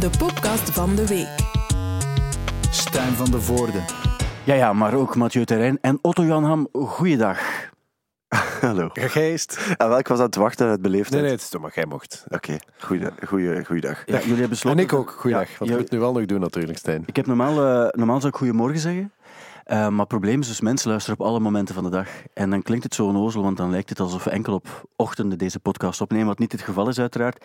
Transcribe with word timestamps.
de 0.00 0.10
podcast 0.18 0.70
van 0.70 0.94
de 0.94 1.06
week. 1.06 1.28
Stijn 2.70 3.12
van 3.12 3.30
de 3.30 3.40
Voorde. 3.40 3.80
Ja, 4.44 4.54
ja, 4.54 4.72
maar 4.72 4.94
ook 4.94 5.16
Mathieu 5.16 5.44
Terrein 5.44 5.78
en 5.80 5.98
Otto 6.02 6.24
Jan 6.24 6.44
Ham. 6.44 6.68
Goeiedag. 6.72 7.38
Hallo. 8.60 8.88
Geest. 8.92 9.74
Ah, 9.76 9.88
wel, 9.88 9.98
ik 9.98 10.08
was 10.08 10.18
aan 10.18 10.24
het 10.24 10.34
wachten 10.34 10.68
uit 10.68 10.82
beleefdheid. 10.82 11.12
Nee, 11.12 11.22
nee, 11.22 11.30
het 11.30 11.40
is 11.40 11.48
toch 11.48 11.60
maar 11.60 11.72
jij 11.74 11.86
mocht. 11.86 12.24
Oké, 12.28 12.56
goeie, 12.78 13.06
goeie, 13.26 13.64
goeiedag. 13.64 14.02
Ja, 14.06 14.18
jullie 14.18 14.28
hebben 14.28 14.48
besloten... 14.48 14.78
En 14.78 14.84
ik 14.84 14.92
ook. 14.92 15.10
Goeiedag. 15.10 15.48
Ja, 15.48 15.54
Want 15.58 15.70
ik 15.70 15.76
moet 15.76 15.84
het 15.84 15.92
nu 15.92 15.98
wel 15.98 16.12
nog 16.12 16.24
doen 16.24 16.40
natuurlijk, 16.40 16.78
Stijn. 16.78 17.02
Ik 17.06 17.16
heb 17.16 17.26
normaal, 17.26 17.64
eh, 17.64 17.88
normaal 17.90 18.20
zou 18.20 18.32
ik 18.32 18.38
goedemorgen 18.38 18.78
zeggen. 18.78 19.12
Eh, 19.64 19.88
maar 19.88 19.98
het 19.98 20.08
probleem 20.08 20.40
is 20.40 20.48
dus, 20.48 20.60
mensen 20.60 20.90
luisteren 20.90 21.20
op 21.20 21.26
alle 21.26 21.40
momenten 21.40 21.74
van 21.74 21.84
de 21.84 21.90
dag. 21.90 22.08
En 22.34 22.50
dan 22.50 22.62
klinkt 22.62 22.84
het 22.84 22.94
zo 22.94 23.06
onnozel, 23.06 23.42
want 23.42 23.56
dan 23.56 23.70
lijkt 23.70 23.88
het 23.88 24.00
alsof 24.00 24.24
we 24.24 24.30
enkel 24.30 24.54
op 24.54 24.88
ochtenden 24.96 25.38
deze 25.38 25.60
podcast 25.60 26.00
opnemen, 26.00 26.26
wat 26.26 26.38
niet 26.38 26.52
het 26.52 26.62
geval 26.62 26.88
is 26.88 26.98
uiteraard. 26.98 27.44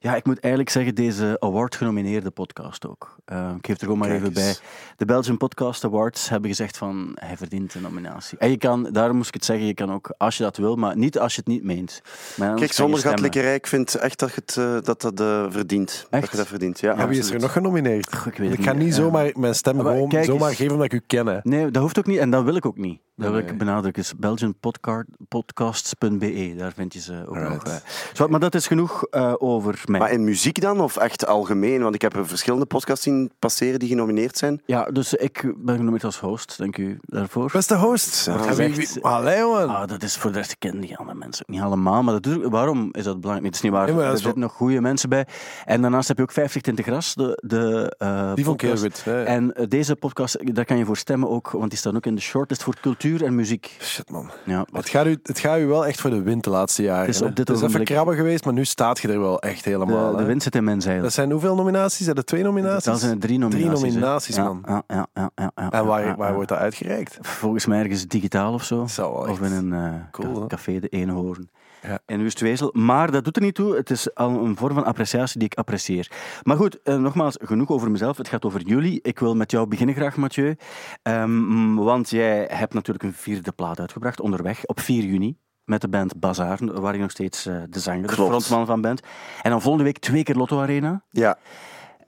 Ja, 0.00 0.16
ik 0.16 0.26
moet 0.26 0.38
eigenlijk 0.40 0.72
zeggen, 0.72 0.94
deze 0.94 1.36
award-genomineerde 1.40 2.30
podcast 2.30 2.86
ook. 2.86 3.16
Eh, 3.24 3.50
ik 3.58 3.66
geef 3.66 3.76
er 3.76 3.82
gewoon 3.82 3.98
maar 3.98 4.10
even 4.10 4.32
bij. 4.32 4.56
De 4.96 5.04
Belgian 5.04 5.36
Podcast 5.36 5.84
Awards 5.84 6.28
hebben 6.28 6.50
gezegd 6.50 6.76
van, 6.76 7.12
hij 7.14 7.36
verdient 7.36 7.74
een 7.74 7.82
nominatie. 7.82 8.38
En 8.38 8.50
je 8.50 8.56
kan, 8.58 8.88
daarom 8.92 9.16
moest 9.16 9.28
ik 9.28 9.34
het 9.34 9.44
zeggen, 9.44 9.66
je 9.66 9.74
kan 9.74 9.92
ook, 9.92 10.14
als 10.16 10.36
je 10.36 10.42
dat 10.42 10.56
wil, 10.56 10.76
maar 10.76 10.96
niet 10.96 11.18
als 11.18 11.34
je 11.34 11.40
het 11.40 11.48
niet 11.48 11.64
meent. 11.64 12.00
Kijk, 12.36 12.72
zonder 12.72 12.98
stemmen. 12.98 13.00
gatelijkerij, 13.00 13.54
ik 13.54 13.66
vind 13.66 13.94
echt 13.94 14.18
dat 14.18 14.28
je 14.34 14.40
het, 14.44 14.56
eh, 14.56 14.76
dat, 14.82 15.00
dat 15.00 15.20
eh, 15.20 15.46
verdient. 15.48 16.06
Dat 16.10 16.22
Echt? 16.22 16.30
je 16.30 16.36
dat 16.36 16.46
verdient, 16.46 16.80
ja. 16.80 16.96
Ja, 16.96 17.08
wie 17.08 17.18
is 17.18 17.30
er 17.30 17.40
nog 17.40 17.52
genomineerd? 17.52 18.16
Goh, 18.16 18.26
ik 18.26 18.38
weet 18.38 18.50
het 18.50 18.58
Ik 18.58 18.64
ga 18.64 18.72
niet 18.72 18.94
zomaar 18.94 19.30
mijn 19.34 19.54
stem 19.54 19.76
Maar 19.76 19.84
gewoon 19.84 20.08
kijk 20.08 20.24
zomaar 20.24 20.48
eens. 20.48 20.56
geven 20.56 20.72
omdat 20.72 20.92
ik 20.92 20.94
u 21.00 21.02
ken. 21.06 21.26
hè. 21.26 21.38
Nee, 21.42 21.70
dat 21.70 21.82
hoeft 21.82 21.98
ook 21.98 22.06
niet 22.06 22.18
en 22.18 22.30
dat 22.30 22.44
wil 22.44 22.56
ik 22.56 22.66
ook 22.66 22.76
niet. 22.78 23.00
Dat 23.16 23.30
wil 23.30 23.38
ik 23.38 23.58
benadrukken. 23.58 24.02
is 24.02 24.14
belgianpodcasts.be. 24.16 26.54
Daar 26.56 26.72
vind 26.72 26.92
je 26.92 27.00
ze 27.00 27.24
ook 27.28 27.34
Alright. 27.36 27.64
nog. 27.64 27.80
Zo, 28.12 28.28
maar 28.28 28.40
dat 28.40 28.54
is 28.54 28.66
genoeg 28.66 29.04
eh, 29.04 29.34
over 29.38 29.78
mij. 29.88 30.00
Maar 30.00 30.10
in 30.12 30.24
muziek 30.24 30.60
dan, 30.60 30.80
of 30.80 30.96
echt 30.96 31.26
algemeen? 31.26 31.82
Want 31.82 31.94
ik 31.94 32.02
heb 32.02 32.18
verschillende 32.22 32.66
podcasts 32.66 33.04
zien 33.04 33.30
passeren 33.38 33.78
die 33.78 33.88
genomineerd 33.88 34.38
zijn. 34.38 34.62
Ja, 34.66 34.84
dus 34.84 35.14
ik 35.14 35.42
ben 35.56 35.74
genomineerd 35.74 36.04
als 36.04 36.18
host. 36.20 36.54
Dank 36.58 36.76
u 36.76 36.98
daarvoor. 37.02 37.50
Beste 37.52 37.74
host. 37.76 38.24
Ja, 38.24 38.32
En 38.32 38.38
wie- 38.38 38.48
gezegd. 38.48 38.94
wie- 38.94 39.02
Allee, 39.04 39.38
jongen. 39.38 39.68
Ah, 39.68 39.88
dat 39.88 40.02
is 40.02 40.16
voor 40.16 40.32
de 40.32 40.38
rest, 40.38 40.50
ik 40.50 40.58
ken 40.58 40.80
die 40.80 40.96
andere 40.96 41.18
mensen 41.18 41.44
ook 41.48 41.54
niet 41.54 41.64
allemaal. 41.64 42.02
Maar 42.02 42.14
dat 42.14 42.22
doe 42.22 42.44
ik- 42.44 42.50
waarom 42.50 42.88
is 42.92 43.04
dat 43.04 43.20
belangrijk? 43.20 43.34
Nee, 43.40 43.46
het 43.46 43.54
is 43.54 43.60
niet 43.60 43.72
waar. 43.72 43.88
Er 43.88 43.96
wel- 43.96 44.16
zitten 44.16 44.40
nog 44.40 44.52
goede 44.52 44.80
mensen 44.80 45.08
bij. 45.08 45.26
En 45.64 45.80
daarnaast 45.82 46.08
heb 46.08 46.16
je 46.16 46.22
ook 46.22 46.32
50 46.32 46.62
Tinten 46.62 46.84
Gras, 46.84 47.14
de, 47.14 47.42
de 47.46 47.94
eh, 47.98 48.34
Die 48.34 48.44
vond 48.44 48.62
ik 48.62 48.68
heel. 49.04 49.14
En 49.24 49.52
eh, 49.54 49.66
deze 49.68 49.96
podcast, 49.96 50.54
daar 50.54 50.64
kan 50.64 50.76
je 50.78 50.84
voor 50.84 50.96
stemmen 50.96 51.28
ook, 51.28 51.50
want 51.50 51.70
die 51.70 51.78
staan 51.78 51.96
ook 51.96 52.06
in 52.06 52.14
de 52.14 52.20
shortlist 52.20 52.62
voor 52.62 52.74
cultuur 52.80 53.24
en 53.24 53.34
muziek. 53.34 53.76
Shit, 53.80 54.10
man. 54.10 54.30
Ja, 54.44 54.66
Het 54.72 54.88
gaat, 54.88 55.06
u, 55.06 55.18
het 55.22 55.38
gaat 55.38 55.58
u 55.58 55.66
wel 55.66 55.86
echt 55.86 56.00
voor 56.00 56.10
de 56.10 56.22
wind 56.22 56.44
de 56.44 56.50
laatste 56.50 56.82
jaren. 56.82 57.06
Het 57.06 57.14
is 57.14 57.22
op 57.22 57.36
dit 57.36 57.48
het 57.48 57.56
is 57.56 57.62
even 57.62 57.84
krabben 57.84 58.16
geweest, 58.16 58.44
maar 58.44 58.54
nu 58.54 58.64
staat 58.64 58.98
je 58.98 59.08
er 59.08 59.20
wel 59.20 59.40
echt 59.40 59.64
helemaal. 59.86 60.16
de, 60.16 60.24
wind 60.24 60.42
zit 60.42 60.54
in 60.54 60.64
mijn 60.64 60.80
zeilen. 60.80 61.02
Dat 61.02 61.12
zijn 61.12 61.30
hoeveel 61.30 61.54
nominaties? 61.54 62.04
Zijn 62.04 62.16
er 62.16 62.24
twee 62.24 62.42
nominaties? 62.42 62.84
Dat 62.84 63.00
zijn 63.00 63.12
er 63.12 63.18
drie 63.18 63.38
nominaties. 63.38 63.80
hè. 63.82 63.88
nominaties, 63.88 64.36
Ja, 64.36 64.44
man. 64.44 64.62
Ja, 64.66 64.82
ja, 64.86 65.06
ja, 65.14 65.30
ja, 65.34 65.50
ja, 65.54 65.70
En 65.70 65.86
waar, 65.86 66.06
ja, 66.06 66.16
waar 66.16 66.28
ja. 66.28 66.34
wordt 66.34 66.48
dat 66.48 66.58
uitgereikt? 66.58 67.18
Volgens 67.20 67.66
mij 67.66 67.78
ergens 67.80 68.06
digitaal 68.06 68.52
of 68.52 68.64
zo. 68.64 68.80
Of 69.02 69.40
in 69.40 69.52
een 69.52 69.72
eh, 69.72 69.94
cool, 70.10 70.34
ca- 70.34 70.40
hè? 70.40 70.46
café 70.46 70.78
de 70.80 70.88
Eenhoorn. 70.88 71.50
Ja. 71.82 71.98
In 72.06 72.22
Wustwezel. 72.22 72.70
Maar 72.72 73.10
dat 73.10 73.24
doet 73.24 73.36
er 73.36 73.42
niet 73.42 73.54
toe. 73.54 73.76
Het 73.76 73.90
is 73.90 74.14
al 74.14 74.44
een 74.44 74.56
vorm 74.56 74.74
van 74.74 74.84
appreciatie 74.84 75.38
die 75.38 75.48
ik 75.50 75.58
apprecieer. 75.58 76.10
Maar 76.42 76.56
goed, 76.56 76.82
eh, 76.82 76.96
nogmaals, 76.96 77.36
genoeg 77.40 77.68
over 77.68 77.90
mezelf. 77.90 78.16
Het 78.16 78.28
gaat 78.28 78.44
over 78.44 78.60
jullie. 78.62 78.98
Ik 79.02 79.18
wil 79.18 79.34
met 79.36 79.50
jou 79.50 79.66
beginnen 79.68 79.94
graag, 79.94 80.16
Mathieu. 80.16 80.56
Ehm, 81.02 81.74
want 81.74 82.10
jij 82.10 82.48
hebt 82.50 82.74
natuurlijk 82.74 83.04
een 83.04 83.12
vierde 83.12 83.52
plaat 83.52 83.80
uitgebracht, 83.80 84.20
onderweg, 84.20 84.66
op 84.66 84.80
4 84.80 85.04
juni. 85.04 85.36
Met 85.68 85.80
de 85.80 85.88
band 85.88 86.20
Bazaar, 86.20 86.58
waar 86.80 86.94
je 86.94 87.00
nog 87.00 87.10
steeds 87.10 87.46
eh, 87.46 87.54
de 87.70 87.80
zanger, 87.80 88.06
de 88.06 88.12
frontman 88.12 88.66
van 88.66 88.80
bent. 88.80 89.02
En 89.42 89.50
dan 89.50 89.60
volgende 89.60 89.84
week 89.84 89.98
twee 89.98 90.22
keer 90.22 90.34
Lotto 90.34 90.60
Arena. 90.60 91.02
Ja. 91.10 91.38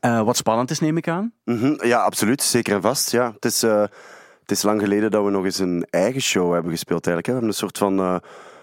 Eh, 0.00 0.22
wat 0.22 0.36
spannend 0.36 0.70
is, 0.70 0.80
neem 0.80 0.96
ik 0.96 1.08
aan. 1.08 1.32
Mhm, 1.44 1.86
ja, 1.86 2.02
absoluut. 2.02 2.42
Zeker 2.42 2.74
en 2.74 2.82
vast. 2.82 3.10
Ja. 3.10 3.32
Het, 3.34 3.44
is, 3.44 3.62
eh, 3.62 3.80
het 4.40 4.50
is 4.50 4.62
lang 4.62 4.80
geleden 4.80 5.10
dat 5.10 5.24
we 5.24 5.30
nog 5.30 5.44
eens 5.44 5.58
een 5.58 5.86
eigen 5.90 6.20
show 6.20 6.52
hebben 6.52 6.70
gespeeld. 6.70 7.06
Eigenlijk, 7.06 7.26
hè. 7.26 7.32
We 7.32 7.38
hebben 7.38 7.48
een 7.48 7.68
soort 7.68 7.78
van 7.78 8.20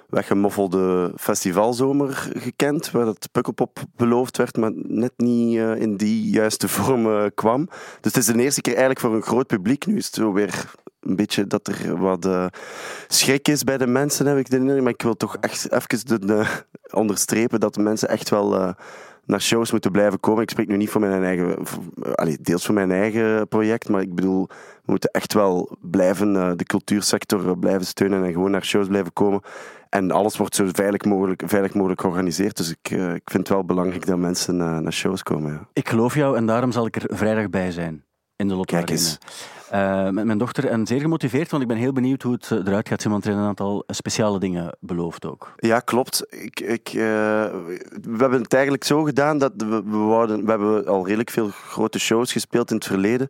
weggemoffelde 0.10 1.12
festivalzomer 1.16 2.30
gekend, 2.38 2.92
waar 2.92 3.06
dat 3.06 3.30
Pukkelpop 3.32 3.80
beloofd 3.96 4.38
werd, 4.38 4.58
maar 4.58 4.72
net 4.76 5.14
niet 5.18 5.58
eh, 5.58 5.76
in 5.76 5.98
die 5.98 6.30
juiste 6.30 6.68
vorm 6.68 7.06
eh, 7.06 7.26
kwam. 7.36 7.66
Dus 8.02 8.14
het 8.14 8.18
is 8.18 8.26
de 8.26 8.42
eerste 8.42 8.62
keer 8.62 8.74
eigenlijk 8.76 9.02
voor 9.06 9.16
een 9.16 9.22
groot 9.22 9.48
publiek. 9.48 9.86
Nu 9.86 9.98
is 9.98 10.06
het 10.06 10.16
zo 10.16 10.34
weer 10.34 10.72
een 11.00 11.16
beetje 11.16 11.48
dat 11.48 11.68
er 11.68 12.00
wat 12.00 12.26
eh, 12.26 12.46
schrik 13.08 13.48
is 13.48 13.64
bij 13.64 13.78
de 13.78 13.88
mensen, 13.88 14.26
heb 14.26 14.38
ik 14.38 14.50
de. 14.50 14.60
Maar 14.60 14.94
ik 14.94 15.02
wil 15.02 15.18
toch 15.18 15.38
echt 15.38 15.72
even 15.72 16.06
de, 16.06 16.26
de- 16.26 16.66
onderstrepen 16.92 17.60
dat 17.60 17.74
de 17.74 17.82
mensen 17.82 18.10
echt 18.10 18.30
wel... 18.30 18.76
naar 19.26 19.42
shows 19.42 19.72
moeten 19.72 19.92
blijven 19.92 20.20
komen. 20.20 20.44
Ik 20.44 20.50
spreek 20.50 20.68
nu 20.68 20.78
niet 20.78 20.90
voor 20.90 21.02
mijn 21.02 21.24
eigen, 21.24 21.66
deels 22.42 22.66
voor 22.66 22.76
mijn 22.76 22.92
eigen 22.92 23.48
project, 23.48 23.90
maar 23.90 24.02
ik 24.02 24.16
bedoel, 24.16 24.48
we 24.48 24.92
moeten 24.92 25.10
echt 25.12 25.34
wel 25.34 25.78
blijven 25.82 26.58
de 26.58 26.64
cultuursector 26.64 27.58
blijven 27.58 27.86
steunen 27.86 28.24
en 28.24 28.32
gewoon 28.32 28.52
naar 28.52 28.66
shows 28.66 28.88
blijven 28.88 29.14
komen. 29.14 29.42
En 29.90 30.12
alles 30.12 30.38
wordt 30.38 30.56
zo 30.56 30.70
veilig 30.72 31.04
mogelijk, 31.04 31.44
veilig 31.46 31.74
mogelijk 31.74 32.02
georganiseerd. 32.02 32.58
Dus 32.58 32.70
ik, 32.70 32.92
eh, 32.92 33.14
ik 33.14 33.30
vind 33.30 33.48
het 33.48 33.50
wel 33.50 33.66
belangrijk 33.66 34.06
dat 34.06 34.18
mensen 34.18 34.62
eh, 34.62 34.78
naar 34.78 34.94
shows 34.94 35.24
komen. 35.24 35.52
Ja. 35.52 35.68
Ik 35.74 35.90
geloof 35.90 36.16
jou 36.16 36.38
en 36.38 36.46
daarom 36.46 36.72
zal 36.72 36.86
ik 36.86 36.96
er 36.96 37.16
vrijdag 37.16 37.50
bij 37.50 37.72
zijn. 37.72 38.06
In 38.36 38.48
de 38.48 38.66
Kijk 38.66 38.90
eens. 38.90 39.18
Eh, 39.70 40.10
met 40.10 40.26
mijn 40.26 40.38
dochter 40.38 40.66
en 40.66 40.88
zeer 40.88 41.00
gemotiveerd, 41.00 41.52
want 41.52 41.64
ik 41.64 41.70
ben 41.70 41.78
heel 41.78 41.94
benieuwd 41.94 42.22
hoe 42.22 42.34
het 42.34 42.52
eh, 42.52 42.58
eruit 42.58 42.88
gaat 42.88 43.02
zien, 43.02 43.12
want 43.12 43.24
er 43.24 43.32
zijn 43.32 43.44
een 43.44 43.50
aantal 43.50 43.84
speciale 43.88 44.40
dingen 44.40 44.78
beloofd 44.80 45.26
ook. 45.26 45.54
Ja, 45.58 45.80
klopt. 45.80 46.26
Ik, 46.30 46.60
ik, 46.60 46.88
eh, 46.88 46.94
we 48.02 48.18
hebben 48.18 48.42
het 48.42 48.54
eigenlijk 48.54 48.84
zo 48.84 49.04
gedaan 49.04 49.38
dat 49.38 49.52
we, 49.58 49.84
we, 49.84 50.42
we 50.44 50.50
hebben 50.50 50.88
al 50.88 51.06
redelijk 51.06 51.30
veel 51.30 51.50
grote 51.50 52.00
shows 52.00 52.32
gespeeld 52.32 52.70
in 52.70 52.76
het 52.76 52.86
verleden. 52.86 53.28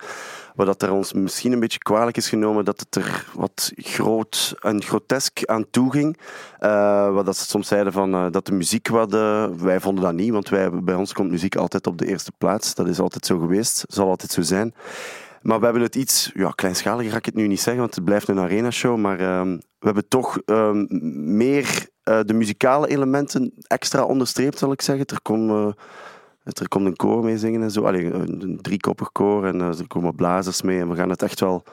Waar 0.55 0.65
dat 0.65 0.81
er 0.81 0.91
ons 0.91 1.13
misschien 1.13 1.51
een 1.51 1.59
beetje 1.59 1.79
kwalijk 1.79 2.17
is 2.17 2.29
genomen 2.29 2.65
dat 2.65 2.79
het 2.79 2.95
er 2.95 3.25
wat 3.33 3.71
groot 3.75 4.55
en 4.59 4.83
grotesk 4.83 5.45
aan 5.45 5.69
toe 5.69 5.91
ging. 5.91 6.17
Eh, 6.59 7.13
wat 7.13 7.25
dat 7.25 7.37
ze 7.37 7.45
soms 7.45 7.67
zeiden 7.67 7.93
van, 7.93 8.31
dat 8.31 8.45
de 8.45 8.53
muziek 8.53 8.87
wat... 8.87 9.11
wij 9.57 9.79
vonden 9.79 10.03
dat 10.03 10.13
niet, 10.13 10.31
want 10.31 10.49
wij, 10.49 10.69
bij 10.69 10.95
ons 10.95 11.13
komt 11.13 11.29
muziek 11.29 11.55
altijd 11.55 11.87
op 11.87 11.97
de 11.97 12.07
eerste 12.07 12.31
plaats. 12.37 12.75
Dat 12.75 12.87
is 12.87 12.99
altijd 12.99 13.25
zo 13.25 13.39
geweest, 13.39 13.83
zal 13.87 14.09
altijd 14.09 14.31
zo 14.31 14.41
zijn. 14.41 14.73
Maar 15.41 15.59
we 15.59 15.63
hebben 15.63 15.83
het 15.83 15.95
iets, 15.95 16.31
ja, 16.33 16.49
kleinschaliger 16.49 17.11
ga 17.11 17.17
ik 17.17 17.25
het 17.25 17.35
nu 17.35 17.47
niet 17.47 17.61
zeggen, 17.61 17.81
want 17.81 17.95
het 17.95 18.03
blijft 18.03 18.27
een 18.27 18.39
arena-show. 18.39 18.97
Maar 18.97 19.19
ehm, 19.19 19.51
we 19.51 19.85
hebben 19.85 20.07
toch 20.07 20.37
ehm, 20.45 20.85
meer 21.37 21.87
eh, 22.03 22.19
de 22.25 22.33
muzikale 22.33 22.87
elementen 22.87 23.53
extra 23.67 24.03
onderstreept, 24.03 24.57
zal 24.57 24.71
ik 24.71 24.81
zeggen. 24.81 25.05
Er 25.05 25.21
komt, 25.21 25.49
eh, 25.49 25.71
er 26.43 26.67
komt 26.67 26.85
een 26.85 26.95
koor 26.95 27.23
mee 27.23 27.37
zingen 27.37 27.61
en 27.61 27.71
zo. 27.71 27.85
Allee, 27.85 28.05
een, 28.05 28.41
een 28.41 28.61
driekoppig 28.61 29.11
koor 29.11 29.45
en 29.45 29.61
eh, 29.61 29.79
er 29.79 29.87
komen 29.87 30.15
blazers 30.15 30.61
mee. 30.61 30.79
En 30.79 30.89
we 30.89 30.95
gaan 30.95 31.09
het 31.09 31.21
echt 31.21 31.39
wel, 31.39 31.63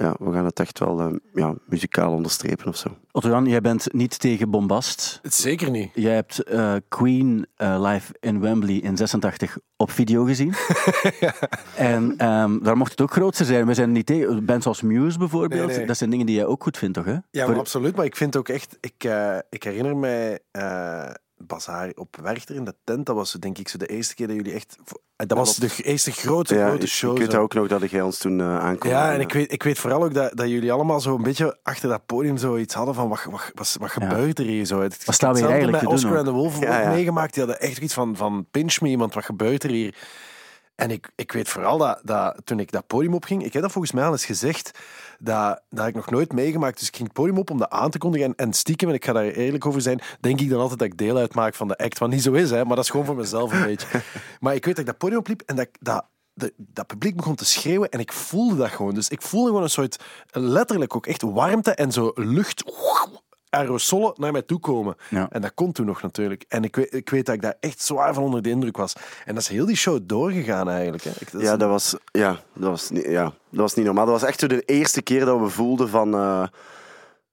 ja, 0.00 0.14
we 0.18 0.32
gaan 0.32 0.44
het 0.44 0.60
echt 0.60 0.78
wel 0.78 1.00
eh, 1.00 1.14
ja, 1.34 1.54
muzikaal 1.66 2.12
onderstrepen 2.12 2.66
of 2.66 2.76
zo. 2.76 2.96
Otto-Jan, 3.12 3.46
jij 3.46 3.60
bent 3.60 3.92
niet 3.92 4.18
tegen 4.18 4.50
bombast. 4.50 5.20
Zeker 5.22 5.70
niet. 5.70 5.90
Jij 5.94 6.14
hebt 6.14 6.42
eh, 6.42 6.74
Queen 6.88 7.46
eh, 7.56 7.82
live 7.90 8.14
in 8.20 8.40
Wembley 8.40 8.74
in 8.74 8.96
86 8.96 9.58
op 9.76 9.90
video 9.90 10.24
gezien. 10.24 10.54
En 11.76 12.14
ehm, 12.16 12.58
daar 12.62 12.76
mocht 12.76 12.90
het 12.90 13.00
ook 13.00 13.12
grootste 13.12 13.44
zijn. 13.44 13.66
We 13.66 13.74
zijn 13.74 13.92
niet 13.92 14.06
tegen. 14.06 14.44
Bands 14.44 14.66
als 14.66 14.82
Muse 14.82 15.18
bijvoorbeeld, 15.18 15.66
Nee, 15.66 15.76
nee. 15.76 15.86
dat 15.86 15.96
zijn 15.96 16.10
dingen 16.10 16.26
die 16.26 16.34
jij 16.34 16.46
ook 16.46 16.62
goed 16.62 16.78
vindt, 16.78 16.94
toch? 16.94 17.04
Hè? 17.04 17.12
Ja, 17.12 17.22
Voor- 17.30 17.48
maar 17.48 17.58
absoluut. 17.58 17.96
Maar 17.96 18.04
ik 18.04 18.16
vind 18.16 18.36
ook 18.36 18.48
echt... 18.48 18.76
Ik, 18.80 19.04
eh, 19.04 19.38
ik 19.50 19.62
herinner 19.62 19.96
mij... 19.96 20.38
eh 21.38 21.46
Bazaar 21.46 21.92
op 21.94 22.16
Werchter 22.22 22.54
in 22.54 22.64
de 22.64 22.74
tent. 22.84 23.06
Dat 23.06 23.16
was 23.16 23.32
denk 23.32 23.58
ik 23.58 23.68
zo 23.68 23.78
de 23.78 23.86
eerste 23.86 24.14
keer 24.14 24.26
dat 24.26 24.36
jullie 24.36 24.52
echt... 24.52 24.76
Dat 25.16 25.38
was 25.38 25.56
de 25.56 25.82
eerste 25.82 26.10
grote, 26.12 26.54
Ja, 26.54 26.68
grote 26.68 26.86
show. 26.86 27.12
ik 27.12 27.18
weet 27.18 27.34
ook 27.34 27.54
nog 27.54 27.68
dat 27.68 27.90
jij 27.90 28.02
ons 28.02 28.18
toen 28.18 28.40
eh 28.40 28.58
aankwam. 28.58 28.90
Ja, 28.92 29.12
en 29.12 29.20
ik 29.20 29.32
weet, 29.32 29.52
ik 29.52 29.62
weet 29.62 29.78
vooral 29.78 30.04
ook 30.04 30.14
dat, 30.14 30.36
dat 30.36 30.48
jullie 30.48 30.72
allemaal 30.72 31.00
zo 31.00 31.14
een 31.14 31.22
beetje 31.22 31.58
achter 31.62 31.88
dat 31.88 32.06
podium 32.06 32.36
zoiets 32.36 32.74
hadden 32.74 32.94
van 32.94 33.08
wat, 33.08 33.24
wat, 33.24 33.50
wat, 33.54 33.76
wat 33.80 33.90
gebeurt 33.90 34.38
er 34.38 34.44
hier 34.44 34.64
zo? 34.64 34.80
Het, 34.80 35.04
Wat 35.04 35.14
staan 35.14 35.34
we 35.34 35.46
eigenlijk 35.46 35.78
te 35.78 35.84
doen 35.84 35.94
Oscar 35.94 36.16
en 36.16 36.24
de 36.24 36.30
Wolf 36.30 36.60
Ja, 36.60 36.88
meegemaakt. 36.88 37.34
Die 37.34 37.42
hadden 37.44 37.60
echt 37.62 37.78
iets 37.78 37.94
van, 37.94 38.16
van 38.16 38.46
pinch 38.50 38.80
me, 38.80 38.96
want 38.96 39.14
wat 39.14 39.24
gebeurt 39.24 39.64
er 39.64 39.70
hier? 39.70 39.94
En 40.78 40.90
ik, 40.90 41.10
ik 41.14 41.32
weet 41.32 41.48
vooral 41.48 41.78
dat, 41.78 42.00
dat 42.02 42.36
toen 42.44 42.60
ik 42.60 42.72
dat 42.72 42.86
podium 42.86 43.14
opging, 43.14 43.44
ik 43.44 43.52
heb 43.52 43.62
dat 43.62 43.72
volgens 43.72 43.92
mij 43.92 44.04
al 44.04 44.12
eens 44.12 44.24
gezegd, 44.24 44.78
dat, 45.18 45.60
dat 45.68 45.78
heb 45.78 45.88
ik 45.88 45.94
nog 45.94 46.10
nooit 46.10 46.32
meegemaakt. 46.32 46.78
Dus 46.78 46.88
ik 46.88 46.96
ging 46.96 47.08
het 47.08 47.16
podium 47.16 47.38
op 47.38 47.50
om 47.50 47.58
dat 47.58 47.70
aan 47.70 47.90
te 47.90 47.98
kondigen. 47.98 48.26
En, 48.26 48.34
en 48.46 48.52
stiekem, 48.52 48.88
en 48.88 48.94
ik 48.94 49.04
ga 49.04 49.12
daar 49.12 49.24
eerlijk 49.24 49.66
over 49.66 49.80
zijn, 49.80 50.00
denk 50.20 50.40
ik 50.40 50.50
dan 50.50 50.60
altijd 50.60 50.78
dat 50.78 50.88
ik 50.88 50.96
deel 50.96 51.16
uitmaak 51.16 51.54
van 51.54 51.68
de 51.68 51.76
act. 51.76 51.98
Wat 51.98 52.10
niet 52.10 52.22
zo 52.22 52.32
is, 52.32 52.50
hè, 52.50 52.64
maar 52.64 52.76
dat 52.76 52.84
is 52.84 52.90
gewoon 52.90 53.06
voor 53.06 53.16
mezelf 53.16 53.52
een 53.52 53.64
beetje. 53.64 53.86
Maar 54.40 54.54
ik 54.54 54.64
weet 54.64 54.76
dat 54.76 54.84
ik 54.84 54.90
dat 54.90 54.98
podium 54.98 55.18
opliep 55.18 55.42
en 55.46 55.56
dat, 55.56 55.68
dat, 55.80 56.04
de, 56.32 56.52
dat 56.56 56.86
publiek 56.86 57.16
begon 57.16 57.34
te 57.34 57.44
schreeuwen 57.44 57.88
en 57.88 58.00
ik 58.00 58.12
voelde 58.12 58.56
dat 58.56 58.70
gewoon. 58.70 58.94
Dus 58.94 59.08
ik 59.08 59.22
voelde 59.22 59.48
gewoon 59.48 59.62
een 59.62 59.70
soort, 59.70 60.02
letterlijk 60.30 60.96
ook 60.96 61.06
echt 61.06 61.22
warmte 61.22 61.70
en 61.70 61.92
zo 61.92 62.12
lucht, 62.14 62.64
aerosolen 63.50 64.12
naar 64.16 64.32
mij 64.32 64.42
toe 64.42 64.60
komen. 64.60 64.96
Ja. 65.10 65.28
En 65.30 65.40
dat 65.40 65.54
kon 65.54 65.72
toen 65.72 65.86
nog 65.86 66.02
natuurlijk. 66.02 66.44
En 66.48 66.64
ik 66.64 66.76
weet, 66.76 66.94
ik 66.94 67.10
weet 67.10 67.26
dat 67.26 67.34
ik 67.34 67.42
daar 67.42 67.56
echt 67.60 67.82
zwaar 67.82 68.14
van 68.14 68.22
onder 68.22 68.42
de 68.42 68.50
indruk 68.50 68.76
was. 68.76 68.92
En 69.24 69.34
dat 69.34 69.42
is 69.42 69.48
heel 69.48 69.66
die 69.66 69.76
show 69.76 69.98
doorgegaan 70.02 70.68
eigenlijk. 70.68 71.02
Hè. 71.04 71.10
Ik, 71.10 71.32
dat 71.32 71.40
is 71.40 71.46
Ja, 71.46 71.56
dat 71.56 71.68
was, 71.68 71.96
ja, 72.12 72.40
dat, 72.52 72.70
was 72.70 72.90
niet, 72.90 73.04
ja, 73.04 73.24
dat 73.24 73.60
was 73.60 73.74
niet 73.74 73.84
normaal. 73.84 74.06
Dat 74.06 74.20
was 74.20 74.28
echt 74.28 74.48
de 74.48 74.62
eerste 74.62 75.02
keer 75.02 75.24
dat 75.24 75.40
we 75.40 75.48
voelden 75.48 75.88
van... 75.88 76.14
eh, 76.14 76.46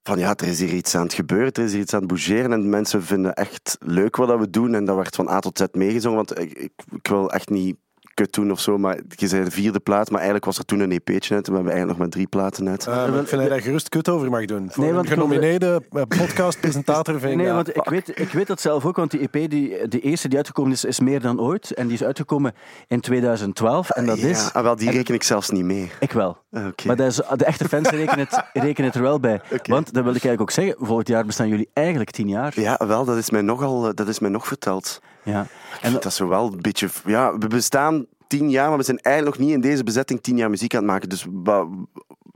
van 0.04 0.20
ja, 0.20 0.36
er 0.36 0.48
is 0.48 0.60
hier 0.60 0.74
iets 0.74 0.96
aan 0.96 1.04
het 1.04 1.14
gebeuren, 1.14 1.52
er 1.54 1.64
is 1.64 1.72
hier 1.72 1.82
iets 1.82 1.94
aan 1.94 2.00
het 2.00 2.08
bougeren 2.08 2.54
en 2.54 2.62
de 2.62 2.68
mensen 2.68 3.04
vinden 3.04 3.34
echt 3.34 3.78
leuk 3.80 4.16
wat 4.16 4.28
dat 4.28 4.40
we 4.40 4.50
doen. 4.50 4.74
En 4.76 4.86
dat 4.86 4.96
werd 4.96 5.16
van 5.16 5.30
A 5.30 5.40
tot 5.40 5.58
Z 5.58 5.64
meegezongen, 5.72 6.18
want 6.18 6.40
ik, 6.40 6.54
ik, 6.54 6.72
ik 6.92 7.08
wil 7.08 7.32
echt 7.32 7.50
niet 7.50 7.76
kut 8.16 8.32
toen 8.32 8.52
of 8.52 8.60
zo, 8.60 8.78
maar 8.78 9.00
je 9.08 9.28
zei 9.28 9.44
de 9.44 9.52
vierde 9.52 9.80
plaat, 9.80 10.08
maar 10.10 10.16
eigenlijk 10.16 10.46
was 10.46 10.58
er 10.58 10.66
toen 10.66 10.80
een 10.80 10.92
EP'tje 10.92 11.36
net 11.36 11.48
en 11.48 11.52
we 11.52 11.58
hebben 11.58 11.72
eigenlijk 11.74 11.88
nog 11.88 11.98
maar 11.98 12.10
drie 12.10 12.28
platen 12.28 12.64
net. 12.64 12.88
Eh, 12.88 12.96
maar 12.96 13.08
ik 13.08 13.14
vind 13.14 13.30
dat 13.30 13.42
je 13.42 13.50
daar 13.50 13.62
gerust 13.62 13.90
kut 13.90 14.10
over 14.10 14.30
mag 14.30 14.46
doen. 14.46 14.68
Voor 14.72 14.80
Nee, 14.80 14.90
een 14.90 14.96
want 14.96 15.08
genomineerde 15.08 15.82
eh, 15.92 16.02
podcastpresentator 16.08 17.20
vind 17.20 17.32
ik 17.32 17.38
Nee, 17.38 17.52
want 17.52 17.76
ik 17.76 17.90
weet, 17.90 18.20
ik 18.20 18.32
weet 18.32 18.48
dat 18.48 18.62
zelf 18.62 18.86
ook, 18.86 18.96
want 18.96 19.12
die 19.12 19.20
EP, 19.30 19.50
die, 19.50 19.88
de 19.88 20.00
eerste 20.00 20.28
die 20.28 20.38
uitgekomen 20.38 20.72
is, 20.72 20.86
is 20.86 21.00
meer 21.00 21.22
dan 21.22 21.42
ooit. 21.42 21.74
En 21.74 21.86
die 21.88 21.96
is 21.96 22.04
uitgekomen 22.04 22.54
in 22.88 23.00
2012. 23.00 23.90
En 23.90 24.06
dat 24.06 24.20
ja, 24.20 24.28
is... 24.28 24.50
ah, 24.54 24.64
wel, 24.64 24.76
die 24.76 24.88
en- 24.88 24.94
reken 24.94 25.14
ik 25.14 25.24
zelfs 25.24 25.50
niet 25.50 25.64
mee. 25.64 25.92
Ik 26.00 26.12
wel. 26.12 26.38
Ah, 26.52 26.66
Oké. 26.68 26.88
Maar 26.88 26.96
dat 26.96 27.08
is, 27.08 27.16
de 27.36 27.46
echte 27.46 27.68
fans 27.68 27.90
rekenen 27.90 28.28
het, 28.30 28.44
rekenen 28.64 28.86
het 28.86 28.96
er 28.96 29.02
wel 29.02 29.20
bij. 29.20 29.42
Want, 29.64 29.94
dat 29.94 30.04
wil 30.04 30.16
ik 30.16 30.24
eigenlijk 30.24 30.42
ook 30.42 30.52
zeggen, 30.52 30.76
volgend 30.80 31.08
jaar 31.08 31.26
bestaan 31.26 31.48
jullie 31.48 31.70
eigenlijk 31.74 32.12
tien 32.12 32.28
jaar. 32.28 32.60
Ja, 32.60 32.80
wel, 32.88 33.06
dat 33.06 33.18
is 33.18 33.30
mij 33.30 33.42
nogal, 33.42 33.88
eh, 33.88 33.94
dat 33.94 34.08
is 34.08 34.20
mij 34.20 34.30
nog 34.30 34.48
verteld. 34.48 35.02
Ja. 35.24 35.48
En 35.82 35.94
dat 35.94 36.06
is 36.06 36.20
wel 36.20 36.54
een 36.54 36.62
beetje... 36.62 36.90
Ja, 37.06 37.38
we 37.38 37.48
bestaan 37.48 38.06
tien 38.28 38.50
jaar, 38.50 38.70
maar 38.70 38.78
we 38.78 38.84
zijn 38.84 39.00
eigenlijk 39.00 39.38
nog 39.38 39.46
niet 39.46 39.56
in 39.56 39.62
deze 39.62 39.84
bezetting 39.84 40.22
tien 40.22 40.38
jaar 40.38 40.50
muziek 40.50 40.76
aan 40.76 40.82
het 40.82 40.92
maken. 40.92 41.10
Dus 41.10 41.26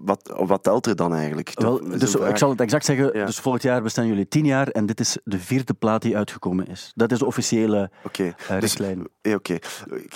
wat, 0.01 0.33
wat, 0.45 0.63
telt 0.63 0.85
er 0.85 0.95
dan 0.95 1.13
eigenlijk? 1.13 1.51
Wel, 1.53 1.81
dus 1.97 2.15
ik 2.15 2.37
zal 2.37 2.49
het 2.49 2.61
exact 2.61 2.85
zeggen. 2.85 3.17
Ja. 3.17 3.25
Dus 3.25 3.39
volgend 3.39 3.63
jaar 3.63 3.81
bestaan 3.81 4.07
jullie 4.07 4.27
tien 4.27 4.45
jaar 4.45 4.67
en 4.67 4.85
dit 4.85 4.99
is 4.99 5.17
de 5.23 5.39
vierde 5.39 5.73
plaat 5.73 6.01
die 6.01 6.17
uitgekomen 6.17 6.67
is. 6.67 6.91
Dat 6.95 7.11
is 7.11 7.19
de 7.19 7.25
officiële 7.25 7.89
Oké, 8.03 8.23
eh, 8.23 8.33
dus- 8.47 8.59
richtlijn. 8.59 9.07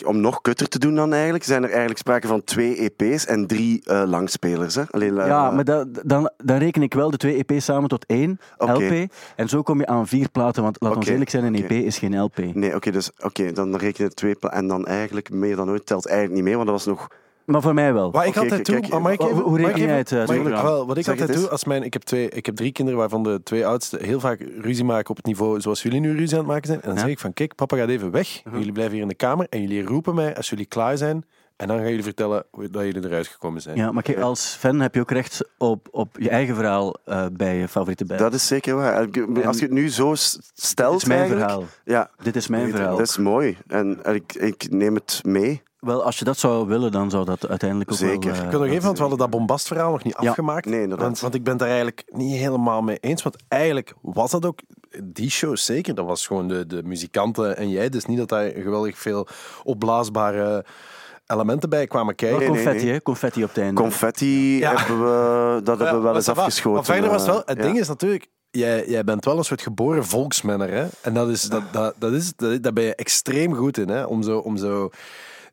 Om 0.06 0.21
nog 0.21 0.41
kutter 0.41 0.68
te 0.68 0.80
doen 0.80 0.95
dan 0.95 1.13
eigenlijk, 1.13 1.44
zijn 1.44 1.63
er 1.63 1.69
eigenlijk 1.69 2.00
sprake 2.00 2.27
van 2.27 2.44
twee 2.44 2.75
EP's 2.75 3.25
en 3.25 3.47
drie 3.47 3.81
eh, 3.85 4.03
langspelers. 4.06 4.75
Hè? 4.75 4.83
Alleen, 4.89 5.19
eh, 5.19 5.27
ja, 5.27 5.51
maar 5.51 5.63
dan, 5.63 6.31
dan 6.38 6.57
reken 6.57 6.81
ik 6.81 6.94
wel 6.94 7.12
de 7.12 7.18
twee 7.18 7.44
EP's 7.45 7.65
samen 7.65 7.89
tot 7.89 8.06
één. 8.06 8.39
LP. 8.57 9.12
En 9.36 9.50
zo 9.50 9.62
kom 9.62 9.79
je 9.79 9.88
aan 9.88 10.07
vier 10.07 10.29
platen, 10.29 10.63
want 10.63 10.77
laat 10.79 10.95
ons 10.95 11.07
eerlijk 11.07 11.29
zijn, 11.29 11.44
een 11.44 11.56
EP 11.56 11.71
is 11.71 11.97
geen 11.97 12.19
LP. 12.19 12.38
Nee, 12.53 12.75
oké, 12.75 12.91
dus 12.91 13.12
oké, 13.19 13.51
dan 13.51 13.75
reken 13.75 14.03
je 14.03 14.13
twee 14.13 14.36
pla- 14.36 14.51
en 14.51 14.68
dan 14.68 14.86
eigenlijk 14.86 15.29
meer 15.29 15.56
dan 15.56 15.69
ooit 15.69 15.86
telt 15.86 16.06
eigenlijk 16.06 16.36
niet 16.36 16.44
mee, 16.44 16.56
want 16.56 16.68
dat 16.68 16.75
was 16.75 16.86
nog... 16.86 17.07
Maar 17.45 17.61
voor 17.61 17.73
mij 17.73 17.93
wel. 17.93 18.11
Wat 18.11 18.25
ik 18.25 18.37
altijd 18.37 18.65
doe, 18.65 18.79
kijk, 18.79 18.91
maar 18.91 19.01
mag 19.01 19.11
ik 19.11 19.19
hoe- 19.19 19.29
even- 19.29 19.41
hoe 19.43 19.57
reken 19.57 19.79
jij 19.81 19.97
het, 19.97 20.11
ik- 20.11 20.27
wel, 20.43 20.87
Wat 20.87 20.97
ik 20.97 21.03
Zeg 21.03 21.19
altijd 21.19 21.37
doe, 21.37 21.49
als 21.49 21.63
mijn, 21.65 21.83
ik, 21.83 21.93
heb 21.93 22.01
twee, 22.01 22.29
ik 22.29 22.45
heb 22.45 22.55
drie 22.55 22.71
kinderen 22.71 22.99
waarvan 22.99 23.23
de 23.23 23.41
twee 23.43 23.65
oudste 23.65 23.97
heel 24.01 24.19
vaak 24.19 24.39
ruzie 24.61 24.83
maken 24.85 25.09
op 25.09 25.15
het 25.15 25.25
niveau 25.25 25.61
zoals 25.61 25.81
jullie 25.83 25.99
nu 25.99 26.15
ruzie 26.17 26.33
aan 26.37 26.43
het 26.43 26.47
maken 26.51 26.67
zijn. 26.67 26.81
En 26.81 26.85
dan 26.87 26.95
Ja. 26.95 27.01
zeg 27.01 27.09
ik 27.11 27.19
van, 27.19 27.33
kijk, 27.33 27.55
papa 27.55 27.77
gaat 27.77 27.89
even 27.89 28.11
weg. 28.11 28.41
Jullie 28.51 28.71
blijven 28.71 28.93
hier 28.93 29.01
in 29.01 29.07
de 29.07 29.15
kamer 29.15 29.47
en 29.49 29.61
jullie 29.61 29.83
roepen 29.85 30.15
mij 30.15 30.35
als 30.35 30.49
jullie 30.49 30.65
klaar 30.65 30.97
zijn. 30.97 31.25
En 31.55 31.67
dan 31.67 31.77
gaan 31.77 31.87
jullie 31.87 32.03
vertellen 32.03 32.45
dat 32.71 32.83
jullie 32.83 33.05
eruit 33.05 33.27
gekomen 33.27 33.61
zijn. 33.61 33.77
Ja, 33.77 33.91
maar 33.91 34.03
kijk, 34.03 34.19
als 34.19 34.55
fan 34.59 34.79
heb 34.79 34.95
je 34.95 35.01
ook 35.01 35.11
recht 35.11 35.49
op, 35.57 35.87
op 35.91 36.15
je 36.19 36.29
eigen 36.29 36.55
verhaal 36.55 36.95
eh, 37.05 37.25
bij 37.33 37.57
je 37.57 37.67
favoriete 37.67 38.05
band. 38.05 38.19
Dat 38.19 38.33
is 38.33 38.47
zeker 38.47 38.75
waar. 38.75 39.07
Als 39.45 39.57
je 39.57 39.63
het 39.65 39.71
nu 39.73 39.89
zo 39.89 40.11
stelt 40.15 40.91
Dit 40.93 41.01
is 41.01 41.07
mijn 41.07 41.27
verhaal. 41.27 41.63
Ja, 41.85 42.09
Dit 42.23 42.35
is 42.35 42.47
mijn 42.47 42.69
verhaal. 42.69 42.97
dat 42.97 43.07
is 43.07 43.17
mooi. 43.17 43.57
En, 43.67 43.99
en 44.03 44.15
ik, 44.15 44.33
ik 44.33 44.67
neem 44.69 44.95
het 44.95 45.19
mee. 45.23 45.61
Wel, 45.83 46.03
als 46.03 46.19
je 46.19 46.25
dat 46.25 46.38
zou 46.38 46.68
willen, 46.68 46.91
dan 46.91 47.09
zou 47.09 47.25
dat 47.25 47.47
uiteindelijk 47.47 47.91
ook 47.91 47.97
Zeker. 47.97 48.31
wel... 48.31 48.39
eh, 48.39 48.45
Ik 48.45 48.51
wil 48.51 48.59
nog 48.59 48.69
even, 48.69 48.83
want 48.83 48.94
we 48.95 49.01
hadden 49.01 49.19
dat 49.19 49.30
bombastverhaal 49.30 49.91
nog 49.91 50.03
niet 50.03 50.15
Ja. 50.19 50.30
afgemaakt. 50.30 50.65
Nee, 50.65 50.81
inderdaad. 50.81 51.06
want, 51.06 51.19
want 51.19 51.33
ik 51.35 51.44
ben 51.44 51.51
het 51.51 51.59
daar 51.62 51.69
eigenlijk 51.69 52.03
niet 52.07 52.38
helemaal 52.38 52.81
mee 52.81 52.97
eens. 53.00 53.24
Want 53.24 53.35
eigenlijk 53.47 53.94
was 54.01 54.31
dat 54.31 54.45
ook, 54.45 54.59
die 55.03 55.30
show 55.30 55.56
zeker, 55.57 55.95
dat 55.95 56.06
was 56.06 56.27
gewoon 56.27 56.47
de, 56.47 56.68
de 56.68 56.83
muzikanten 56.83 57.57
en 57.57 57.69
jij. 57.69 57.89
Dus 57.89 58.06
niet 58.06 58.18
dat 58.18 58.30
daar 58.30 58.50
geweldig 58.51 58.97
veel 58.97 59.27
opblaasbare 59.63 60.65
elementen 61.27 61.69
bij 61.69 61.88
kwamen 61.88 62.15
kijken. 62.15 62.39
Nee, 62.39 62.47
confetti, 62.47 62.83
nee. 62.83 62.94
hè? 62.94 63.01
Confetti 63.01 63.44
op 63.44 63.50
het 63.50 63.57
einde. 63.57 63.81
Confetti 63.81 64.57
Ja. 64.57 64.75
hebben 64.75 65.00
we, 65.00 65.62
dat 65.63 65.79
hebben 65.79 65.97
we 65.97 66.03
wel 66.03 66.15
eens 66.15 66.29
afgeschoten. 66.29 66.71
Maar 66.74 66.86
verder 66.86 67.09
was 67.09 67.21
het 67.21 67.31
wel, 67.31 67.39
eh, 67.41 67.47
het 67.47 67.57
ja. 67.57 67.63
ding 67.63 67.79
is 67.79 67.88
natuurlijk, 67.88 68.27
jij, 68.51 68.88
jij 68.88 69.03
bent 69.03 69.25
wel 69.25 69.38
een 69.38 69.44
soort 69.44 69.62
geboren 69.62 70.06
volksmenner. 70.06 70.69
Hè? 70.71 70.86
En 71.01 71.13
dat, 71.13 71.29
is, 71.29 71.41
dat, 71.44 71.63
dat, 71.71 71.94
dat, 71.97 72.12
is, 72.12 72.36
dat, 72.36 72.63
daar 72.63 72.74
ben 72.74 72.83
je 72.83 72.95
extreem 72.95 73.53
goed 73.56 73.77
in. 73.77 73.89
Hè? 73.89 74.03
Om, 74.03 74.24
zo, 74.24 74.38
om 74.38 74.57
zo 74.57 74.89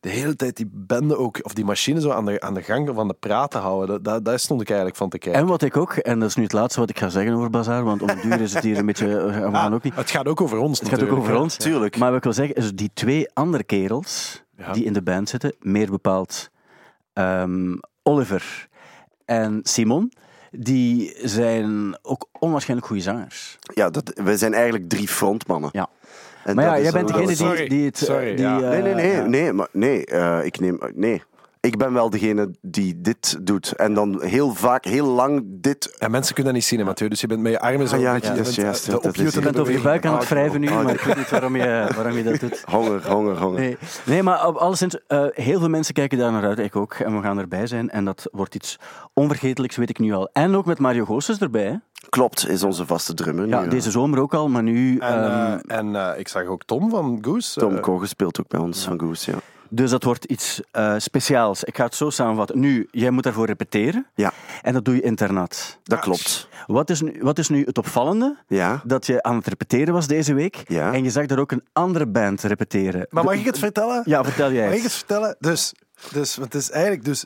de 0.00 0.08
hele 0.08 0.37
tijd 0.37 0.56
die 0.56 0.69
bende 0.73 1.17
ook, 1.17 1.38
of 1.43 1.55
die 1.55 1.64
machine 1.64 2.00
zo 2.00 2.11
aan 2.11 2.25
de, 2.25 2.41
aan 2.41 2.55
de 2.55 2.62
gang 2.62 2.91
van 2.94 3.08
de 3.08 3.14
praat 3.14 3.50
te 3.50 3.58
houden. 3.58 3.88
Dat, 3.88 4.05
dat, 4.05 4.25
daar 4.25 4.38
stond 4.38 4.61
ik 4.61 4.69
eigenlijk 4.69 4.99
van 4.99 5.08
te 5.08 5.19
kijken. 5.19 5.41
En 5.41 5.47
wat 5.47 5.62
ik 5.62 5.76
ook, 5.76 5.93
en 5.93 6.19
dat 6.19 6.29
is 6.29 6.35
nu 6.37 6.43
het 6.43 6.52
laatste 6.52 6.81
wat 6.81 6.91
ik 6.91 6.99
ga 6.99 7.08
zeggen 7.08 7.35
over 7.35 7.50
Bazaar, 7.50 7.85
want 7.85 8.02
om 8.02 8.06
de 8.06 8.20
duur 8.23 8.41
is 8.41 8.55
het 8.55 8.64
hier 8.64 8.79
een 8.79 8.87
beetje... 8.87 9.06
We 9.06 9.32
gaan 9.52 9.75
ook 9.75 9.82
niet... 9.82 9.94
Het 9.94 10.11
gaat 10.11 10.26
ook 10.26 10.41
over 10.41 10.58
ons 10.58 10.79
Het 10.79 10.88
gaat 10.88 10.99
ook 10.99 11.05
natuurlijk, 11.05 11.31
over 11.31 11.43
ons. 11.43 11.56
Tuurlijk. 11.56 11.99
Maar 11.99 12.08
wat 12.08 12.17
ik 12.17 12.25
wil 12.25 12.32
zeggen, 12.32 12.55
is 12.55 12.73
die 12.73 12.91
twee 12.94 13.31
andere 13.32 13.64
kerels 13.64 14.43
Ja. 14.56 14.73
die 14.73 14.85
in 14.85 14.93
de 14.93 15.02
band 15.02 15.29
zitten, 15.29 15.55
meer 15.61 15.91
bepaald 15.91 16.50
ehm, 17.12 17.76
Oliver 18.02 18.69
en 19.25 19.61
Simon, 19.62 20.12
die 20.50 21.17
zijn 21.23 21.99
ook 22.02 22.29
onwaarschijnlijk 22.38 22.88
goede 22.88 23.02
zangers. 23.02 23.58
Ja, 23.75 23.91
dat, 23.91 24.12
wij 24.14 24.37
zijn 24.37 24.55
eigenlijk 24.55 24.88
drie 24.88 25.08
frontmannen. 25.08 25.70
Ja. 25.73 25.88
En 26.44 26.54
Maar 26.54 26.64
ja, 26.64 26.81
jij 26.81 26.92
bent 26.92 27.08
degene 27.08 27.56
die, 27.56 27.69
die 27.69 27.84
het... 27.84 27.98
Sorry, 27.98 28.34
die, 28.34 28.44
ja. 28.44 28.60
eh, 28.62 28.69
Nee, 28.69 28.82
nee, 28.82 28.94
nee, 28.94 29.12
ja. 29.12 29.26
nee, 29.26 29.52
maar 29.52 29.69
nee, 29.72 30.04
eh, 30.06 30.38
ik 30.44 30.60
neem, 30.60 30.78
nee. 30.94 31.22
Ik 31.61 31.77
ben 31.79 31.93
wel 31.93 32.11
degene 32.11 32.55
die 32.61 33.01
dit 33.01 33.39
doet. 33.47 33.73
En 33.73 33.95
dan 33.95 34.23
heel 34.23 34.55
vaak, 34.55 34.85
heel 34.85 35.07
lang 35.07 35.43
dit. 35.47 35.97
En 35.99 36.11
mensen 36.11 36.35
kunnen 36.35 36.53
dat 36.53 36.61
niet 36.62 36.71
zien, 36.71 36.79
hè, 36.79 36.85
Mathieu. 36.85 37.09
Dus 37.09 37.21
je 37.21 37.27
bent 37.27 37.41
met 37.41 37.53
je 37.53 37.61
armen 37.61 37.89
zo 37.89 37.95
Ah, 37.95 38.01
ja, 38.01 38.12
beetje- 38.12 38.35
dat 38.35 38.47
is 38.47 38.55
je 38.55 38.62
bent, 38.62 38.65
juist, 38.67 38.81
eh, 38.87 38.93
ja, 38.93 38.97
de 38.97 39.03
dat 39.03 39.19
is- 39.27 39.35
Je 39.35 39.41
bent 39.41 39.59
over 39.59 39.73
je 39.73 39.81
buik 39.81 40.07
aan 40.07 40.19
het 40.19 40.29
beweging. 40.29 40.51
wrijven 40.51 40.61
nu, 40.61 40.69
Oh, 40.79 40.85
maar 40.85 40.95
ik 40.95 41.01
weet 41.01 41.17
niet 41.17 41.31
waarom 41.31 41.57
je, 41.57 41.89
waarom 41.97 42.17
je 42.17 42.23
dat 42.23 42.41
doet. 42.41 42.62
Honger, 42.75 43.11
honger, 43.11 43.39
honger. 43.39 43.61
Nee, 43.61 43.77
nee 44.05 44.23
maar 44.23 44.47
op 44.47 44.57
alleszins, 44.57 44.97
eh, 45.07 45.25
heel 45.31 45.59
veel 45.59 45.69
mensen 45.69 45.95
kijken 45.95 46.19
daar 46.19 46.33
naar 46.33 46.45
uit, 46.45 46.59
ik 46.59 46.77
ook. 46.77 46.95
En 46.95 47.17
we 47.17 47.23
gaan 47.23 47.39
erbij 47.39 47.67
zijn. 47.67 47.91
En 47.91 48.05
dat 48.05 48.29
wordt 48.33 48.55
iets 48.55 48.77
onvergetelijks, 49.15 49.77
weet 49.77 49.91
ik 49.91 49.99
nu 49.99 50.12
al. 50.12 50.29
En 50.33 50.55
ook 50.57 50.65
met 50.67 50.79
Mario 50.79 51.05
Goossens 51.05 51.39
erbij. 51.39 51.65
Hè? 51.65 51.75
Klopt, 52.09 52.49
is 52.49 52.62
onze 52.62 52.87
vaste 52.87 53.15
drummer. 53.15 53.47
Ja, 53.49 53.59
nu, 53.59 53.65
ja. 53.65 53.71
deze 53.71 53.91
zomer 53.91 54.19
ook 54.21 54.35
al, 54.35 54.49
maar 54.49 54.62
nu... 54.62 54.99
En, 54.99 55.25
ehm, 55.25 55.59
eh, 55.67 55.79
en 55.79 55.97
eh, 55.97 56.19
ik 56.19 56.29
zag 56.29 56.45
ook 56.45 56.65
Tom 56.65 56.91
van 56.91 57.19
Goose. 57.23 57.61
Tom 57.61 57.81
Kogen 57.81 58.09
speelt 58.09 58.41
ook 58.41 58.49
bij 58.49 58.61
ons 58.61 58.85
van 58.85 59.01
Goose, 59.01 59.31
ja. 59.31 59.37
Dus 59.70 59.90
dat 59.90 60.05
wordt 60.05 60.25
iets 60.25 60.61
eh, 60.70 60.94
speciaals. 60.99 61.64
Ik 61.64 61.76
ga 61.76 61.84
het 61.84 61.94
zo 61.94 62.11
samenvatten. 62.11 62.58
Nu, 62.61 62.88
jij 62.90 63.11
moet 63.11 63.22
daarvoor 63.22 63.46
repeteren. 63.46 64.06
Ja, 64.14 64.32
En 64.62 64.72
dat 64.72 64.84
doe 64.84 64.94
je 64.94 65.00
internat. 65.02 65.78
dat 65.82 65.99
Ja, 65.99 66.05
klopt. 66.05 66.49
Wat 66.67 66.90
is, 66.90 67.00
nu, 67.00 67.19
wat 67.20 67.38
is 67.38 67.49
nu 67.49 67.64
het 67.64 67.78
opvallende? 67.78 68.37
Ja, 68.46 68.81
Dat 68.84 69.06
je 69.06 69.22
aan 69.22 69.37
het 69.37 69.46
repeteren 69.46 69.94
was 69.94 70.06
deze 70.06 70.34
week. 70.34 70.62
Ja. 70.67 70.93
En 70.93 71.05
je 71.05 71.11
zag 71.11 71.26
daar 71.26 71.38
ook 71.38 71.52
een 71.52 71.64
andere 71.72 72.06
band 72.06 72.43
repeteren. 72.43 73.06
Maar 73.11 73.25
mag 73.25 73.34
ik 73.34 73.44
het 73.44 73.58
vertellen? 73.58 74.02
Ja, 74.05 74.25
vertel 74.25 74.52
jij 74.52 74.67
Mag 74.69 74.76
ik 74.76 74.82
het. 74.82 74.93
vertellen? 74.93 75.37
Dus, 75.38 75.75
dus 76.12 76.37
want 76.37 76.52
het 76.52 76.62
is 76.62 76.70
eigenlijk... 76.70 77.05
Dus, 77.05 77.25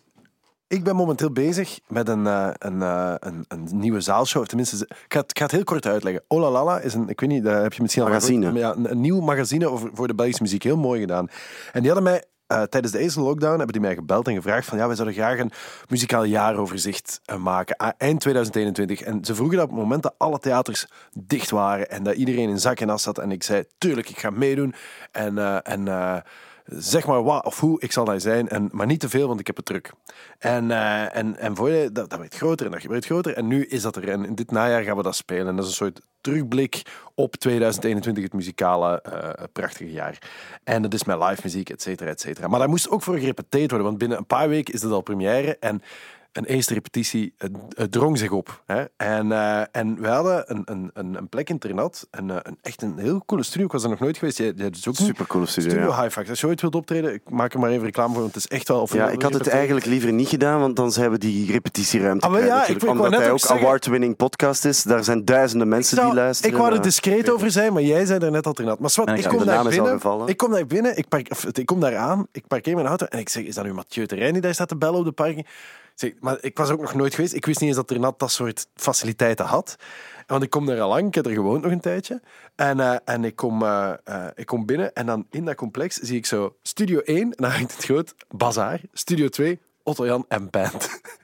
ik 0.68 0.84
ben 0.84 0.96
momenteel 0.96 1.30
bezig 1.32 1.78
met 1.88 2.08
een, 2.08 2.26
eh, 2.26 2.48
een, 2.58 2.82
eh, 2.82 3.14
een, 3.18 3.44
een 3.48 3.68
nieuwe 3.72 4.00
zaalshow. 4.00 4.42
Of 4.42 4.48
tenminste, 4.48 4.76
ik 4.88 4.96
ga, 5.12 5.20
het, 5.20 5.30
ik 5.30 5.38
ga 5.38 5.44
het 5.44 5.52
heel 5.52 5.64
kort 5.64 5.86
uitleggen. 5.86 6.22
Olalala 6.28 6.80
is 6.80 6.94
een, 6.94 7.08
ik 7.08 7.20
weet 7.20 7.28
niet, 7.30 7.44
daar 7.44 7.62
heb 7.62 7.72
je 7.72 7.82
misschien 7.82 8.02
al 8.02 8.08
Magazine. 8.08 8.40
gehoord. 8.46 8.60
Ja, 8.60 8.74
een, 8.74 8.90
een 8.90 9.00
nieuw 9.00 9.20
magazine 9.20 9.66
over, 9.68 9.90
voor 9.92 10.06
de 10.06 10.14
Belgische 10.14 10.42
muziek. 10.42 10.62
Heel 10.62 10.76
mooi 10.76 11.00
gedaan. 11.00 11.28
En 11.72 11.80
die 11.82 11.90
hadden 11.90 12.10
mij... 12.12 12.24
eh, 12.46 12.62
tijdens 12.62 12.92
de 12.92 12.98
eerste 12.98 13.20
lockdown 13.20 13.56
hebben 13.56 13.72
die 13.72 13.80
mij 13.80 13.94
gebeld 13.94 14.28
en 14.28 14.34
gevraagd 14.34 14.66
van 14.66 14.78
ja, 14.78 14.86
wij 14.86 14.96
zouden 14.96 15.16
graag 15.16 15.38
een 15.38 15.52
muzikaal 15.88 16.24
jaaroverzicht 16.24 17.20
eh, 17.24 17.36
maken 17.36 17.82
a- 17.82 17.94
eind 17.98 18.20
2021. 18.20 19.00
En 19.00 19.24
ze 19.24 19.34
vroegen 19.34 19.56
dat 19.56 19.64
op 19.66 19.72
het 19.72 19.80
moment 19.82 20.02
dat 20.02 20.14
alle 20.18 20.38
theaters 20.38 20.86
dicht 21.18 21.50
waren 21.50 21.90
en 21.90 22.02
dat 22.02 22.14
iedereen 22.14 22.48
in 22.48 22.60
zak 22.60 22.80
en 22.80 22.90
as 22.90 23.02
zat. 23.02 23.18
En 23.18 23.30
ik 23.30 23.42
zei, 23.42 23.64
tuurlijk, 23.78 24.08
ik 24.10 24.18
ga 24.18 24.30
meedoen. 24.30 24.74
En, 25.12 25.38
eh, 25.38 25.56
en 25.62 25.88
eh, 25.88 26.16
zeg 26.64 27.06
maar 27.06 27.22
wat 27.22 27.44
of 27.44 27.60
hoe, 27.60 27.80
ik 27.80 27.92
zal 27.92 28.04
daar 28.04 28.20
zijn. 28.20 28.48
En, 28.48 28.68
maar 28.72 28.86
niet 28.86 29.00
te 29.00 29.08
veel, 29.08 29.28
want 29.28 29.40
ik 29.40 29.46
heb 29.46 29.56
het 29.56 29.64
druk. 29.64 29.92
En, 30.38 30.70
eh, 30.70 31.16
en, 31.16 31.36
en 31.36 31.56
voor 31.56 31.70
je, 31.70 31.92
dat, 31.92 32.10
dat 32.10 32.18
werd 32.18 32.34
groter 32.34 32.66
en 32.66 32.72
dat 32.72 32.82
werd 32.82 33.04
groter. 33.04 33.34
En 33.34 33.46
nu 33.46 33.64
is 33.64 33.82
dat 33.82 33.96
er. 33.96 34.08
En 34.08 34.24
in 34.24 34.34
dit 34.34 34.50
najaar 34.50 34.82
gaan 34.82 34.96
we 34.96 35.02
dat 35.02 35.16
spelen. 35.16 35.46
En 35.46 35.56
dat 35.56 35.64
is 35.64 35.70
een 35.70 35.76
soort 35.76 36.00
terugblik 36.20 36.82
op 37.14 37.36
2021, 37.36 38.22
het 38.22 38.32
muzikale 38.32 39.02
eh, 39.02 39.44
prachtige 39.52 39.92
jaar. 39.92 40.18
En 40.64 40.82
dat 40.82 40.94
is 40.94 41.04
met 41.04 41.22
live 41.22 41.40
muziek, 41.42 41.70
et 41.70 41.82
cetera, 41.82 42.10
et 42.10 42.20
cetera. 42.20 42.48
Maar 42.48 42.58
daar 42.58 42.68
moest 42.68 42.90
ook 42.90 43.02
voor 43.02 43.18
gerepeteerd 43.18 43.70
worden, 43.70 43.86
want 43.86 43.98
binnen 43.98 44.18
een 44.18 44.26
paar 44.26 44.48
weken 44.48 44.74
is 44.74 44.80
dat 44.80 44.92
al 44.92 45.00
première. 45.00 45.56
En 45.60 45.82
een 46.36 46.44
eerste 46.44 46.74
repetitie 46.74 47.34
het, 47.38 47.52
het 47.68 47.92
drong 47.92 48.18
zich 48.18 48.30
op. 48.30 48.62
Hè? 48.66 48.84
En, 48.96 49.32
eh, 49.32 49.60
en 49.72 50.00
we 50.00 50.08
hadden 50.08 50.44
een, 50.46 50.62
een, 50.64 50.90
een, 51.16 51.28
plek 51.28 51.48
internat. 51.50 52.06
Een, 52.10 52.30
eh, 52.30 52.36
een, 52.42 52.58
echt 52.62 52.82
een 52.82 52.98
heel 52.98 53.22
coole 53.26 53.42
studio. 53.42 53.66
Ik 53.66 53.72
was 53.72 53.82
er 53.82 53.88
nog 53.88 53.98
nooit 53.98 54.18
geweest. 54.18 54.38
Jij, 54.38 54.52
jij 54.56 54.70
dus 54.70 54.88
ook 54.88 54.94
supercoole 54.94 55.46
studio. 55.46 55.70
Studio 55.70 55.88
ja. 55.90 56.02
High. 56.02 56.28
Als 56.28 56.40
je 56.40 56.46
ooit 56.46 56.60
wilt 56.60 56.74
optreden, 56.74 57.14
ik 57.14 57.30
maak 57.30 57.52
er 57.54 57.58
maar 57.60 57.70
even 57.70 57.84
reclame 57.84 58.12
voor, 58.12 58.22
want 58.22 58.34
het 58.34 58.44
is 58.44 58.50
echt 58.56 58.68
wel... 58.68 58.80
Of 58.80 58.92
Ja, 58.94 59.08
ik 59.10 59.22
had 59.22 59.32
het 59.32 59.48
eigenlijk 59.48 59.86
liever 59.86 60.12
niet 60.12 60.28
gedaan, 60.28 60.60
want 60.60 60.76
dan 60.76 60.92
zijn 60.92 61.10
we 61.10 61.18
die 61.18 61.52
repetitieruimte 61.52 62.26
Ah, 62.26 62.32
maar 62.32 62.44
ja, 62.44 62.66
ik- 62.66 62.88
Omdat 62.88 63.10
net 63.10 63.20
hij 63.20 63.30
ook 63.30 63.38
zeggen- 63.38 63.58
award-winning 63.58 64.16
podcast 64.16 64.64
is. 64.64 64.82
Daar 64.82 65.04
zijn 65.04 65.24
duizenden 65.24 65.68
mensen 65.68 65.96
zou- 65.96 66.08
die 66.08 66.18
luisteren. 66.18 66.50
Ik 66.52 66.56
wou 66.56 66.70
er 66.70 66.76
Eh, 66.76 66.82
discreet 66.82 67.30
over 67.30 67.50
zijn, 67.50 67.72
maar 67.72 67.82
jij 67.82 68.04
zei 68.04 68.18
er 68.24 68.30
net 68.30 68.44
al 68.44 68.50
internaat. 68.50 68.78
Maar 68.78 69.18
ik 69.18 69.24
kom 69.24 69.44
daar 69.44 69.66
is 69.66 69.76
binnen. 69.76 70.28
Ik 70.28 70.36
kom 70.36 70.50
daar 70.50 70.66
binnen, 70.66 70.96
ik, 70.96 71.08
park, 71.08 71.30
of, 71.30 71.44
ik 71.44 71.66
kom 71.66 71.80
daar 71.80 71.96
aan, 71.96 72.26
ik 72.32 72.46
parkeer 72.46 72.74
mijn 72.74 72.86
auto 72.86 73.06
en 73.06 73.18
ik 73.18 73.28
zeg, 73.28 73.42
is 73.44 73.54
dat 73.54 73.64
nu 73.64 73.72
Mathieu 73.72 74.06
Terrein 74.06 74.32
die 74.32 74.42
daar 74.42 74.54
staat 74.54 74.68
te 74.68 74.76
bellen 74.76 74.98
op 74.98 75.04
de 75.04 75.12
parking? 75.12 75.46
Zeg, 75.94 76.12
maar 76.20 76.38
ik 76.40 76.56
was 76.56 76.70
ook 76.70 76.80
nog 76.80 76.94
nooit 76.94 77.14
geweest. 77.14 77.34
Ik 77.34 77.46
wist 77.46 77.60
niet 77.60 77.68
eens 77.68 77.78
dat 77.78 77.90
internat 77.90 78.18
dat 78.18 78.30
soort 78.30 78.66
faciliteiten 78.74 79.44
had. 79.44 79.76
Want 80.26 80.42
ik 80.42 80.50
kom 80.50 80.66
daar 80.66 80.80
al 80.80 80.88
lang, 80.88 81.06
ik 81.06 81.14
heb 81.14 81.26
er 81.26 81.32
gewoond 81.32 81.62
nog 81.62 81.72
een 81.72 81.80
tijdje. 81.80 82.22
En, 82.54 82.80
eh, 82.80 82.96
en 83.04 83.24
ik, 83.24 83.36
kom, 83.36 83.62
eh, 83.62 83.92
eh, 84.04 84.26
ik 84.34 84.46
kom 84.46 84.66
binnen 84.66 84.94
en 84.94 85.06
dan 85.06 85.26
in 85.30 85.44
dat 85.44 85.54
complex 85.54 85.96
zie 85.96 86.16
ik 86.16 86.26
zo 86.26 86.56
Studio 86.62 87.00
1, 87.04 87.34
en 87.34 87.44
hangt 87.44 87.74
het 87.74 87.84
groot, 87.84 88.14
Bazaar. 88.28 88.80
Studio 88.92 89.28
2, 89.28 89.60
Otto 89.82 90.06
Jan 90.06 90.24
en 90.28 90.50
Band. 90.50 90.88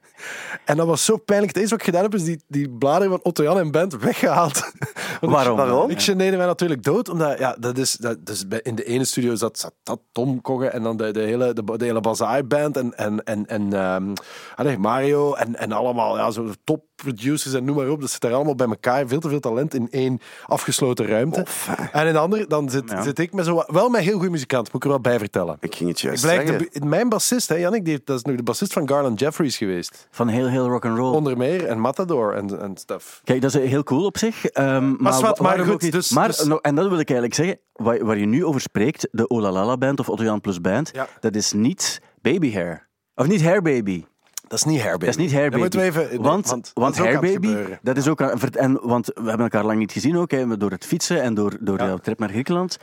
En 0.64 0.76
dat 0.76 0.86
was 0.86 1.04
zo 1.04 1.16
pijnlijk. 1.16 1.52
Het 1.52 1.60
eerste 1.60 1.76
wat 1.76 1.86
ik 1.86 1.92
gedaan 1.94 2.10
heb, 2.10 2.20
is 2.20 2.24
die, 2.24 2.42
die 2.48 2.70
bladeren 2.70 3.10
van 3.10 3.20
Otto 3.22 3.42
Jan 3.42 3.58
en 3.58 3.70
Bent 3.70 3.96
weggehaald. 3.96 4.62
Waarom? 5.20 5.56
Waarom? 5.56 5.90
Ik 5.90 6.00
geneerde 6.02 6.36
mij 6.36 6.46
natuurlijk 6.46 6.82
dood, 6.82 7.08
omdat 7.08 7.38
ja, 7.38 7.56
dat 7.58 7.78
is, 7.78 7.92
dat, 7.92 8.26
dus 8.26 8.48
bij- 8.48 8.60
in 8.62 8.74
de 8.74 8.84
ene 8.84 9.04
studio 9.04 9.34
zat, 9.34 9.58
zat, 9.58 9.74
zat 9.82 10.00
Tom 10.12 10.40
Kogge 10.40 10.66
en 10.68 10.82
dan 10.82 10.96
de, 10.96 11.10
de 11.10 11.20
hele, 11.20 11.52
de, 11.52 11.76
de 11.76 11.84
hele 11.84 12.00
Bazaar 12.00 12.46
Band 12.46 12.76
en, 12.76 12.96
en, 12.96 13.24
en, 13.24 13.46
en 13.46 13.72
ehm, 13.72 14.12
allee, 14.54 14.78
Mario 14.78 15.34
en, 15.34 15.56
en 15.56 15.72
allemaal 15.72 16.16
ja, 16.16 16.30
zo 16.30 16.50
top 16.64 16.84
producers 17.02 17.52
en 17.52 17.64
noem 17.64 17.76
maar 17.76 17.88
op. 17.88 18.00
Dat 18.00 18.10
zit 18.10 18.20
daar 18.20 18.32
allemaal 18.32 18.54
bij 18.54 18.66
elkaar. 18.66 19.08
Veel 19.08 19.20
te 19.20 19.28
veel 19.28 19.40
talent 19.40 19.74
in 19.74 19.88
één 19.90 20.20
afgesloten 20.46 21.06
ruimte. 21.06 21.46
En 21.92 22.06
in 22.06 22.12
de 22.12 22.18
andere, 22.18 22.46
dan 22.46 22.70
zit, 22.70 22.90
Ja. 22.90 23.02
zit 23.02 23.18
ik 23.18 23.32
met 23.32 23.44
zo, 23.44 23.62
wel 23.66 23.88
met 23.88 24.00
heel 24.00 24.14
goede 24.14 24.30
muzikanten, 24.30 24.72
moet 24.72 24.84
ik 24.84 24.90
er 24.90 24.94
wel 24.94 25.10
bij 25.10 25.18
vertellen. 25.18 25.56
Ik 25.60 25.74
ging 25.74 25.88
het 25.90 26.00
juist 26.00 26.22
zeggen. 26.22 26.58
de, 26.58 26.84
mijn 26.86 27.08
bassist, 27.08 27.48
hè, 27.48 27.54
Jannik, 27.54 27.84
die, 27.84 28.00
dat 28.04 28.16
is 28.16 28.22
nog 28.24 28.36
de 28.36 28.42
bassist 28.42 28.72
van 28.72 28.88
Garland 28.88 29.20
Jeffries 29.20 29.56
geweest. 29.56 30.08
Van 30.10 30.28
heel, 30.28 30.48
heel 30.48 30.68
rock 30.68 30.84
and 30.84 30.96
roll. 30.98 31.14
Onder 31.14 31.36
meer 31.36 31.66
en 31.66 31.80
Matador 31.80 32.34
en, 32.34 32.60
en 32.60 32.76
stuff. 32.76 33.20
Kijk, 33.24 33.40
dat 33.40 33.54
is 33.54 33.68
heel 33.70 33.82
cool 33.82 34.04
op 34.04 34.18
zich. 34.18 34.44
ehm, 34.46 34.94
maar 34.98 35.12
goed, 35.12 35.92
dus- 35.92 36.10
maar, 36.10 36.26
dus- 36.26 36.48
en 36.60 36.74
dat 36.74 36.88
wil 36.88 36.98
ik 36.98 37.10
eigenlijk 37.10 37.34
zeggen, 37.34 37.58
waar, 37.72 38.04
waar 38.04 38.18
je 38.18 38.26
nu 38.26 38.44
over 38.44 38.60
spreekt, 38.60 39.08
de 39.10 39.28
Olalala 39.28 39.76
Band 39.76 40.00
of 40.00 40.08
Otto 40.08 40.24
Jan 40.24 40.40
Plus 40.40 40.60
Band, 40.60 40.90
Ja. 40.92 41.08
dat 41.20 41.34
is 41.34 41.52
niet 41.52 42.00
Baby 42.22 42.52
Hair. 42.52 42.88
Of 43.14 43.26
niet 43.26 43.42
Hair 43.42 43.62
Baby. 43.62 44.04
Dat 44.50 44.58
is 44.58 44.64
niet 44.64 44.80
Hair 44.80 44.98
Baby. 44.98 45.04
Dat 45.04 45.18
is 45.18 45.32
niet 45.32 45.56
moeten 45.56 45.80
we 45.80 45.86
even... 45.86 46.22
want 46.22 46.46
want, 46.48 46.70
want, 46.74 46.74
dat 46.74 46.92
is 46.94 47.00
ook 47.00 47.04
Hair 47.06 47.16
aan 47.16 47.24
het 47.24 47.32
Baby, 47.40 47.46
gebeuren. 47.46 47.78
dat 47.82 47.96
is 47.96 48.08
ook... 48.08 48.20
En, 48.20 48.78
want 48.82 49.06
we 49.06 49.12
hebben 49.28 49.40
elkaar 49.40 49.64
lang 49.64 49.78
niet 49.78 49.92
gezien 49.92 50.16
ook, 50.16 50.30
hè, 50.30 50.56
door 50.56 50.70
het 50.70 50.86
fietsen 50.86 51.22
en 51.22 51.34
door, 51.34 51.56
door 51.60 51.78
Ja. 51.78 51.86
jouw 51.86 51.96
trip 51.96 52.18
naar 52.18 52.28
Griekenland. 52.28 52.76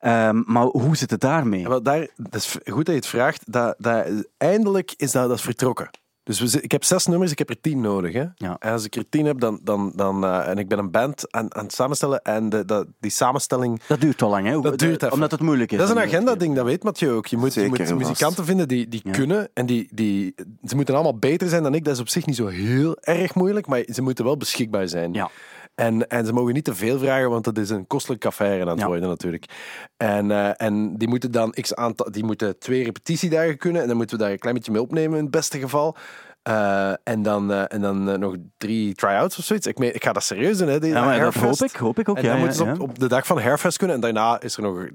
Ehm, 0.00 0.42
maar 0.46 0.64
hoe 0.64 0.96
zit 0.96 1.10
het 1.10 1.20
daarmee? 1.20 1.60
Ja, 1.60 1.68
wel, 1.68 1.82
daar, 1.82 2.08
dat 2.16 2.34
is 2.34 2.58
goed 2.64 2.84
dat 2.86 2.94
je 2.94 3.00
het 3.00 3.06
vraagt. 3.06 3.52
Dat, 3.52 3.74
dat, 3.78 4.06
eindelijk 4.36 4.94
is 4.96 5.12
dat, 5.12 5.28
dat 5.28 5.36
is 5.36 5.42
vertrokken. 5.44 5.90
Dus 6.24 6.40
we, 6.40 6.60
ik 6.60 6.72
heb 6.72 6.84
zes 6.84 7.06
nummers, 7.06 7.30
ik 7.30 7.38
heb 7.38 7.50
er 7.50 7.60
tien 7.60 7.80
nodig. 7.80 8.12
Hè? 8.12 8.24
Ja. 8.34 8.56
En 8.58 8.72
als 8.72 8.84
ik 8.84 8.96
er 8.96 9.08
tien 9.08 9.26
heb, 9.26 9.40
dan, 9.40 9.60
dan, 9.62 9.92
dan, 9.94 10.24
eh, 10.24 10.48
en 10.48 10.58
ik 10.58 10.68
ben 10.68 10.78
een 10.78 10.90
band 10.90 11.32
aan, 11.32 11.54
aan 11.54 11.64
het 11.64 11.72
samenstellen. 11.72 12.22
En 12.22 12.48
de, 12.48 12.86
die 13.00 13.10
samenstelling, 13.10 13.80
Dat 13.86 14.00
duurt 14.00 14.20
wel 14.20 14.30
lang, 14.30 14.46
hè? 14.46 14.60
Dat 14.60 14.78
duurt 14.78 15.02
even. 15.02 15.12
Omdat 15.14 15.30
het 15.30 15.40
moeilijk 15.40 15.72
is. 15.72 15.78
dat 15.78 15.88
is 15.88 15.94
een 15.94 16.00
agenda-ding, 16.00 16.54
dat 16.54 16.64
weet 16.64 16.82
Mathieu 16.82 17.10
ook. 17.12 17.26
Je 17.26 17.36
moet, 17.36 17.54
je 17.54 17.68
moet 17.68 17.94
muzikanten 17.96 18.44
vinden 18.44 18.68
die, 18.68 18.88
die 18.88 19.00
Ja. 19.04 19.10
kunnen. 19.12 19.48
En 19.54 19.66
die, 19.66 19.88
die, 19.90 20.34
ze 20.64 20.74
moeten 20.76 20.94
allemaal 20.94 21.18
beter 21.18 21.48
zijn 21.48 21.62
dan 21.62 21.74
ik. 21.74 21.84
Dat 21.84 21.94
is 21.94 22.00
op 22.00 22.08
zich 22.08 22.26
niet 22.26 22.36
zo 22.36 22.46
heel 22.46 22.96
erg 23.00 23.34
moeilijk. 23.34 23.66
Maar 23.66 23.84
ze 23.92 24.02
moeten 24.02 24.24
wel 24.24 24.36
beschikbaar 24.36 24.88
zijn. 24.88 25.12
Ja. 25.12 25.30
En, 25.74 26.08
en 26.08 26.26
ze 26.26 26.32
mogen 26.32 26.54
niet 26.54 26.64
te 26.64 26.74
veel 26.74 26.98
vragen, 26.98 27.30
want 27.30 27.44
dat 27.44 27.58
is 27.58 27.70
een 27.70 27.86
kostelijke 27.86 28.26
affaire 28.26 28.62
aan 28.62 28.68
het 28.68 28.78
Ja. 28.80 28.86
worden 28.86 29.08
natuurlijk. 29.08 29.44
En, 29.96 30.30
eh, 30.30 30.50
en 30.56 30.96
die 30.96 31.08
moeten 31.08 31.30
dan 31.32 31.50
x 31.50 31.74
aantal, 31.74 32.10
die 32.10 32.24
moeten 32.24 32.58
twee 32.58 32.84
repetitiedagen 32.84 33.56
kunnen 33.56 33.82
en 33.82 33.88
dan 33.88 33.96
moeten 33.96 34.16
we 34.16 34.22
daar 34.22 34.32
een 34.32 34.38
klein 34.38 34.54
beetje 34.54 34.72
mee 34.72 34.82
opnemen 34.82 35.16
in 35.16 35.22
het 35.22 35.32
beste 35.32 35.58
geval. 35.58 35.96
Eh, 36.44 36.90
en 37.04 37.22
dan, 37.22 37.52
eh, 37.52 37.62
en 37.68 37.80
dan 37.80 38.10
eh, 38.10 38.18
nog 38.18 38.34
drie 38.58 38.94
try-outs 38.94 39.38
of 39.38 39.44
zoiets. 39.44 39.66
Ik, 39.66 39.78
meen, 39.78 39.94
ik 39.94 40.04
ga 40.04 40.12
dat 40.12 40.22
serieus 40.22 40.58
doen, 40.58 40.68
hè, 40.68 40.80
die 40.80 40.92
Ja, 40.92 41.04
maar 41.04 41.20
dat 41.20 41.34
hoop 41.34 41.62
ik, 41.62 41.76
hoop 41.76 41.98
ik 41.98 42.08
ook. 42.08 42.16
En 42.16 42.22
ja, 42.22 42.28
dan 42.28 42.38
ja, 42.38 42.44
moeten 42.44 42.64
ze 42.64 42.70
ja. 42.70 42.72
op, 42.72 42.80
op 42.80 42.98
de 42.98 43.08
dag 43.08 43.26
van 43.26 43.40
Hairfest 43.40 43.76
kunnen. 43.78 43.96
En 43.96 44.02
daarna 44.02 44.40
is 44.40 44.56
er 44.56 44.62
nog... 44.62 44.86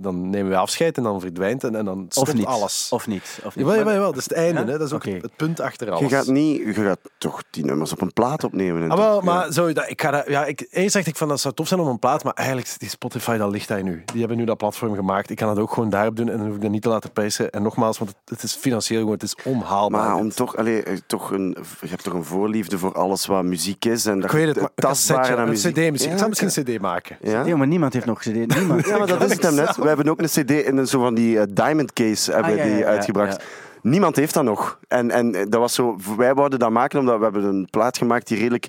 Dan 0.00 0.30
nemen 0.30 0.50
we 0.50 0.56
afscheid 0.56 0.96
en 0.96 1.02
dan 1.02 1.20
verdwijnt 1.20 1.64
en, 1.64 1.74
en 1.74 1.84
dan 1.84 1.98
Of 2.04 2.12
stopt 2.12 2.34
niet. 2.34 2.44
alles. 2.46 2.86
Of 2.90 3.06
niet. 3.06 3.40
Of 3.44 3.56
niet. 3.56 3.64
Jawel, 3.66 3.74
jawel, 3.78 3.92
jawel. 3.92 4.08
Dat 4.10 4.18
is 4.18 4.24
het 4.24 4.32
einde. 4.32 4.60
Ja? 4.60 4.66
Hè. 4.66 4.78
Dat 4.78 4.86
is 4.86 4.92
ook 4.92 5.04
het 5.04 5.36
punt 5.36 5.60
achter 5.60 5.90
alles. 5.90 6.00
Je 6.00 6.16
gaat, 6.16 6.26
niet, 6.26 6.56
je 6.64 6.72
gaat 6.72 6.98
toch 7.18 7.42
die 7.50 7.64
nummers 7.64 7.92
op 7.92 8.00
een 8.00 8.12
plaat 8.12 8.44
opnemen. 8.44 8.82
en 8.82 8.90
Ah, 8.90 8.96
wel, 8.98 9.14
toch- 9.14 9.24
ja. 9.24 9.34
maar 9.34 9.52
zo, 9.52 9.72
dat, 9.72 9.90
ik 9.90 10.02
ga 10.02 10.10
dat, 10.10 10.26
ja, 10.28 10.44
ik, 10.44 10.66
eerst 10.70 10.94
dacht 10.94 11.06
ik 11.06 11.16
van 11.16 11.28
dat 11.28 11.40
zou 11.40 11.54
tof 11.54 11.68
zijn 11.68 11.80
op 11.80 11.86
een 11.86 11.98
plaat, 11.98 12.24
maar 12.24 12.32
eigenlijk 12.34 12.74
die 12.78 12.88
Spotify, 12.88 13.36
dat 13.36 13.50
ligt 13.50 13.68
daar 13.68 13.82
nu. 13.82 14.02
Die 14.04 14.20
hebben 14.20 14.36
nu 14.38 14.44
dat 14.44 14.56
platform 14.56 14.94
gemaakt. 14.94 15.30
Ik 15.30 15.36
kan 15.36 15.48
het 15.48 15.58
ook 15.58 15.72
gewoon 15.72 15.90
daarop 15.90 16.16
doen 16.16 16.28
en 16.28 16.36
dan 16.36 16.46
hoef 16.46 16.54
ik 16.56 16.62
dat 16.62 16.70
niet 16.70 16.82
te 16.82 16.88
laten 16.88 17.12
prijzen. 17.12 17.50
En 17.50 17.62
nogmaals, 17.62 17.98
want 17.98 18.10
het, 18.10 18.30
het 18.30 18.42
is 18.42 18.54
financieel 18.54 18.98
gewoon, 19.00 19.14
het 19.14 19.22
is 19.22 19.36
onhaalbaar. 19.44 20.06
Maar 20.06 20.16
om 20.16 20.22
dit. 20.24 20.36
toch, 20.36 20.56
allee, 20.56 20.79
eh, 20.84 20.96
toch 21.06 21.30
een, 21.30 21.56
je 21.80 21.88
hebt 21.88 22.04
toch 22.04 22.14
een 22.14 22.24
voorliefde 22.24 22.78
voor 22.78 22.92
alles 22.94 23.26
wat 23.26 23.44
muziek 23.44 23.84
is. 23.84 24.06
En 24.06 24.20
dat 24.20 24.24
ik 24.30 24.36
weet 24.36 24.46
het, 24.46 24.56
maar 24.56 24.64
een 24.64 24.82
tastbare 24.82 25.34
een 25.36 25.48
muziek. 25.48 25.74
cd 25.74 25.90
misschien. 25.90 26.12
ik 26.12 26.18
zou 26.18 26.28
misschien 26.28 26.50
een 26.56 26.76
cd 26.76 26.80
maken. 26.80 27.16
Ja? 27.20 27.42
Nee, 27.42 27.54
maar 27.56 27.66
niemand 27.66 27.92
heeft 27.92 28.06
nog 28.06 28.22
gezien. 28.22 28.50
Niemand. 28.56 28.86
Ja, 28.86 28.98
maar 28.98 29.06
dat 29.06 29.22
is 29.22 29.32
het 29.32 29.42
hem 29.42 29.54
net. 29.54 29.76
We 29.76 29.88
hebben 29.88 30.08
ook 30.08 30.20
een 30.20 30.26
cd 30.26 30.50
in 30.50 30.76
een 30.76 30.86
zo 30.86 31.00
van 31.00 31.14
die 31.14 31.40
eh, 31.40 31.46
diamond 31.50 31.92
case 31.92 32.32
hebben 32.32 32.52
Ah, 32.52 32.58
ja, 32.58 32.64
die 32.64 32.86
uitgebracht. 32.86 33.36
ja. 33.40 33.46
Niemand 33.82 34.16
heeft 34.16 34.34
dat 34.34 34.44
nog. 34.44 34.78
En, 34.88 35.10
en 35.10 35.32
dat 35.32 35.60
was 35.60 35.74
zo, 35.74 35.96
wij 36.16 36.34
wouden 36.34 36.58
dat 36.58 36.70
maken 36.70 36.98
omdat 36.98 37.18
we 37.18 37.22
hebben 37.24 37.44
een 37.44 37.68
plaat 37.70 37.98
gemaakt 37.98 38.26
die 38.26 38.38
redelijk 38.38 38.66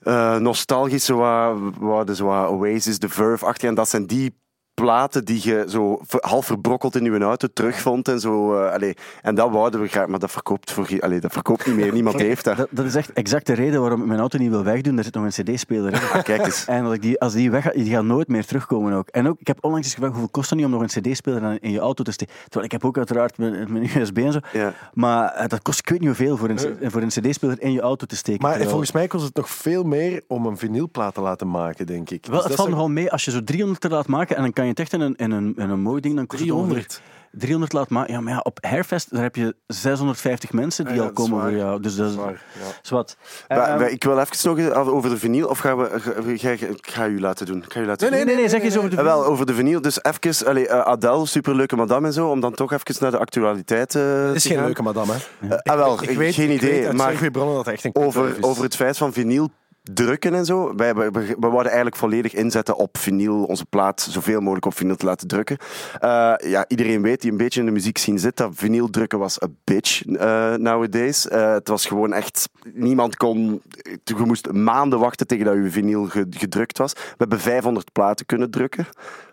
eh, 0.00 0.36
nostalgisch 0.36 1.08
wat, 1.08 2.16
zo 2.16 2.24
wat 2.26 2.48
Oasis, 2.48 2.98
The 2.98 3.08
Verve 3.08 3.46
achter. 3.46 3.68
En 3.68 3.74
dat 3.74 3.88
zijn 3.88 4.06
die 4.06 4.34
platen 4.80 5.24
die 5.24 5.40
je 5.42 5.64
zo 5.68 6.00
half 6.20 6.46
verbrokkeld 6.46 6.96
in 6.96 7.04
je 7.04 7.18
auto 7.18 7.48
terugvond 7.52 8.08
en 8.08 8.20
zo. 8.20 8.54
eh, 8.62 8.72
allee. 8.72 8.96
En 9.22 9.34
dat 9.34 9.50
wouden 9.50 9.80
we 9.80 9.88
graag, 9.88 10.06
maar 10.06 10.18
dat 10.18 10.30
verkoopt, 10.30 10.72
voor, 10.72 10.88
allee, 11.00 11.20
dat 11.20 11.32
verkoopt 11.32 11.66
niet 11.66 11.76
meer. 11.76 11.92
Niemand 11.92 12.18
heeft 12.20 12.44
dat. 12.44 12.56
Dat, 12.56 12.68
dat 12.70 12.84
is 12.84 12.94
echt 12.94 13.12
exact 13.12 13.46
de 13.46 13.52
reden 13.52 13.80
waarom 13.80 14.00
ik 14.00 14.06
mijn 14.06 14.20
auto 14.20 14.38
niet 14.38 14.50
wil 14.50 14.64
wegdoen. 14.64 14.98
Er 14.98 15.04
zit 15.04 15.14
nog 15.14 15.24
een 15.24 15.44
cd-speler 15.44 15.92
in. 15.92 15.98
Ah, 16.12 16.22
kijk 16.22 16.44
eens. 16.44 16.64
En 16.64 16.84
als, 16.84 16.94
ik 16.94 17.02
die, 17.02 17.20
als 17.20 17.32
die 17.32 17.50
weg 17.50 17.62
gaat, 17.62 17.74
die 17.74 17.90
gaat 17.90 18.04
nooit 18.04 18.28
meer 18.28 18.46
terugkomen 18.46 18.92
ook. 18.92 19.08
En 19.08 19.28
ook, 19.28 19.40
ik 19.40 19.46
heb 19.46 19.58
onlangs 19.60 19.84
eens 19.86 19.94
gevraagd, 19.94 20.14
hoeveel 20.14 20.32
kost 20.32 20.50
het 20.50 20.58
nu 20.58 20.64
om 20.64 20.70
nog 20.70 20.80
een 20.80 20.86
cd-speler 21.02 21.58
in 21.60 21.70
je 21.70 21.78
auto 21.78 22.02
te 22.04 22.12
steken? 22.12 22.34
Terwijl 22.42 22.64
ik 22.64 22.72
heb 22.72 22.84
ook 22.84 22.96
uiteraard 22.96 23.38
mijn, 23.38 23.72
mijn 23.72 23.90
USB 23.96 24.18
en 24.18 24.32
zo. 24.32 24.38
Ja. 24.52 24.72
Maar 24.94 25.28
eh, 25.32 25.48
dat 25.48 25.62
kost, 25.62 25.78
ik 25.78 25.88
weet 25.88 25.98
niet 25.98 26.08
hoeveel, 26.08 26.36
voor 26.36 26.48
een, 26.48 26.58
voor 26.90 27.02
een 27.02 27.08
cd-speler 27.08 27.62
in 27.62 27.72
je 27.72 27.80
auto 27.80 28.06
te 28.06 28.16
steken. 28.16 28.40
Maar 28.40 28.50
Terwijl- 28.50 28.70
volgens 28.70 28.92
mij 28.92 29.06
kost 29.06 29.24
het 29.24 29.34
nog 29.36 29.48
veel 29.50 29.82
meer 29.82 30.22
om 30.28 30.46
een 30.46 30.56
vinylplaat 30.56 31.14
te 31.14 31.20
laten 31.20 31.50
maken, 31.50 31.86
denk 31.86 32.10
ik. 32.10 32.26
Wel, 32.26 32.34
Dus 32.34 32.38
het 32.38 32.48
dat 32.48 32.56
valt 32.56 32.68
nogal 32.70 32.88
mee 32.88 33.12
als 33.12 33.24
je 33.24 33.30
zo 33.30 33.44
300 33.44 33.84
er 33.84 33.90
laat 33.90 34.06
maken 34.06 34.36
en 34.36 34.42
dan 34.42 34.52
kan 34.52 34.66
je 34.66 34.69
het 34.70 34.80
echt 34.80 34.92
in 34.92 35.00
een, 35.00 35.14
in 35.16 35.30
een, 35.30 35.54
in 35.56 35.70
een 35.70 35.80
mooi 35.80 36.00
ding, 36.00 36.16
dan 36.16 36.26
kost 36.26 36.40
het 36.42 36.48
300. 36.50 36.80
ongeveer 36.86 37.18
300 37.32 37.72
laat 37.72 37.88
maken. 37.88 38.12
Ja, 38.14 38.20
maar 38.20 38.32
ja, 38.32 38.38
op 38.42 38.58
Hairfest 38.60 39.10
daar 39.10 39.22
heb 39.22 39.36
je 39.36 39.54
650 39.66 40.52
mensen 40.52 40.84
die 40.84 40.94
ja, 40.94 41.02
al 41.02 41.12
komen 41.12 41.40
voor 41.40 41.52
jou. 41.52 41.80
Dus 41.82 41.96
dat 41.96 42.10
is, 42.10 42.16
waar, 42.16 42.32
ja. 42.32 42.66
is 42.82 42.90
wat. 42.90 43.16
Maar, 43.48 43.58
Ehm, 43.80 43.82
ik 43.82 44.04
wil 44.04 44.18
even 44.18 44.56
nog 44.56 44.74
over 44.88 45.10
de 45.10 45.16
vinyl, 45.18 45.48
of 45.48 45.58
gaan 45.58 45.78
we... 45.78 45.88
ga- 46.00 46.12
ga- 46.36 46.56
ga- 46.56 46.66
Ik 46.66 46.86
ga 46.90 47.06
u 47.06 47.20
laten 47.20 47.46
doen. 47.46 47.62
Ik 47.62 47.72
ga 47.72 47.80
u 47.80 47.86
laten 47.86 48.00
nee, 48.10 48.10
nee, 48.10 48.18
doen. 48.18 48.28
nee, 48.34 48.42
nee, 48.42 48.50
zeg 48.50 48.62
eens 48.62 48.76
over 48.76 48.90
de 48.90 48.96
Eh, 48.96 49.02
wel, 49.02 49.24
over 49.24 49.46
de 49.46 49.54
vinyl. 49.54 49.80
Dus 49.80 49.98
even, 50.02 50.46
allee, 50.46 50.68
eh, 50.68 50.80
Adele, 50.80 51.26
superleuke 51.26 51.76
madame 51.76 52.06
en 52.06 52.12
zo, 52.12 52.28
om 52.28 52.40
dan 52.40 52.54
toch 52.54 52.72
even 52.72 52.94
naar 53.00 53.10
de 53.10 53.18
actualiteit 53.18 53.94
eh 53.94 54.02
Het 54.26 54.34
is 54.34 54.44
geen 54.46 54.56
gaan. 54.56 54.64
leuke 54.64 54.82
madame, 54.82 55.12
hè. 55.38 55.48
Eh, 55.54 55.58
ah, 55.72 55.76
wel, 55.76 56.02
Ik 56.02 56.10
weet, 56.18 56.34
geen 56.34 56.50
ik 56.50 56.60
weet 56.60 56.70
idee. 56.70 56.86
uit 56.86 56.96
maar 56.96 57.08
zeer 57.08 57.16
goede 57.16 57.30
bronnen 57.32 57.56
dat 57.56 57.66
echt 57.66 57.84
een 57.84 57.94
over, 57.96 58.36
is. 58.36 58.42
over 58.42 58.62
het 58.62 58.76
feit 58.76 58.96
van 58.96 59.12
vinyl 59.12 59.48
drukken 59.94 60.34
en 60.34 60.44
zo. 60.44 60.74
Wij, 60.74 60.94
wij, 60.94 61.10
wij 61.12 61.34
wouden 61.38 61.66
eigenlijk 61.66 61.96
volledig 61.96 62.34
inzetten 62.34 62.76
op 62.76 62.98
vinyl, 62.98 63.44
onze 63.44 63.66
plaat 63.66 64.00
zoveel 64.10 64.40
mogelijk 64.40 64.66
op 64.66 64.74
vinyl 64.74 64.96
te 64.96 65.04
laten 65.06 65.28
drukken. 65.28 65.56
Eh, 65.98 66.34
ja, 66.38 66.64
iedereen 66.68 67.02
weet 67.02 67.20
die 67.20 67.30
een 67.30 67.36
beetje 67.36 67.60
in 67.60 67.66
de 67.66 67.72
muziek 67.72 67.98
zien 67.98 68.18
zit, 68.18 68.36
dat 68.36 68.50
vinyl 68.54 68.90
drukken 68.90 69.18
was 69.18 69.42
a 69.42 69.46
bitch 69.64 70.04
eh, 70.04 70.54
nowadays. 70.54 71.28
Eh, 71.28 71.52
het 71.52 71.68
was 71.68 71.86
gewoon 71.86 72.12
echt, 72.12 72.48
niemand 72.74 73.16
kon, 73.16 73.62
je 74.04 74.14
moest 74.24 74.52
maanden 74.52 74.98
wachten 74.98 75.26
tegen 75.26 75.44
dat 75.44 75.54
je 75.54 75.70
vinyl 75.70 76.04
ge- 76.04 76.26
gedrukt 76.30 76.78
was. 76.78 76.92
We 76.92 77.14
hebben 77.16 77.40
500 77.40 77.92
platen 77.92 78.26
kunnen 78.26 78.50
drukken. 78.50 78.86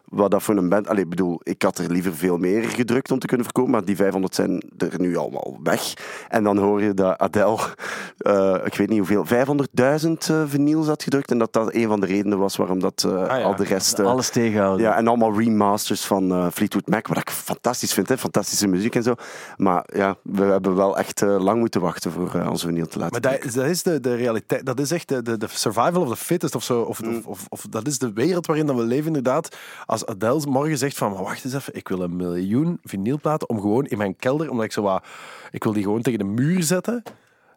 Wat 0.10 0.32
dat 0.32 0.44
voor 0.44 0.58
een 0.58 0.70
band... 0.70 0.88
Allee, 0.88 1.04
ik 1.04 1.10
bedoel, 1.10 1.40
ik 1.44 1.62
had 1.62 1.78
er 1.78 1.92
liever 1.92 2.16
veel 2.16 2.38
meer 2.38 2.64
gedrukt 2.64 3.12
om 3.12 3.20
te 3.20 3.28
kunnen 3.28 3.46
verkopen, 3.46 3.72
maar 3.72 3.86
die 3.86 3.96
500 3.96 4.36
zijn 4.36 4.64
er 4.78 5.00
nu 5.00 5.18
allemaal 5.18 5.60
weg. 5.64 5.94
En 6.30 6.44
dan 6.44 6.58
hoor 6.58 6.82
je 6.84 6.94
dat 6.94 7.18
Adele, 7.18 7.58
eh, 8.18 8.56
ik 8.66 8.76
weet 8.76 8.90
niet 8.90 8.98
hoeveel, 8.98 9.26
500.000 9.26 10.30
eh 10.30 10.44
vinyls 10.46 10.88
had 10.88 11.04
gedrukt. 11.04 11.32
En 11.32 11.38
dat 11.38 11.54
dat 11.54 11.74
een 11.74 11.88
van 11.88 12.00
de 12.00 12.06
redenen 12.06 12.38
was 12.38 12.56
waarom 12.56 12.80
dat 12.80 13.04
eh, 13.06 13.12
ja. 13.12 13.42
al 13.42 13.56
de 13.56 13.64
rest... 13.64 14.00
eh, 14.00 14.06
alles 14.06 14.30
tegenhouden. 14.30 14.86
ja, 14.86 14.96
en 14.96 15.08
allemaal 15.08 15.38
remasters 15.40 16.06
van 16.06 16.32
eh, 16.32 16.48
Fleetwood 16.54 16.88
Mac, 16.88 17.08
wat 17.08 17.18
ik 17.18 17.30
fantastisch 17.30 17.94
vind, 17.94 18.10
hè? 18.10 18.18
fantastische 18.18 18.68
muziek 18.68 18.96
en 18.96 19.04
zo. 19.04 19.16
Maar 19.58 19.86
ja, 19.94 20.16
we 20.22 20.44
hebben 20.44 20.76
wel 20.76 20.98
echt 20.98 21.22
lang 21.22 21.60
moeten 21.60 21.82
wachten 21.82 22.12
voor 22.12 22.36
eh, 22.36 22.50
onze 22.50 22.68
vinyl 22.68 22.88
te 22.88 23.00
laten 23.00 23.22
Maar 23.22 23.40
dat, 23.40 23.54
dat 23.54 23.66
is 23.66 23.84
de, 23.84 24.00
de 24.00 24.16
realiteit. 24.16 24.66
Dat 24.66 24.80
is 24.80 24.92
echt 24.92 25.08
de, 25.10 25.22
de, 25.22 25.38
de 25.38 25.48
survival 25.50 26.02
of 26.02 26.10
the 26.10 26.16
fittest 26.16 26.56
of 26.56 26.64
zo. 26.64 26.82
Of, 26.82 27.00
of, 27.02 27.26
of, 27.26 27.46
of 27.50 27.66
dat 27.70 27.88
is 27.88 28.00
de 28.00 28.14
wereld 28.14 28.46
waarin 28.46 28.66
dat 28.66 28.76
we 28.76 28.84
leven, 28.84 29.08
inderdaad. 29.08 29.56
Als 29.86 29.97
Adele 30.06 30.42
morgen 30.50 30.78
zegt 30.78 30.98
van, 30.98 31.12
maar 31.12 31.24
wacht 31.24 31.46
eens 31.46 31.54
even, 31.54 31.76
ik 31.76 31.88
wil 31.88 32.02
een 32.02 32.16
miljoen 32.16 32.80
vinylplaten 32.84 33.50
om 33.50 33.62
gewoon 33.62 33.86
in 33.86 33.98
mijn 33.98 34.16
kelder, 34.16 34.50
omdat 34.50 34.66
ik 34.66 34.72
zo 34.72 34.82
wat, 34.82 35.04
ik 35.52 35.64
wil 35.64 35.74
die 35.74 35.84
gewoon 35.84 36.02
tegen 36.02 36.20
de 36.20 36.26
muur 36.26 36.64
zetten. 36.64 37.04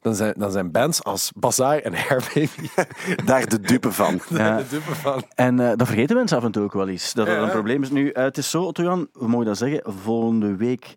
Dan 0.02 0.14
zijn, 0.14 0.34
dan 0.36 0.50
zijn 0.50 0.70
bands 0.70 1.04
als 1.04 1.32
Bazaar 1.36 1.78
en 1.78 1.94
Hairbaby 1.94 2.48
Daar 3.24 3.48
de 3.48 3.60
dupe 3.60 3.92
van. 3.92 4.20
Ja. 4.28 4.56
de 4.56 4.64
dupe 4.68 4.94
van. 4.94 5.22
En 5.34 5.60
eh, 5.60 5.76
dat 5.76 5.86
vergeten 5.86 6.16
mensen 6.16 6.36
af 6.36 6.44
en 6.44 6.52
toe 6.52 6.62
ook 6.62 6.72
wel 6.72 6.88
eens. 6.88 7.12
Dat 7.12 7.26
dat 7.26 7.34
Ja. 7.34 7.42
een 7.42 7.50
probleem 7.50 7.82
is. 7.82 7.90
Nu, 7.90 8.10
eh, 8.10 8.22
het 8.24 8.38
is 8.38 8.50
zo, 8.50 8.62
Otto-Jan, 8.62 9.08
we 9.12 9.28
mogen 9.28 9.46
dat 9.46 9.58
zeggen, 9.58 9.92
volgende 10.02 10.56
week 10.56 10.94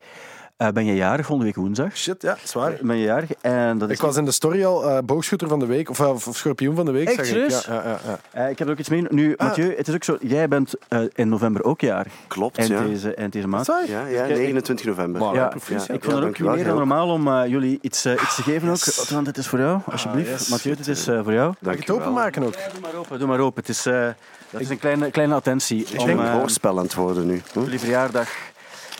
eh, 0.58 0.68
ben 0.68 0.86
je 0.86 0.96
jarig, 0.96 1.26
volgende 1.26 1.52
week 1.52 1.64
woensdag. 1.64 1.98
Shit, 1.98 2.22
ja, 2.22 2.38
zwaar. 2.44 2.78
Ben 2.82 2.98
je 2.98 3.04
jarig 3.04 3.30
en 3.42 3.78
dat 3.78 3.90
is... 3.90 3.96
Ik 3.96 4.02
was 4.02 4.16
in 4.18 4.26
de 4.26 4.32
story 4.32 4.66
al 4.66 4.90
eh, 4.90 4.98
boogschutter 5.06 5.48
van 5.48 5.60
de 5.60 5.66
week, 5.66 5.90
of, 5.90 6.00
of, 6.00 6.28
of 6.28 6.38
schorpioen 6.38 6.76
van 6.76 6.86
de 6.86 6.92
week. 6.92 7.08
Echt, 7.08 7.16
zag 7.16 7.26
ik. 7.26 7.32
serieus? 7.32 7.66
Ja, 7.66 7.74
ja, 7.74 7.84
ja, 7.90 8.00
ja. 8.06 8.20
Eh, 8.44 8.50
ik 8.50 8.58
heb 8.58 8.68
er 8.68 8.74
ook 8.74 8.80
iets 8.80 8.90
mee. 8.90 9.06
Nu, 9.10 9.34
Ah. 9.38 9.48
Mathieu, 9.48 9.76
het 9.78 9.88
is 9.88 9.94
ook 9.94 10.04
zo, 10.04 10.18
jij 10.22 10.48
bent 10.48 10.74
eh, 10.88 11.00
in 11.14 11.30
november 11.30 11.64
ook 11.64 11.82
jarig. 11.82 12.14
Klopt, 12.28 12.58
Eind, 12.58 12.70
ja. 12.72 12.82
deze, 12.84 13.14
eind 13.16 13.34
deze 13.34 13.48
maand. 13.48 13.66
Zwaar? 13.66 13.90
Ja, 13.90 14.06
ja, 14.06 14.26
Kijk, 14.26 14.38
29 14.38 14.86
november. 14.86 15.22
Maar, 15.22 15.34
Ja. 15.36 15.54
Ik 15.54 16.04
vond 16.04 16.16
het 16.16 16.24
ook 16.24 16.40
meer 16.56 16.64
dan 16.66 16.76
normaal 16.78 17.10
om 17.10 17.28
eh, 17.28 17.48
jullie 17.48 17.78
iets, 17.82 18.06
eh, 18.06 18.14
iets 18.14 18.36
te 18.36 18.42
geven 18.44 18.70
ook. 18.70 18.76
Otto-Jan, 18.76 19.24
dit 19.24 19.38
is 19.38 19.48
voor 19.48 19.60
jou, 19.60 19.80
alsjeblieft. 19.92 20.30
yes. 20.30 20.48
Mathieu, 20.50 20.76
dit 20.76 20.88
is 20.88 21.08
eh, 21.08 21.24
voor 21.24 21.34
jou. 21.34 21.54
Mag 21.60 21.74
ik 21.74 21.80
het 21.80 21.92
openmaken 21.92 22.44
ook? 22.44 22.54
Ja, 22.54 22.60
doe 22.72 22.82
maar 22.82 22.94
open, 22.96 23.20
doe 23.20 23.28
maar 23.28 23.40
open. 23.40 23.60
Het 23.62 23.70
is, 23.70 23.86
eh, 23.86 24.08
dat 24.50 24.62
is 24.62 24.70
een 24.70 24.80
kleine, 24.80 25.12
kleine 25.12 25.34
attentie. 25.34 25.86
Ik 25.92 26.00
om, 26.00 26.06
ben 26.06 26.20
eh, 26.20 26.26
een 26.26 26.32
hoorspel 26.32 26.78
aan 26.78 26.84
het 26.84 26.94
worden 26.94 27.26
nu. 27.26 27.42
Jullie 27.54 27.80
verjaardag 27.80 28.30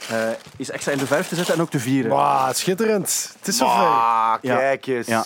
eh, 0.10 0.18
is 0.58 0.72
extra 0.72 0.92
in 0.92 0.98
de 0.98 1.06
vijf 1.08 1.28
te 1.28 1.36
zetten 1.36 1.54
en 1.56 1.62
ook 1.62 1.70
te 1.70 1.80
vieren. 1.80 2.12
Wauw, 2.12 2.54
schitterend. 2.54 3.34
Het 3.40 3.48
is 3.48 3.58
zover. 3.58 3.76
Ah, 3.76 4.34
Ja. 4.42 4.56
kijk 4.58 4.86
eens. 4.88 5.08
Ja. 5.08 5.26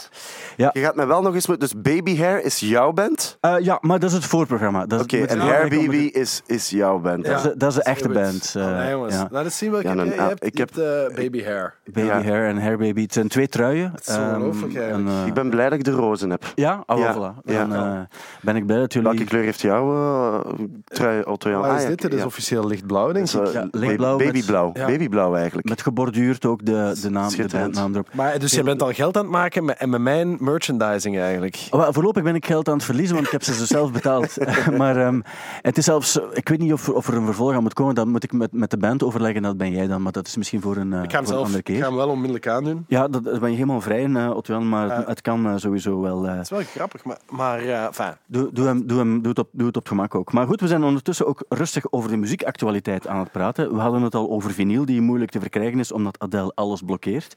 Ja. 0.58 0.70
Je 0.74 0.80
gaat 0.80 0.96
mij 0.96 1.08
wel 1.08 1.22
nog 1.22 1.34
eens... 1.34 1.48
met- 1.48 1.60
Dus 1.60 1.82
Baby 1.82 2.18
Hair 2.18 2.44
is 2.44 2.60
jouw 2.60 2.92
band? 2.92 3.38
Eh, 3.42 3.56
ja, 3.60 3.78
maar 3.82 4.00
dat 4.00 4.10
is 4.10 4.16
het 4.16 4.26
voorprogramma. 4.26 4.86
Dat 4.86 5.00
is- 5.00 5.06
Oké, 5.06 5.26
en 5.26 5.38
ja, 5.38 5.46
Hair 5.46 5.64
ik 5.66 5.70
Baby 5.80 5.98
is, 5.98 6.42
is 6.46 6.70
jouw 6.70 7.00
band. 7.00 7.26
Dat 7.26 7.36
is 7.38 7.42
de- 7.42 7.58
dat 7.58 7.70
is 7.70 7.76
de 7.76 7.84
echte 7.84 8.10
band, 8.10 8.54
eh, 8.58 8.64
Allee, 8.66 8.90
jongens. 8.92 9.14
ja. 9.14 9.28
Laat 9.32 9.44
eens 9.44 9.58
zien 9.58 9.72
welke 9.72 9.88
Ja, 9.88 9.96
heb 9.96 10.00
dan- 10.00 10.08
jij. 10.08 10.16
Je 10.16 10.22
ah, 10.22 10.28
hebt, 10.28 10.46
ik 10.46 10.54
je 10.54 10.60
heb- 10.60 10.76
hebt, 10.76 11.12
eh, 11.12 11.16
baby 11.24 11.44
hair. 11.44 11.74
Baby 11.86 12.08
Ja. 12.08 12.22
Hair 12.24 12.48
en 12.48 12.58
Hair 12.62 12.78
Baby. 12.78 13.02
Het 13.02 13.14
zijn 13.14 13.28
twee 13.28 13.48
truien. 13.48 13.94
is 14.00 14.06
zo 14.06 14.12
Ehm, 14.22 14.44
eigenlijk. 14.44 14.74
eh, 14.74 15.26
Ik 15.26 15.34
ben 15.34 15.50
blij 15.50 15.70
dat 15.70 15.78
ik 15.80 15.84
de 15.84 15.92
rozen 15.92 16.30
heb. 16.30 16.44
Ja? 16.56 16.84
Ja. 16.88 17.14
voilà. 17.16 17.44
Ja. 17.46 17.66
Dan 17.66 17.74
eh, 17.76 18.00
ben 18.42 18.56
ik 18.56 18.66
blij 18.66 18.80
dat 18.80 18.94
jullie... 18.94 19.10
Welke 19.10 19.24
kleur 19.26 19.44
heeft 19.44 19.62
jouw 19.62 20.44
trui, 20.84 21.22
Otto 21.24 21.50
Jan? 21.50 21.62
Wat 21.62 21.70
Ah, 21.70 21.76
is 21.76 21.82
ja, 21.84 21.88
dit? 21.90 22.02
Dit 22.02 22.14
is 22.14 22.20
ja. 22.20 22.26
officieel 22.26 22.68
lichtblauw, 22.68 23.12
denk 23.12 23.30
ik. 23.34 23.42
is, 23.42 23.52
Ja, 23.52 23.62
baby- 23.62 23.78
lichtblauw 23.78 24.18
met- 24.18 24.26
Babyblauw. 24.72 24.88
Ja. 24.92 24.98
Babyblauw 24.98 25.36
eigenlijk. 25.36 25.70
Met 25.70 25.82
geborduurd 25.82 26.46
ook 26.46 26.66
de, 26.66 26.98
de, 27.02 27.10
naam, 27.10 27.30
de 27.30 27.48
bandnaam 27.52 27.94
erop. 27.94 28.10
Maar, 28.14 28.40
dus 28.40 28.52
je 28.52 28.64
bent 28.64 28.82
al 28.82 28.92
geld 28.94 29.18
aan 29.18 29.24
het 29.24 29.32
maken 29.32 29.66
met, 29.66 29.78
en 29.78 29.90
met 29.90 30.02
mijn 30.02 30.38
merchandising 30.40 31.20
eigenlijk. 31.20 31.68
Oh, 31.72 31.80
wel, 31.80 31.94
voorlopig 31.94 32.24
ben 32.24 32.36
ik 32.36 32.46
geld 32.46 32.68
aan 32.68 32.74
het 32.76 32.84
verliezen, 32.84 33.14
want 33.16 33.26
ik 33.28 33.32
heb 33.32 33.44
ze 33.44 33.58
dus 33.58 33.68
zelf 33.68 33.92
betaald. 33.92 34.38
maar 34.78 34.98
ehm, 34.98 35.22
het 35.62 35.78
is 35.78 35.86
zelfs... 35.86 36.20
Ik 36.34 36.50
weet 36.50 36.60
niet 36.60 36.74
of, 36.74 36.88
er- 36.88 36.94
of 36.96 37.08
er 37.08 37.14
een 37.14 37.26
vervolg 37.26 37.54
aan 37.54 37.62
moet 37.64 37.74
komen. 37.74 37.96
Dan 37.96 38.10
moet 38.10 38.24
ik 38.24 38.32
met, 38.34 38.52
met 38.52 38.70
de 38.72 38.78
band 38.78 39.04
overleggen. 39.04 39.42
Dat 39.42 39.58
ben 39.58 39.72
jij 39.72 39.88
dan. 39.88 40.02
Maar 40.02 40.12
dat 40.12 40.28
is 40.28 40.38
misschien 40.38 40.62
voor 40.62 40.76
een, 40.76 40.94
eh, 40.94 41.04
Ik 41.04 41.12
ga 41.12 41.18
hem, 41.18 41.20
voor 41.20 41.20
een 41.22 41.28
zelf, 41.28 41.40
andere 41.42 41.58
ik 41.58 41.64
keer. 41.64 41.78
ga 41.82 41.88
hem 41.88 41.96
wel 41.96 42.10
onmiddellijk 42.10 42.48
aandoen. 42.48 42.86
Ja, 42.88 43.08
dat, 43.08 43.24
dat 43.24 43.40
ben 43.40 43.50
je 43.50 43.56
helemaal 43.56 43.82
vrij 43.82 44.02
in, 44.02 44.16
uh, 44.16 44.36
Otwan. 44.36 44.70
Maar 44.70 44.88
Ja. 44.88 45.04
het 45.08 45.22
kan 45.22 45.46
eh, 45.48 45.54
sowieso 45.56 46.02
wel... 46.02 46.26
eh, 46.28 46.32
Het 46.34 46.42
is 46.44 46.50
wel 46.50 46.62
grappig, 46.62 47.04
maar, 47.04 47.18
maar 47.30 47.60
eh, 47.60 47.84
enfin, 47.86 48.12
Doe, 48.26 48.50
doe, 48.54 48.66
hem, 48.66 48.88
doe, 48.88 48.98
hem, 48.98 49.22
doe, 49.22 49.30
het 49.30 49.40
op, 49.40 49.50
doe 49.52 49.68
het 49.68 49.76
op 49.78 49.82
het 49.84 49.92
gemak 49.92 50.16
ook. 50.16 50.32
Maar 50.34 50.48
goed, 50.48 50.62
we 50.62 50.68
zijn 50.68 50.84
ondertussen 50.84 51.28
ook 51.28 51.44
rustig 51.50 51.92
over 51.92 52.10
de 52.10 52.18
muziekactualiteit 52.18 53.08
aan 53.08 53.20
het 53.20 53.32
praten. 53.32 53.74
We 53.76 53.80
hadden 53.80 54.02
het 54.02 54.16
al 54.16 54.30
over 54.30 54.52
vinyl, 54.58 54.86
die 54.86 55.02
moeilijk 55.02 55.32
te 55.32 55.40
verkrijgen 55.40 55.80
is, 55.80 55.92
omdat 55.92 56.20
Adele 56.20 56.52
alles 56.56 56.82
blokkeert. 56.82 57.36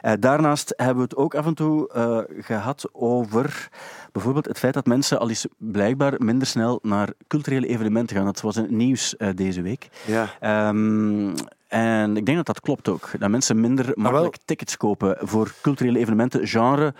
Eh, 0.00 0.12
daarnaast 0.20 0.72
hebben 0.76 0.96
we 0.96 1.02
het 1.02 1.16
ook 1.16 1.34
af 1.34 1.46
en 1.46 1.54
toe 1.54 1.88
eh, 1.92 2.18
gehad 2.44 2.88
over 2.92 3.68
bijvoorbeeld 4.12 4.46
het 4.46 4.58
feit 4.58 4.74
dat 4.74 4.86
mensen 4.86 5.20
al 5.20 5.28
eens 5.28 5.46
blijkbaar 5.56 6.14
minder 6.18 6.46
snel 6.46 6.78
naar 6.82 7.12
culturele 7.26 7.66
evenementen 7.66 8.16
gaan. 8.16 8.24
Dat 8.24 8.40
was 8.40 8.56
in 8.56 8.62
het 8.62 8.70
nieuws 8.70 9.16
eh, 9.16 9.28
deze 9.34 9.62
week. 9.62 9.88
Ja. 10.06 10.28
Ehm, 10.40 11.34
en 11.68 12.16
ik 12.16 12.26
denk 12.26 12.36
dat 12.36 12.46
dat 12.46 12.60
klopt 12.60 12.88
ook. 12.88 13.10
Dat 13.18 13.30
mensen 13.30 13.60
minder 13.60 13.90
makkelijk 13.94 14.36
tickets 14.44 14.76
kopen 14.76 15.16
voor 15.20 15.52
culturele 15.62 15.98
evenementen, 15.98 16.46
genre, 16.46 16.94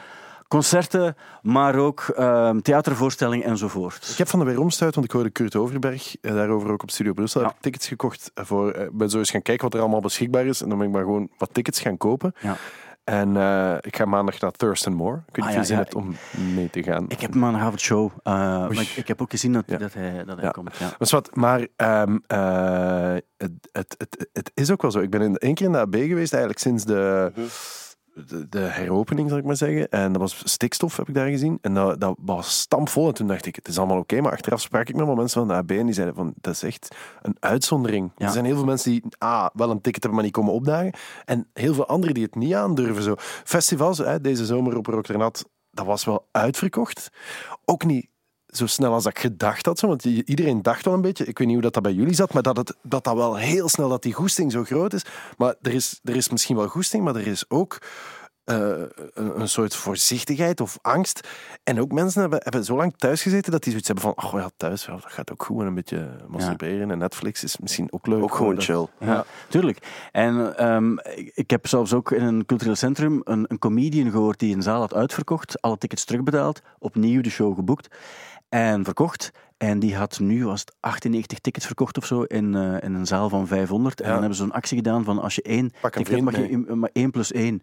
concerten, 0.51 1.17
maar 1.43 1.75
ook 1.77 2.01
ehm, 2.17 2.61
theatervoorstellingen 2.61 3.47
enzovoort. 3.47 4.09
ik 4.13 4.19
heb 4.19 4.29
van 4.29 4.39
de 4.39 4.45
weer 4.45 4.61
omstuit, 4.61 4.95
want 4.95 5.07
ik 5.07 5.13
hoorde 5.13 5.31
Kurt 5.31 5.57
Overberg 5.57 6.17
eh, 6.21 6.35
daarover 6.35 6.71
ook 6.71 6.83
op 6.83 6.91
Studio 6.91 7.13
Brussel. 7.13 7.41
Ja. 7.41 7.47
Heb 7.47 7.57
ik 7.57 7.63
tickets 7.63 7.89
gekocht 7.89 8.31
voor. 8.35 8.71
eh, 8.71 8.87
ben 8.93 9.11
zo 9.11 9.19
eens 9.19 9.31
gaan 9.31 9.43
kijken 9.43 9.65
wat 9.65 9.75
er 9.75 9.81
allemaal 9.81 10.01
beschikbaar 10.01 10.47
is. 10.47 10.63
En 10.63 10.69
dan 10.69 10.79
ben 10.79 10.87
ik 10.87 10.93
maar 10.93 11.03
gewoon 11.05 11.29
wat 11.39 11.49
tickets 11.55 11.81
gaan 11.81 11.97
kopen. 11.97 12.35
Ja. 12.41 12.57
En 13.05 13.37
eh, 13.37 13.77
ik 13.81 13.97
ga 13.97 14.05
maandag 14.05 14.41
naar 14.41 14.51
Thurston 14.51 14.93
Moore. 14.95 15.17
Ik 15.29 15.37
weet 15.37 15.45
niet 15.45 15.45
Ah, 15.45 15.49
of 15.49 15.55
ja, 15.55 15.61
je 15.61 15.67
zin 15.67 15.77
ja. 15.77 15.83
hebt 15.83 15.95
om 15.95 16.17
mee 16.55 16.71
te 16.71 16.83
gaan. 16.83 17.05
Ik 17.09 17.21
heb 17.21 17.35
maandagavond 17.35 17.81
show, 17.81 18.11
eh, 18.23 18.33
maar 18.33 18.73
ik, 18.81 18.89
ik 18.97 19.09
heb 19.09 19.23
ook 19.23 19.31
gezien 19.31 19.53
dat, 19.53 19.65
Ja. 19.67 19.77
dat 19.79 19.93
hij, 19.95 20.25
dat 20.25 20.37
hij 20.37 20.45
Ja. 20.45 20.51
komt. 20.51 20.77
Ja. 20.77 20.89
Dat 20.89 21.01
is 21.01 21.11
wat, 21.11 21.35
maar 21.37 21.67
ehm, 21.77 22.19
eh, 22.27 23.15
het, 23.37 23.53
het, 23.73 23.95
het, 23.99 24.29
het 24.33 24.51
is 24.55 24.71
ook 24.71 24.83
wel 24.83 24.91
zo. 24.91 25.01
Ik 25.01 25.11
ben 25.11 25.21
in, 25.21 25.37
één 25.37 25.55
keer 25.55 25.67
in 25.67 25.73
de 25.73 25.79
AB 25.79 25.95
geweest, 25.95 26.33
eigenlijk 26.33 26.63
sinds 26.63 26.85
de, 26.85 27.33
de, 28.15 28.49
de 28.49 28.59
heropening, 28.59 29.29
zal 29.29 29.39
ik 29.39 29.45
maar 29.45 29.57
zeggen. 29.57 29.89
En 29.89 30.13
dat 30.13 30.21
was 30.21 30.43
stikstof, 30.45 30.97
heb 30.97 31.09
ik 31.09 31.15
daar 31.15 31.29
gezien. 31.29 31.59
En 31.61 31.75
dat, 31.75 32.01
dat 32.01 32.17
was 32.21 32.59
stampvol. 32.59 33.09
En 33.09 33.15
toen 33.15 33.27
dacht 33.27 33.47
ik, 33.47 33.57
het 33.57 33.69
is 33.69 33.79
allemaal 33.79 33.99
oké. 33.99 34.21
Maar 34.21 34.33
achteraf 34.33 34.61
sprak 34.61 34.89
ik 34.89 34.97
met 34.97 35.07
mensen 35.07 35.47
van 35.47 35.49
de 35.49 35.55
AB 35.55 35.71
en 35.71 35.85
die 35.85 35.95
zeiden 35.95 36.15
van, 36.15 36.35
dat 36.41 36.55
is 36.55 36.63
echt 36.63 36.97
een 37.23 37.37
uitzondering. 37.41 38.13
Ja. 38.17 38.27
Er 38.27 38.33
zijn 38.33 38.45
heel 38.45 38.57
veel 38.57 38.65
mensen 38.65 38.91
die 38.91 39.03
ah, 39.19 39.47
wel 39.53 39.71
een 39.71 39.81
ticket 39.81 40.03
hebben, 40.03 40.15
maar 40.15 40.25
niet 40.25 40.33
komen 40.33 40.53
opdagen. 40.53 40.93
En 41.25 41.49
heel 41.53 41.75
veel 41.75 41.87
anderen 41.87 42.15
die 42.15 42.25
het 42.25 42.35
niet 42.35 42.55
aandurven. 42.55 43.03
Zo. 43.03 43.15
Festivals, 43.45 43.99
hè, 43.99 44.21
deze 44.21 44.47
zomer 44.47 44.77
op 44.77 44.87
Rotterdam, 44.87 45.31
dat 45.71 45.87
was 45.87 46.05
wel 46.05 46.29
uitverkocht. 46.31 47.11
Ook 47.65 47.85
niet 47.85 48.09
zo 48.51 48.67
snel 48.67 48.93
als 48.93 49.07
ik 49.07 49.19
gedacht 49.19 49.67
had. 49.67 49.79
Zo, 49.79 49.87
want 49.87 50.05
iedereen 50.05 50.63
dacht 50.63 50.85
wel 50.85 50.95
een 50.95 51.01
beetje, 51.01 51.25
ik 51.25 51.39
weet 51.39 51.47
niet 51.47 51.57
hoe 51.57 51.65
dat, 51.65 51.75
dat 51.75 51.83
bij 51.83 51.93
jullie 51.93 52.15
zat, 52.15 52.33
maar 52.33 52.43
dat, 52.43 52.57
het, 52.57 52.75
dat 52.83 53.05
dat 53.05 53.15
wel 53.15 53.37
heel 53.37 53.69
snel, 53.69 53.89
dat 53.89 54.03
die 54.03 54.13
goesting 54.13 54.53
zo 54.53 54.65
groot 54.65 54.93
is. 54.93 55.05
Maar 55.37 55.55
er 55.63 55.75
is, 55.75 56.01
er 56.03 56.17
is 56.17 56.29
misschien 56.29 56.57
wel 56.57 56.69
goesting, 56.69 57.05
maar 57.05 57.17
er 57.17 57.27
is 57.27 57.45
ook 57.49 57.79
eh, 58.51 58.83
een, 59.15 59.41
een 59.41 59.49
soort 59.49 59.75
voorzichtigheid 59.75 60.61
of 60.61 60.79
angst. 60.83 61.29
En 61.63 61.81
ook 61.81 61.93
mensen 61.93 62.21
hebben, 62.21 62.41
hebben 62.43 62.65
zo 62.65 62.77
lang 62.77 62.95
thuis 62.97 63.23
gezeten 63.23 63.53
dat 63.53 63.63
die 63.63 63.71
zoiets 63.71 63.89
hebben 63.89 64.15
van, 64.15 64.25
oh 64.25 64.41
ja, 64.41 64.51
thuis, 64.57 64.85
ja, 64.85 64.93
dat 64.93 65.05
gaat 65.07 65.33
ook 65.33 65.43
goed. 65.43 65.61
En 65.61 65.67
een 65.67 65.75
beetje 65.75 66.11
masturberen 66.29 66.91
en 66.91 66.99
Netflix 66.99 67.45
is 67.45 67.59
misschien 67.59 67.93
ook 67.93 68.07
leuk. 68.07 68.23
Ook 68.23 68.35
gewoon 68.35 68.61
chill. 68.61 68.87
Ja, 69.01 69.25
tuurlijk. 69.49 70.09
En 70.13 70.57
ehm, 70.57 70.93
ik, 70.93 71.31
ik 71.35 71.51
heb 71.51 71.67
zelfs 71.67 71.93
ook 71.93 72.11
in 72.11 72.23
een 72.23 72.47
cultureel 72.47 72.75
centrum 72.75 73.21
een, 73.25 73.45
een 73.49 73.59
comedian 73.59 74.11
gehoord 74.11 74.39
die 74.39 74.55
een 74.55 74.63
zaal 74.63 74.81
had 74.81 74.95
uitverkocht, 74.95 75.63
alle 75.63 75.79
tickets 75.79 76.05
terugbetaald, 76.05 76.63
opnieuw 76.79 77.21
de 77.21 77.31
show 77.31 77.55
geboekt 77.55 77.89
en 78.51 78.85
verkocht. 78.85 79.31
En 79.57 79.79
die 79.79 79.97
had 79.97 80.19
nu, 80.19 80.45
was 80.45 80.61
het 80.61 80.73
98 80.81 81.39
tickets 81.39 81.67
verkocht 81.67 81.97
of 81.99 82.05
zo, 82.07 82.23
in, 82.23 82.55
eh, 82.55 82.77
in 82.89 82.95
een 82.95 83.07
zaal 83.07 83.29
van 83.29 83.47
500. 83.47 84.01
En 84.01 84.05
Ja. 84.07 84.11
dan 84.13 84.21
hebben 84.21 84.39
ze 84.39 84.45
een 84.45 84.53
actie 84.53 84.77
gedaan 84.77 85.05
van 85.05 85.19
als 85.19 85.35
je 85.35 85.43
één 85.43 85.73
Pak 85.81 85.93
ticket 85.93 86.21
mag 86.21 86.37
je 86.37 86.57
maar 86.59 86.91
één 86.93 87.11
plus 87.11 87.33
één. 87.33 87.63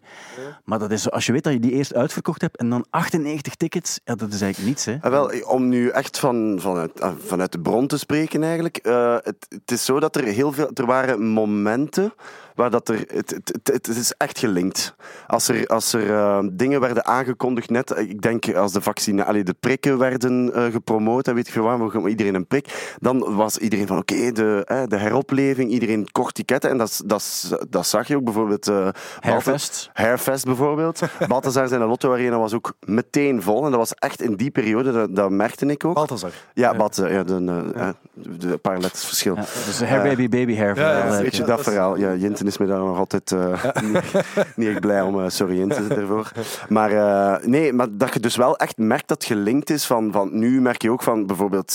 Maar 0.64 0.78
dat 0.78 0.90
is, 0.90 1.10
als 1.10 1.26
je 1.26 1.32
weet 1.32 1.44
dat 1.44 1.52
je 1.52 1.60
die 1.60 1.72
eerst 1.72 1.94
uitverkocht 1.94 2.40
hebt 2.40 2.56
en 2.56 2.70
dan 2.70 2.86
98 2.90 3.54
tickets, 3.54 4.00
ja, 4.04 4.14
dat 4.14 4.32
is 4.32 4.40
eigenlijk 4.40 4.70
niets. 4.72 4.84
Hè. 4.84 4.96
Ah, 5.00 5.10
wel, 5.10 5.30
om 5.46 5.68
nu 5.68 5.88
echt 5.88 6.18
van, 6.18 6.56
vanuit, 6.60 7.00
ah, 7.00 7.14
vanuit 7.26 7.52
de 7.52 7.60
bron 7.60 7.86
te 7.86 7.98
spreken 7.98 8.42
eigenlijk. 8.42 8.76
eh, 8.76 9.14
het, 9.22 9.46
het 9.48 9.70
is 9.70 9.84
zo 9.84 10.00
dat 10.00 10.16
er 10.16 10.24
heel 10.24 10.52
veel... 10.52 10.70
Er 10.74 10.86
waren 10.86 11.26
momenten 11.28 12.12
waar 12.58 12.70
dat 12.70 12.88
er... 12.88 12.94
Het, 12.94 13.30
het, 13.30 13.60
het, 13.62 13.86
het 13.86 13.96
is 13.96 14.12
echt 14.16 14.38
gelinkt. 14.38 14.94
Als 15.26 15.48
er, 15.48 15.66
als 15.66 15.92
er 15.92 16.10
eh, 16.14 16.38
dingen 16.52 16.80
werden 16.80 17.06
aangekondigd 17.06 17.70
net... 17.70 17.90
eh, 17.90 18.08
Ik 18.10 18.22
denk 18.22 18.54
als 18.54 18.72
de 18.72 18.80
vaccine... 18.80 19.24
Allee, 19.24 19.44
de 19.44 19.54
prikken 19.60 19.98
werden 19.98 20.54
eh, 20.54 20.64
gepromoot 20.72 21.28
en 21.28 21.34
weet 21.34 21.46
ik 21.46 21.52
veel 21.52 21.62
waar, 21.62 22.08
iedereen 22.08 22.34
een 22.34 22.46
prik. 22.46 22.94
Dan 23.00 23.34
was 23.36 23.58
iedereen 23.58 23.86
van 23.86 23.98
oké, 23.98 24.32
de, 24.32 24.62
eh, 24.66 24.82
de 24.86 24.96
heropleving, 24.96 25.70
iedereen 25.70 26.06
kort 26.12 26.34
ticketten. 26.34 26.70
En 26.70 26.78
dat, 26.78 27.02
dat, 27.04 27.56
dat 27.68 27.86
zag 27.86 28.08
je 28.08 28.16
ook 28.16 28.24
bijvoorbeeld... 28.24 28.68
eh, 28.68 28.88
Hairfest. 29.20 29.90
Hairfest 29.92 30.44
bijvoorbeeld. 30.44 31.00
Balthazar 31.28 31.68
zijn 31.68 31.80
Lotto 31.84 32.12
Arena 32.12 32.38
was 32.38 32.54
ook 32.54 32.72
meteen 32.86 33.42
vol. 33.42 33.64
En 33.64 33.70
dat 33.70 33.80
was 33.80 33.94
echt 33.94 34.22
in 34.22 34.34
die 34.36 34.50
periode, 34.50 34.92
dat, 34.92 35.16
dat 35.16 35.30
merkte 35.30 35.66
ik 35.66 35.84
ook. 35.84 35.94
Balthazar. 35.94 36.30
Ja, 36.54 36.74
Balthazar, 36.76 37.12
ja, 37.12 37.22
de, 37.22 37.70
eh, 37.74 37.88
de, 38.12 38.52
een 38.52 38.60
paar 38.60 38.78
letters 38.78 39.04
verschil. 39.04 39.34
Ja, 39.34 39.40
dus 39.66 39.82
hair 39.84 40.02
baby, 40.02 40.28
baby 40.28 40.56
hair. 40.56 40.76
Ja, 40.76 40.90
ja, 40.90 41.00
verhaal, 41.00 41.22
Weet 41.22 41.36
je, 41.36 41.40
Ja, 41.42 41.48
dat 41.48 41.62
verhaal. 41.62 41.96
Ja, 41.96 42.14
Jinten 42.14 42.46
is 42.48 42.58
me 42.58 42.66
daar 42.66 42.78
nog 42.78 42.98
altijd 42.98 43.32
eh, 43.32 43.64
niet, 43.92 44.12
niet 44.56 44.68
echt 44.68 44.80
blij 44.80 45.02
om. 45.02 45.22
eh, 45.22 45.28
sorry, 45.28 45.56
Jinten, 45.56 45.88
daarvoor. 45.88 46.32
Maar 46.68 46.92
eh, 46.92 47.46
nee, 47.46 47.72
maar 47.72 47.86
dat 47.90 48.14
je 48.14 48.20
dus 48.20 48.36
wel 48.36 48.56
echt 48.56 48.78
merkt 48.78 49.08
dat 49.08 49.24
gelinkt 49.24 49.70
is 49.70 49.86
van, 49.86 50.12
van... 50.12 50.38
Nu 50.38 50.60
merk 50.60 50.82
je 50.82 50.90
ook 50.90 51.02
van, 51.02 51.26
bijvoorbeeld... 51.26 51.74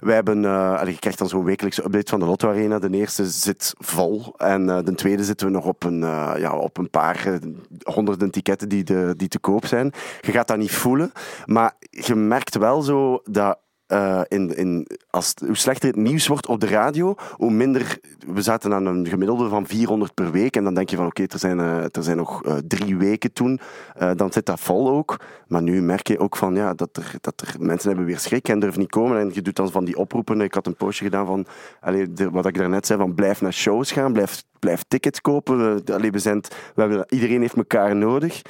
wij 0.00 0.14
hebben... 0.14 0.40
je 0.86 0.96
krijgt 0.98 1.18
dan 1.18 1.28
zo'n 1.28 1.44
wekelijkse 1.44 1.84
update 1.84 2.10
van 2.10 2.20
de 2.20 2.26
Lotto 2.26 2.48
Arena. 2.48 2.78
De 2.78 2.90
eerste 2.90 3.26
zit 3.26 3.74
vol. 3.78 4.34
En 4.36 4.66
de 4.66 4.94
tweede 4.94 5.24
zitten 5.24 5.46
we 5.46 5.52
nog 5.52 5.64
op 5.64 5.84
een, 5.84 6.00
ja, 6.38 6.56
op 6.56 6.78
een 6.78 6.90
paar 6.90 7.38
honderden 7.82 8.30
ticketten 8.30 8.68
die, 8.68 8.84
de, 8.84 9.14
die 9.16 9.28
te 9.28 9.38
koop 9.38 9.66
zijn. 9.66 9.92
Je 10.20 10.32
gaat 10.32 10.48
dat 10.48 10.56
niet 10.56 10.72
voelen. 10.72 11.12
Maar 11.46 11.72
je 11.90 12.14
merkt 12.14 12.58
wel 12.58 12.82
zo 12.82 13.20
dat 13.24 13.58
eh, 13.86 14.20
in, 14.28 14.56
in, 14.56 14.86
als, 15.10 15.34
hoe 15.46 15.56
slechter 15.56 15.88
het 15.88 15.98
nieuws 15.98 16.26
wordt 16.26 16.46
op 16.46 16.60
de 16.60 16.66
radio, 16.66 17.14
hoe 17.32 17.50
minder. 17.50 17.98
We 18.26 18.42
zaten 18.42 18.74
aan 18.74 18.86
een 18.86 19.06
gemiddelde 19.06 19.48
van 19.48 19.66
400 19.66 20.14
per 20.14 20.30
week. 20.30 20.56
En 20.56 20.64
dan 20.64 20.74
denk 20.74 20.90
je 20.90 20.96
van 20.96 21.06
oké, 21.06 21.22
er, 21.22 21.38
zijn, 21.38 21.60
eh, 21.60 21.82
er 21.82 22.02
zijn 22.02 22.16
nog 22.16 22.44
eh, 22.44 22.56
drie 22.66 22.96
weken 22.96 23.32
toen. 23.32 23.60
Dan 24.16 24.32
zit 24.32 24.46
dat 24.46 24.60
vol 24.60 24.90
ook. 24.90 25.20
Maar 25.46 25.62
nu 25.62 25.82
merk 25.82 26.08
je 26.08 26.18
ook 26.18 26.36
van 26.36 26.54
ja, 26.54 26.74
dat, 26.74 26.96
er, 26.96 27.14
dat 27.20 27.40
er 27.40 27.54
mensen 27.58 27.88
hebben 27.88 28.06
weer 28.06 28.18
schrik 28.18 28.48
en 28.48 28.58
durven 28.58 28.80
niet 28.80 28.90
komen. 28.90 29.18
En 29.18 29.30
je 29.32 29.42
doet 29.42 29.56
dan 29.56 29.70
van 29.70 29.84
die 29.84 29.96
oproepen. 29.96 30.40
Ik 30.40 30.54
had 30.54 30.66
een 30.66 30.76
postje 30.76 31.04
gedaan 31.04 31.26
van 31.26 31.46
allee, 31.80 32.06
wat 32.30 32.46
ik 32.46 32.58
daarnet 32.58 32.86
zei: 32.86 32.98
van 32.98 33.14
blijf 33.14 33.40
naar 33.40 33.52
shows 33.52 33.92
gaan, 33.92 34.12
blijf, 34.12 34.42
blijf 34.62 34.82
tickets 34.88 35.20
kopen. 35.20 35.82
Allee, 35.92 36.10
we 36.10 36.18
zijn, 36.18 36.40
we 36.74 36.80
hebben, 36.80 37.04
iedereen 37.08 37.40
heeft 37.40 37.56
elkaar 37.56 37.96
nodig. 37.96 38.42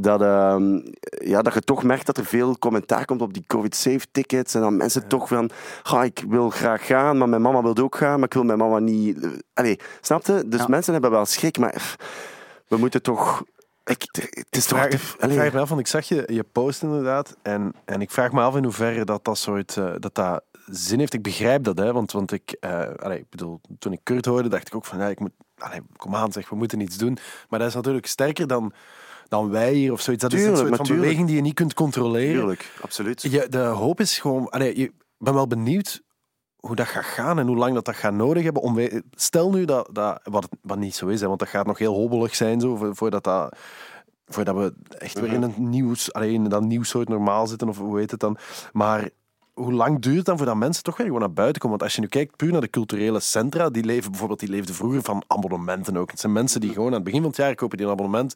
Dat, 0.00 0.22
ehm, 0.22 0.80
ja, 1.24 1.42
dat 1.42 1.54
je 1.54 1.60
toch 1.60 1.82
merkt 1.82 2.06
dat 2.06 2.16
er 2.18 2.24
veel 2.24 2.58
commentaar 2.58 3.04
komt 3.04 3.22
op 3.22 3.32
die 3.34 3.44
COVID-safe 3.46 4.06
tickets. 4.12 4.54
En 4.54 4.60
dan 4.60 4.76
mensen 4.76 5.08
toch 5.08 5.28
van, 5.28 5.50
"Ga, 5.82 6.04
ik 6.04 6.24
wil 6.28 6.50
graag 6.50 6.86
gaan, 6.86 7.18
maar 7.18 7.28
mijn 7.28 7.42
mama 7.42 7.62
wil 7.62 7.76
ook 7.76 7.96
gaan, 7.96 8.14
maar 8.16 8.28
ik 8.28 8.34
wil 8.34 8.44
mijn 8.44 8.58
mama 8.58 8.78
niet... 8.78 9.26
Allee, 9.54 9.78
snap 10.00 10.26
je? 10.26 10.42
Dus 10.46 10.60
Ja. 10.60 10.66
mensen 10.68 10.92
hebben 10.92 11.10
wel 11.10 11.26
schrik, 11.26 11.58
maar 11.58 11.96
we 12.68 12.76
moeten 12.76 13.02
toch... 13.02 13.42
Ik, 13.84 14.02
het 14.30 14.46
is 14.56 14.66
toch... 14.66 14.78
te- 14.78 14.94
ik 14.94 15.30
vraag 15.32 15.52
me 15.52 15.60
af, 15.60 15.68
want 15.68 15.80
ik 15.80 15.86
zag 15.86 16.08
je, 16.08 16.22
je 16.26 16.44
post 16.52 16.82
inderdaad. 16.82 17.36
En, 17.42 17.72
en 17.84 18.00
ik 18.00 18.10
vraag 18.10 18.32
me 18.32 18.40
af 18.40 18.56
in 18.56 18.64
hoeverre 18.64 19.04
dat 19.04 19.24
dat 19.24 19.38
soort 19.38 19.76
eh, 19.76 19.92
dat 19.98 20.14
dat 20.14 20.42
zin 20.70 20.98
heeft. 20.98 21.14
Ik 21.14 21.22
begrijp 21.22 21.64
dat, 21.64 21.78
hè, 21.78 21.92
want, 21.92 22.12
want 22.12 22.32
ik, 22.32 22.56
allee, 22.96 23.18
ik 23.18 23.28
bedoel, 23.30 23.60
toen 23.78 23.92
ik 23.92 24.00
Kurt 24.02 24.24
hoorde, 24.24 24.48
dacht 24.48 24.66
ik 24.66 24.74
ook 24.74 24.84
van 24.84 24.98
ja, 24.98 25.06
ik 25.08 25.20
moet, 25.20 25.32
allee, 25.58 25.80
kom 25.96 26.14
aan, 26.14 26.32
zeg, 26.32 26.48
we 26.48 26.56
moeten 26.56 26.80
iets 26.80 26.96
doen. 26.96 27.18
Maar 27.48 27.58
dat 27.58 27.68
is 27.68 27.74
natuurlijk 27.74 28.06
sterker 28.06 28.46
dan, 28.46 28.72
dan 29.28 29.50
wij 29.50 29.72
hier 29.72 29.92
of 29.92 30.00
zoiets. 30.00 30.22
Dat 30.22 30.32
is 30.32 30.44
een 30.44 30.56
soort 30.56 30.76
van 30.76 30.86
tuurlijk. 30.86 31.00
beweging 31.00 31.26
die 31.26 31.36
je 31.36 31.42
niet 31.42 31.54
kunt 31.54 31.74
controleren. 31.74 32.34
Tuurlijk, 32.34 32.70
absoluut. 32.82 33.22
Je, 33.22 33.46
de 33.48 33.58
hoop 33.58 34.00
is 34.00 34.18
gewoon, 34.18 34.48
allee, 34.48 34.76
je, 34.78 34.84
ik 34.84 34.92
ben 35.18 35.34
wel 35.34 35.46
benieuwd 35.46 36.02
hoe 36.56 36.76
dat 36.76 36.86
gaat 36.86 37.04
gaan 37.04 37.38
en 37.38 37.46
hoe 37.46 37.56
lang 37.56 37.74
dat, 37.74 37.84
dat 37.84 37.96
gaat 37.96 38.12
nodig 38.12 38.42
hebben. 38.42 38.62
Om 38.62 38.78
stel 39.14 39.50
nu 39.50 39.64
dat, 39.64 39.88
dat 39.92 40.20
wat, 40.22 40.42
het- 40.42 40.58
wat 40.62 40.78
niet 40.78 40.94
zo 40.94 41.06
is, 41.06 41.20
hè, 41.20 41.26
want 41.26 41.38
dat 41.38 41.48
gaat 41.48 41.66
nog 41.66 41.78
heel 41.78 41.94
hobbelig 41.94 42.34
zijn 42.34 42.60
zo, 42.60 42.76
vo- 42.76 42.94
voordat, 42.94 43.24
dat, 43.24 43.56
voordat 44.26 44.56
we 44.56 44.74
echt 44.98 45.20
weer 45.20 45.32
in 45.32 45.42
een 45.42 45.54
nieuws, 45.70 46.12
alleen 46.12 46.34
in 46.34 46.48
dat 46.48 46.62
nieuw 46.62 46.82
soort 46.82 47.08
normaal 47.08 47.46
zitten, 47.46 47.68
of 47.68 47.78
hoe 47.78 47.98
heet 47.98 48.10
het 48.10 48.20
dan. 48.20 48.36
Maar 48.72 49.08
hoe 49.60 49.72
lang 49.72 50.00
duurt 50.00 50.16
het 50.16 50.24
dan 50.24 50.36
voordat 50.36 50.56
mensen 50.56 50.82
toch 50.82 50.96
weer 50.96 51.06
gewoon 51.06 51.20
naar 51.20 51.32
buiten 51.32 51.60
komen? 51.60 51.78
Want 51.78 51.82
als 51.88 51.94
je 51.94 52.00
nu 52.00 52.06
kijkt 52.06 52.36
puur 52.36 52.52
naar 52.52 52.60
de 52.60 52.70
culturele 52.70 53.20
centra, 53.20 53.70
die 53.70 53.84
leven 53.84 54.10
bijvoorbeeld, 54.10 54.40
die 54.40 54.48
leefden 54.48 54.74
vroeger 54.74 55.02
van 55.02 55.24
abonnementen 55.26 55.96
ook. 55.96 56.10
Het 56.10 56.20
zijn 56.20 56.32
mensen 56.32 56.60
die 56.60 56.72
gewoon 56.72 56.86
aan 56.86 56.92
het 56.92 57.04
begin 57.04 57.20
van 57.20 57.28
het 57.28 57.38
jaar 57.38 57.54
kopen 57.54 57.76
die 57.76 57.86
een 57.86 57.92
abonnement. 57.92 58.34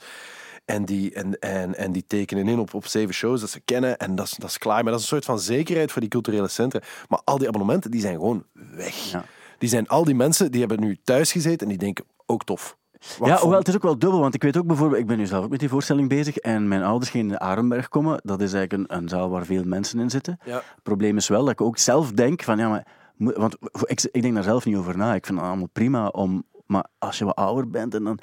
En 0.65 0.85
die, 0.85 1.13
en, 1.13 1.39
en, 1.39 1.75
en 1.75 1.93
die 1.93 2.05
tekenen 2.07 2.49
in 2.49 2.59
op, 2.59 2.75
op 2.75 2.87
zeven 2.87 3.15
shows 3.15 3.41
dat 3.41 3.51
ze 3.51 3.61
kennen. 3.61 3.99
En 3.99 4.15
dat 4.15 4.27
is, 4.27 4.33
dat 4.33 4.51
is 4.51 4.59
klaar. 4.59 4.83
Maar 4.83 4.93
dat 4.93 5.01
is 5.01 5.11
een 5.11 5.17
soort 5.17 5.25
van 5.25 5.39
zekerheid 5.41 5.93
voor 5.93 6.01
die 6.01 6.11
culturele 6.11 6.49
centra. 6.49 6.81
Maar 7.09 7.21
al 7.25 7.39
die 7.39 7.49
abonnementen, 7.49 7.91
die 7.91 8.01
zijn 8.01 8.15
gewoon 8.15 8.45
weg. 8.53 8.95
Ja. 8.95 9.25
Die 9.59 9.69
zijn 9.69 9.89
al 9.89 10.05
die 10.05 10.15
mensen, 10.15 10.51
die 10.51 10.61
hebben 10.61 10.81
nu 10.81 10.99
thuis 11.05 11.33
gezeten 11.33 11.61
en 11.61 11.69
die 11.69 11.79
denken, 11.79 12.05
ook 12.27 12.45
tof. 12.45 12.77
Wat 13.19 13.29
Ja, 13.29 13.39
hoewel 13.39 13.59
het 13.59 13.69
is 13.69 13.75
ook 13.75 13.83
wel 13.83 13.99
dubbel, 13.99 14.21
want 14.21 14.35
ik 14.35 14.43
weet 14.43 14.57
ook 14.57 14.67
bijvoorbeeld, 14.67 15.01
ik 15.01 15.07
ben 15.07 15.19
nu 15.19 15.27
zelf 15.27 15.45
ook 15.45 15.51
met 15.51 15.61
die 15.61 15.69
voorstelling 15.69 16.09
bezig 16.09 16.37
en 16.37 16.69
mijn 16.69 16.83
ouders 16.83 17.11
gingen 17.11 17.31
in 17.31 17.39
Arenberg 17.39 17.89
komen. 17.89 18.21
Dat 18.23 18.41
is 18.41 18.53
eigenlijk 18.53 18.91
een, 18.91 18.99
een 18.99 19.09
zaal 19.09 19.31
waar 19.31 19.45
veel 19.45 19.65
mensen 19.65 19.99
in 19.99 20.11
zitten. 20.11 20.39
Ja. 20.45 20.55
Het 20.55 20.83
probleem 20.83 21.17
is 21.17 21.29
wel 21.29 21.41
dat 21.41 21.53
ik 21.53 21.61
ook 21.61 21.79
zelf 21.79 22.13
denk 22.13 22.43
van, 22.43 22.59
ja, 22.59 22.69
maar, 22.69 22.85
want 23.17 23.57
ik, 23.83 24.09
ik 24.11 24.23
denk 24.23 24.35
daar 24.35 24.43
zelf 24.43 24.65
niet 24.65 24.77
over 24.77 24.97
na. 24.97 25.15
Ik 25.15 25.27
vind 25.27 25.39
het 25.39 25.49
allemaal 25.49 25.69
prima 25.73 26.07
om, 26.09 26.45
maar 26.67 26.87
als 26.99 27.19
je 27.19 27.25
wat 27.25 27.35
ouder 27.35 27.71
bent 27.71 27.95
en 27.95 28.05
dan, 28.05 28.19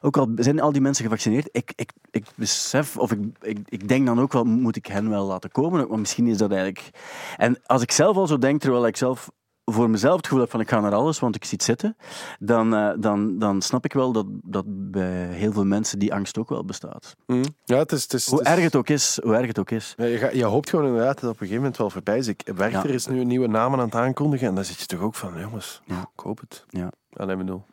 ook 0.00 0.16
al 0.16 0.28
zijn 0.36 0.60
al 0.60 0.72
die 0.72 0.80
mensen 0.80 1.04
gevaccineerd, 1.04 1.48
ik, 1.52 1.72
ik, 1.74 1.92
ik 2.10 2.24
besef, 2.36 2.96
of 2.96 3.12
ik, 3.12 3.20
ik, 3.40 3.58
ik 3.64 3.88
denk 3.88 4.06
dan 4.06 4.20
ook 4.20 4.32
wel, 4.32 4.44
moet 4.44 4.76
ik 4.76 4.86
hen 4.86 5.10
wel 5.10 5.26
laten 5.26 5.50
komen, 5.50 5.88
maar 5.88 5.98
misschien 5.98 6.26
is 6.26 6.38
dat 6.38 6.50
eigenlijk... 6.50 6.90
En 7.36 7.58
als 7.66 7.82
ik 7.82 7.92
zelf 7.92 8.16
al 8.16 8.26
zo 8.26 8.38
denk, 8.38 8.60
terwijl 8.60 8.86
ik 8.86 8.96
zelf 8.96 9.30
voor 9.72 9.90
mezelf 9.90 10.16
het 10.16 10.26
gevoel 10.26 10.40
heb 10.40 10.50
van 10.50 10.60
ik 10.60 10.68
ga 10.68 10.80
naar 10.80 10.94
alles, 10.94 11.18
want 11.18 11.34
ik 11.36 11.44
zie 11.44 11.52
het 11.56 11.62
zitten, 11.62 11.96
dan, 12.38 12.74
eh, 12.74 12.90
dan, 12.98 13.38
dan 13.38 13.62
snap 13.62 13.84
ik 13.84 13.92
wel 13.92 14.12
dat, 14.12 14.26
dat 14.28 14.64
bij 14.66 15.26
heel 15.26 15.52
veel 15.52 15.64
mensen 15.64 15.98
die 15.98 16.14
angst 16.14 16.38
ook 16.38 16.48
wel 16.48 16.64
bestaat. 16.64 17.16
Hm. 17.26 17.44
Ja, 17.64 17.76
het 17.78 17.92
is... 17.92 18.02
Het 18.02 18.12
is 18.12 18.26
Hoe 18.28 18.38
het 18.38 18.46
is- 18.48 18.52
erg 18.54 18.62
het 18.64 18.76
ook 18.76 18.88
is, 18.88 19.18
hoe 19.22 19.34
erg 19.34 19.46
het 19.46 19.58
ook 19.58 19.70
is. 19.70 19.94
Ja, 19.96 20.04
je, 20.04 20.18
gaat- 20.18 20.34
je 20.34 20.44
hoopt 20.44 20.70
gewoon 20.70 20.84
inderdaad 20.86 21.14
dat 21.14 21.20
het 21.20 21.30
op 21.30 21.32
een 21.32 21.38
gegeven 21.38 21.56
moment 21.62 21.76
wel 21.76 21.90
voorbij 21.90 22.18
is. 22.18 22.26
Ik, 22.26 22.42
Werchter 22.54 22.88
Ja. 22.88 22.94
is 22.94 23.06
nu 23.06 23.20
een 23.20 23.26
nieuwe 23.26 23.46
namen 23.48 23.78
aan 23.78 23.84
het 23.84 23.94
aankondigen 23.94 24.48
en 24.48 24.54
dan 24.54 24.64
zit 24.64 24.80
je 24.80 24.86
toch 24.86 25.00
ook 25.00 25.14
van, 25.14 25.32
jongens, 25.40 25.82
Ja. 25.84 26.00
ik 26.14 26.20
hoop 26.20 26.40
het. 26.40 26.64
Ja. 26.68 26.90
Alleen 27.16 27.38
bedoel. 27.38 27.64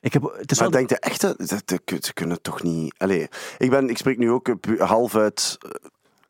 Ik 0.00 0.12
heb, 0.12 0.22
het 0.36 0.50
is 0.50 0.58
Maar 0.60 0.70
wel, 0.70 0.78
denk 0.78 0.90
je 0.90 0.98
echt, 0.98 1.20
dat, 1.20 1.38
dat, 1.38 1.62
dat- 1.84 2.04
ze 2.04 2.12
kunnen 2.12 2.42
toch 2.42 2.62
niet... 2.62 2.94
Allee, 2.98 3.28
ik, 3.58 3.70
ben, 3.70 3.88
ik 3.88 3.96
spreek 3.98 4.18
nu 4.18 4.30
ook 4.30 4.48
eh, 4.48 4.80
half 4.88 5.16
uit 5.16 5.58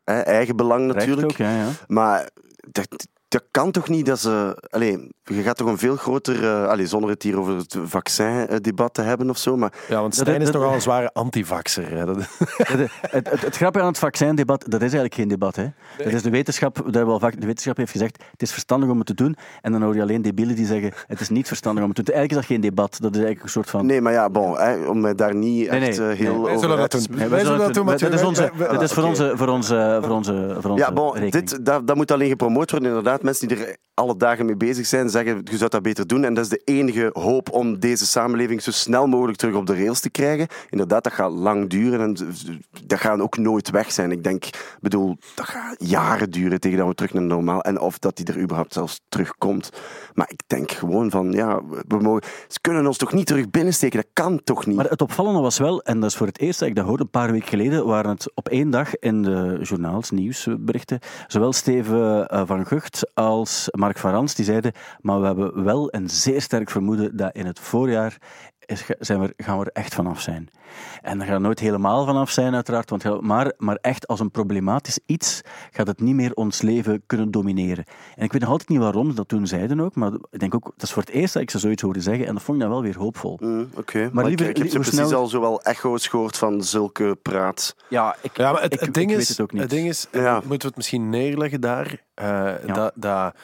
eh, 0.03 0.25
eigen 0.27 0.55
belang 0.55 0.83
recht 0.85 0.95
natuurlijk. 0.95 1.31
ook, 1.31 1.37
ja, 1.37 1.55
ja. 1.57 1.67
Maar 1.87 2.29
dat, 2.71 3.07
dat 3.33 3.43
kan 3.51 3.71
toch 3.71 3.89
niet 3.89 4.05
dat 4.05 4.19
ze... 4.19 4.57
Allee, 4.69 5.11
je 5.23 5.41
gaat 5.41 5.57
toch 5.57 5.67
een 5.67 5.77
veel 5.77 5.95
groter... 5.95 6.43
eh 6.43 6.67
allee, 6.67 6.87
zonder 6.87 7.09
het 7.09 7.23
hier 7.23 7.39
over 7.39 7.55
het 7.55 7.77
vaccindebat 7.85 8.93
te 8.93 9.01
hebben 9.01 9.29
of 9.29 9.37
zo, 9.37 9.57
maar 9.57 9.73
Ja, 9.87 9.99
want 9.99 10.15
Dat- 10.15 10.21
Stijn 10.27 10.39
is 10.41 10.45
dat- 10.45 10.55
nogal 10.55 10.73
een 10.73 10.81
zware 10.81 11.09
antivaxer. 11.13 11.89
hè. 11.97 12.05
Dat- 12.05 12.17
Het, 12.17 12.79
het, 13.01 13.29
het, 13.29 13.41
het 13.41 13.55
grappige 13.55 13.83
aan 13.85 13.89
het 13.89 13.99
vaccindebat, 13.99 14.59
dat 14.61 14.73
is 14.73 14.79
eigenlijk 14.81 15.13
geen 15.13 15.27
debat. 15.27 15.55
Hè. 15.55 15.67
Dat 15.97 16.13
is 16.13 16.21
de 16.21 16.29
wetenschap, 16.29 16.75
dat 16.75 16.83
hebben 16.85 17.05
we 17.05 17.11
al 17.11 17.19
vaak, 17.19 17.39
de 17.39 17.45
wetenschap 17.45 17.77
heeft 17.77 17.91
gezegd, 17.91 18.23
het 18.31 18.41
is 18.41 18.51
verstandig 18.51 18.89
om 18.89 18.97
het 18.97 19.07
te 19.07 19.13
doen. 19.13 19.35
En 19.61 19.71
dan 19.71 19.81
hoor 19.81 19.95
je 19.95 20.01
alleen 20.01 20.21
debielen 20.21 20.55
die 20.55 20.65
zeggen, 20.65 20.91
het 21.07 21.19
is 21.19 21.29
niet 21.29 21.47
verstandig 21.47 21.83
om 21.83 21.89
het 21.89 21.97
te 21.97 22.03
doen. 22.03 22.15
Eigenlijk 22.15 22.43
is 22.43 22.47
dat 22.47 22.57
geen 22.57 22.69
debat. 22.69 22.91
Dat 23.01 23.11
is 23.11 23.17
eigenlijk 23.17 23.43
een 23.43 23.49
soort 23.49 23.69
van... 23.69 23.85
Nee, 23.85 24.01
maar 24.01 24.13
ja, 24.13 24.29
bon, 24.29 24.57
hè, 24.57 24.87
om 24.87 25.15
daar 25.15 25.35
niet 25.35 25.69
Nee, 25.69 25.79
echt 25.79 25.97
nee, 25.99 26.07
heel 26.15 26.31
nee. 26.31 26.39
over 26.39 26.43
Wij 26.49 26.57
zullen 26.57 26.77
dat 26.77 26.91
doen. 26.91 27.29
Wij 27.29 27.39
zullen 27.43 27.57
dat 27.59 27.73
doen, 27.73 27.85
dat 27.85 28.01
is, 28.13 28.23
onze, 28.23 28.41
Wij- 28.41 28.51
wij- 28.57 28.67
dat 28.67 28.81
is 28.81 28.91
voor, 28.93 29.03
onze, 29.03 29.31
voor, 29.35 29.47
onze, 29.47 29.99
voor, 30.01 30.11
onze, 30.11 30.57
voor 30.59 30.71
onze 30.71 30.83
Ja, 30.85 30.91
bon, 30.93 31.13
rekening. 31.13 31.31
dit, 31.49 31.65
dat, 31.65 31.87
dat 31.87 31.95
moet 31.95 32.11
alleen 32.11 32.29
gepromoot 32.29 32.71
worden. 32.71 32.87
Inderdaad, 32.89 33.22
mensen 33.23 33.47
die 33.47 33.57
er 33.57 33.77
alle 33.93 34.17
dagen 34.17 34.45
mee 34.45 34.55
bezig 34.55 34.85
zijn, 34.85 35.09
zeggen 35.09 35.41
je 35.43 35.57
zou 35.57 35.69
dat 35.69 35.81
beter 35.81 36.07
doen. 36.07 36.23
En 36.23 36.33
dat 36.33 36.43
is 36.43 36.49
de 36.49 36.61
enige 36.63 37.09
hoop 37.13 37.51
om 37.51 37.79
deze 37.79 38.05
samenleving 38.05 38.61
zo 38.61 38.71
snel 38.71 39.07
mogelijk 39.07 39.37
terug 39.37 39.55
op 39.55 39.65
de 39.65 39.75
rails 39.75 39.99
te 39.99 40.09
krijgen. 40.09 40.47
Inderdaad, 40.69 41.03
dat 41.03 41.13
gaat 41.13 41.31
lang 41.31 41.69
duren 41.69 42.01
en 42.01 42.17
dat 42.85 42.99
gaat 42.99 43.19
ook 43.19 43.37
nooit 43.37 43.69
weg 43.69 43.91
zijn. 43.91 44.11
Ik 44.11 44.23
denk, 44.23 44.45
bedoel, 44.79 45.17
dat 45.35 45.45
gaat 45.45 45.75
jaren 45.79 46.29
duren 46.29 46.59
tegen 46.59 46.77
dat 46.77 46.87
we 46.87 46.93
terug 46.93 47.13
naar 47.13 47.23
normaal 47.23 47.61
en 47.61 47.79
of 47.79 47.99
dat 47.99 48.15
die 48.15 48.25
er 48.25 48.39
überhaupt 48.39 48.73
zelfs 48.73 49.01
terugkomt. 49.09 49.69
Maar 50.13 50.29
ik 50.29 50.41
denk 50.47 50.71
gewoon 50.71 51.09
van, 51.09 51.31
ja, 51.31 51.61
we 51.87 51.97
mogen, 51.99 52.23
ze 52.47 52.61
kunnen 52.61 52.87
ons 52.87 52.97
toch 52.97 53.13
niet 53.13 53.27
terug 53.27 53.49
binnensteken? 53.49 54.01
Dat 54.01 54.09
kan 54.13 54.43
toch 54.43 54.65
niet? 54.65 54.75
Maar 54.75 54.89
het 54.89 55.01
opvallende 55.01 55.39
was 55.39 55.57
wel, 55.57 55.81
en 55.81 55.99
dat 55.99 56.09
is 56.09 56.15
voor 56.15 56.27
het 56.27 56.39
eerst 56.39 56.59
dat 56.59 56.69
ik 56.69 56.75
dat 56.75 56.85
hoorde, 56.85 57.03
een 57.03 57.09
paar 57.09 57.31
weken 57.31 57.47
geleden, 57.47 57.85
waren 57.85 58.11
het 58.11 58.31
op 58.35 58.49
één 58.49 58.69
dag 58.69 58.97
in 58.99 59.21
de 59.21 59.59
journaals, 59.61 60.11
nieuwsberichten, 60.11 60.99
zowel 61.27 61.53
Steven 61.53 62.27
eh, 62.27 62.41
van 62.45 62.65
Gucht 62.65 63.11
als 63.13 63.67
Mark 63.71 63.97
van 63.97 64.11
Rans, 64.11 64.35
die 64.35 64.45
zeiden, 64.45 64.71
maar 65.01 65.19
we 65.19 65.25
hebben 65.25 65.63
wel 65.63 65.93
een 65.93 66.09
zeer 66.09 66.41
sterk 66.41 66.69
vermoeden 66.69 67.17
dat 67.17 67.35
in 67.35 67.45
het 67.45 67.59
voorjaar 67.59 68.17
is, 68.65 68.85
zijn 68.99 69.19
we, 69.21 69.33
gaan 69.37 69.59
we 69.59 69.65
er 69.65 69.71
echt 69.71 69.93
vanaf 69.93 70.21
zijn. 70.21 70.49
En 71.01 71.17
daar 71.17 71.27
gaan 71.27 71.35
we 71.35 71.41
nooit 71.41 71.59
helemaal 71.59 72.05
vanaf 72.05 72.29
zijn, 72.29 72.55
uiteraard, 72.55 72.89
want, 72.89 73.21
maar, 73.21 73.53
maar 73.57 73.75
echt 73.81 74.07
als 74.07 74.19
een 74.19 74.31
problematisch 74.31 74.99
iets 75.05 75.41
gaat 75.71 75.87
het 75.87 76.01
niet 76.01 76.15
meer 76.15 76.33
ons 76.33 76.61
leven 76.61 77.03
kunnen 77.05 77.31
domineren. 77.31 77.85
En 78.15 78.23
ik 78.23 78.31
weet 78.31 78.41
nog 78.41 78.49
altijd 78.49 78.69
niet 78.69 78.79
waarom 78.79 79.09
ze 79.09 79.15
dat 79.15 79.27
toen 79.27 79.47
zeiden 79.47 79.79
ook, 79.79 79.95
maar 79.95 80.11
ik 80.29 80.39
denk 80.39 80.55
ook, 80.55 80.63
dat 80.63 80.83
is 80.83 80.91
voor 80.91 81.01
het 81.01 81.11
eerst 81.11 81.33
dat 81.33 81.41
ik 81.41 81.49
ze 81.49 81.59
zoiets 81.59 81.81
hoorde 81.81 82.01
zeggen, 82.01 82.25
en 82.27 82.33
dat 82.33 82.43
vond 82.43 82.57
ik 82.57 82.63
dan 82.63 82.73
wel 82.73 82.81
weer 82.81 82.97
hoopvol. 82.97 83.37
Mm, 83.41 83.69
Oké, 83.75 84.09
maar, 84.13 84.25
liever- 84.25 84.49
ik, 84.49 84.51
ik 84.57 84.57
heb 84.57 84.71
ze 84.71 84.79
precies 84.79 85.07
snel- 85.07 85.19
al 85.19 85.27
zo 85.27 85.39
wel 85.41 85.61
echo's 85.61 86.07
gehoord 86.07 86.37
van 86.37 86.63
zulke 86.63 87.17
praat. 87.21 87.75
Ja, 87.89 88.15
ik, 88.21 88.37
Ja, 88.37 88.51
maar 88.51 88.61
het, 88.61 88.73
ik, 88.73 88.79
het 88.79 88.93
ding 88.93 89.11
ik 89.11 89.17
is, 89.17 89.27
weet 89.27 89.37
het 89.37 89.41
ook 89.41 89.51
niet. 89.51 89.69
ding 89.69 89.87
is, 89.87 90.07
Ja. 90.11 90.33
moeten 90.33 90.49
we 90.59 90.65
het 90.67 90.75
misschien 90.75 91.09
neerleggen 91.09 91.61
daar, 91.61 91.97
eh, 92.13 92.51
dat, 92.73 92.91
dat, 92.95 93.35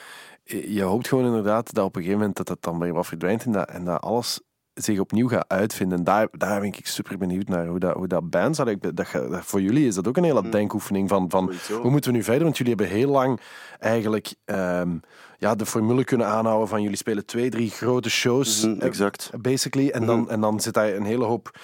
je 0.43 0.81
hoopt 0.81 1.07
gewoon 1.07 1.25
inderdaad 1.25 1.73
dat 1.73 1.85
op 1.85 1.95
een 1.95 2.01
gegeven 2.01 2.19
moment 2.19 2.37
dat 2.37 2.47
het 2.47 2.61
dan 2.61 2.79
weer 2.79 2.93
wat 2.93 3.07
verdwijnt 3.07 3.43
en 3.43 3.51
dat, 3.51 3.69
en 3.69 3.83
dat 3.85 4.01
alles 4.01 4.41
zich 4.83 4.99
opnieuw 4.99 5.27
gaat 5.27 5.45
uitvinden. 5.47 6.03
Daar, 6.03 6.27
daar 6.31 6.59
ben 6.59 6.67
ik 6.69 6.87
super 6.87 7.17
benieuwd 7.17 7.47
naar 7.47 7.67
hoe 7.67 7.79
dat, 7.79 7.93
hoe 7.95 8.07
dat 8.07 8.29
bands, 8.29 8.57
dat, 8.57 8.67
ik- 8.67 8.95
dat, 8.95 9.07
voor 9.31 9.61
jullie 9.61 9.87
is 9.87 9.95
dat 9.95 10.07
ook 10.07 10.17
een 10.17 10.23
hele 10.23 10.49
denkoefening 10.49 11.09
van, 11.09 11.29
van 11.29 11.53
hoe 11.81 11.91
moeten 11.91 12.11
we 12.11 12.17
nu 12.17 12.23
verder? 12.23 12.43
Want 12.43 12.57
jullie 12.57 12.75
hebben 12.75 12.95
heel 12.97 13.09
lang 13.09 13.39
eigenlijk 13.79 14.33
ehm, 14.45 14.97
ja, 15.37 15.55
de 15.55 15.65
formule 15.65 16.03
kunnen 16.03 16.27
aanhouden 16.27 16.67
van 16.67 16.81
jullie 16.81 16.97
spelen 16.97 17.25
twee, 17.25 17.49
drie 17.49 17.69
grote 17.69 18.09
shows. 18.09 18.65
Mhm, 18.65 18.79
eh, 18.79 18.87
exact. 18.87 19.29
basically. 19.41 19.89
En 19.89 20.05
dan, 20.05 20.29
en 20.29 20.41
dan 20.41 20.59
zit 20.59 20.73
daar 20.73 20.93
een 20.93 21.05
hele 21.05 21.25
hoop 21.25 21.59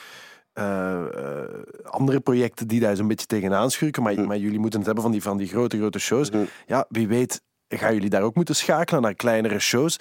eh, 0.53 1.01
eh, 1.01 1.49
andere 1.83 2.19
projecten 2.19 2.67
die 2.67 2.79
daar 2.79 2.95
zo'n 2.95 3.07
beetje 3.07 3.25
tegenaan 3.25 3.71
schurken. 3.71 4.03
Maar, 4.03 4.19
maar 4.27 4.37
jullie 4.37 4.59
moeten 4.59 4.77
het 4.77 4.85
hebben 4.85 5.03
van 5.03 5.11
die, 5.13 5.21
van 5.21 5.37
die 5.37 5.47
grote, 5.47 5.77
grote 5.77 5.99
shows. 5.99 6.31
Mhm. 6.31 6.43
Ja, 6.65 6.85
wie 6.89 7.07
weet 7.07 7.41
gaan 7.67 7.93
jullie 7.93 8.09
daar 8.09 8.21
ook 8.21 8.35
moeten 8.35 8.55
schakelen 8.55 9.01
naar 9.01 9.13
kleinere 9.15 9.59
shows. 9.59 9.99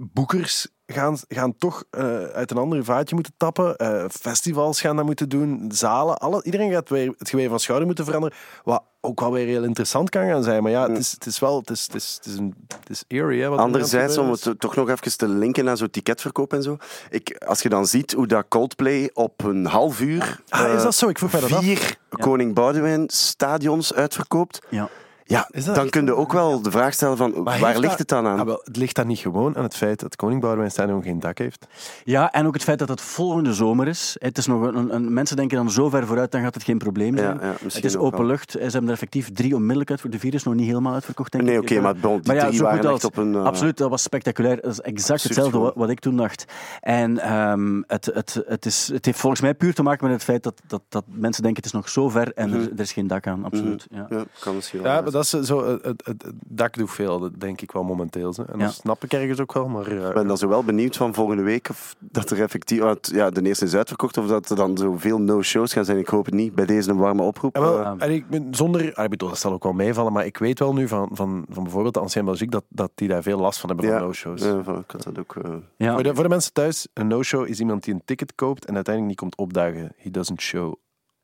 Boekers 0.00 0.68
gaan, 0.86 1.18
gaan 1.28 1.56
toch 1.56 1.84
eh, 1.90 2.22
uit 2.22 2.50
een 2.50 2.56
ander 2.56 2.84
vaatje 2.84 3.14
moeten 3.14 3.32
tappen. 3.36 3.76
Eh, 3.76 4.04
festivals 4.08 4.80
gaan 4.80 4.96
dat 4.96 5.04
moeten 5.04 5.28
doen. 5.28 5.70
Zalen. 5.74 6.18
Alle, 6.18 6.42
iedereen 6.44 6.70
gaat 6.72 6.88
weer 6.88 7.14
het 7.18 7.28
geweer 7.28 7.48
van 7.48 7.60
schouder 7.60 7.86
moeten 7.86 8.04
veranderen. 8.04 8.36
Wat 8.64 8.82
ook 9.00 9.20
wel 9.20 9.32
weer 9.32 9.46
heel 9.46 9.64
interessant 9.64 10.10
kan 10.10 10.26
gaan 10.26 10.42
zijn. 10.42 10.62
Maar 10.62 10.72
ja, 10.72 10.88
het 10.88 10.98
is, 10.98 11.10
het 11.10 11.26
is 11.26 11.38
wel... 11.38 11.58
Het 11.58 11.70
is, 11.70 11.82
het 11.82 11.94
is, 11.94 12.14
het 12.16 12.26
is, 12.26 12.36
een, 12.36 12.54
het 12.78 12.90
is 12.90 13.04
eerie, 13.06 13.42
hè, 13.42 13.48
wat 13.48 13.58
er 13.58 13.64
Anderzijds, 13.64 14.18
om 14.18 14.30
het 14.30 14.54
toch 14.58 14.76
nog 14.76 14.88
even 14.90 15.16
te 15.16 15.28
linken 15.28 15.64
naar 15.64 15.76
zo'n 15.76 15.90
ticketverkoop 15.90 16.52
en 16.52 16.62
zo. 16.62 16.76
Ik, 17.10 17.44
als 17.46 17.62
je 17.62 17.68
dan 17.68 17.86
ziet 17.86 18.12
hoe 18.12 18.26
dat 18.26 18.44
Coldplay 18.48 19.10
op 19.12 19.44
een 19.44 19.66
half 19.66 20.00
uur 20.00 20.40
Ah, 20.48 20.68
is 20.68 20.76
eh, 20.76 20.82
dat 20.82 20.94
zo? 20.94 21.08
Ik 21.08 21.18
vroeg 21.18 21.32
mij 21.32 21.40
dat 21.40 21.52
af. 21.52 21.62
vier 21.62 21.96
Koning 22.08 22.54
Boudewijn 22.54 23.04
stadions 23.06 23.94
uitverkoopt, 23.94 24.60
Ja. 24.68 24.88
Ja, 25.30 25.48
dan 25.74 25.88
kun 25.90 26.04
je 26.04 26.14
ook 26.14 26.32
wel 26.32 26.62
de 26.62 26.70
vraag 26.70 26.92
stellen 26.92 27.16
van 27.16 27.42
Maar 27.42 27.58
waar 27.60 27.72
ligt 27.78 27.88
dat- 27.90 27.98
het 27.98 28.08
dan 28.08 28.26
aan? 28.26 28.38
Ah, 28.38 28.46
wel, 28.46 28.60
het 28.64 28.76
ligt 28.76 28.94
dan 28.96 29.06
niet 29.06 29.18
gewoon 29.18 29.56
aan 29.56 29.62
het 29.62 29.76
feit 29.76 30.00
dat 30.00 30.16
Koning 30.16 30.40
Boudewijn 30.40 30.70
Stadion 30.70 31.02
geen 31.02 31.20
dak 31.20 31.38
heeft. 31.38 31.66
ja, 32.04 32.32
en 32.32 32.46
ook 32.46 32.54
het 32.54 32.62
feit 32.62 32.78
dat 32.78 32.88
het 32.88 33.00
volgende 33.00 33.54
zomer 33.54 33.88
is. 33.88 34.16
Het 34.18 34.38
is 34.38 34.46
nog 34.46 34.62
een, 34.62 34.94
een, 34.94 35.12
mensen 35.12 35.36
denken 35.36 35.56
dan 35.56 35.70
zo 35.70 35.88
ver 35.88 36.06
vooruit, 36.06 36.32
dan 36.32 36.42
gaat 36.42 36.54
het 36.54 36.62
geen 36.64 36.78
probleem 36.78 37.16
zijn. 37.16 37.38
Ja, 37.40 37.46
ja, 37.46 37.54
het 37.72 37.84
is 37.84 37.96
open 37.96 38.26
lucht. 38.26 38.50
Ze 38.50 38.58
hebben 38.58 38.84
er 38.86 38.90
effectief 38.90 39.32
drie 39.32 39.54
onmiddellijk 39.54 39.90
uit. 39.90 40.12
De 40.12 40.18
vier 40.18 40.34
is 40.34 40.42
nog 40.42 40.54
niet 40.54 40.66
helemaal 40.66 40.92
uitverkocht, 40.92 41.32
denk 41.32 41.44
Nee, 41.44 41.58
oké, 41.60 41.80
maar 41.80 41.94
bon, 41.96 42.20
die 42.20 42.34
drie 42.36 42.54
zo 42.56 42.62
waren 42.62 42.84
goed 42.84 42.94
echt 42.94 43.04
op 43.04 43.16
een... 43.16 43.34
eh, 43.34 43.42
Absoluut, 43.42 43.76
dat 43.76 43.90
was 43.90 44.02
spectaculair. 44.02 44.60
Dat 44.60 44.70
is 44.70 44.80
exact 44.80 45.22
hetzelfde 45.22 45.58
wat, 45.58 45.74
wat 45.74 45.90
ik 45.90 46.00
toen 46.00 46.16
dacht. 46.16 46.44
En 46.80 47.18
ehm, 47.18 47.82
het, 47.86 48.10
het, 48.14 48.42
het, 48.46 48.66
is, 48.66 48.90
het 48.92 49.04
heeft 49.04 49.18
volgens 49.18 49.40
mij 49.42 49.54
puur 49.54 49.74
te 49.74 49.82
maken 49.82 50.04
met 50.04 50.14
het 50.14 50.24
feit 50.24 50.42
dat, 50.42 50.60
dat, 50.66 50.82
dat 50.88 51.04
mensen 51.06 51.42
denken 51.42 51.62
het 51.62 51.72
is 51.72 51.78
nog 51.78 51.88
zo 51.88 52.08
ver 52.08 52.32
en 52.34 52.52
er, 52.52 52.60
er 52.72 52.80
is 52.80 52.92
geen 52.92 53.06
dak 53.06 53.26
aan. 53.26 53.44
Absoluut. 53.44 53.86
Ja. 53.90 54.06
Ja, 54.10 54.24
kan 54.40 54.54
misschien 54.54 54.82
wel. 54.82 54.92
Dat 55.30 55.40
is 55.42 55.48
zo, 55.48 55.66
het, 55.72 55.84
het, 55.84 56.06
het 56.06 56.24
dak 56.46 56.74
doet 56.76 56.90
veel, 56.90 57.18
dat 57.18 57.40
denk 57.40 57.60
ik 57.60 57.72
wel 57.72 57.82
momenteel. 57.84 58.32
Hè. 58.36 58.44
En 58.52 58.58
dat 58.58 58.72
snap 58.72 59.04
ik 59.04 59.12
ergens 59.12 59.40
ook 59.40 59.52
wel, 59.52 59.68
maar... 59.68 59.86
eh, 59.86 60.06
Ik 60.08 60.14
ben 60.14 60.26
dan 60.26 60.38
zo 60.38 60.48
wel 60.48 60.64
benieuwd 60.64 60.96
van 60.96 61.14
volgende 61.14 61.42
week 61.42 61.68
of 61.70 61.96
dat 61.98 62.30
er 62.30 62.40
effectief... 62.42 62.78
ja, 63.00 63.30
de 63.30 63.42
eerste 63.42 63.64
is 63.64 63.74
uitverkocht, 63.74 64.16
of 64.18 64.26
dat 64.26 64.50
er 64.50 64.56
dan 64.56 64.76
zoveel 64.78 65.20
no-shows 65.20 65.72
gaan 65.72 65.84
zijn. 65.84 65.98
Ik 65.98 66.08
hoop 66.08 66.24
het 66.24 66.34
niet. 66.34 66.54
Bij 66.54 66.66
deze 66.66 66.90
een 66.90 66.96
warme 66.96 67.22
oproep. 67.22 67.54
en 67.54 67.60
wel, 67.62 67.78
Eh, 67.80 67.92
en 67.98 68.10
ik 68.10 68.28
ben 68.28 68.54
zonder, 68.54 68.94
ah, 68.94 69.04
ik 69.04 69.10
bedoel, 69.10 69.28
dat 69.28 69.38
zal 69.38 69.52
ook 69.52 69.62
wel 69.62 69.72
meevallen, 69.72 70.12
maar 70.12 70.26
ik 70.26 70.38
weet 70.38 70.58
wel 70.58 70.72
nu 70.72 70.88
van, 70.88 71.08
van, 71.12 71.44
van 71.48 71.62
bijvoorbeeld 71.62 71.94
de 71.94 72.00
Ancien 72.00 72.24
Belgique 72.24 72.50
dat, 72.50 72.64
dat 72.68 72.90
die 72.94 73.08
daar 73.08 73.22
veel 73.22 73.38
last 73.38 73.60
van 73.60 73.68
hebben 73.68 73.86
ja, 73.88 73.96
van 73.98 74.06
no-shows. 74.06 74.42
ja, 74.42 74.62
van- 74.62 74.78
ik 74.78 74.90
had 74.90 75.02
dat 75.02 75.18
ook... 75.18 75.36
eh, 75.36 75.50
Ja. 75.76 75.92
Voor, 75.94 76.02
de, 76.02 76.14
voor 76.14 76.22
de 76.22 76.28
mensen 76.28 76.52
thuis, 76.52 76.88
een 76.94 77.06
no-show 77.06 77.48
is 77.48 77.60
iemand 77.60 77.84
die 77.84 77.94
een 77.94 78.02
ticket 78.04 78.34
koopt 78.34 78.64
en 78.64 78.74
uiteindelijk 78.74 79.20
niet 79.20 79.30
komt 79.30 79.36
opdagen. 79.46 79.92
He 79.96 80.10
doesn't 80.10 80.40
show 80.40 80.74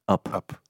Up. 0.07 0.29
up. 0.35 0.61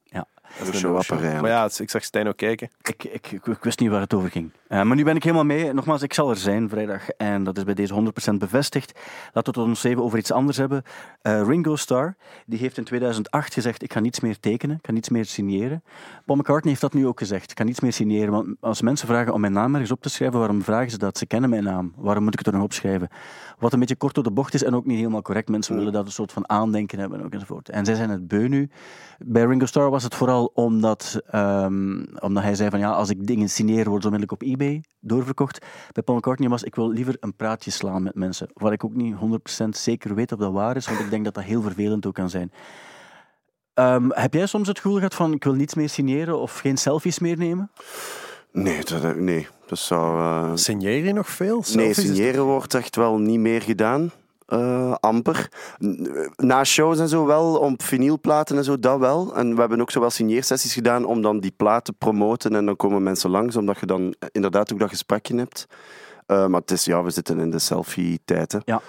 Maar 1.40 1.50
ja, 1.50 1.62
het- 1.62 1.78
ik 1.78 1.90
zag 1.90 2.04
Stijn 2.04 2.28
ook 2.28 2.36
kijken. 2.36 2.70
Ik, 2.82 3.04
ik, 3.04 3.30
ik, 3.32 3.46
ik 3.46 3.58
wist 3.64 3.80
niet 3.80 3.90
waar 3.90 4.00
het 4.00 4.14
over 4.14 4.30
ging. 4.30 4.50
Eh, 4.68 4.82
maar 4.82 4.96
nu 4.96 5.04
ben 5.04 5.16
ik 5.16 5.22
helemaal 5.22 5.44
mee. 5.44 5.72
Nogmaals, 5.72 6.02
ik 6.02 6.12
zal 6.12 6.30
er 6.30 6.36
zijn 6.36 6.68
vrijdag. 6.68 7.08
En 7.08 7.44
dat 7.44 7.56
is 7.56 7.64
bij 7.64 7.74
deze 7.74 7.94
100% 8.30 8.34
bevestigd. 8.38 8.92
Laten 9.32 9.52
we 9.54 9.60
het 9.60 9.68
ons 9.68 9.84
even 9.84 10.02
over 10.02 10.18
iets 10.18 10.32
anders 10.32 10.56
hebben. 10.56 10.82
Eh, 11.22 11.42
Ringo 11.46 11.76
Starr 11.76 12.16
die 12.46 12.58
heeft 12.58 12.78
in 12.78 12.84
2008 12.84 13.54
gezegd: 13.54 13.82
Ik 13.82 13.92
ga 13.92 14.00
niets 14.00 14.20
meer 14.20 14.40
tekenen, 14.40 14.76
ik 14.76 14.86
ga 14.86 14.92
niets 14.92 15.08
meer 15.08 15.24
signeren. 15.24 15.82
Paul 16.24 16.38
McCartney 16.38 16.68
heeft 16.70 16.80
dat 16.80 16.92
nu 16.94 17.06
ook 17.06 17.18
gezegd: 17.18 17.50
Ik 17.50 17.58
ga 17.58 17.64
niets 17.64 17.80
meer 17.80 17.92
signeren. 17.92 18.30
Want 18.32 18.48
als 18.60 18.80
mensen 18.82 19.06
vragen 19.08 19.32
om 19.32 19.40
mijn 19.40 19.52
naam 19.52 19.72
ergens 19.72 19.90
op 19.92 20.02
te 20.02 20.08
schrijven, 20.08 20.38
waarom 20.38 20.62
vragen 20.62 20.90
ze 20.90 20.98
dat? 20.98 21.18
Ze 21.18 21.26
kennen 21.26 21.50
mijn 21.50 21.64
naam. 21.64 21.92
Waarom 21.96 22.22
moet 22.24 22.32
ik 22.32 22.38
het 22.38 22.48
er 22.48 22.54
nog 22.54 22.62
opschrijven? 22.62 23.08
Wat 23.58 23.72
een 23.72 23.78
beetje 23.78 23.96
kort 23.96 24.14
door 24.14 24.24
de 24.24 24.30
bocht 24.30 24.54
is 24.54 24.62
en 24.64 24.74
ook 24.74 24.86
niet 24.86 24.98
helemaal 24.98 25.22
correct. 25.22 25.48
Mensen 25.48 25.76
willen 25.76 25.92
dat 25.92 26.06
een 26.06 26.12
soort 26.12 26.32
van 26.32 26.48
aandenken 26.48 26.98
hebben 26.98 27.24
ook 27.24 27.32
enzovoort. 27.32 27.68
En 27.68 27.84
zij 27.84 27.94
zijn 27.94 28.10
het 28.10 28.28
beu 28.28 28.48
nu. 28.48 28.70
Bij 29.18 29.44
Ringo 29.44 29.66
Starr 29.66 29.90
was 29.90 30.02
het 30.02 30.14
vooral 30.14 30.35
omdat, 30.44 31.20
ehm, 31.30 32.04
omdat 32.20 32.42
hij 32.42 32.54
zei 32.54 32.70
van 32.70 32.78
ja, 32.78 32.90
als 32.90 33.10
ik 33.10 33.26
dingen 33.26 33.48
signeer, 33.48 33.84
worden 33.84 34.02
ze 34.02 34.08
onmiddellijk 34.08 34.32
op 34.32 34.42
eBay 34.48 34.82
doorverkocht. 35.00 35.66
Bij 35.92 36.02
Paul 36.02 36.18
McCartney 36.18 36.48
was 36.48 36.62
ik 36.62 36.74
wil 36.74 36.90
liever 36.90 37.16
een 37.20 37.34
praatje 37.36 37.70
slaan 37.70 38.02
met 38.02 38.14
mensen. 38.14 38.48
Waar 38.52 38.72
ik 38.72 38.84
ook 38.84 38.94
niet 38.94 39.14
100% 39.14 39.76
zeker 39.76 40.14
weet 40.14 40.32
of 40.32 40.38
dat 40.38 40.52
waar 40.52 40.76
is, 40.76 40.86
want 40.86 41.00
ik 41.00 41.10
denk 41.10 41.24
dat 41.24 41.34
dat 41.34 41.44
heel 41.44 41.62
vervelend 41.62 42.06
ook 42.06 42.14
kan 42.14 42.30
zijn. 42.30 42.52
Ehm, 43.74 44.08
heb 44.10 44.34
jij 44.34 44.46
soms 44.46 44.68
het 44.68 44.80
gevoel 44.80 44.96
gehad 44.96 45.14
van 45.14 45.32
ik 45.32 45.44
wil 45.44 45.54
niets 45.54 45.74
meer 45.74 45.88
signeren 45.88 46.38
of 46.40 46.58
geen 46.58 46.76
selfies 46.76 47.18
meer 47.18 47.36
nemen? 47.38 47.70
Nee, 48.52 48.84
dat, 48.84 49.16
nee, 49.16 49.46
dat 49.66 49.78
zou... 49.78 50.18
eh, 50.20 50.50
Signeer 50.54 51.04
je 51.04 51.12
nog 51.12 51.28
veel? 51.28 51.54
Nee, 51.54 51.64
Selfies 51.64 51.96
signeren 51.96 52.44
wordt 52.44 52.74
echt 52.74 52.96
wel 52.96 53.18
niet 53.18 53.40
meer 53.40 53.62
gedaan. 53.62 54.10
Eh, 54.46 54.94
amper. 55.00 55.48
N- 55.84 56.30
Na 56.36 56.64
shows 56.64 56.98
en 56.98 57.08
zo 57.08 57.26
wel, 57.26 57.54
op 57.56 57.82
vinylplaten 57.82 58.56
en 58.56 58.64
zo, 58.64 58.78
dat 58.78 58.98
wel. 58.98 59.36
En 59.36 59.54
we 59.54 59.60
hebben 59.60 59.80
ook 59.80 59.90
zo 59.90 60.00
wel 60.00 60.10
signeersessies 60.10 60.72
gedaan 60.72 61.04
om 61.04 61.22
dan 61.22 61.40
die 61.40 61.52
plaat 61.56 61.84
te 61.84 61.92
promoten. 61.92 62.54
En 62.54 62.66
dan 62.66 62.76
komen 62.76 63.02
mensen 63.02 63.30
langs, 63.30 63.56
omdat 63.56 63.80
je 63.80 63.86
dan 63.86 64.14
inderdaad 64.32 64.72
ook 64.72 64.78
dat 64.78 64.88
gesprekje 64.88 65.36
hebt. 65.36 65.66
Eh, 66.26 66.46
maar 66.46 66.60
het 66.60 66.70
is, 66.70 66.84
ja, 66.84 67.02
we 67.02 67.10
zitten 67.10 67.38
in 67.38 67.50
de 67.50 67.58
selfie-tijd. 67.58 68.52
hè. 68.52 68.58
Ja. 68.64 68.80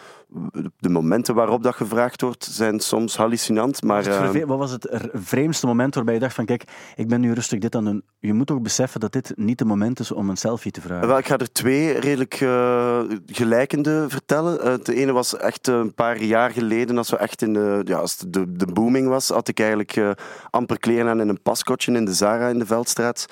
De 0.80 0.90
momenten 0.90 1.36
waarop 1.36 1.64
dat 1.64 1.76
gevraagd 1.76 2.22
wordt, 2.22 2.44
zijn 2.44 2.80
soms 2.80 3.18
hallucinant. 3.18 3.84
Maar 3.84 3.98
het 4.06 4.36
eh, 4.36 4.44
Wat 4.44 4.58
was 4.58 4.72
het 4.72 5.10
vreemdste 5.14 5.66
moment 5.66 5.96
waarbij 5.96 6.14
je 6.14 6.20
dacht 6.20 6.36
van 6.36 6.46
kijk, 6.46 6.64
ik 6.96 7.08
ben 7.08 7.22
nu 7.22 7.34
rustig 7.34 7.60
dit 7.60 7.76
aan 7.76 7.86
het 7.86 7.94
doen. 7.94 8.04
Je 8.20 8.34
moet 8.34 8.52
ook 8.52 8.64
beseffen 8.64 9.00
dat 9.00 9.12
dit 9.12 9.34
niet 9.36 9.58
de 9.58 9.66
moment 9.66 10.00
is 10.00 10.12
om 10.12 10.30
een 10.30 10.38
selfie 10.38 10.72
te 10.72 10.82
vragen. 10.82 11.08
Wel, 11.08 11.18
ik 11.18 11.28
ga 11.28 11.38
er 11.38 11.52
twee 11.52 12.00
redelijk 12.00 12.34
eh, 12.34 13.02
gelijkende 13.26 14.06
vertellen. 14.10 14.84
De 14.84 14.96
ene 14.96 15.12
was 15.12 15.38
echt 15.38 15.68
een 15.68 15.94
paar 15.94 16.22
jaar 16.22 16.52
geleden, 16.52 16.98
als, 16.98 17.10
we 17.10 17.18
echt 17.18 17.42
in 17.42 17.54
de, 17.54 17.82
ja, 17.84 17.98
als 17.98 18.18
de, 18.18 18.56
de 18.56 18.68
booming 18.68 19.08
was, 19.08 19.30
had 19.30 19.48
ik 19.48 19.60
eigenlijk 19.60 20.16
amper 20.50 20.80
kleren 20.80 21.10
aan 21.10 21.22
in 21.22 21.30
een 21.30 21.42
paskotje 21.42 21.92
in 21.92 22.06
de 22.06 22.14
Zara 22.14 22.48
in 22.48 22.60
de 22.60 22.66
Veldstraat. 22.66 23.26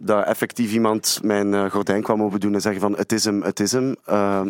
Dat 0.00 0.24
effectief 0.24 0.72
iemand 0.72 1.20
mijn 1.22 1.54
eh, 1.54 1.70
gordijn 1.70 2.02
kwam 2.02 2.22
opendoen 2.22 2.54
en 2.54 2.60
zeggen 2.60 2.80
van 2.80 2.96
het 2.96 3.12
is 3.12 3.24
hem, 3.24 3.42
het 3.42 3.60
is 3.60 3.72
hem. 3.72 3.96
Eh, 4.04 4.40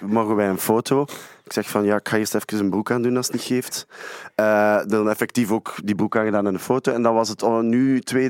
mogen 0.00 0.36
wij 0.36 0.48
een 0.48 0.58
foto? 0.58 1.02
Ik 1.44 1.52
zeg 1.52 1.68
van 1.68 1.84
ja, 1.84 1.96
ik 1.96 2.08
ga 2.08 2.16
eerst 2.16 2.34
even 2.34 2.58
een 2.58 2.70
broek 2.70 2.90
aan 2.90 3.02
doen 3.02 3.16
als 3.16 3.26
het 3.26 3.34
niet 3.34 3.44
geeft. 3.44 3.86
Eh, 4.34 4.80
dan 4.86 5.10
effectief 5.10 5.50
ook 5.50 5.74
die 5.84 5.94
broek 5.94 6.16
aangedaan 6.16 6.46
en 6.46 6.54
een 6.54 6.60
foto. 6.60 6.92
En 6.92 7.02
dan 7.02 7.14
was 7.14 7.28
het 7.28 7.42
al 7.42 7.60
nu 7.60 8.00
twee 8.00 8.28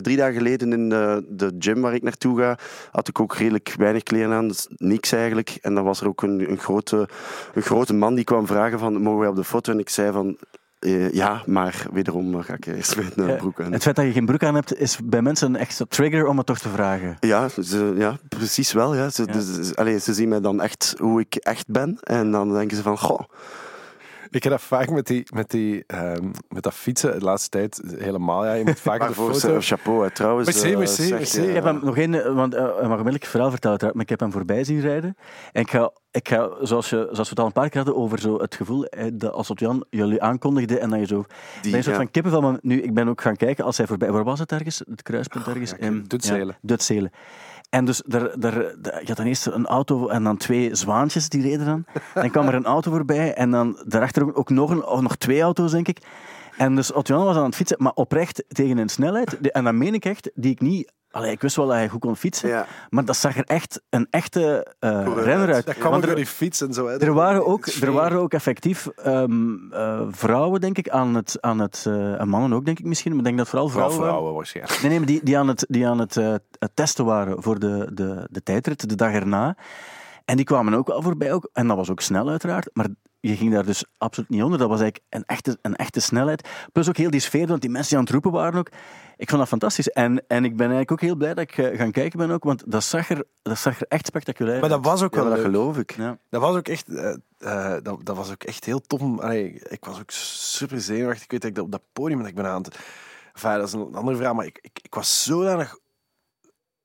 drie 0.00 0.16
dagen 0.16 0.34
geleden 0.34 0.72
in 0.72 0.88
de, 0.88 1.24
de 1.28 1.54
gym 1.58 1.80
waar 1.80 1.94
ik 1.94 2.02
naartoe 2.02 2.38
ga, 2.38 2.58
had 2.90 3.08
ik 3.08 3.20
ook 3.20 3.34
redelijk 3.34 3.74
weinig 3.78 4.02
kleren 4.02 4.32
aan, 4.32 4.48
dus 4.48 4.66
niks 4.76 5.12
eigenlijk. 5.12 5.58
En 5.60 5.74
dan 5.74 5.84
was 5.84 6.00
er 6.00 6.08
ook 6.08 6.22
een, 6.22 6.50
een, 6.50 6.58
grote, 6.58 7.08
een 7.54 7.62
grote 7.62 7.94
man 7.94 8.14
die 8.14 8.24
kwam 8.24 8.46
vragen 8.46 8.78
van 8.78 9.02
mogen 9.02 9.20
wij 9.20 9.28
op 9.28 9.36
de 9.36 9.44
foto? 9.44 9.72
En 9.72 9.78
ik 9.78 9.88
zei 9.88 10.12
van 10.12 10.36
eh, 10.86 11.12
ja, 11.12 11.42
maar 11.46 11.86
wederom 11.92 12.42
ga 12.42 12.54
ik 12.54 12.66
eerst 12.66 12.96
eh, 12.96 13.26
Ja, 13.28 13.34
broek 13.34 13.60
aan. 13.60 13.72
Het 13.72 13.82
feit 13.82 13.96
dat 13.96 14.04
je 14.04 14.12
geen 14.12 14.26
broek 14.26 14.42
aan 14.44 14.54
hebt, 14.54 14.78
is 14.78 14.98
bij 15.04 15.22
mensen 15.22 15.48
een 15.54 15.60
extra 15.60 15.84
trigger 15.88 16.26
om 16.26 16.36
het 16.36 16.46
toch 16.46 16.58
te 16.58 16.68
vragen. 16.68 17.16
Ja, 17.20 17.48
ze, 17.62 17.94
ja, 17.96 18.16
precies 18.28 18.72
wel. 18.72 18.94
Ja. 18.94 19.10
Ze, 19.10 19.22
Ja. 19.26 19.32
dus- 19.32 19.76
allee, 19.76 19.98
ze 20.00 20.14
zien 20.14 20.28
mij 20.28 20.40
dan 20.40 20.60
echt 20.62 20.94
hoe 20.98 21.20
ik 21.20 21.34
echt 21.34 21.70
ben. 21.70 21.98
En 22.00 22.30
dan 22.30 22.52
denken 22.52 22.76
ze 22.76 22.82
van, 22.82 22.98
goh, 22.98 23.20
Ik 24.30 24.42
heb 24.42 24.52
dat 24.52 24.60
vaak 24.62 24.90
met, 24.90 25.06
die, 25.06 25.26
met, 25.34 25.50
die, 25.50 25.84
ehm, 25.86 26.30
met 26.48 26.62
dat 26.62 26.74
fietsen 26.74 27.18
de 27.18 27.24
laatste 27.24 27.48
tijd 27.48 27.80
helemaal. 27.98 28.44
Ja, 28.44 28.52
je 28.52 28.64
moet 28.64 28.80
vaak 28.80 29.06
de 29.08 29.14
foto. 29.14 29.38
ze- 29.38 29.60
chapeau. 29.60 30.04
Hè. 30.04 30.10
Trouwens, 30.10 30.46
Merci, 30.46 30.72
eh, 30.72 30.78
merci, 30.78 31.02
zeg, 31.02 31.18
merci. 31.18 31.38
eh, 31.40 31.48
Ik 31.48 31.54
heb 31.54 31.64
hem 31.64 31.80
nog 31.82 31.96
één, 31.96 32.24
eh, 32.24 32.34
want 32.34 32.54
uh, 32.54 32.60
mag 32.62 32.74
onmiddellijk 32.82 33.22
het 33.22 33.28
verhaal 33.30 33.50
vertellen, 33.50 33.78
maar 33.92 34.02
ik 34.02 34.08
heb 34.08 34.20
hem 34.20 34.32
voorbij 34.32 34.64
zien 34.64 34.80
rijden. 34.80 35.16
En 35.52 35.60
ik 35.62 35.70
ga, 35.70 35.90
ik 36.10 36.28
ga 36.28 36.50
zoals, 36.60 36.90
je, 36.90 36.96
zoals 36.96 37.16
we 37.16 37.28
het 37.28 37.38
al 37.40 37.46
een 37.46 37.52
paar 37.52 37.68
keer 37.68 37.82
hadden, 37.84 38.02
over 38.02 38.18
zo 38.18 38.38
het 38.40 38.54
gevoel 38.54 38.84
eh, 38.86 39.06
dat 39.14 39.32
als 39.32 39.48
het 39.48 39.60
Jan 39.60 39.84
jullie 39.90 40.22
aankondigde 40.22 40.78
en 40.78 40.90
dat 40.90 40.98
je 40.98 41.06
zo... 41.06 41.24
Die, 41.24 41.26
dat 41.62 41.64
je 41.64 41.70
soort 41.70 41.86
ja. 41.86 41.94
van 42.02 42.10
kippenvel, 42.10 42.40
maar 42.40 42.58
nu, 42.60 42.82
ik 42.82 42.94
ben 42.94 43.08
ook 43.08 43.20
gaan 43.20 43.36
kijken 43.36 43.64
als 43.64 43.76
hij 43.76 43.86
voorbij... 43.86 44.10
Waar 44.12 44.24
was 44.24 44.38
het 44.38 44.52
ergens? 44.52 44.82
Het 44.90 45.02
kruispunt 45.02 45.46
ergens? 45.46 45.70
ja, 45.70 45.76
In- 45.86 46.04
Dutzelen. 46.06 46.46
Ja, 46.46 46.54
Dutzelen. 46.60 47.10
En 47.70 47.84
dus 47.84 48.02
er, 48.08 48.44
er, 48.44 48.76
je 48.82 49.06
had 49.06 49.16
dan 49.16 49.26
eerst 49.26 49.46
een 49.46 49.66
auto 49.66 50.08
en 50.08 50.24
dan 50.24 50.36
twee 50.36 50.74
zwaantjes 50.74 51.28
die 51.28 51.42
reden 51.42 51.66
dan. 51.66 51.84
Dan 52.14 52.30
kwam 52.30 52.46
er 52.46 52.54
een 52.54 52.64
auto 52.64 52.90
voorbij 52.90 53.34
en 53.34 53.50
dan 53.50 53.82
daarachter 53.86 54.36
ook, 54.36 54.50
nog, 54.50 54.70
een, 54.70 54.84
oh, 54.84 55.00
nog 55.00 55.16
twee 55.16 55.40
auto's, 55.40 55.70
denk 55.70 55.88
ik. 55.88 55.98
En 56.56 56.74
dus 56.74 56.92
Otto 56.92 57.24
was 57.24 57.36
aan 57.36 57.44
het 57.44 57.54
fietsen, 57.54 57.76
maar 57.80 57.92
oprecht 57.92 58.44
tegen 58.48 58.78
een 58.78 58.88
snelheid. 58.88 59.50
En 59.50 59.64
dat 59.64 59.74
meen 59.74 59.94
ik 59.94 60.04
echt, 60.04 60.30
die 60.34 60.50
ik 60.50 60.60
niet... 60.60 60.92
Allee, 61.16 61.30
ik 61.30 61.40
wist 61.40 61.56
wel 61.56 61.66
dat 61.66 61.74
hij 61.74 61.88
goed 61.88 62.00
kon 62.00 62.16
fietsen, 62.16 62.48
Ja. 62.48 62.66
maar 62.90 63.04
dat 63.04 63.16
zag 63.16 63.36
er 63.36 63.44
echt 63.44 63.82
een 63.90 64.06
echte 64.10 64.74
eh, 64.78 64.90
renner 65.14 65.54
uit. 65.54 65.66
Dat 65.66 65.74
kwam 65.74 65.86
ook 65.86 65.90
Want 65.90 66.02
door 66.02 66.10
er, 66.10 66.16
die 66.16 66.26
fiets 66.26 66.60
en 66.60 66.72
zo. 66.72 66.86
Hè. 66.86 66.98
er, 66.98 67.12
waren 67.12 67.46
ook, 67.46 67.66
er 67.66 67.92
waren 67.92 68.18
ook 68.18 68.32
effectief 68.32 68.86
ehm, 68.86 69.72
eh, 69.72 70.00
vrouwen, 70.10 70.60
denk 70.60 70.78
ik, 70.78 70.88
aan 70.88 71.14
het... 71.14 71.38
Aan 71.40 71.58
het 71.58 71.84
eh, 71.86 72.20
en 72.20 72.28
mannen 72.28 72.52
ook, 72.52 72.64
denk 72.64 72.78
ik 72.78 72.84
misschien, 72.84 73.10
maar 73.10 73.20
ik 73.20 73.26
denk 73.26 73.38
dat 73.38 73.48
vooral 73.48 73.68
Vooral 73.68 73.90
vrouwen... 73.90 74.12
waren. 74.12 74.24
vrouwen 74.24 74.36
waarschijnlijk. 74.36 74.80
Nee, 74.80 74.90
nee, 74.90 74.98
maar 74.98 75.08
die, 75.08 75.20
die 75.24 75.38
aan 75.38 75.48
het, 75.48 75.66
die 75.68 75.88
aan 75.88 75.98
het 75.98 76.16
eh, 76.16 76.34
het 76.58 76.70
testen 76.74 77.04
waren 77.04 77.42
voor 77.42 77.58
de, 77.58 77.90
de, 77.92 78.28
de 78.30 78.42
tijdrit, 78.42 78.88
de 78.88 78.94
dag 78.94 79.12
erna. 79.12 79.56
En 80.24 80.36
die 80.36 80.44
kwamen 80.44 80.74
ook 80.74 80.86
wel 80.86 81.02
voorbij, 81.02 81.32
ook, 81.32 81.48
en 81.52 81.66
dat 81.66 81.76
was 81.76 81.90
ook 81.90 82.00
snel 82.00 82.28
uiteraard, 82.28 82.70
maar 82.72 82.86
je 83.20 83.36
ging 83.36 83.52
daar 83.52 83.64
dus 83.64 83.84
absoluut 83.98 84.30
niet 84.30 84.42
onder. 84.42 84.58
Dat 84.58 84.68
was 84.68 84.80
eigenlijk 84.80 85.12
een 85.14 85.24
echte, 85.24 85.58
een 85.62 85.76
echte 85.76 86.00
snelheid. 86.00 86.48
Plus 86.72 86.88
ook 86.88 86.96
heel 86.96 87.10
die 87.10 87.20
sfeer, 87.20 87.46
want 87.46 87.60
die 87.60 87.70
mensen 87.70 87.88
die 87.88 87.98
aan 87.98 88.04
het 88.04 88.12
roepen 88.12 88.30
waren 88.32 88.58
ook. 88.58 88.70
Ik 89.16 89.28
vond 89.28 89.40
dat 89.40 89.48
fantastisch. 89.48 89.90
En, 89.90 90.24
en 90.28 90.44
ik 90.44 90.50
ben 90.56 90.66
eigenlijk 90.70 90.92
ook 90.92 91.00
heel 91.00 91.16
blij 91.16 91.34
dat 91.34 91.42
ik 91.50 91.58
eh, 91.58 91.78
gaan 91.78 91.90
kijken 91.90 92.18
ben 92.18 92.30
ook, 92.30 92.44
want 92.44 92.62
dat 92.66 92.84
zag 92.84 93.10
er, 93.10 93.24
dat 93.42 93.58
zag 93.58 93.80
er 93.80 93.86
echt 93.88 94.06
spectaculair 94.06 94.60
Maar 94.60 94.68
dat 94.68 94.84
was 94.84 95.02
ook 95.02 95.14
Ja, 95.14 95.20
wel 95.20 95.28
dat 95.28 95.38
leuk. 95.38 95.46
geloof 95.46 95.78
ik. 95.78 95.96
Ja. 95.96 96.18
Dat 96.30 96.40
was 96.40 96.56
ook 96.56 96.68
echt, 96.68 96.88
eh, 96.88 97.14
eh, 97.38 97.82
dat, 97.82 97.98
dat 98.02 98.16
was 98.16 98.30
ook 98.30 98.42
echt 98.44 98.64
heel 98.64 98.80
tof. 98.80 99.00
Allee, 99.20 99.60
ik 99.68 99.84
was 99.84 100.00
ook 100.00 100.10
super 100.10 100.80
zenuwachtig. 100.80 101.24
Ik 101.24 101.30
weet 101.30 101.40
dat 101.40 101.50
ik 101.50 101.56
dat 101.56 101.64
op 101.64 101.72
dat 101.72 101.82
podium 101.92 102.18
dat 102.18 102.28
ik 102.28 102.34
ben 102.34 102.46
aan 102.46 102.62
het... 102.62 102.78
Enfin, 103.34 103.58
dat 103.58 103.66
is 103.66 103.72
een 103.72 103.94
andere 103.94 104.16
vraag, 104.16 104.34
maar 104.34 104.46
ik, 104.46 104.58
ik, 104.62 104.78
ik 104.82 104.94
was 104.94 105.22
zodanig 105.22 105.78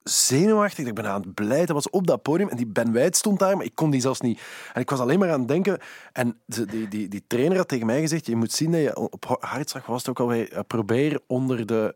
zenuwachtig. 0.04 0.88
Ik 0.88 0.94
ben 0.94 1.06
aan 1.10 1.22
het 1.22 1.34
blij. 1.34 1.66
Dat 1.66 1.76
was 1.76 1.90
op 1.90 2.08
dat 2.08 2.22
podium. 2.22 2.50
En 2.50 2.58
die 2.58 2.66
Ben 2.68 2.92
Wijd 2.92 3.16
stond 3.18 3.40
daar, 3.40 3.58
maar 3.58 3.66
ik 3.66 3.76
kon 3.76 3.90
die 3.90 4.02
zelfs 4.02 4.22
niet. 4.22 4.42
En 4.74 4.82
ik 4.82 4.90
was 4.90 5.00
alleen 5.00 5.20
maar 5.20 5.32
aan 5.32 5.40
het 5.40 5.48
denken. 5.48 5.78
En 6.14 6.40
ze- 6.48 6.66
die, 6.66 6.88
die, 6.88 7.08
die 7.08 7.24
trainer 7.28 7.58
had 7.58 7.68
tegen 7.68 7.86
mij 7.86 8.00
gezegd: 8.02 8.26
Je 8.26 8.36
moet 8.36 8.52
zien 8.52 8.72
dat 8.72 8.82
je 8.82 8.96
op 8.98 9.38
hartslag 9.40 9.86
was 9.86 10.00
het 10.00 10.10
ook 10.10 10.20
alweer. 10.20 10.52
eh, 10.54 10.60
probeer 10.68 11.20
onder 11.28 11.66
de. 11.66 11.96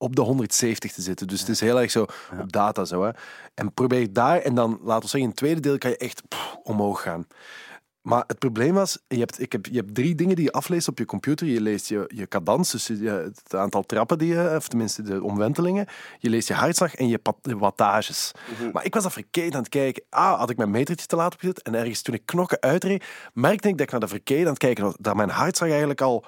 Op 0.00 0.16
de 0.16 0.22
170 0.22 0.92
te 0.92 1.02
zitten. 1.02 1.26
Dus 1.26 1.40
het 1.40 1.48
is 1.48 1.60
heel 1.60 1.80
erg 1.80 1.90
zo 1.90 2.06
op 2.40 2.52
data 2.52 2.84
zo. 2.84 3.02
Hè. 3.04 3.10
En 3.54 3.72
probeer 3.74 4.12
daar, 4.12 4.38
en 4.40 4.54
dan 4.54 4.70
laten 4.82 5.02
we 5.02 5.08
zeggen, 5.08 5.20
in 5.20 5.28
het 5.28 5.36
tweede 5.36 5.60
deel 5.60 5.78
kan 5.78 5.90
je 5.90 5.96
echt 5.96 6.22
pff, 6.28 6.56
omhoog 6.62 7.02
gaan. 7.02 7.26
Maar 8.08 8.24
het 8.26 8.38
probleem 8.38 8.74
was, 8.74 8.98
je 9.08 9.18
hebt, 9.18 9.40
ik 9.40 9.52
heb, 9.52 9.66
je 9.66 9.76
hebt 9.76 9.94
drie 9.94 10.14
dingen 10.14 10.36
die 10.36 10.44
je 10.44 10.52
afleest 10.52 10.88
op 10.88 10.98
je 10.98 11.04
computer. 11.04 11.46
Je 11.46 11.60
leest 11.60 11.88
je, 11.88 12.10
je 12.14 12.28
cadans, 12.28 12.70
dus 12.70 12.86
je, 12.86 13.30
het 13.34 13.54
aantal 13.54 13.82
trappen 13.82 14.18
die 14.18 14.28
je, 14.34 14.52
of 14.56 14.68
tenminste 14.68 15.02
de 15.02 15.22
omwentelingen. 15.22 15.86
Je 16.18 16.30
leest 16.30 16.48
je 16.48 16.54
hartslag 16.54 16.94
en 16.94 17.08
je, 17.08 17.18
pat- 17.18 17.38
de 17.42 17.56
wattages. 17.56 18.32
Maar 18.72 18.84
ik 18.84 18.94
was 18.94 19.02
dat 19.02 19.12
verkeerd 19.12 19.54
aan 19.54 19.60
het 19.60 19.68
kijken. 19.68 20.02
Ah, 20.10 20.38
had 20.38 20.50
ik 20.50 20.56
mijn 20.56 20.70
metertje 20.70 21.06
te 21.06 21.16
laat 21.16 21.34
opgezet. 21.34 21.62
En 21.62 21.74
ergens 21.74 22.02
toen 22.02 22.14
ik 22.14 22.26
knokken 22.26 22.60
uitreed, 22.60 23.04
merkte 23.32 23.68
ik 23.68 23.76
dat 23.76 23.86
ik 23.86 23.90
naar 23.90 24.00
de 24.00 24.08
verkeerd 24.08 24.44
aan 24.44 24.48
het 24.48 24.58
kijken 24.58 24.84
was. 24.84 24.94
Dat 25.00 25.16
mijn 25.16 25.30
hartslag 25.30 25.68
eigenlijk 25.68 26.00
al 26.00 26.24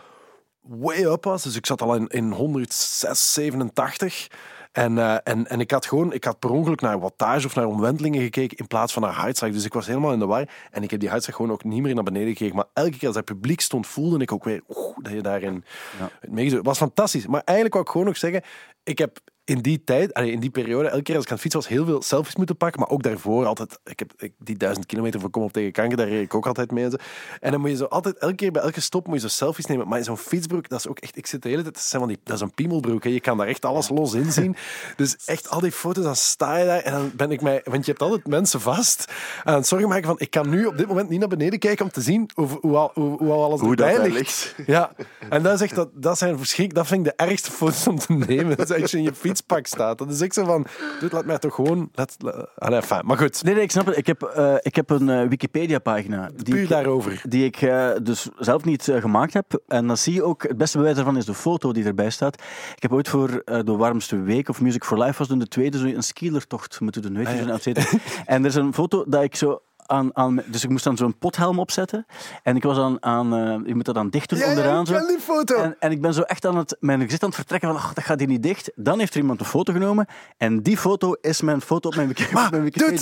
way 0.61 1.05
up 1.05 1.25
was. 1.25 1.43
Dus 1.43 1.57
ik 1.57 1.67
zat 1.67 1.83
al 1.83 1.95
in, 1.95 2.07
in 2.07 2.33
106, 2.33 3.33
87. 3.33 4.29
En, 4.73 4.99
eh, 4.99 5.17
en, 5.25 5.47
en 5.47 5.61
ik 5.61 5.71
had 5.71 5.87
gewoon, 5.87 6.13
ik 6.13 6.25
had 6.25 6.39
per 6.39 6.51
ongeluk 6.51 6.81
naar 6.81 7.01
wattage 7.01 7.47
of 7.47 7.55
naar 7.55 7.67
omwentelingen 7.67 8.23
gekeken 8.23 8.57
in 8.57 8.67
plaats 8.67 8.93
van 8.93 9.03
naar 9.03 9.13
hartslag. 9.13 9.53
Dus 9.53 9.65
ik 9.65 9.73
was 9.73 9.87
helemaal 9.87 10.13
in 10.13 10.19
de 10.19 10.27
war. 10.27 10.49
En 10.71 10.83
ik 10.83 10.91
heb 10.91 11.01
die 11.01 11.09
hartslag 11.09 11.37
gewoon 11.37 11.51
ook 11.51 11.65
niet 11.65 11.83
meer 11.83 11.95
naar 11.95 12.05
beneden 12.05 12.29
gekeken. 12.29 12.57
Maar 12.57 12.69
elke 12.73 12.99
keer 12.99 13.07
als 13.07 13.17
het 13.17 13.25
publiek 13.25 13.61
stond, 13.61 13.87
voelde 13.87 14.19
ik 14.19 14.33
ook 14.33 14.45
weer 14.45 14.63
oeh, 14.69 14.97
dat 15.03 15.13
je 15.13 15.21
daarin 15.21 15.65
Ja. 15.99 16.45
Het 16.45 16.63
was 16.63 16.79
fantastisch. 16.79 17.27
Maar 17.27 17.43
eigenlijk 17.45 17.75
wou 17.75 17.87
ik 17.87 17.93
gewoon 17.93 18.07
nog 18.07 18.17
zeggen, 18.17 18.43
ik 18.83 18.99
heb 18.99 19.19
in 19.51 19.61
die 19.61 19.85
tijd, 19.85 20.19
in 20.19 20.41
die 20.41 20.51
periode, 20.51 20.89
elke 20.89 21.03
keer 21.03 21.15
als 21.15 21.25
ik 21.25 21.31
aan 21.31 21.37
het 21.37 21.43
fietsen 21.43 21.61
was, 21.61 21.71
heel 21.71 21.85
veel 21.85 22.03
selfies 22.03 22.37
moeten 22.37 22.57
pakken. 22.57 22.81
Maar 22.81 22.89
ook 22.91 23.03
daarvoor 23.03 23.47
altijd, 23.47 23.79
ik 23.85 23.99
heb 23.99 24.13
ik, 24.17 24.33
die 24.39 24.57
duizend 24.57 24.87
kilometer 24.87 25.21
voor 25.21 25.31
Kom 25.31 25.43
op 25.43 25.53
tegen 25.53 25.73
kanker, 25.73 25.97
daar 25.97 26.09
reed 26.09 26.23
ik 26.23 26.35
ook 26.35 26.47
altijd 26.47 26.71
mee. 26.71 26.85
En, 26.85 26.91
zo. 26.91 26.97
en 27.41 27.51
dan 27.51 27.61
moet 27.61 27.71
je 27.71 27.77
zo 27.77 27.85
altijd, 27.85 28.19
elke 28.19 28.35
keer 28.35 28.53
bij 28.53 28.63
elke 28.63 28.81
stop 28.81 29.07
moet 29.07 29.15
je 29.15 29.21
zo 29.21 29.29
selfies 29.29 29.67
nemen. 29.67 29.89
Maar 29.89 29.99
in 29.99 30.05
zo'n 30.05 30.17
fietsbroek, 30.17 30.69
dat 30.69 30.79
is 30.79 30.89
ook 30.89 30.99
echt, 30.99 31.17
ik 31.17 31.27
zit 31.27 31.43
de 31.43 31.49
hele 31.49 31.63
tijd, 31.63 31.75
dat, 31.75 31.83
zijn 31.83 32.01
van 32.03 32.11
die, 32.11 32.21
dat 32.25 32.37
is 32.37 32.41
een 32.43 32.55
piemelbroek. 32.55 33.05
Hè. 33.05 33.11
Je 33.11 33.21
kan 33.21 33.37
daar 33.39 33.47
echt 33.47 33.65
alles 33.65 33.89
los 33.89 34.15
in 34.15 34.33
zien. 34.33 34.57
Dus 34.97 35.17
echt 35.25 35.49
al 35.49 35.61
die 35.61 35.73
foto's, 35.73 36.05
dan 36.05 36.17
sta 36.17 36.57
je 36.57 36.65
daar 36.65 36.81
en 36.81 36.93
dan 36.93 37.11
ben 37.15 37.31
ik 37.31 37.41
mij, 37.41 37.61
want 37.65 37.85
je 37.85 37.91
hebt 37.91 38.03
altijd 38.03 38.27
mensen 38.27 38.61
vast 38.61 39.13
aan 39.45 39.55
het 39.55 39.67
zorgen 39.67 39.89
maken 39.89 40.05
van, 40.07 40.19
ik 40.19 40.31
kan 40.31 40.49
nu 40.49 40.67
op 40.67 40.77
dit 40.77 40.87
moment 40.87 41.09
niet 41.09 41.19
naar 41.19 41.29
beneden 41.29 41.59
kijken 41.59 41.85
om 41.85 41.91
te 41.91 42.01
zien 42.01 42.31
hoe, 42.35 42.49
hoe, 42.61 42.77
al- 42.77 42.91
hoe, 42.95 43.17
hoe 43.19 43.31
al 43.33 43.45
alles 43.45 43.61
Hoe 43.61 43.71
erbij 43.71 43.99
ligt. 44.03 44.15
ligt. 44.15 44.55
Ja, 44.67 44.93
en 45.31 45.43
dat 45.43 45.55
is 45.55 45.61
echt, 45.61 45.75
dat, 45.75 45.89
dat 45.95 46.19
zijn 46.19 46.39
verschrik, 46.39 46.75
dat 46.75 46.87
vind 46.87 47.07
ik 47.07 47.17
de 47.17 47.25
ergste 47.25 47.51
foto's 47.51 47.87
om 47.87 47.99
te 47.99 48.13
nemen. 48.13 48.57
Dat 48.57 48.71
is 48.71 48.91
je 48.91 48.97
in 48.97 49.03
je 49.03 49.15
fietspak 49.41 49.67
staat. 49.67 49.99
Dat 49.99 50.11
is 50.11 50.21
echt 50.21 50.35
zo 50.35 50.45
van, 50.45 50.67
dude, 51.01 51.15
laat 51.15 51.25
mij 51.25 51.39
toch 51.39 51.55
gewoon, 51.55 51.91
laat, 51.93 52.17
enfin, 52.55 53.01
maar 53.07 53.17
goed, 53.19 53.43
Nee, 53.43 53.55
nee, 53.55 53.63
ik 53.63 53.71
snap 53.71 53.87
het. 53.87 53.97
Ik 53.97 54.07
heb, 54.07 54.23
eh, 54.23 54.55
ik 54.61 54.77
heb 54.77 54.91
een 54.91 55.09
eh, 55.09 55.29
Wikipedia-pagina. 55.29 56.31
die 56.35 56.55
puur 56.55 56.63
ik- 56.63 56.69
daarover. 56.69 57.23
Die 57.29 57.45
ik 57.45 57.57
eh, 57.63 57.91
dus 58.03 58.29
zelf 58.39 58.65
niet 58.65 58.93
gemaakt 59.01 59.33
heb. 59.33 59.61
En 59.67 59.87
dan 59.87 59.97
zie 59.97 60.15
je 60.15 60.23
ook, 60.23 60.43
het 60.43 60.57
beste 60.57 60.77
bewijs 60.77 60.97
daarvan 60.97 61.17
is 61.17 61.25
de 61.25 61.35
foto 61.35 61.73
die 61.73 61.85
erbij 61.85 62.11
staat. 62.11 62.35
Ik 62.77 62.83
heb 62.83 62.93
ooit 62.93 63.09
voor 63.09 63.43
de 63.45 63.77
warmste 63.77 64.21
week 64.23 64.49
of 64.49 64.61
Music 64.61 64.85
for 64.85 64.99
Life 64.99 65.19
was 65.19 65.27
toen 65.29 65.39
de 65.39 65.49
tweede, 65.49 65.79
zo 65.79 65.85
een 65.87 66.03
skielertocht 66.03 66.81
moeten 66.81 67.03
doen. 67.03 67.17
Weet 67.17 67.27
je, 67.27 67.53
Ah, 67.53 67.59
ja. 67.61 67.83
En 68.25 68.41
er 68.43 68.49
is 68.49 68.55
een 68.55 68.75
foto 68.75 69.05
dat 69.09 69.23
ik 69.23 69.37
zo 69.37 69.61
aan, 69.91 70.11
aan 70.17 70.43
dus 70.47 70.65
ik 70.65 70.71
moest 70.71 70.85
dan 70.85 70.97
zo'n 70.97 71.19
pothelm 71.19 71.59
opzetten. 71.59 72.07
En 72.43 72.57
ik 72.57 72.63
was 72.63 72.79
aan, 72.79 73.03
aan 73.05 73.35
eh, 73.35 73.57
je 73.67 73.75
moet 73.75 73.85
dat 73.85 73.95
dan 73.95 74.11
dicht 74.11 74.29
doen 74.29 74.39
Ja, 74.39 74.45
ja, 74.45 74.51
onderaan. 74.51 74.81
ik 74.81 74.87
zo. 74.87 74.95
ken 74.95 75.07
die 75.07 75.19
foto. 75.21 75.55
En, 75.57 75.77
en 75.79 75.91
ik 75.91 76.01
ben 76.01 76.15
zo 76.15 76.21
echt 76.23 76.47
aan 76.47 76.57
het, 76.57 76.77
mijn 76.81 77.01
gezicht 77.01 77.23
aan 77.23 77.29
het 77.29 77.39
vertrekken 77.39 77.69
van, 77.69 77.79
ach, 77.79 77.93
dat 77.95 78.05
gaat 78.05 78.19
hier 78.19 78.29
niet 78.29 78.43
dicht. 78.43 78.71
Dan 78.75 78.99
heeft 78.99 79.15
er 79.15 79.21
iemand 79.21 79.41
een 79.41 79.47
foto 79.47 79.73
genomen. 79.73 80.07
En 80.37 80.63
die 80.63 80.77
foto 80.77 81.13
is 81.21 81.41
mijn 81.41 81.61
foto 81.61 81.89
op 81.89 81.95
mijn, 81.95 82.09
Wiki- 82.09 82.25
op 82.25 82.51
mijn 82.51 82.63
dude. 82.63 82.99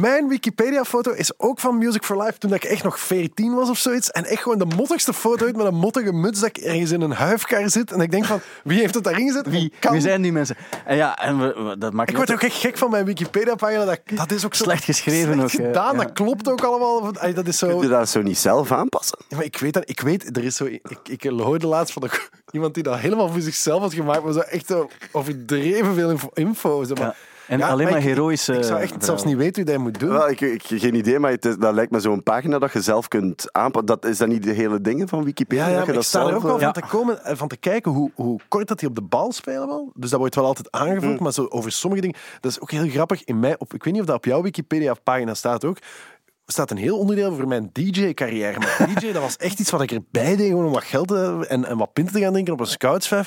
Mijn 0.00 0.28
Wikipedia-foto 0.28 1.10
is 1.12 1.38
ook 1.38 1.60
van 1.60 1.78
Music 1.78 2.04
for 2.04 2.22
Life 2.22 2.38
toen 2.38 2.54
ik 2.54 2.64
echt 2.64 2.82
nog 2.82 2.98
14 3.00 3.54
was 3.54 3.70
of 3.70 3.78
zoiets. 3.78 4.10
En 4.10 4.24
echt 4.24 4.42
gewoon 4.42 4.58
de 4.58 4.76
mottigste 4.76 5.12
foto 5.12 5.46
uit 5.46 5.56
met 5.56 5.66
een 5.66 5.74
mottige 5.74 6.12
muts 6.12 6.40
dat 6.40 6.48
ik 6.48 6.56
ergens 6.56 6.90
in 6.90 7.00
een 7.00 7.12
huifkar 7.12 7.70
zit. 7.70 7.92
En 7.92 8.00
ik 8.00 8.10
denk 8.10 8.24
van, 8.24 8.40
wie 8.64 8.78
heeft 8.80 8.94
het 8.94 9.04
daarin 9.04 9.26
gezet? 9.26 9.48
Wie, 9.48 9.72
wie 9.90 10.00
zijn 10.00 10.22
die 10.22 10.32
mensen? 10.32 10.56
En 10.84 10.96
ja, 10.96 11.18
en 11.18 11.38
we, 11.38 11.62
we- 11.68 11.78
dat 11.78 11.92
maakt 11.92 12.10
Ik 12.10 12.16
word 12.16 12.32
ook 12.32 12.42
echt 12.42 12.56
gek 12.56 12.78
van 12.78 12.90
mijn 12.90 13.04
Wikipedia-pagina. 13.04 13.84
Dat, 13.84 14.00
dat 14.14 14.30
is 14.30 14.44
ook 14.44 14.54
Slecht 14.54 14.84
geschreven 14.84 15.32
slecht 15.34 15.42
ook, 15.42 15.50
gedaan. 15.50 15.96
Ja. 15.96 16.02
Dat 16.02 16.12
klopt 16.24 16.48
ook 16.50 16.62
allemaal. 16.64 17.12
Dat 17.34 17.46
is 17.46 17.58
zo... 17.58 17.66
Kun 17.66 17.80
je 17.80 17.88
dat 17.88 18.08
zo 18.08 18.22
niet 18.22 18.38
zelf 18.38 18.72
aanpassen? 18.72 19.18
Ja, 19.28 19.36
maar 19.36 19.44
ik 19.44 19.58
weet 19.58 19.72
dat, 19.72 19.88
ik 19.88 20.00
weet, 20.00 20.36
er 20.36 20.44
is 20.44 20.56
zo, 20.56 20.64
ik, 20.64 20.98
ik 21.08 21.22
hoorde 21.24 21.66
laatst 21.66 21.92
van 21.92 22.02
de- 22.02 22.28
iemand 22.50 22.74
die 22.74 22.82
dat 22.82 22.98
helemaal 22.98 23.28
voor 23.28 23.40
zichzelf 23.40 23.80
had 23.80 23.94
gemaakt, 23.94 24.24
maar 24.24 24.32
zo 24.32 24.40
echt 24.40 24.66
zo 24.66 24.88
overdreven 25.12 25.94
veel 25.94 26.10
info. 26.10 26.28
info 26.34 26.84
zo, 26.84 26.94
maar- 26.94 27.04
Ja. 27.04 27.14
En 27.46 27.62
alleen 27.62 27.88
maar 27.88 27.96
ik- 27.98 28.02
heroïsche 28.04 28.56
Ik, 28.56 28.64
zou 28.64 28.80
echt 28.80 29.04
zelfs 29.04 29.24
niet 29.24 29.36
weten 29.36 29.54
hoe 29.54 29.64
dat 29.64 29.74
je 29.74 29.80
moet 29.80 29.98
doen. 30.00 30.08
Wel, 30.08 30.28
ik, 30.28 30.40
ik 30.40 30.62
geen 30.66 30.94
idee, 30.94 31.18
maar 31.18 31.30
het 31.30 31.44
is, 31.44 31.56
dat 31.56 31.74
lijkt 31.74 31.90
me 31.90 32.00
zo'n 32.00 32.22
pagina 32.22 32.58
dat 32.58 32.72
je 32.72 32.80
zelf 32.80 33.08
kunt 33.08 33.52
aanpassen. 33.52 33.86
Dat 33.86 34.04
is 34.04 34.18
dat 34.18 34.28
niet 34.28 34.42
de 34.42 34.50
hele 34.52 34.80
dingen 34.80 35.08
van 35.08 35.24
Wikipedia? 35.24 35.64
ja, 35.64 35.70
ja, 35.70 35.76
dat 35.76 35.86
je 35.86 35.92
maar 35.92 36.00
ik 36.00 36.06
sta 36.06 36.20
er 36.26 36.34
ook 36.34 36.44
al 36.44 36.56
eh, 36.58 36.62
van 36.64 36.72
te 36.72 36.82
komen 36.88 37.24
en 37.24 37.36
van 37.36 37.48
te 37.48 37.56
kijken 37.56 37.90
hoe, 37.92 38.10
hoe 38.14 38.40
kort 38.48 38.68
dat 38.68 38.78
die 38.78 38.88
op 38.88 38.94
de 38.94 39.02
bal 39.02 39.32
spelen 39.32 39.66
wel. 39.66 39.92
Dus 39.94 40.10
dat 40.10 40.18
wordt 40.18 40.34
wel 40.34 40.44
altijd 40.44 40.70
aangevuld, 40.70 41.20
maar 41.20 41.32
zo 41.32 41.46
over 41.48 41.72
sommige 41.72 42.02
dingen, 42.02 42.16
dat 42.40 42.50
is 42.50 42.60
ook 42.60 42.70
heel 42.70 42.88
grappig. 42.88 43.24
In 43.24 43.40
mij, 43.40 43.54
op, 43.58 43.74
ik 43.74 43.84
weet 43.84 43.92
niet 43.92 44.02
of 44.02 44.08
dat 44.08 44.16
op 44.16 44.24
jouw 44.24 44.42
Wikipedia-pagina 44.42 45.34
staat 45.34 45.64
ook. 45.64 45.76
Staat 46.46 46.70
een 46.70 46.76
heel 46.76 46.98
onderdeel 46.98 47.30
over 47.30 47.48
mijn 47.48 47.70
DJ-carrière. 47.72 48.58
Maar 48.58 48.88
DJ, 48.94 49.12
dat 49.12 49.22
was 49.22 49.36
echt 49.36 49.58
iets 49.58 49.70
wat 49.70 49.82
ik 49.82 49.92
erbij 49.92 50.36
deed, 50.36 50.48
gewoon 50.48 50.66
om 50.66 50.72
wat 50.72 50.84
geld 50.84 51.08
te, 51.08 51.46
en, 51.48 51.64
en 51.64 51.76
wat 51.76 51.92
pinten 51.92 52.14
te 52.14 52.20
gaan 52.20 52.32
drinken 52.32 52.52
op 52.52 52.60
een 52.60 52.66
scoutsvijf. 52.66 53.26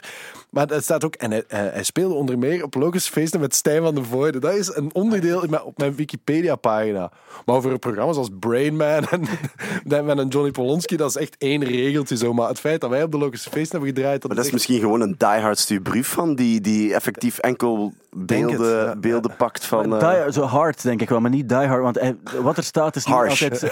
Maar 0.57 0.67
het 0.67 0.83
staat 0.83 1.03
ook, 1.05 1.15
en 1.15 1.31
hij, 1.31 1.43
hij 1.47 1.69
hij 1.73 1.83
speelde 1.83 2.13
onder 2.15 2.37
meer 2.37 2.63
op 2.63 2.75
Locus 2.75 3.07
Feesten 3.07 3.39
met 3.39 3.55
Stijn 3.55 3.81
van 3.81 3.95
de 3.95 4.03
Voorde. 4.03 4.39
Dat 4.39 4.53
is 4.53 4.75
een 4.75 4.89
onderdeel 4.93 5.43
in 5.43 5.49
mijn- 5.49 5.63
op 5.63 5.77
mijn 5.77 5.95
Wikipedia-pagina. 5.95 7.11
Maar 7.45 7.55
over 7.55 7.79
programma's 7.79 8.17
als 8.17 8.29
Brain 8.39 8.75
Man 8.75 9.03
en, 9.09 9.21
en 9.97 10.05
met 10.05 10.17
een 10.17 10.27
Johnny 10.27 10.51
Polonsky, 10.51 10.95
dat 10.95 11.09
is 11.09 11.15
echt 11.15 11.35
één 11.37 11.63
regeltje 11.63 12.17
zo. 12.17 12.33
Maar 12.33 12.47
het 12.47 12.59
feit 12.59 12.81
dat 12.81 12.89
wij 12.89 13.03
op 13.03 13.11
de 13.11 13.17
Locus 13.17 13.41
Feesten 13.41 13.71
hebben 13.77 13.95
gedraaid, 13.95 14.21
dat, 14.21 14.27
Maar 14.31 14.37
dat 14.37 14.45
is 14.45 14.51
is 14.53 14.57
echt- 14.59 14.69
misschien 14.69 14.89
gewoon 14.89 15.01
een 15.09 15.15
diehard 15.17 15.57
stuurbrief 15.59 16.07
van 16.07 16.35
die, 16.35 16.61
die 16.61 16.93
effectief 16.93 17.37
enkel 17.37 17.93
het, 18.09 18.25
beelden, 18.25 18.75
ja. 18.85 18.95
beelden 18.95 19.35
pakt 19.37 19.65
van... 19.65 19.95
Eh, 20.01 20.23
die- 20.23 20.33
zo 20.33 20.41
hard, 20.41 20.81
denk 20.83 21.01
ik 21.01 21.09
wel, 21.09 21.19
maar 21.19 21.31
niet 21.31 21.49
die 21.49 21.57
hard. 21.57 21.81
Want 21.83 21.97
eh, 21.97 22.09
wat 22.41 22.57
er 22.57 22.63
staat 22.63 22.95
is 22.95 23.05
niet 23.05 23.15
Harsh. 23.15 23.43
altijd... 23.43 23.63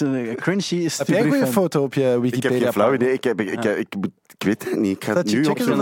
eh, 0.00 0.34
cringy 0.34 0.88
Heb 0.96 1.06
jij 1.06 1.22
een 1.22 1.30
goede 1.30 1.46
foto 1.46 1.82
op 1.82 1.94
je 1.94 2.00
ik 2.00 2.08
heb 2.10 2.20
Wikipedia? 2.20 2.58
geen 2.58 2.72
flauw 2.72 2.94
idee. 2.94 3.12
Ik, 3.12 3.24
heb, 3.24 3.40
ik, 3.40 3.50
ik, 3.50 3.64
ik, 3.64 3.94
ik 4.38 4.44
weet 4.46 4.64
het 4.70 4.80
niet. 4.80 4.96
Ik 4.96 5.04
ga 5.04 5.13
Dat 5.14 5.22
het 5.22 5.30
je 5.32 5.36
nu 5.36 5.42
opzoeken. 5.50 5.76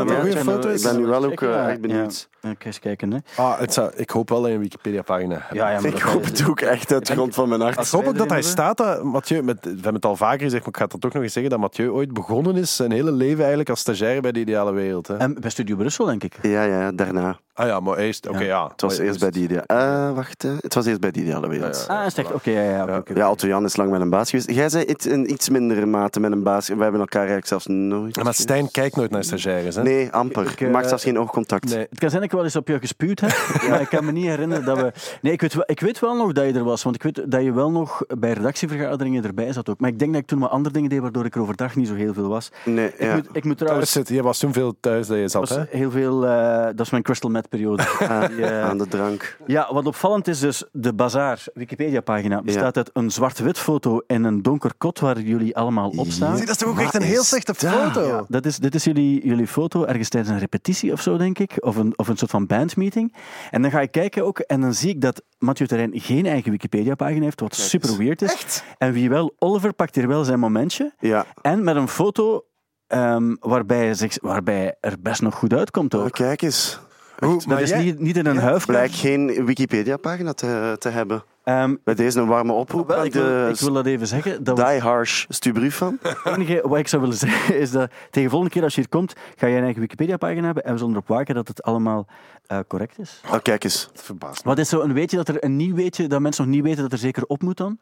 ik 0.75 0.83
ben- 0.83 0.97
nu 0.97 1.07
wel 1.07 1.25
ook 1.25 1.41
benieuwd. 1.81 2.29
Ja. 2.43 2.55
Eens 2.59 2.79
kijken. 2.79 3.13
Hè. 3.13 3.19
Ah, 3.37 3.59
het 3.59 3.73
zou, 3.73 3.91
ik 3.97 4.11
hoop 4.11 4.29
wel 4.29 4.41
dat 4.41 4.49
je 4.49 4.55
een 4.55 4.61
Wikipedia-pagina 4.63 5.35
hebt. 5.35 5.55
Ja, 5.55 5.71
ja, 5.71 5.81
maar 5.81 5.91
Ik 5.91 5.99
hoop 5.99 6.25
het 6.25 6.49
ook 6.49 6.61
echt 6.61 6.93
uit 6.93 7.07
de 7.07 7.13
grond 7.13 7.35
van 7.35 7.49
mijn 7.49 7.61
Ik 7.61 7.75
hart. 7.75 7.91
hoop 7.91 8.07
ook 8.07 8.17
dat 8.17 8.31
hij 8.31 8.43
staat, 8.43 8.77
dat 8.77 9.03
Mathieu, 9.03 9.43
met, 9.43 9.57
we 9.65 9.71
hebben 9.71 9.95
het 9.95 10.05
al 10.05 10.17
vaker 10.17 10.41
gezegd, 10.41 10.61
maar 10.61 10.69
ik 10.73 10.77
ga 10.77 10.85
het 10.91 11.01
toch 11.01 11.13
nog 11.13 11.23
eens 11.23 11.33
zeggen, 11.33 11.51
dat 11.51 11.61
Mathieu 11.61 11.91
ooit 11.91 12.13
begonnen 12.13 12.57
is, 12.57 12.77
zijn 12.77 12.91
hele 12.93 13.13
leven 13.13 13.39
eigenlijk 13.39 13.71
als 13.71 13.81
stagiair 13.81 14.21
bij 14.21 14.33
de 14.33 14.41
Ideale 14.41 14.73
Wereld. 14.73 15.07
Hè? 15.07 15.17
En 15.17 15.41
bij 15.41 15.51
Studio 15.51 15.77
Brussel, 15.77 16.05
denk 16.07 16.25
ik. 16.25 16.39
Ja, 16.43 16.63
ja, 16.63 16.93
daarna. 16.93 17.39
Ah 17.55 17.67
ja, 17.67 17.81
maar 17.81 17.97
eerst, 17.97 18.29
oké, 18.29 18.43
ja. 18.43 18.69
Het 18.69 18.81
was 18.81 18.99
eerst 18.99 19.21
bij 19.21 19.31
die 19.31 19.43
idea. 19.43 19.65
eh, 19.67 20.15
wacht, 20.15 20.43
hè. 20.43 20.51
het 20.61 20.75
was 20.75 20.87
eerst 20.87 21.01
bij 21.01 21.11
die 21.11 21.23
ideale 21.23 21.49
wereld. 21.49 21.85
Ja, 21.89 21.95
Ja, 21.95 22.01
Ah, 22.01 22.07
is 22.07 22.15
echt? 22.15 22.33
Oké, 22.33 22.51
ja, 22.51 23.03
ja. 23.15 23.31
Otto 23.31 23.47
Jan 23.47 23.65
is 23.65 23.77
lang 23.77 23.91
met 23.91 24.01
een 24.01 24.11
baas 24.11 24.31
geweest. 24.31 24.51
Jij 24.51 24.69
zei 24.69 24.85
iets, 24.85 25.07
in 25.07 25.31
iets 25.31 25.49
mindere 25.49 25.87
mate 25.87 26.21
met 26.21 26.33
een 26.33 26.43
baas. 26.43 26.69
Wij 26.69 26.79
hebben 26.79 27.01
elkaar 27.01 27.21
eigenlijk 27.21 27.49
zelfs 27.49 27.67
nooit. 27.67 28.23
Maar 28.23 28.35
Stijn 28.35 28.71
kijkt 28.71 28.97
nooit 28.97 29.11
naar 29.11 29.25
stagiaires, 29.25 29.75
hè? 29.75 29.83
Nee, 29.83 30.11
amper. 30.11 30.51
Ik, 30.51 30.61
eh, 30.61 30.71
Maakt 30.71 30.89
zelfs 30.89 31.03
geen 31.03 31.19
oogcontact. 31.19 31.75
Nee. 31.75 31.87
Het 31.91 31.99
kan 31.99 32.11
zijn 32.11 32.23
dat 32.23 32.31
ik 32.33 32.39
wel 32.39 32.47
eens 32.47 32.57
op 32.57 32.69
je 32.69 32.79
gespuwd 32.79 33.21
heb, 33.21 33.31
maar 33.69 33.81
ik 33.81 33.89
kan 33.89 34.05
me 34.05 34.13
niet 34.13 34.27
herinneren 34.27 34.65
dat 34.65 34.77
we... 34.79 34.93
Nee, 35.23 35.33
ik 35.33 35.41
weet, 35.41 35.55
wel, 35.55 35.65
ik 35.67 35.81
weet 35.81 35.99
wel 35.99 36.17
nog 36.17 36.33
dat 36.33 36.45
je 36.45 36.53
er 36.53 36.65
was, 36.65 36.83
want 36.83 36.95
ik 36.95 37.03
weet 37.03 37.31
dat 37.31 37.43
je 37.43 37.53
wel 37.53 37.71
nog 37.71 38.03
bij 38.19 38.33
redactievergaderingen 38.33 39.25
erbij 39.25 39.53
zat 39.53 39.69
ook. 39.69 39.81
Maar 39.81 39.91
ik 39.91 39.99
denk 39.99 40.13
dat 40.13 40.21
ik 40.21 40.27
toen 40.27 40.39
wat 40.39 40.51
andere 40.51 40.75
dingen 40.75 40.91
deed, 40.91 41.01
waardoor 41.01 41.25
ik 41.25 41.35
er 41.35 41.41
overdag 41.41 41.77
niet 41.77 41.89
zo 41.89 41.95
heel 41.95 42.15
veel 42.15 42.29
was. 42.29 42.51
Nee, 42.65 42.87
Ik, 42.87 43.01
ja. 43.01 43.15
moet, 43.15 43.29
ik 43.33 43.45
moet 43.45 43.57
Thuis 43.57 43.59
trouwens... 43.59 43.93
zitten. 43.93 44.15
Je 44.15 44.23
was 44.23 44.39
toen 44.39 44.53
veel 44.53 44.75
thuis 44.81 45.07
dat 45.07 45.17
je 45.17 45.29
zat, 45.29 45.49
was 45.49 45.59
hè? 45.59 45.65
heel 45.71 45.91
veel, 45.91 46.27
eh, 46.27 46.65
dat 46.65 46.81
is 46.81 46.91
mijn 46.91 47.03
crystal 47.03 47.31
meth 47.31 47.49
periode. 47.49 47.83
Ah, 48.03 48.27
Die, 48.29 48.45
eh, 48.47 48.65
aan 48.69 48.79
de 48.79 48.89
drank. 48.89 49.37
Ja, 49.47 49.69
wat 49.73 49.87
opvallend 49.87 50.29
is 50.29 50.39
dus, 50.41 50.65
de 50.73 50.93
Bazaar 50.93 51.45
Wikipedia-pagina 51.55 52.43
bestaat 52.43 52.77
uit 52.77 52.91
een 52.93 53.11
zwart-wit 53.11 53.59
foto 53.59 54.01
en 54.07 54.25
een 54.25 54.43
donker 54.43 54.73
kot 54.79 54.99
waar 54.99 55.21
jullie 55.21 55.57
allemaal 55.57 55.93
op 55.97 56.11
staan. 56.11 56.37
Zie, 56.37 56.47
dat 56.47 56.55
is 56.55 56.61
toch 56.61 56.69
ook 56.69 56.75
Wat 56.75 56.85
echt 56.85 56.95
een 56.95 57.03
heel 57.03 57.23
slechte 57.23 57.55
foto? 57.55 58.07
Ja, 58.07 58.25
dat 58.29 58.47
is, 58.47 58.59
dit 58.59 58.75
is 58.75 58.85
jullie, 58.85 59.27
jullie 59.27 59.47
foto 59.47 59.85
ergens 59.85 60.09
tijdens 60.09 60.33
een 60.33 60.39
repetitie 60.41 60.93
of 60.93 61.01
zo, 61.01 61.17
denk 61.17 61.39
ik. 61.39 61.53
Of 61.59 61.77
een, 61.77 61.93
of 61.97 62.09
een 62.09 62.17
soort 62.29 62.31
van 62.31 62.47
bandmeeting. 62.59 63.15
En 63.51 63.63
dan 63.63 63.71
ga 63.71 63.81
ik 63.81 63.91
kijken 63.91 64.25
ook 64.25 64.39
en 64.39 64.61
dan 64.61 64.75
zie 64.75 64.89
ik 64.91 65.01
dat 65.01 65.23
Mathieu 65.39 65.67
Terrein 65.69 65.91
geen 65.95 66.27
eigen 66.27 66.51
Wikipedia-pagina 66.51 67.23
heeft, 67.25 67.41
wat 67.41 67.55
super 67.55 67.97
weird 67.97 68.23
is. 68.23 68.33
Echt? 68.33 68.65
En 68.79 68.93
wie 68.93 69.09
wel, 69.09 69.35
Oliver 69.39 69.73
pakt 69.73 69.95
hier 69.95 70.09
wel 70.09 70.25
zijn 70.25 70.39
momentje. 70.39 70.93
Ja, 70.99 71.27
En 71.43 71.65
met 71.65 71.77
een 71.77 71.89
foto 71.89 72.45
ehm, 72.87 73.35
waarbij, 73.41 73.95
zich, 73.95 74.19
waarbij 74.21 74.77
er 74.81 74.97
best 75.01 75.23
nog 75.23 75.35
goed 75.35 75.53
uitkomt 75.55 75.95
oh, 75.95 76.01
ook. 76.05 76.11
kijk 76.13 76.43
eens. 76.43 76.81
Hoe, 77.19 77.43
Dat 77.47 77.61
is 77.61 77.69
jij- 77.69 77.83
niet, 77.83 77.99
niet 77.99 78.17
in 78.17 78.27
een 78.27 78.39
huif. 78.39 78.67
Blijkt 78.67 78.95
geen 78.95 79.45
Wikipedia-pagina 79.45 80.33
te, 80.33 80.77
te 80.79 80.89
hebben. 80.89 81.23
Ehm, 81.45 81.75
Bij 81.85 81.95
deze 81.95 82.21
een 82.21 82.27
warme 82.27 82.53
oproep 82.53 82.93
aan 82.93 83.05
ik, 83.05 83.13
wil, 83.13 83.49
ik 83.49 83.57
wil 83.61 83.73
dat 83.73 83.87
even 83.87 84.07
zeggen. 84.07 84.45
Dat 84.45 84.57
Die 84.57 84.81
Harsh 84.81 85.25
stuurbrief 85.29 85.77
van. 85.77 85.99
Het 86.03 86.19
enige 86.25 86.69
wat 86.69 86.79
ik 86.79 86.89
zou 86.89 87.03
willen 87.03 87.17
zeggen 87.17 87.59
is 87.59 87.71
dat 87.71 87.91
tegen 87.91 88.23
de 88.23 88.29
volgende 88.29 88.55
keer 88.55 88.63
als 88.63 88.75
je 88.75 88.81
hier 88.81 88.91
komt, 88.91 89.13
ga 89.37 89.47
je 89.47 89.57
een 89.57 89.63
eigen 89.63 89.81
Wikipedia-pagina 89.81 90.45
hebben 90.45 90.65
en 90.65 90.73
we 90.73 90.79
zullen 90.79 90.93
erop 90.93 91.09
waken 91.09 91.35
dat 91.35 91.49
het 91.49 91.63
allemaal 91.63 92.07
eh, 92.53 92.59
correct 92.69 92.99
is. 92.99 93.21
Oh, 93.33 93.37
kijk 93.43 93.65
eens. 93.65 93.89
Verbaast 93.95 94.45
me. 94.45 94.51
Wat 94.51 94.59
is 94.59 94.69
zo 94.69 94.81
een 94.81 94.93
weetje 94.93 95.17
dat 95.17 95.29
er 95.29 95.45
een 95.45 95.57
nieuw 95.57 95.75
weetje 95.75 96.07
dat 96.07 96.21
mensen 96.21 96.45
nog 96.45 96.55
niet 96.55 96.63
weten 96.65 96.83
dat 96.83 96.93
er 96.93 96.99
zeker 96.99 97.25
op 97.27 97.43
moet 97.43 97.57
dan? 97.57 97.79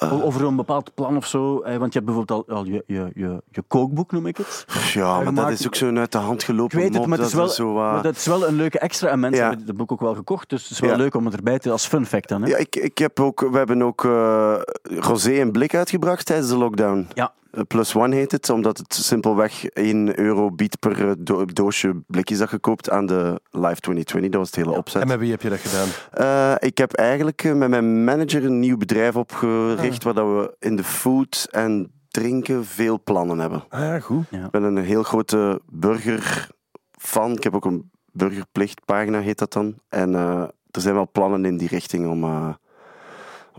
O- 0.00 0.20
Over 0.22 0.44
een 0.44 0.56
bepaald 0.56 0.94
plan 0.94 1.16
of 1.16 1.26
zo. 1.26 1.60
eh, 1.60 1.76
Want 1.76 1.92
je 1.92 1.98
hebt 1.98 2.04
bijvoorbeeld 2.12 2.48
al, 2.48 2.56
al 2.56 2.64
je, 2.64 2.84
je, 2.86 3.10
je, 3.14 3.42
je 3.50 3.62
kookboek, 3.68 4.12
noem 4.12 4.26
ik 4.26 4.36
het. 4.36 4.64
Ja, 4.94 5.06
maar 5.14 5.24
dat 5.24 5.34
gemaakt- 5.34 5.58
is 5.58 5.66
ook 5.66 5.74
zo'n 5.74 5.98
uit 5.98 6.12
de 6.12 6.18
hand 6.18 6.40
Ik 6.40 6.46
gelopen 6.46 6.76
weet 6.76 6.88
het, 6.88 6.96
mop, 6.96 7.06
maar 7.06 7.18
het 7.18 7.26
is 7.26 7.32
dat 7.32 7.40
wel, 7.44 7.50
zo, 7.52 7.68
uh, 7.70 7.92
maar 7.92 8.02
dat 8.02 8.16
is 8.16 8.26
wel 8.26 8.46
een 8.48 8.54
leuke 8.54 8.78
extra. 8.78 9.08
En 9.08 9.20
mensen 9.20 9.42
Ja. 9.42 9.48
hebben 9.48 9.66
het 9.66 9.76
boek 9.76 9.92
ook 9.92 10.00
wel 10.00 10.14
gekocht, 10.14 10.48
dus 10.48 10.62
het 10.62 10.70
is 10.70 10.80
wel 10.80 10.90
Ja. 10.90 10.96
leuk 10.96 11.14
om 11.14 11.24
het 11.24 11.34
erbij 11.34 11.58
te 11.58 11.70
als 11.70 11.86
fun 11.86 12.06
fact 12.06 12.28
dan. 12.28 12.42
Hè? 12.42 12.48
Ja, 12.48 12.56
ik, 12.56 12.76
ik 12.76 12.98
heb 12.98 13.20
ook, 13.20 13.40
we 13.40 13.56
hebben 13.56 13.82
ook 13.82 14.04
eh 14.04 14.54
rosé 14.82 15.32
en 15.40 15.52
blik 15.52 15.74
uitgebracht 15.74 16.26
tijdens 16.26 16.48
de 16.48 16.56
lockdown. 16.56 17.06
Ja. 17.14 17.32
Eh, 17.50 17.60
Plus 17.68 17.94
One 17.94 18.14
heet 18.14 18.32
het, 18.32 18.50
omdat 18.50 18.78
het 18.78 18.94
simpelweg 18.94 19.64
1 19.66 20.18
euro 20.18 20.50
biedt 20.50 20.78
per 20.78 21.08
eh, 21.08 21.12
do- 21.18 21.44
doosje 21.44 22.02
blikjes 22.06 22.38
dat 22.38 22.50
je 22.50 22.58
koopt 22.58 22.90
aan 22.90 23.06
de 23.06 23.40
Live 23.50 23.80
2020. 23.80 24.30
Dat 24.30 24.40
was 24.40 24.46
het 24.50 24.56
hele 24.56 24.76
opzet. 24.76 25.02
En 25.02 25.08
met 25.08 25.18
wie 25.18 25.30
heb 25.30 25.42
je 25.42 25.48
dat 25.48 25.58
gedaan? 25.58 25.88
Eh, 26.10 26.68
ik 26.68 26.78
heb 26.78 26.92
eigenlijk 26.92 27.54
met 27.54 27.68
mijn 27.68 28.04
manager 28.04 28.44
een 28.44 28.58
nieuw 28.60 28.76
bedrijf 28.76 29.16
opgericht 29.16 29.98
Ah. 29.98 30.04
waar 30.04 30.14
dat 30.14 30.26
we 30.26 30.54
in 30.58 30.76
de 30.76 30.84
food 30.84 31.48
en 31.50 31.90
drinken 32.08 32.64
veel 32.64 33.00
plannen 33.04 33.38
hebben. 33.38 33.64
Ah 33.68 33.80
ja, 33.80 34.00
goed. 34.00 34.24
Ik 34.30 34.50
ben 34.50 34.62
een 34.62 34.76
heel 34.76 35.02
grote 35.02 35.60
burgerfan. 35.72 37.32
Ik 37.32 37.42
heb 37.42 37.54
ook 37.54 37.64
een 37.64 37.90
burgerplichtpagina, 38.12 39.20
heet 39.20 39.38
dat 39.38 39.52
dan. 39.52 39.74
En 39.88 40.14
eh, 40.14 40.40
er 40.70 40.80
zijn 40.80 40.94
wel 40.94 41.08
plannen 41.12 41.44
in 41.44 41.56
die 41.56 41.68
richting 41.68 42.08
om, 42.08 42.24
eh, 42.24 42.48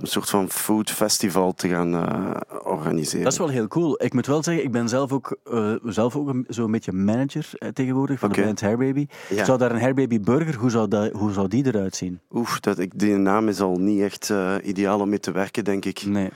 een 0.02 0.08
soort 0.08 0.30
van 0.30 0.50
food 0.50 0.92
festival 0.92 1.54
te 1.54 1.68
gaan 1.68 1.94
eh, 1.94 2.32
organiseren. 2.64 3.24
Dat 3.24 3.32
is 3.32 3.38
wel 3.38 3.48
heel 3.48 3.68
cool. 3.68 4.04
Ik 4.04 4.14
moet 4.14 4.26
wel 4.26 4.44
zeggen, 4.44 4.64
ik 4.64 4.72
ben 4.72 4.90
zelf 4.90 5.12
ook, 5.12 5.38
eh, 5.44 5.74
zelf 5.84 6.16
ook 6.16 6.28
een, 6.28 6.46
zo'n 6.48 6.72
beetje 6.72 6.92
manager 6.92 7.50
eh, 7.52 7.70
tegenwoordig 7.70 8.20
van 8.20 8.30
Oké. 8.30 8.40
de 8.40 8.46
band 8.46 8.62
Hairbaby. 8.62 9.08
Ja. 9.30 9.46
Zou 9.46 9.58
daar 9.58 9.72
een 9.72 9.80
Hairbaby 9.80 10.20
burger, 10.20 10.56
hoe 10.56 10.70
zou, 10.70 10.88
dat, 10.88 11.12
hoe 11.12 11.32
zou 11.32 11.48
die 11.48 11.66
eruit 11.66 11.96
zien? 11.96 12.20
Oef, 12.32 12.60
dat, 12.60 12.80
ik, 12.80 13.00
die 13.00 13.16
naam 13.16 13.48
is 13.48 13.60
al 13.60 13.76
niet 13.76 14.02
echt 14.02 14.30
eh, 14.30 14.56
ideaal 14.64 15.00
om 15.00 15.10
mee 15.10 15.20
te 15.20 15.32
werken, 15.32 15.64
denk 15.64 15.86
ik. 15.86 16.06
Nee. 16.06 16.30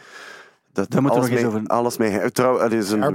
Dat, 0.73 0.91
Daar 0.91 1.01
moeten 1.01 1.21
we 1.21 1.27
alles, 1.27 1.41
nog 1.41 1.53
eens 1.53 1.61
mee, 1.61 1.69
alles 1.69 1.97
mee. 1.97 2.31
Trouw, 2.31 2.57
dat 2.57 2.71
is 2.71 2.91
een 2.91 3.13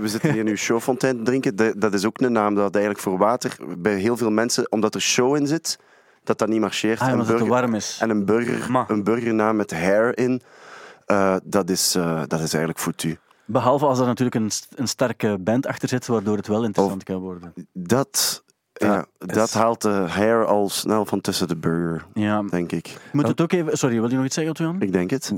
we 0.00 0.08
zitten 0.08 0.32
hier 0.32 0.44
nu 0.44 0.56
showfontein 0.56 1.16
te 1.16 1.22
drinken. 1.22 1.56
Dat, 1.56 1.80
dat 1.80 1.94
is 1.94 2.04
ook 2.04 2.20
een 2.20 2.32
naam 2.32 2.54
dat 2.54 2.74
eigenlijk 2.74 3.04
voor 3.04 3.18
water 3.18 3.56
bij 3.78 3.94
heel 3.94 4.16
veel 4.16 4.30
mensen, 4.30 4.72
omdat 4.72 4.94
er 4.94 5.00
show 5.00 5.36
in 5.36 5.46
zit, 5.46 5.78
dat 6.24 6.38
dat 6.38 6.48
niet 6.48 6.60
marcheert. 6.60 7.00
Ah, 7.00 7.06
En 7.06 7.12
omdat 7.12 7.26
het 7.28 7.36
burger- 7.36 7.54
warm 7.54 7.74
is. 7.74 7.98
En 8.00 8.10
een, 8.10 8.24
burger, 8.24 8.70
Ma. 8.70 8.84
een 8.88 9.04
burgernaam 9.04 9.56
met 9.56 9.70
hair 9.70 10.18
in, 10.18 10.42
eh, 11.06 11.36
dat, 11.44 11.70
is, 11.70 11.94
eh, 11.94 12.14
dat 12.26 12.40
is 12.40 12.54
eigenlijk 12.54 12.78
foutu. 12.78 13.18
Behalve 13.44 13.86
als 13.86 13.98
er 13.98 14.06
natuurlijk 14.06 14.34
een, 14.36 14.50
een 14.74 14.88
sterke 14.88 15.36
band 15.40 15.66
achter 15.66 15.88
zit, 15.88 16.06
waardoor 16.06 16.36
het 16.36 16.46
wel 16.46 16.64
interessant 16.64 17.02
kan 17.04 17.16
worden. 17.20 17.52
Dat, 17.72 18.42
Ja, 18.72 18.94
ja, 18.94 19.06
dat 19.18 19.52
haalt 19.52 19.82
de 19.82 19.88
hair 19.88 20.44
al 20.46 20.68
snel 20.68 21.06
van 21.06 21.20
tussen 21.20 21.48
de 21.48 21.56
burger, 21.56 22.06
Ja. 22.14 22.42
denk 22.42 22.72
ik. 22.72 22.96
Moet 23.12 23.28
het 23.28 23.40
ook 23.40 23.52
even... 23.52 23.78
Sorry, 23.78 24.00
wil 24.00 24.10
je 24.10 24.16
nog 24.16 24.24
iets 24.24 24.34
zeggen, 24.34 24.52
Otto-Jan? 24.52 24.80
Ik 24.80 24.92
denk 24.92 25.10
het. 25.10 25.32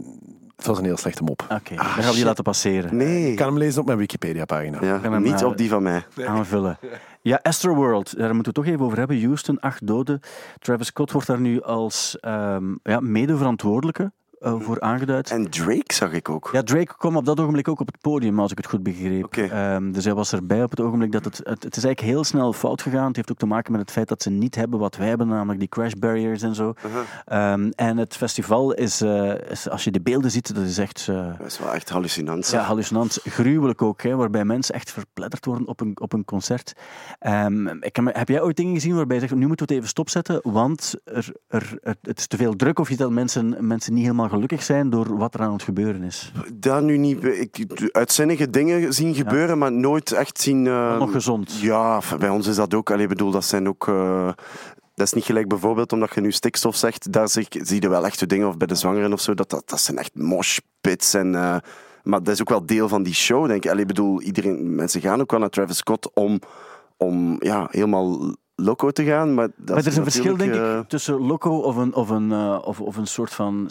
Het 0.57 0.67
was 0.67 0.79
een 0.79 0.85
heel 0.85 0.97
slechte 0.97 1.23
mop. 1.23 1.47
Oké, 1.49 1.75
dan 1.75 1.85
gaan 1.85 2.11
we 2.11 2.15
die 2.15 2.25
laten 2.25 2.45
passeren. 2.45 2.97
Nee. 2.97 3.31
Ik 3.31 3.37
kan 3.37 3.47
hem 3.47 3.59
lezen 3.59 3.81
op 3.81 3.87
mijn 3.87 3.99
Wikipedia-pagina. 3.99 4.85
Ja, 4.85 5.19
niet 5.19 5.41
eh, 5.41 5.47
op 5.47 5.57
die 5.57 5.69
van 5.69 5.83
mij. 5.83 6.05
aanvullen. 6.27 6.79
Ja, 7.23 7.39
Astroworld, 7.43 8.17
daar 8.19 8.35
moeten 8.35 8.53
we 8.53 8.59
het 8.59 8.67
toch 8.67 8.67
even 8.67 8.85
over 8.85 8.99
hebben. 8.99 9.23
Houston, 9.23 9.61
acht 9.61 9.87
doden. 9.87 10.21
Travis 10.59 10.87
Scott 10.87 11.13
wordt 11.13 11.27
daar 11.27 11.41
nu 11.41 11.63
als 11.63 12.17
ehm 12.21 12.75
ja, 12.83 13.01
mede-verantwoordelijke 13.01 14.13
eh, 14.45 14.61
voor 14.61 14.81
aangeduid. 14.81 15.31
En 15.31 15.51
Drake 15.51 15.95
zag 15.95 16.13
ik 16.13 16.29
ook. 16.29 16.49
Ja, 16.53 16.63
Drake 16.63 16.95
kwam 16.97 17.17
op 17.17 17.25
dat 17.25 17.41
ogenblik 17.41 17.69
ook 17.69 17.81
op 17.81 17.87
het 17.87 18.01
podium, 18.01 18.41
als 18.41 18.51
ik 18.51 18.57
het 18.57 18.67
goed 18.67 18.83
begreep. 18.83 19.25
Oké. 19.25 19.43
Ehm, 19.43 19.93
dus 19.93 20.05
hij 20.05 20.15
was 20.15 20.33
erbij 20.33 20.63
op 20.63 20.71
het 20.71 20.81
ogenblik 20.81 21.13
dat 21.13 21.25
het, 21.25 21.37
het... 21.37 21.63
Het 21.63 21.77
is 21.77 21.85
eigenlijk 21.85 22.15
heel 22.15 22.25
snel 22.25 22.53
fout 22.53 22.83
gegaan. 22.83 23.07
Het 23.07 23.17
heeft 23.17 23.31
ook 23.31 23.39
te 23.39 23.47
maken 23.47 23.73
met 23.73 23.81
het 23.81 23.91
feit 23.91 24.09
dat 24.09 24.23
ze 24.23 24.31
niet 24.31 24.55
hebben 24.55 24.79
wat 24.79 24.97
wij 24.97 25.09
hebben, 25.09 25.29
namelijk 25.29 25.59
die 25.59 25.69
crash 25.69 25.93
barriers 25.93 26.43
en 26.43 26.55
zo. 26.55 26.75
Uh-huh. 26.87 27.53
Ehm, 27.53 27.71
en 27.75 27.97
het 27.97 28.17
festival 28.17 28.73
is, 28.73 29.01
eh, 29.01 29.51
is, 29.51 29.69
als 29.69 29.85
je 29.85 29.91
de 29.91 30.01
beelden 30.01 30.31
ziet, 30.31 30.55
dat 30.55 30.65
is 30.65 30.79
echt... 30.79 31.07
eh, 31.09 31.39
Dat 31.39 31.47
is 31.47 31.59
wel 31.59 31.75
echt 31.75 31.89
hallucinant. 31.89 32.51
ja, 32.51 32.61
hallucinant. 32.63 33.19
Gruwelijk 33.25 33.83
ook, 33.83 34.03
hè, 34.03 34.17
waarbij 34.17 34.45
mensen 34.45 34.75
echt 34.75 34.91
verpletterd 34.91 35.45
worden 35.45 35.69
op 35.69 35.81
een, 35.81 36.01
op 36.01 36.13
een 36.13 36.25
concert. 36.25 36.73
Ehm, 37.19 37.67
ik 37.69 37.97
heb, 37.97 38.11
heb 38.13 38.29
jij 38.29 38.43
ooit 38.43 38.57
dingen 38.57 38.75
gezien 38.75 38.95
waarbij 38.97 39.17
je 39.17 39.23
zegt, 39.23 39.35
nu 39.35 39.47
moeten 39.47 39.67
we 39.67 39.73
het 39.73 39.83
even 39.83 39.89
stopzetten, 39.89 40.41
want 40.43 40.95
er, 41.05 41.33
er, 41.49 41.79
het, 41.83 42.19
is 42.19 42.27
te 42.27 42.37
veel 42.37 42.57
druk 42.57 42.79
of 42.79 42.91
iets 42.91 42.99
dat 42.99 43.11
mensen, 43.11 43.57
mensen 43.67 43.93
niet 43.93 44.03
helemaal 44.03 44.29
gelukkig 44.35 44.63
zijn 44.63 44.91
door 44.91 45.17
wat 45.17 45.35
er 45.35 45.41
aan 45.41 45.53
het 45.53 45.63
gebeuren 45.63 46.03
is? 46.03 46.33
Dat 46.55 46.83
nu 46.83 46.97
niet. 46.97 47.25
Ik, 47.25 47.89
uitzinnige 47.93 48.51
dingen 48.51 48.93
zien 48.93 49.15
gebeuren, 49.15 49.59
maar 49.59 49.73
nooit 49.73 50.13
echt 50.13 50.41
zien. 50.41 50.63
Nog 50.63 51.13
gezond. 51.13 51.59
Ja, 51.61 52.01
bij 52.19 52.29
ons 52.29 52.47
is 52.47 52.57
dat 52.57 52.75
ook. 52.75 52.91
Allee, 52.91 53.07
bedoel, 53.07 53.31
dat 53.31 53.45
zijn 53.45 53.69
ook. 53.69 53.89
eh, 53.89 54.29
dat 54.95 55.07
is 55.07 55.13
niet 55.13 55.25
gelijk 55.25 55.49
bijvoorbeeld 55.49 55.93
omdat 55.93 56.15
je 56.15 56.21
nu 56.21 56.33
stikstof 56.33 56.77
zegt, 56.77 57.13
daar 57.13 57.29
zie, 57.29 57.47
zie 57.51 57.83
je 57.83 57.89
wel 57.89 58.05
echte 58.05 58.27
dingen, 58.27 58.49
of 58.49 58.57
bij 58.57 58.67
de 58.67 58.75
zwangeren 58.75 59.13
of 59.13 59.21
zo, 59.21 59.35
dat, 59.35 59.51
dat, 59.51 59.69
dat 59.69 59.81
zijn 59.81 59.99
echt 59.99 60.15
moshpits. 60.15 61.15
En, 61.15 61.35
eh, 61.35 61.57
maar 62.03 62.23
dat 62.23 62.35
is 62.35 62.41
ook 62.41 62.49
wel 62.49 62.67
deel 62.67 62.89
van 62.89 63.03
die 63.03 63.15
show, 63.15 63.47
denk 63.47 63.65
ik. 63.65 63.71
Allee, 63.71 63.87
bedoel, 63.87 64.21
iedereen, 64.21 64.75
mensen 64.75 65.01
gaan 65.01 65.21
ook 65.21 65.31
wel 65.31 65.41
naar 65.41 65.49
Travis 65.49 65.77
Scott 65.77 66.11
om, 66.15 66.41
om 66.97 67.37
ja, 67.39 67.67
helemaal 67.71 68.35
loco 68.57 68.91
te 68.91 69.05
gaan. 69.05 69.35
Maar, 69.35 69.49
dat 69.57 69.69
Maar 69.69 69.79
er 69.79 69.87
is 69.87 69.97
een 69.97 70.03
verschil, 70.03 70.37
denk 70.37 70.55
ik, 70.55 70.89
tussen 70.89 71.15
loco 71.27 71.51
of 71.59 71.77
een, 71.77 71.95
of 71.95 72.09
een, 72.11 72.33
eh, 72.33 72.59
of, 72.65 72.81
of 72.81 72.97
een 72.97 73.07
soort 73.07 73.31
van 73.33 73.65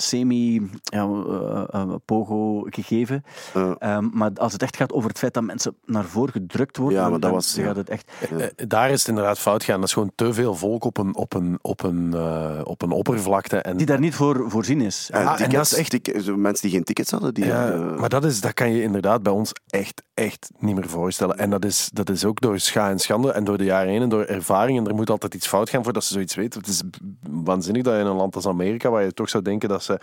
semi-pogo 1.44 2.66
gegeven. 2.70 3.24
eh, 3.54 3.62
eh, 3.62 3.72
Ehm, 3.80 4.10
maar 4.14 4.32
als 4.36 4.54
het 4.54 4.62
echt 4.62 4.76
gaat 4.76 4.94
over 4.94 5.10
het 5.10 5.18
feit 5.20 5.34
dat 5.34 5.44
mensen 5.44 5.76
naar 5.86 6.04
voren 6.06 6.32
gedrukt 6.32 6.78
worden, 6.78 6.98
Ja, 6.98 7.04
maar 7.04 7.12
dat 7.12 7.22
dan 7.22 7.32
was- 7.32 7.56
ja. 7.56 7.64
gaat 7.64 7.76
het 7.76 7.90
echt... 7.90 8.12
Eh, 8.38 8.46
Daar 8.68 8.90
is 8.92 9.00
het 9.00 9.08
inderdaad 9.08 9.40
fout 9.40 9.64
gaan. 9.64 9.76
Dat 9.80 9.88
is 9.88 9.94
gewoon 9.94 10.12
te 10.16 10.34
veel 10.34 10.56
volk 10.56 10.84
op 10.84 10.98
een, 10.98 11.16
op 11.16 11.34
een, 11.34 11.60
op 11.62 11.84
een, 11.84 12.14
eh, 12.14 12.60
op 12.64 12.82
een 12.82 12.92
oppervlakte. 12.92 13.58
En, 13.58 13.78
Die 13.78 13.86
daar 13.86 14.00
niet 14.00 14.16
voor 14.16 14.44
voorzien 14.52 14.82
is. 14.82 15.10
en 15.12 15.26
Ah, 15.28 15.42
en 15.42 15.50
dat 15.50 15.62
is 15.66 15.74
echt- 15.74 16.36
mensen 16.36 16.62
die 16.68 16.72
geen 16.76 16.84
tickets 16.84 17.12
hadden, 17.12 17.34
die 17.34 17.46
Ja, 17.46 17.62
hadden, 17.70 18.00
maar 18.00 18.10
dat, 18.10 18.24
is, 18.26 18.42
dat 18.42 18.54
kan 18.54 18.72
je 18.74 18.82
inderdaad 18.82 19.24
bij 19.24 19.34
ons 19.34 19.52
echt, 19.68 20.04
echt 20.14 20.50
niet 20.60 20.76
meer 20.76 20.90
voorstellen. 20.90 21.38
En 21.38 21.50
dat 21.50 21.66
is, 21.66 21.90
dat 21.94 22.10
is 22.10 22.26
ook 22.26 22.42
door 22.42 22.60
scha 22.60 22.90
en 22.90 23.00
schande 23.00 23.32
en 23.32 23.44
door 23.44 23.58
de 23.58 23.64
jaren 23.64 23.92
heen 23.92 24.02
en 24.02 24.10
door 24.10 24.24
ervaring. 24.24 24.72
En 24.78 24.88
er 24.88 24.95
moet 24.95 25.09
altijd 25.09 25.34
iets 25.34 25.47
fout 25.47 25.69
gaan 25.69 25.84
voordat 25.84 26.03
ze 26.03 26.13
zoiets 26.13 26.36
weten. 26.36 26.59
Het 26.59 26.69
is 26.69 26.82
waanzinnig 27.30 27.84
dat 27.84 27.93
je 27.93 27.99
in 27.99 28.05
een 28.05 28.15
land 28.15 28.36
als 28.36 28.47
Amerika, 28.47 28.89
waar 28.89 29.03
je 29.03 29.13
toch 29.13 29.30
zou 29.30 29.43
denken 29.43 29.69
dat 29.69 29.84
ze, 29.84 29.99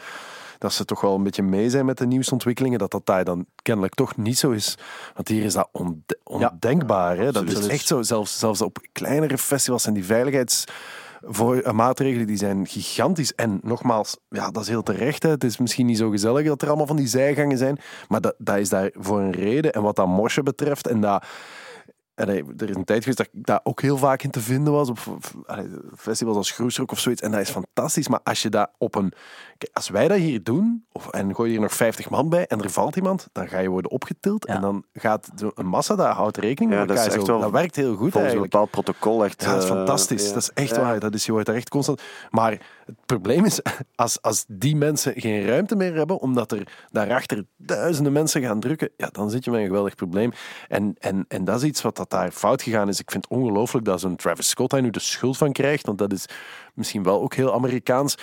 dat 0.58 0.72
ze 0.72 0.84
toch 0.84 1.00
wel 1.00 1.14
een 1.14 1.22
beetje 1.22 1.42
mee 1.42 1.70
zijn 1.70 1.84
met 1.84 1.98
de 1.98 2.06
nieuwste 2.06 2.32
ontwikkelingen, 2.32 2.78
dat 2.78 2.90
dat 2.90 3.06
daar 3.06 3.24
dan 3.24 3.46
kennelijk 3.62 3.94
toch 3.94 4.16
niet 4.16 4.38
zo 4.38 4.50
is. 4.50 4.78
Want 5.14 5.28
hier 5.28 5.44
is 5.44 5.52
dat 5.52 5.68
onde- 5.72 6.18
ondenkbaar. 6.24 7.16
hè? 7.16 7.32
Dat 7.32 7.44
is 7.48 7.66
echt 7.66 7.86
zo. 7.86 8.02
Zelfs, 8.02 8.38
zelfs 8.38 8.60
op 8.60 8.78
kleinere 8.92 9.38
festivals 9.38 9.82
zijn 9.82 9.94
die 9.94 10.04
veiligheids 10.04 10.64
voor 11.22 11.74
maatregelen 11.74 12.26
die 12.26 12.36
zijn 12.36 12.66
gigantisch. 12.66 13.34
En 13.34 13.60
nogmaals, 13.62 14.16
ja, 14.28 14.50
dat 14.50 14.62
is 14.62 14.68
heel 14.68 14.82
terecht. 14.82 15.22
Hè. 15.22 15.28
Het 15.30 15.44
is 15.44 15.58
misschien 15.58 15.86
niet 15.86 15.98
zo 15.98 16.10
gezellig 16.10 16.46
dat 16.46 16.62
er 16.62 16.68
allemaal 16.68 16.86
van 16.86 16.96
die 16.96 17.06
zijgangen 17.06 17.58
zijn. 17.58 17.78
Maar 18.08 18.20
dat, 18.20 18.34
dat 18.38 18.56
is 18.56 18.68
daar 18.68 18.90
voor 18.94 19.20
een 19.20 19.32
reden. 19.32 19.72
En 19.72 19.82
wat 19.82 19.96
dat 19.96 20.06
morsen 20.06 20.44
betreft, 20.44 20.86
en 20.86 21.00
dat. 21.00 21.24
Allee, 22.20 22.44
er 22.56 22.68
is 22.68 22.76
een 22.76 22.84
tijd 22.84 22.98
geweest 22.98 23.18
dat 23.18 23.28
ik 23.32 23.44
daar 23.46 23.60
ook 23.62 23.80
heel 23.80 23.96
vaak 23.96 24.22
in 24.22 24.30
te 24.30 24.40
vinden 24.40 24.72
was. 24.72 24.88
Op 24.88 24.98
allee, 25.46 25.68
festivals 25.96 26.36
als 26.36 26.50
Groesrock 26.50 26.92
of 26.92 26.98
zoiets. 26.98 27.22
En 27.22 27.30
dat 27.30 27.40
is 27.40 27.50
fantastisch. 27.50 28.08
Maar 28.08 28.20
als 28.22 28.42
je 28.42 28.48
dat 28.48 28.70
op 28.78 28.94
een. 28.94 29.12
Kijk, 29.61 29.76
als 29.76 29.88
wij 29.88 30.08
dat 30.08 30.18
hier 30.18 30.42
doen, 30.42 30.84
of, 30.92 31.08
en 31.08 31.34
gooi 31.34 31.48
je 31.48 31.54
hier 31.54 31.62
nog 31.64 31.74
50 31.74 32.11
man 32.11 32.28
bij 32.28 32.46
en 32.46 32.62
er 32.62 32.70
valt 32.70 32.96
iemand, 32.96 33.28
dan 33.32 33.48
ga 33.48 33.58
je 33.58 33.68
worden 33.68 33.90
opgetild. 33.90 34.46
Ja. 34.46 34.54
En 34.54 34.61
dan 34.61 34.84
gaat 34.92 35.28
een 35.54 35.66
massa, 35.66 35.96
daar 35.96 36.14
houdt 36.14 36.36
rekening 36.36 36.72
Ja, 36.72 36.78
met 36.78 36.88
dat 36.88 36.96
is 36.96 37.02
elkaar. 37.02 37.18
echt 37.18 37.26
zo. 37.26 37.32
wel 37.32 37.42
dat 37.42 37.50
werkt 37.50 37.76
heel 37.76 37.94
goed 37.96 38.12
volgens 38.12 38.32
een 38.34 38.40
bepaald 38.40 38.70
protocol 38.70 39.24
echt. 39.24 39.42
Ja, 39.42 39.52
dat 39.54 39.62
is 39.62 39.68
eh, 39.68 39.76
fantastisch. 39.76 40.26
ja. 40.26 40.32
Dat 40.32 40.42
is 40.42 40.50
echt 40.54 40.74
Ja. 40.74 40.80
waar. 40.80 40.98
Dat 41.00 41.14
is, 41.14 41.26
je 41.26 41.32
wordt 41.32 41.46
daar 41.46 41.56
echt 41.56 41.68
constant. 41.68 42.02
Maar 42.30 42.50
het 42.86 42.96
probleem 43.06 43.44
is, 43.44 43.61
als, 43.94 44.22
als 44.22 44.44
die 44.48 44.76
mensen 44.76 45.12
geen 45.16 45.46
ruimte 45.46 45.76
meer 45.76 45.94
hebben, 45.94 46.18
omdat 46.20 46.52
er 46.52 46.72
daarachter 46.90 47.44
duizenden 47.56 48.12
mensen 48.12 48.42
gaan 48.42 48.61
drukken, 48.61 48.90
ja, 48.96 49.08
dan 49.12 49.30
zit 49.30 49.44
je 49.44 49.50
met 49.50 49.61
een 49.61 49.66
geweldig 49.66 49.94
probleem. 49.94 50.30
En, 50.68 50.94
en, 50.98 51.24
en 51.28 51.44
dat 51.44 51.56
is 51.56 51.68
iets 51.68 51.82
wat 51.82 51.96
dat 51.96 52.11
daar 52.11 52.30
fout 52.30 52.62
gegaan 52.62 52.88
is. 52.88 53.00
Ik 53.00 53.11
vind 53.11 53.24
het 53.28 53.38
ongelooflijk 53.38 53.84
dat 53.84 54.00
zo'n 54.00 54.16
Travis 54.16 54.48
Scott 54.48 54.70
daar 54.70 54.82
nu 54.82 54.90
de 54.90 55.00
schuld 55.00 55.36
van 55.36 55.52
krijgt, 55.52 55.86
want 55.86 55.98
dat 55.98 56.12
is 56.12 56.24
misschien 56.74 57.02
wel 57.02 57.22
ook 57.22 57.34
heel 57.34 57.54
Amerikaans 57.54 58.14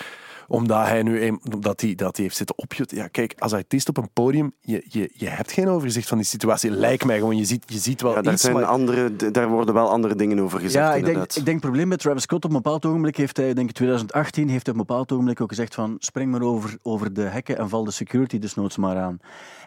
omdat 0.50 0.86
hij 0.86 1.02
nu 1.02 1.22
een, 1.22 1.40
dat 1.58 1.80
hij, 1.80 1.94
dat 1.94 2.16
hij 2.16 2.24
heeft 2.24 2.36
zitten 2.36 2.58
opjutten. 2.58 2.96
Ja, 2.96 3.08
kijk, 3.08 3.34
als 3.38 3.52
artiest 3.52 3.88
op 3.88 3.96
een 3.96 4.10
podium, 4.12 4.52
je, 4.60 4.84
je, 4.88 5.10
je 5.14 5.28
hebt 5.28 5.52
geen 5.52 5.68
overzicht 5.68 6.08
van 6.08 6.18
die 6.18 6.26
situatie. 6.26 6.70
Lijkt 6.70 7.04
mij 7.04 7.18
gewoon, 7.18 7.36
je 7.36 7.44
ziet, 7.44 7.64
je 7.66 7.78
ziet 7.78 8.00
wel 8.02 8.14
Ja, 8.14 8.22
daar, 8.22 8.32
iets. 8.32 8.42
zijn 8.42 8.54
maar- 8.54 8.64
andere, 8.64 9.30
daar 9.30 9.48
worden 9.48 9.74
wel 9.74 9.90
andere 9.90 10.14
dingen 10.14 10.38
over 10.40 10.60
gezegd. 10.60 10.84
Ja, 10.84 10.94
ik 10.94 11.04
denk, 11.04 11.16
ik 11.22 11.34
denk 11.34 11.46
het 11.46 11.60
probleem 11.60 11.88
met 11.88 11.98
Travis 12.00 12.22
Scott 12.22 12.44
op 12.44 12.50
een 12.50 12.56
bepaald 12.56 12.86
ogenblik 12.86 13.16
heeft 13.16 13.36
hij, 13.36 13.54
denk 13.54 13.68
ik 13.68 13.74
2018, 13.74 14.48
heeft 14.48 14.66
hij 14.66 14.74
op 14.74 14.80
een 14.80 14.86
bepaald 14.86 15.12
ogenblik 15.12 15.40
ook 15.40 15.48
gezegd 15.48 15.74
van 15.74 15.96
spring 15.98 16.30
maar 16.30 16.42
over, 16.42 16.78
over 16.82 17.12
de 17.12 17.22
hekken 17.22 17.58
en 17.58 17.68
val 17.68 17.84
de 17.84 17.90
security 17.90 18.38
desnoods 18.38 18.76
maar 18.76 18.96
aan. 18.96 19.18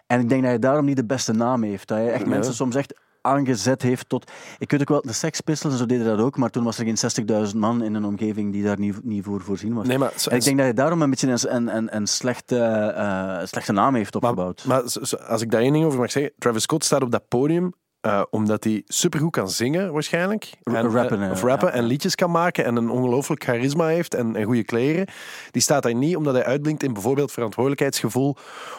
En 0.06 0.20
ik 0.20 0.28
denk 0.28 0.40
dat 0.40 0.50
hij 0.50 0.58
daarom 0.58 0.84
niet 0.84 0.96
de 0.96 1.04
beste 1.06 1.32
naam 1.32 1.62
heeft. 1.62 1.88
Dat 1.88 1.98
hij 1.98 2.12
echt 2.12 2.22
Ja. 2.22 2.28
mensen 2.28 2.54
soms 2.54 2.74
echt 2.74 3.00
aangezet 3.22 3.82
heeft 3.82 4.08
tot... 4.08 4.30
Ik 4.58 4.70
weet 4.70 4.80
ook 4.80 4.88
wel, 4.88 5.02
de 5.02 5.12
Sex 5.12 5.40
Pistols 5.40 5.78
zo 5.78 5.86
deden 5.86 6.06
dat 6.06 6.18
ook, 6.18 6.36
maar 6.36 6.50
toen 6.50 6.64
was 6.64 6.78
er 6.78 6.84
geen 6.84 7.46
60.000 7.52 7.56
man 7.56 7.82
in 7.82 7.94
een 7.94 8.04
omgeving 8.04 8.52
die 8.52 8.62
daar 8.62 8.78
niet, 8.78 9.04
niet 9.04 9.24
voor 9.24 9.40
voorzien 9.40 9.74
was. 9.74 9.86
Nee, 9.86 9.98
maar 9.98 10.12
En 10.28 10.36
ik 10.36 10.44
denk 10.44 10.56
dat 10.56 10.66
hij 10.66 10.74
daarom 10.74 11.02
een 11.02 11.10
beetje 11.10 11.48
een, 11.48 11.76
een, 11.76 11.96
een, 11.96 12.06
slechte, 12.06 12.58
eh, 12.58 13.38
slechte 13.44 13.72
naam 13.72 13.94
heeft 13.94 14.14
opgebouwd. 14.14 14.64
Maar, 14.64 14.82
maar 14.82 15.28
als 15.28 15.42
ik 15.42 15.50
daar 15.50 15.60
één 15.60 15.72
ding 15.72 15.84
over 15.84 15.98
mag 15.98 16.10
zeggen, 16.10 16.32
Travis 16.38 16.62
Scott 16.62 16.84
staat 16.84 17.02
op 17.02 17.10
dat 17.10 17.28
podium 17.28 17.72
eh, 18.02 18.22
omdat 18.30 18.64
hij 18.64 18.82
supergoed 18.86 19.30
kan 19.30 19.48
zingen, 19.50 19.92
waarschijnlijk. 19.92 20.50
En, 20.62 20.90
rappen, 20.90 21.20
eh, 21.20 21.26
eh, 21.26 21.32
of 21.32 21.42
rappen 21.42 21.68
ja. 21.68 21.74
en 21.74 21.84
liedjes 21.84 22.14
kan 22.14 22.30
maken 22.30 22.64
en 22.64 22.76
een 22.76 22.90
ongelooflijk 22.90 23.44
charisma 23.44 23.86
heeft 23.86 24.14
en, 24.14 24.36
en 24.36 24.44
goede 24.44 24.64
kleren. 24.64 25.06
Die 25.50 25.62
staat 25.62 25.82
daar 25.82 25.94
niet 25.94 26.16
omdat 26.16 26.34
hij 26.34 26.44
uitblinkt 26.44 26.82
in 26.82 26.92
bijvoorbeeld 26.92 27.32
verantwoordelijkheidsgevoel 27.32 28.36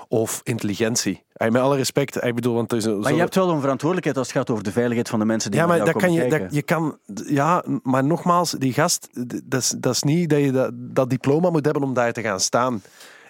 of 0.08 0.42
intelligentie. 0.44 1.24
Eh, 1.34 1.50
Met 1.50 1.62
alle 1.62 1.76
respect, 1.76 2.24
ik 2.24 2.36
bedoel, 2.36 2.54
want 2.54 2.74
is 2.74 2.86
een- 2.86 3.00
Maar 3.00 3.10
zo- 3.10 3.16
je 3.16 3.20
hebt 3.22 3.36
wel 3.36 3.50
een 3.50 3.62
verantwoordelijkheid 3.62 4.18
als 4.18 4.28
het 4.28 4.38
gaat 4.38 4.50
over 4.50 4.64
de 4.64 4.72
veiligheid 4.72 5.10
van 5.10 5.20
de 5.20 5.26
mensen 5.26 5.52
die 5.52 5.60
ja, 5.60 5.66
maar 5.66 5.86
dat 5.86 5.96
kan 5.96 6.14
je, 6.14 6.28
dat, 6.30 6.42
je 6.50 6.62
kan, 6.62 6.98
ja, 7.26 7.64
maar 7.84 8.04
nogmaals, 8.04 8.52
die 8.52 8.74
gast, 8.74 9.10
dat 9.44 9.62
is, 9.62 9.74
dat 9.78 9.94
is 9.94 10.04
niet 10.04 10.30
dat 10.30 10.40
je 10.40 10.52
dat, 10.52 10.72
dat 10.74 11.10
diploma 11.10 11.50
moet 11.50 11.66
hebben 11.66 11.84
om 11.84 11.94
daar 11.94 12.14
te 12.14 12.22
gaan 12.22 12.40
staan. 12.40 12.82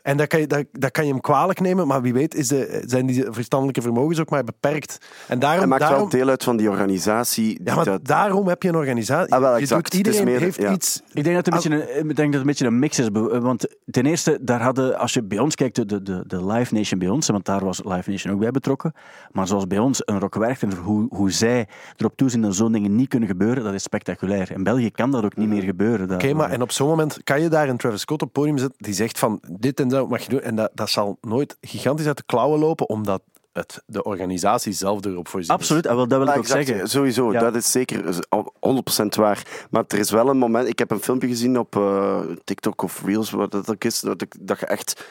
En 0.03 0.17
dat 0.17 0.27
kan, 0.27 0.39
je, 0.39 0.47
dat, 0.47 0.65
dat 0.71 0.91
kan 0.91 1.05
je 1.05 1.11
hem 1.11 1.21
kwalijk 1.21 1.59
nemen, 1.59 1.87
maar 1.87 2.01
wie 2.01 2.13
weet 2.13 2.35
is 2.35 2.47
de, 2.47 2.83
zijn 2.85 3.05
die 3.05 3.25
verstandelijke 3.29 3.81
vermogens 3.81 4.19
ook 4.19 4.29
maar 4.29 4.43
beperkt. 4.43 4.97
En 5.27 5.39
daarom, 5.39 5.59
Hij 5.59 5.67
maakt 5.67 5.81
daarom, 5.81 5.99
wel 5.99 6.09
deel 6.09 6.29
uit 6.29 6.43
van 6.43 6.57
die 6.57 6.69
organisatie. 6.69 7.45
die 7.47 7.59
ja, 7.63 7.75
maar 7.75 7.85
dat- 7.85 8.05
daarom 8.05 8.47
heb 8.47 8.63
je 8.63 8.69
een 8.69 8.75
organisatie. 8.75 9.33
Ah, 9.33 9.39
wel, 9.39 9.57
Je 9.57 9.67
doet- 9.67 9.93
iedereen 9.93 10.19
Het 10.19 10.27
is 10.27 10.31
meer- 10.33 10.39
heeft 10.43 10.61
ja. 10.61 10.71
iets. 10.71 11.01
Ik 11.13 11.23
denk 11.23 11.35
dat 11.35 11.45
het 11.45 11.65
een, 11.65 11.71
beetje 11.71 11.93
een, 11.99 12.09
ik 12.09 12.15
denk 12.15 12.17
dat 12.17 12.25
het 12.25 12.33
een 12.41 12.45
beetje 12.45 12.65
een 12.65 12.79
mix 12.79 12.99
is. 12.99 13.07
Want 13.41 13.67
ten 13.91 14.05
eerste, 14.05 14.37
daar 14.41 14.61
hadden, 14.61 14.97
als 14.97 15.13
je 15.13 15.23
bij 15.23 15.39
ons 15.39 15.55
kijkt, 15.55 15.75
de, 15.75 15.85
de, 16.01 16.23
de 16.27 16.45
Live 16.45 16.73
Nation 16.73 16.99
bij 16.99 17.09
ons, 17.09 17.27
want 17.27 17.45
daar 17.45 17.65
was 17.65 17.81
Live 17.83 18.09
Nation 18.09 18.33
ook 18.33 18.39
bij 18.39 18.51
betrokken. 18.51 18.93
Maar 19.31 19.47
zoals 19.47 19.67
bij 19.67 19.79
ons 19.79 20.01
een 20.05 20.19
rock 20.19 20.35
werkt 20.35 20.61
en 20.63 20.73
hoe, 20.73 21.07
hoe 21.09 21.31
zij 21.31 21.67
erop 21.97 22.15
toezien 22.15 22.41
dat 22.41 22.55
zo'n 22.55 22.71
dingen 22.71 22.95
niet 22.95 23.07
kunnen 23.09 23.29
gebeuren, 23.29 23.63
dat 23.63 23.73
is 23.73 23.83
spectaculair. 23.83 24.51
In 24.51 24.63
België 24.63 24.91
kan 24.91 25.11
dat 25.11 25.23
ook 25.25 25.35
niet 25.37 25.49
meer 25.49 25.63
gebeuren. 25.63 26.11
Oké, 26.13 26.33
maar 26.33 26.49
en 26.51 26.61
op 26.61 26.71
zo'n 26.71 26.87
moment 26.87 27.19
kan 27.23 27.41
je 27.41 27.49
daar 27.49 27.69
een 27.69 27.77
Travis 27.77 28.01
Scott 28.01 28.21
op 28.21 28.27
het 28.27 28.37
podium 28.37 28.57
zetten 28.57 28.77
die 28.83 28.93
zegt 28.93 29.19
van 29.19 29.39
dit 29.49 29.79
en 29.79 29.87
dat 29.93 30.09
mag 30.09 30.21
je 30.21 30.29
doen. 30.29 30.41
En 30.41 30.55
dat, 30.55 30.71
dat 30.73 30.89
zal 30.89 31.17
nooit 31.21 31.57
gigantisch 31.61 32.07
uit 32.07 32.17
de 32.17 32.23
klauwen 32.25 32.59
lopen, 32.59 32.89
omdat 32.89 33.21
het, 33.53 33.83
de 33.85 34.03
organisatie 34.03 34.73
zelf 34.73 35.05
erop 35.05 35.27
voorziet. 35.27 35.49
is. 35.49 35.55
Absoluut, 35.55 35.85
en 35.85 35.95
wel, 35.95 36.07
dat 36.07 36.17
wil 36.17 36.27
Ja, 36.27 36.33
ik 36.33 36.39
ook 36.39 36.43
exact, 36.45 36.67
zeggen. 36.67 36.89
Sowieso, 36.89 37.31
Ja. 37.31 37.39
dat 37.39 37.55
is 37.55 37.71
zeker 37.71 38.05
is 38.05 38.29
al 38.29 38.53
100% 38.59 39.05
waar. 39.15 39.67
Maar 39.69 39.83
er 39.87 39.97
is 39.99 40.11
wel 40.11 40.29
een 40.29 40.37
moment. 40.37 40.67
Ik 40.67 40.79
heb 40.79 40.91
een 40.91 40.99
filmpje 41.01 41.27
gezien 41.27 41.59
op 41.59 41.75
eh, 41.75 42.19
TikTok 42.43 42.81
of 42.81 43.01
Reels, 43.05 43.31
wat 43.31 43.51
dat 43.51 43.69
ook 43.71 43.83
is. 43.83 43.99
Dat, 43.99 44.25
je 44.59 44.65
echt 44.65 45.05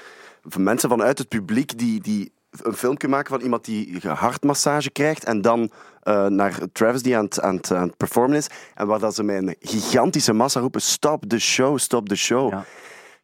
mensen 0.56 0.88
vanuit 0.88 1.18
het 1.18 1.28
publiek 1.28 1.78
die, 1.78 2.00
die 2.00 2.32
een 2.62 2.74
filmpje 2.74 3.08
maken 3.08 3.30
van 3.30 3.40
iemand 3.40 3.64
die 3.64 3.98
hartmassage 4.08 4.90
krijgt. 4.90 5.24
En 5.24 5.42
dan 5.42 5.70
eh, 6.02 6.26
naar 6.26 6.58
Travis 6.72 7.02
die 7.02 7.16
aan 7.16 7.24
het, 7.24 7.40
aan, 7.40 7.56
het, 7.56 7.70
aan 7.72 7.86
het 7.86 7.96
performen 7.96 8.36
is. 8.36 8.46
En 8.74 8.86
waar 8.86 8.98
dat 8.98 9.14
ze 9.14 9.22
met 9.22 9.42
een 9.42 9.56
gigantische 9.60 10.32
massa 10.32 10.60
roepen: 10.60 10.80
Stop 10.82 11.24
the 11.28 11.38
show, 11.38 11.78
stop 11.78 12.08
the 12.08 12.16
show. 12.16 12.50
Ja. 12.50 12.64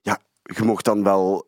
Ja, 0.01 0.19
je 0.43 0.63
mocht 0.63 0.85
dan 0.85 1.03
wel 1.03 1.48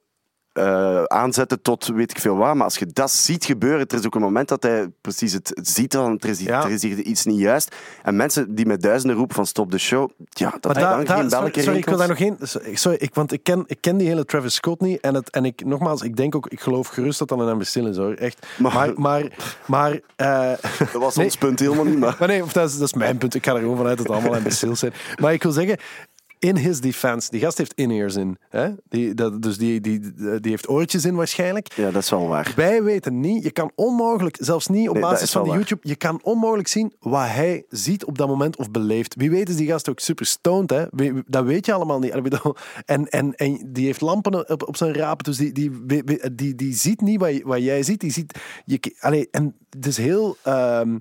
eh, 0.52 1.02
aanzetten 1.04 1.62
tot 1.62 1.86
weet 1.86 2.10
ik 2.10 2.18
veel 2.20 2.36
wat. 2.36 2.54
Maar 2.54 2.64
als 2.64 2.76
je 2.78 2.86
dat 2.86 3.10
ziet 3.10 3.44
gebeuren, 3.44 3.86
er 3.86 3.98
is 3.98 4.06
ook 4.06 4.14
een 4.14 4.20
moment 4.20 4.48
dat 4.48 4.62
hij 4.62 4.90
precies 5.00 5.32
het, 5.32 5.60
ziet 5.62 5.94
van 5.94 6.18
er 6.18 6.28
is, 6.28 6.40
Ja. 6.40 6.64
er 6.64 6.70
is 6.70 6.82
hier 6.82 6.98
iets 6.98 7.24
niet 7.24 7.38
juist. 7.38 7.76
En 8.02 8.16
mensen 8.16 8.54
die 8.54 8.66
met 8.66 8.82
duizenden 8.82 9.16
roepen 9.16 9.34
van 9.34 9.46
stop 9.46 9.70
de 9.70 9.78
show, 9.78 10.10
ja, 10.28 10.54
dat 10.60 10.74
Maar 10.74 10.82
dan 10.82 10.92
geen 10.96 11.06
sorry, 11.06 11.28
belletje 11.28 11.62
sorry, 11.62 11.78
ik 11.78 11.84
wil 11.84 11.96
daar 11.96 12.08
nog. 12.08 12.38
Sorry, 12.74 12.98
ik- 13.00 13.14
want 13.14 13.32
ik 13.32 13.42
ken, 13.42 13.64
ik 13.66 13.78
ken 13.80 13.96
die 13.96 14.08
hele 14.08 14.24
Travis 14.24 14.54
Scott 14.54 14.80
niet. 14.80 15.00
En, 15.00 15.14
het, 15.14 15.30
en 15.30 15.44
ik, 15.44 15.64
nogmaals, 15.64 16.02
ik 16.02 16.16
denk 16.16 16.34
ook, 16.34 16.46
ik 16.46 16.60
geloof 16.60 16.88
gerust 16.88 17.18
dat 17.18 17.28
dat 17.28 17.38
een 17.40 17.48
imbecile 17.48 17.88
is 17.90 17.96
hoor. 17.96 18.12
Echt. 18.14 18.46
Maar- 18.58 18.72
Maar, 18.72 18.92
maar, 18.96 19.30
maar, 19.66 20.00
eh, 20.16 20.52
Dat 20.92 21.02
was 21.02 21.14
Nee. 21.16 21.24
ons 21.24 21.36
punt 21.36 21.58
helemaal 21.60 21.84
niet, 21.84 21.98
maar... 21.98 22.16
maar 22.18 22.28
nee, 22.28 22.42
of 22.42 22.52
dat, 22.52 22.68
is, 22.68 22.78
dat 22.78 22.86
is 22.86 22.94
mijn 22.94 23.18
punt. 23.18 23.34
Ik 23.34 23.44
ga 23.44 23.52
er 23.54 23.60
gewoon 23.60 23.76
vanuit 23.76 23.96
dat 23.98 24.06
het 24.06 24.16
allemaal 24.16 24.36
imbeciles 24.36 24.78
zijn. 24.78 24.92
Maar 25.20 25.32
ik 25.32 25.42
wil 25.42 25.52
zeggen, 25.52 25.78
in 26.40 26.56
his 26.56 26.80
defense, 26.80 27.30
die 27.30 27.40
gast 27.40 27.58
heeft 27.58 27.72
in-ears 27.74 28.16
in. 28.16 28.38
Hè? 28.48 28.68
Die, 28.88 29.14
dat, 29.14 29.42
dus 29.42 29.58
die, 29.58 29.80
die, 29.80 30.00
die 30.40 30.50
heeft 30.50 30.68
oortjes 30.68 31.04
in 31.04 31.14
waarschijnlijk. 31.14 31.72
Ja, 31.72 31.90
dat 31.90 32.02
is 32.02 32.10
wel 32.10 32.28
waar. 32.28 32.52
Wij 32.56 32.82
weten 32.82 33.20
niet, 33.20 33.42
je 33.42 33.50
kan 33.50 33.72
onmogelijk, 33.74 34.36
zelfs 34.40 34.66
niet 34.66 34.88
op 34.88 34.94
Nee, 34.94 35.02
basis 35.02 35.22
is 35.22 35.30
van 35.30 35.46
waar. 35.46 35.56
YouTube, 35.56 35.88
je 35.88 35.96
kan 35.96 36.20
onmogelijk 36.22 36.68
zien 36.68 36.92
wat 37.00 37.26
hij 37.26 37.64
ziet 37.68 38.04
op 38.04 38.18
dat 38.18 38.28
moment 38.28 38.56
of 38.56 38.70
beleeft. 38.70 39.14
Wie 39.14 39.30
weet 39.30 39.48
is 39.48 39.56
die 39.56 39.68
gast 39.68 39.88
ook 39.88 40.00
super 40.00 40.26
stoned, 40.26 40.70
hè? 40.70 40.84
Dat 41.26 41.44
weet 41.44 41.66
je 41.66 41.72
allemaal 41.72 41.98
niet. 41.98 42.08
En, 42.84 43.08
en, 43.08 43.34
en 43.34 43.60
die 43.66 43.86
heeft 43.86 44.00
lampen 44.00 44.50
op, 44.50 44.68
op 44.68 44.76
zijn 44.76 44.94
rapen, 44.94 45.24
dus 45.24 45.36
die, 45.36 45.52
die, 45.52 45.70
die, 46.32 46.54
die, 46.54 46.74
ziet 46.74 47.00
niet 47.00 47.20
wat, 47.20 47.40
wat 47.42 47.62
jij 47.62 47.82
ziet. 47.82 48.00
Die 48.00 48.12
ziet 48.12 48.38
je, 48.64 48.96
allee, 49.00 49.28
en 49.30 49.54
het 49.70 49.86
is 49.86 49.96
heel... 49.96 50.36
ehm, 50.42 50.94
eh, 50.94 50.96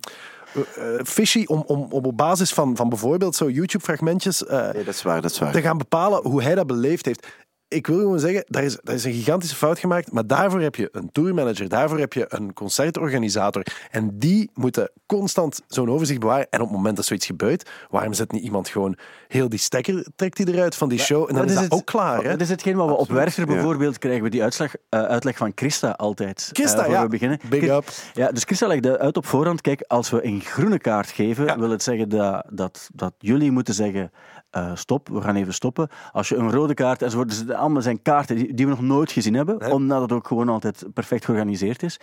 fishy 1.03 1.43
om, 1.47 1.63
om, 1.65 1.87
om 1.89 2.05
op 2.05 2.17
basis 2.17 2.53
van, 2.53 2.75
van 2.75 2.89
bijvoorbeeld 2.89 3.35
zo 3.35 3.49
YouTube-fragmentjes 3.49 4.45
eh, 4.45 4.71
Nee, 4.73 4.83
dat 4.83 4.93
is 4.93 5.01
waar, 5.01 5.21
dat 5.21 5.31
is 5.31 5.39
waar. 5.39 5.51
te 5.51 5.61
gaan 5.61 5.77
bepalen 5.77 6.21
hoe 6.23 6.43
hij 6.43 6.55
dat 6.55 6.67
beleefd 6.67 7.05
heeft. 7.05 7.27
Ik 7.69 7.87
wil 7.87 7.97
gewoon 7.97 8.19
zeggen, 8.19 8.43
daar 8.47 8.63
is, 8.63 8.77
daar 8.83 8.95
is 8.95 9.03
een 9.03 9.13
gigantische 9.13 9.55
fout 9.55 9.79
gemaakt, 9.79 10.11
maar 10.11 10.27
daarvoor 10.27 10.61
heb 10.61 10.75
je 10.75 10.89
een 10.91 11.11
tourmanager, 11.11 11.69
daarvoor 11.69 11.99
heb 11.99 12.13
je 12.13 12.25
een 12.27 12.53
concertorganisator 12.53 13.63
en 13.91 14.19
die 14.19 14.49
moeten 14.53 14.91
constant 15.05 15.61
zo'n 15.67 15.89
overzicht 15.89 16.19
bewaren. 16.19 16.47
En 16.49 16.59
op 16.59 16.67
het 16.67 16.75
moment 16.75 16.95
dat 16.95 17.05
zoiets 17.05 17.25
gebeurt, 17.25 17.69
waarom 17.89 18.13
zet 18.13 18.31
niet 18.31 18.43
iemand 18.43 18.69
gewoon 18.69 18.97
heel 19.27 19.49
die 19.49 19.59
stekker, 19.59 20.05
trekt 20.15 20.37
die 20.37 20.53
eruit 20.53 20.75
van 20.75 20.89
die 20.89 20.99
show 20.99 21.29
en 21.29 21.35
dan 21.35 21.45
is 21.45 21.53
dat 21.53 21.63
het, 21.63 21.71
ook 21.71 21.85
klaar. 21.85 22.23
Hè? 22.23 22.29
Dat 22.29 22.41
is 22.41 22.49
hetgeen 22.49 22.75
wat 22.75 22.87
we 22.87 22.93
op 22.93 23.09
Werchter 23.09 23.47
ja. 23.47 23.53
bijvoorbeeld 23.53 23.97
krijgen. 23.97 24.23
We 24.23 24.29
die 24.29 24.43
uitslag, 24.43 24.73
eh, 24.89 25.03
uitleg 25.03 25.37
van 25.37 25.51
Christa 25.55 25.91
altijd. 25.91 26.49
Christa, 26.53 26.77
eh, 26.77 26.83
voor 26.83 26.93
ja. 26.93 27.03
we 27.03 27.09
beginnen. 27.09 27.39
Big 27.49 27.63
up. 27.63 27.89
Ja, 28.13 28.31
dus 28.31 28.43
Christa 28.43 28.67
legde 28.67 28.99
uit 28.99 29.17
op 29.17 29.25
voorhand. 29.25 29.61
Kijk, 29.61 29.83
als 29.87 30.09
we 30.09 30.25
een 30.25 30.41
groene 30.41 30.79
kaart 30.79 31.09
geven, 31.09 31.59
wil 31.59 31.69
het 31.69 31.83
zeggen 31.83 32.09
dat, 32.09 32.45
dat, 32.49 32.89
dat 32.93 33.13
jullie 33.17 33.51
moeten 33.51 33.73
zeggen 33.73 34.11
eh, 34.49 34.71
stop, 34.75 35.09
we 35.09 35.21
gaan 35.21 35.35
even 35.35 35.53
stoppen. 35.53 35.89
Als 36.11 36.29
je 36.29 36.35
een 36.35 36.51
rode 36.51 36.73
kaart 36.73 37.01
enzovoort, 37.01 37.29
dus 37.29 37.55
allemaal 37.55 37.81
zijn 37.81 38.01
kaarten 38.01 38.35
die, 38.35 38.53
die 38.53 38.65
we 38.65 38.71
nog 38.71 38.81
nooit 38.81 39.11
gezien 39.11 39.33
hebben, 39.33 39.57
Nee. 39.57 39.71
omdat 39.73 40.01
het 40.01 40.11
ook 40.11 40.27
gewoon 40.27 40.49
altijd 40.49 40.85
perfect 40.93 41.25
georganiseerd 41.25 41.83
is. 41.83 41.97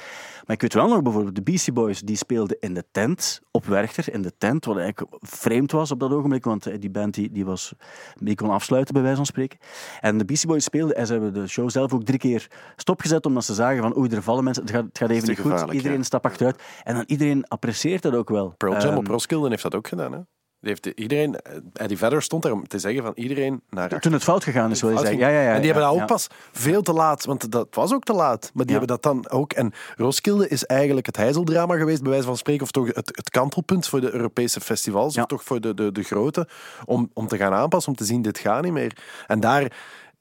Maar 0.46 0.54
ik 0.54 0.60
weet 0.60 0.74
wel 0.74 0.88
nog 0.88 1.02
bijvoorbeeld, 1.02 1.34
de 1.34 1.42
Beastie 1.42 1.72
Boys 1.72 2.00
die 2.00 2.16
speelden 2.16 2.56
in 2.60 2.74
de 2.74 2.84
tent 2.90 3.40
op 3.50 3.64
Werchter, 3.66 4.12
in 4.12 4.22
de 4.22 4.32
tent, 4.38 4.64
wat 4.64 4.76
eigenlijk 4.78 5.16
vreemd 5.20 5.72
was 5.72 5.90
op 5.90 6.00
dat 6.00 6.10
ogenblik, 6.12 6.44
want 6.44 6.66
eh, 6.66 6.80
die 6.80 6.90
band 6.90 7.14
die, 7.14 7.30
die, 7.32 7.44
was, 7.44 7.74
die 8.14 8.34
kon 8.34 8.50
afsluiten 8.50 8.92
bij 8.94 9.02
wijze 9.02 9.16
van 9.16 9.26
spreken. 9.26 9.58
En 10.00 10.18
de 10.18 10.24
Beastie 10.24 10.48
Boys 10.48 10.64
speelden 10.64 10.96
en 10.96 11.06
ze 11.06 11.12
hebben 11.12 11.34
de 11.34 11.46
show 11.46 11.70
zelf 11.70 11.92
ook 11.92 12.04
drie 12.04 12.18
keer 12.18 12.50
stopgezet, 12.76 13.26
omdat 13.26 13.44
ze 13.44 13.54
zagen 13.54 13.82
van 13.82 13.96
oei, 13.96 14.10
er 14.10 14.22
vallen 14.22 14.44
mensen, 14.44 14.62
het 14.62 14.72
gaat, 14.72 14.84
het 14.84 14.98
gaat 14.98 15.10
even 15.10 15.28
niet 15.28 15.40
goed, 15.40 15.60
iedereen 15.60 15.92
ja. 15.92 15.98
een 15.98 16.04
stap 16.04 16.24
achteruit. 16.24 16.62
En 16.82 16.94
dan 16.94 17.04
iedereen 17.06 17.48
apprecieert 17.48 18.02
dat 18.02 18.14
ook 18.14 18.28
wel. 18.28 18.54
Pearl 18.56 18.72
Jam 18.72 18.90
Ehm, 18.90 18.96
op 18.98 19.06
Roskilde 19.06 19.48
heeft 19.48 19.62
dat 19.62 19.74
ook 19.74 19.88
gedaan. 19.88 20.12
Hè? 20.12 20.18
Heeft 20.66 20.86
iedereen, 20.86 21.40
eh, 21.40 21.56
Eddie 21.72 21.98
Vedder 21.98 22.22
stond 22.22 22.42
daar 22.42 22.52
om 22.52 22.68
te 22.68 22.78
zeggen 22.78 23.02
van 23.02 23.12
iedereen 23.14 23.62
naar 23.70 24.00
toen 24.00 24.12
het 24.12 24.22
fout 24.22 24.44
gegaan 24.44 24.70
is, 24.70 24.80
wil 24.80 24.90
je 24.90 24.98
zeggen. 24.98 25.18
Ja, 25.18 25.28
ja, 25.28 25.40
ja, 25.40 25.52
en 25.54 25.60
die 25.60 25.72
hebben 25.72 25.90
dat 25.90 26.00
ook 26.00 26.06
pas 26.06 26.26
veel 26.52 26.82
te 26.82 26.92
laat, 26.92 27.24
want 27.24 27.52
dat 27.52 27.66
was 27.70 27.92
ook 27.94 28.04
te 28.04 28.12
laat. 28.12 28.50
Maar 28.54 28.64
die 28.64 28.76
hebben 28.76 28.96
dat 28.96 29.02
dan 29.02 29.30
ook. 29.30 29.52
En 29.52 29.72
Roskilde 29.96 30.48
is 30.48 30.64
eigenlijk 30.64 31.06
het 31.06 31.16
heizeldrama 31.16 31.76
geweest, 31.76 32.02
bij 32.02 32.10
wijze 32.10 32.26
van 32.26 32.36
spreken, 32.36 32.62
of 32.62 32.70
toch 32.70 32.86
het, 32.86 33.12
het 33.14 33.30
kantelpunt 33.30 33.88
voor 33.88 34.00
de 34.00 34.12
Europese 34.12 34.60
festivals, 34.60 35.18
of 35.18 35.26
toch 35.26 35.44
voor 35.44 35.60
de, 35.60 35.74
de, 35.74 35.92
de 35.92 36.02
grote, 36.02 36.48
om, 36.84 37.10
om 37.12 37.26
te 37.26 37.36
gaan 37.36 37.52
aanpassen, 37.52 37.92
om 37.92 37.98
te 37.98 38.04
zien, 38.04 38.22
dit 38.22 38.38
gaat 38.38 38.62
niet 38.62 38.72
meer. 38.72 38.96
En 39.26 39.40
daar 39.40 39.72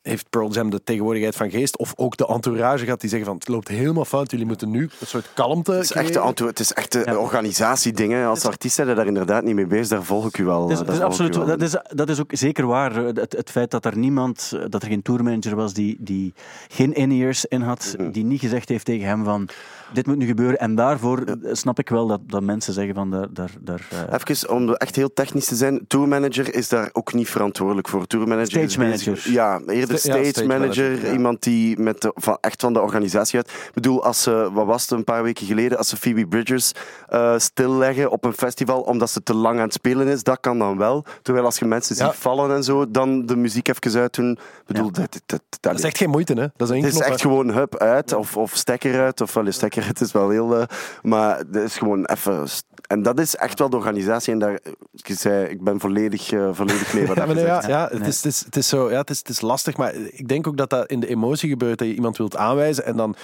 heeft 0.05 0.29
Pearl 0.29 0.51
Jam 0.51 0.69
de 0.69 0.83
tegenwoordigheid 0.83 1.35
van 1.35 1.49
geest, 1.49 1.77
of 1.77 1.93
ook 1.95 2.17
de 2.17 2.27
entourage 2.27 2.83
gehad, 2.83 3.01
die 3.01 3.09
zeggen 3.09 3.27
van, 3.27 3.37
het 3.37 3.47
loopt 3.47 3.67
helemaal 3.67 4.05
fout, 4.05 4.31
jullie 4.31 4.45
moeten 4.45 4.69
nu 4.69 4.89
een 4.99 5.07
soort 5.07 5.29
kalmte 5.33 5.71
Het 5.71 5.83
is 5.83 5.91
echt, 5.91 6.15
een, 6.15 6.45
het 6.45 6.59
is 6.59 6.73
echt 6.73 6.93
een 6.95 7.17
organisatiedingen. 7.17 8.27
Als 8.27 8.45
artiest 8.45 8.75
zijn 8.75 8.87
we 8.87 8.93
daar 8.93 9.07
inderdaad 9.07 9.43
niet 9.43 9.55
mee 9.55 9.67
bezig. 9.67 9.87
Daar 9.87 10.03
volg 10.03 10.27
ik 10.27 10.37
u 10.37 10.45
wel. 10.45 10.71
Eh, 10.71 10.99
absoluut, 10.99 11.35
wel. 11.35 11.45
dat, 11.45 11.61
is, 11.61 11.77
dat 11.87 12.09
is 12.09 12.19
ook 12.19 12.29
zeker 12.33 12.65
waar. 12.65 12.95
Het, 12.95 13.31
het 13.31 13.51
feit 13.51 13.71
dat 13.71 13.85
er 13.85 13.97
niemand, 13.97 14.57
dat 14.69 14.83
er 14.83 14.89
geen 14.89 15.01
tourmanager 15.01 15.55
was 15.55 15.73
die, 15.73 15.97
die 15.99 16.33
geen 16.67 16.93
in-ears 16.93 17.45
in 17.45 17.61
had, 17.61 17.95
die 18.11 18.23
niet 18.23 18.39
gezegd 18.39 18.69
heeft 18.69 18.85
tegen 18.85 19.07
hem 19.07 19.23
van 19.23 19.49
dit 19.93 20.07
moet 20.07 20.17
nu 20.17 20.25
gebeuren. 20.25 20.59
En 20.59 20.75
daarvoor 20.75 21.23
snap 21.51 21.79
ik 21.79 21.89
wel 21.89 22.07
dat, 22.07 22.19
dat 22.27 22.41
mensen 22.43 22.73
zeggen 22.73 22.95
van 22.95 23.11
daar... 23.11 23.27
daar, 23.33 23.51
daar 23.59 23.87
eh, 23.91 24.19
Even 24.27 24.49
om 24.49 24.73
echt 24.73 24.95
heel 24.95 25.13
technisch 25.13 25.45
te 25.45 25.55
zijn, 25.55 25.85
tourmanager 25.87 26.53
is 26.55 26.69
daar 26.69 26.89
ook 26.93 27.13
niet 27.13 27.29
verantwoordelijk 27.29 27.87
voor. 27.87 28.05
Tourmanager 28.07 28.47
Stage 28.47 28.65
is 28.65 28.77
manager. 28.77 29.31
Ja, 29.31 29.59
eerder 29.67 29.95
ja, 29.95 29.97
stage, 29.97 30.45
manager, 30.45 30.47
manager, 30.47 31.05
ja. 31.05 31.11
iemand 31.13 31.43
die 31.43 31.79
met 31.79 32.01
de, 32.01 32.11
van, 32.15 32.37
echt 32.41 32.61
van 32.61 32.73
de 32.73 32.81
organisatie 32.81 33.37
uit. 33.37 33.49
Ik 33.49 33.73
bedoel, 33.73 34.03
als 34.03 34.23
ze, 34.23 34.49
wat 34.53 34.65
was 34.65 34.81
het 34.81 34.91
een 34.91 35.03
paar 35.03 35.23
weken 35.23 35.45
geleden, 35.45 35.77
als 35.77 35.89
ze 35.89 35.97
Phoebe 35.97 36.27
Bridgers 36.27 36.71
eh, 37.07 37.33
stilleggen 37.37 38.11
op 38.11 38.23
een 38.25 38.33
festival 38.33 38.81
omdat 38.81 39.09
ze 39.09 39.23
te 39.23 39.33
lang 39.33 39.57
aan 39.57 39.63
het 39.63 39.73
spelen 39.73 40.07
is, 40.07 40.23
dat 40.23 40.39
kan 40.39 40.59
dan 40.59 40.77
wel. 40.77 41.05
Terwijl 41.21 41.45
als 41.45 41.59
je 41.59 41.65
mensen 41.65 41.95
Ja. 41.95 42.05
ziet 42.05 42.21
vallen 42.21 42.55
en 42.55 42.63
zo, 42.63 42.91
dan 42.91 43.25
de 43.25 43.35
muziek 43.35 43.67
even 43.67 43.99
uit 44.01 44.13
doen. 44.15 44.31
Ik 44.31 44.39
bedoel, 44.65 44.85
Ja. 44.85 44.91
dat, 44.91 45.11
dat, 45.11 45.21
dat, 45.25 45.41
Dat 45.59 45.73
is 45.73 45.83
echt 45.83 45.97
geen 45.97 46.09
moeite, 46.09 46.33
hè? 46.33 46.47
Dat 46.55 46.67
is 46.69 46.73
één 46.73 46.83
het 46.83 46.93
is 46.93 46.99
echt 46.99 47.21
gewoon 47.21 47.49
hup 47.51 47.77
uit 47.77 48.13
of, 48.13 48.37
of 48.37 48.55
stekker 48.55 49.01
uit. 49.01 49.21
Of 49.21 49.33
wel, 49.33 49.51
stekker 49.51 49.74
uit 49.83 50.01
is 50.01 50.11
wel 50.11 50.29
heel. 50.29 50.55
eh, 50.59 50.67
maar 51.01 51.43
dat 51.47 51.63
is 51.63 51.77
gewoon 51.77 52.05
even. 52.05 52.47
En 52.87 53.01
dat 53.01 53.19
is 53.19 53.35
echt 53.35 53.59
wel 53.59 53.69
de 53.69 53.77
organisatie. 53.77 54.33
En 54.33 54.39
daar, 54.39 54.59
ik 54.93 55.15
zei, 55.17 55.45
ik 55.45 55.63
ben 55.63 55.79
volledig, 55.79 56.31
eh, 56.31 56.49
volledig 56.51 56.93
mee 56.93 57.07
wat 57.07 57.15
Ja, 57.17 57.25
nee, 57.25 57.35
ja, 57.35 57.55
gezegd. 57.55 57.67
ja, 57.67 57.89
het, 57.91 58.07
is, 58.07 58.15
het, 58.15 58.25
is, 58.25 58.39
het 58.45 58.55
is 58.55 58.67
zo, 58.67 58.91
ja, 58.91 58.97
het 58.99 59.09
is, 59.09 59.17
het 59.17 59.29
is 59.29 59.41
lastig, 59.41 59.77
maar 59.77 59.93
ik 59.95 60.27
denk 60.27 60.47
ook 60.47 60.57
dat 60.57 60.69
dat 60.69 60.89
in 60.89 60.99
de 60.99 61.07
emotie 61.07 61.49
gebeurt, 61.49 61.77
dat 61.79 61.87
je 61.87 61.93
iemand 61.93 62.17
wilt 62.17 62.37
aanwijzen 62.37 62.85
en 62.85 62.97
dan 62.97 63.15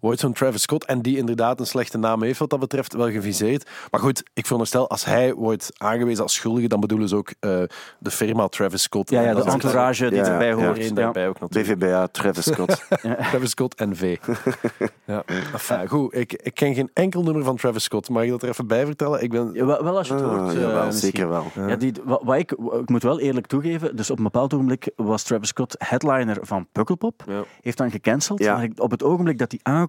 wordt 0.00 0.20
zo'n 0.20 0.32
Travis 0.32 0.62
Scott, 0.62 0.84
en 0.84 1.02
die 1.02 1.16
inderdaad 1.16 1.60
een 1.60 1.66
slechte 1.66 1.98
naam 1.98 2.22
heeft 2.22 2.38
wat 2.38 2.50
dat 2.50 2.60
betreft, 2.60 2.94
wel 2.94 3.10
geviseerd. 3.10 3.70
Maar 3.90 4.00
goed, 4.00 4.22
ik 4.34 4.42
veronderstel, 4.44 4.88
als 4.90 5.04
hij 5.04 5.34
wordt 5.34 5.70
aangewezen 5.76 6.22
als 6.22 6.34
schuldige, 6.34 6.68
dan 6.68 6.80
bedoelen 6.80 7.08
ze 7.08 7.16
ook 7.16 7.30
eh, 7.40 7.50
de 7.98 8.10
firma 8.10 8.48
Travis 8.48 8.82
Scott. 8.82 9.10
ja, 9.10 9.20
ja, 9.20 9.28
En 9.28 9.34
de 9.36 9.42
entourage 9.50 10.08
die 10.08 10.18
Ja, 10.18 10.24
erbij 10.24 10.48
ja. 10.48 10.54
hoort. 10.54 10.76
Ja. 10.88 10.94
daarbij 10.94 11.28
ook 11.28 11.40
natuurlijk. 11.40 11.78
BVBA, 11.78 12.06
Travis 12.06 12.44
Scott. 12.52 12.84
Travis 13.30 13.50
Scott 13.50 13.74
en 13.74 13.96
V. 13.96 14.16
ja. 15.04 15.22
Enfin, 15.52 15.88
goed, 15.88 16.14
ik, 16.14 16.32
ik 16.32 16.54
ken 16.54 16.74
geen 16.74 16.90
enkel 16.92 17.22
nummer 17.22 17.44
van 17.44 17.56
Travis 17.56 17.82
Scott. 17.84 18.08
Mag 18.08 18.24
je 18.24 18.30
dat 18.30 18.42
er 18.42 18.48
even 18.48 18.66
bij 18.66 18.86
vertellen? 18.86 19.22
Ik 19.22 19.30
ben... 19.30 19.50
Ja, 19.52 19.64
wel, 19.64 19.84
wel 19.84 19.96
als 19.96 20.08
je 20.08 20.14
het 20.14 20.22
Ah, 20.22 20.38
hoort. 20.38 20.52
jawel, 20.52 20.84
misschien. 20.86 21.10
zeker 21.10 21.28
wel. 21.28 21.44
Ja, 21.66 21.76
die, 21.76 21.92
wat, 22.04 22.20
wat 22.24 22.36
ik, 22.36 22.52
ik 22.52 22.88
moet 22.88 23.02
wel 23.02 23.20
eerlijk 23.20 23.46
toegeven, 23.46 23.96
dus 23.96 24.10
op 24.10 24.16
een 24.18 24.24
bepaald 24.24 24.54
ogenblik 24.54 24.90
was 24.96 25.22
Travis 25.22 25.48
Scott 25.48 25.74
headliner 25.78 26.38
van 26.40 26.66
Pukkelpop. 26.72 27.22
Ja. 27.26 27.42
Heeft 27.62 27.76
dan 27.78 27.90
gecanceld. 27.90 28.38
Ja. 28.38 28.54
Maar 28.54 28.62
ik- 28.64 28.80
op 28.80 28.90
het 28.90 29.02
ogenblik 29.02 29.38
dat 29.38 29.50
hij 29.50 29.60
aangekondigd 29.62 29.84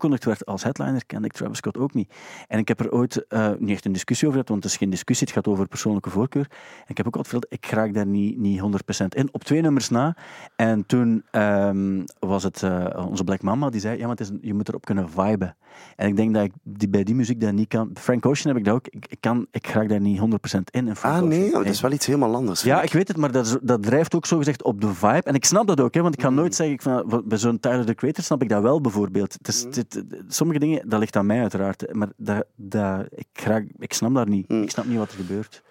als 0.45 0.63
headliner, 0.63 1.05
kende 1.05 1.27
ik 1.27 1.33
Travis 1.33 1.57
Scott 1.57 1.77
ook 1.77 1.93
niet. 1.93 2.13
En 2.47 2.59
ik 2.59 2.67
heb 2.67 2.79
er 2.79 2.91
ooit 2.91 3.27
eh, 3.27 3.49
niet 3.59 3.69
echt 3.69 3.85
een 3.85 3.91
discussie 3.91 4.27
over 4.27 4.39
gehad, 4.39 4.49
want 4.51 4.63
het 4.63 4.71
is 4.71 4.77
geen 4.77 4.89
discussie, 4.89 5.27
het 5.27 5.35
gaat 5.35 5.47
over 5.47 5.67
persoonlijke 5.67 6.09
voorkeur. 6.09 6.47
En 6.49 6.85
ik 6.87 6.97
heb 6.97 7.07
ook 7.07 7.15
altijd 7.15 7.33
verteld, 7.33 7.63
ik 7.63 7.69
raak 7.69 7.93
daar 7.93 8.05
niet, 8.05 8.37
niet 8.37 8.61
100% 8.61 8.63
in. 9.07 9.29
Op 9.31 9.43
twee 9.43 9.61
nummers 9.61 9.89
na. 9.89 10.15
En 10.55 10.85
toen 10.85 11.23
ehm, 11.31 12.03
was 12.19 12.43
het 12.43 12.63
eh, 12.63 13.07
onze 13.07 13.23
Black 13.23 13.41
Mama, 13.41 13.69
die 13.69 13.81
zei, 13.81 13.97
ja, 13.97 14.07
maar 14.07 14.15
het 14.15 14.19
is 14.19 14.31
je 14.41 14.53
moet 14.53 14.69
erop 14.69 14.85
kunnen 14.85 15.09
viben. 15.09 15.55
En 15.95 16.07
ik 16.07 16.15
denk 16.15 16.33
dat 16.33 16.43
ik 16.43 16.51
die, 16.63 16.89
bij 16.89 17.03
die 17.03 17.15
muziek 17.15 17.41
dat 17.41 17.53
niet 17.53 17.67
kan. 17.67 17.89
Frank 17.93 18.25
Ocean 18.25 18.47
heb 18.47 18.57
ik 18.57 18.65
dat 18.65 18.73
ook. 18.75 18.87
Ik, 18.87 19.05
ik, 19.09 19.17
kan, 19.21 19.47
ik 19.51 19.67
raak 19.67 19.89
daar 19.89 19.99
niet 20.01 20.19
100% 20.19 20.23
in. 20.71 20.87
in 20.87 20.95
Frank 20.95 21.15
Ah 21.21 21.27
nee, 21.27 21.47
Ocean. 21.47 21.63
dat 21.63 21.73
is 21.73 21.81
wel 21.81 21.91
iets 21.91 22.05
helemaal 22.05 22.35
anders. 22.35 22.61
Ja, 22.61 22.81
ik 22.81 22.91
weet 22.93 23.07
het, 23.07 23.17
maar 23.17 23.31
dat, 23.31 23.59
dat 23.61 23.83
drijft 23.83 24.15
ook 24.15 24.25
zogezegd 24.25 24.63
op 24.63 24.81
de 24.81 24.93
vibe. 24.93 25.21
En 25.23 25.33
ik 25.35 25.45
snap 25.45 25.67
dat 25.67 25.79
ook, 25.81 25.93
hè, 25.93 26.01
want 26.01 26.13
ik 26.13 26.21
ga 26.21 26.29
nooit 26.29 26.55
zeggen, 26.55 26.75
ik 26.75 26.81
van, 26.81 27.23
bij 27.25 27.37
zo'n 27.37 27.59
Tyler, 27.59 27.85
the 27.85 27.95
Creator 27.95 28.23
snap 28.23 28.41
ik 28.41 28.49
dat 28.49 28.61
wel 28.61 28.81
bijvoorbeeld. 28.81 29.33
Het 29.33 29.47
is, 29.47 29.65
dit- 29.69 30.03
sommige 30.27 30.59
dingen, 30.59 30.89
dat 30.89 30.99
ligt 30.99 31.15
aan 31.15 31.25
mij 31.25 31.41
uiteraard, 31.41 31.93
maar 31.93 32.09
dat, 32.17 32.45
dat, 32.55 33.05
ik, 33.09 33.41
raak, 33.43 33.65
ik 33.79 33.93
snap 33.93 34.13
daar 34.15 34.29
niet. 34.29 34.45
Ik 34.51 34.69
snap 34.69 34.85
niet 34.85 34.97
wat 34.97 35.11
er 35.11 35.17
gebeurt. 35.17 35.63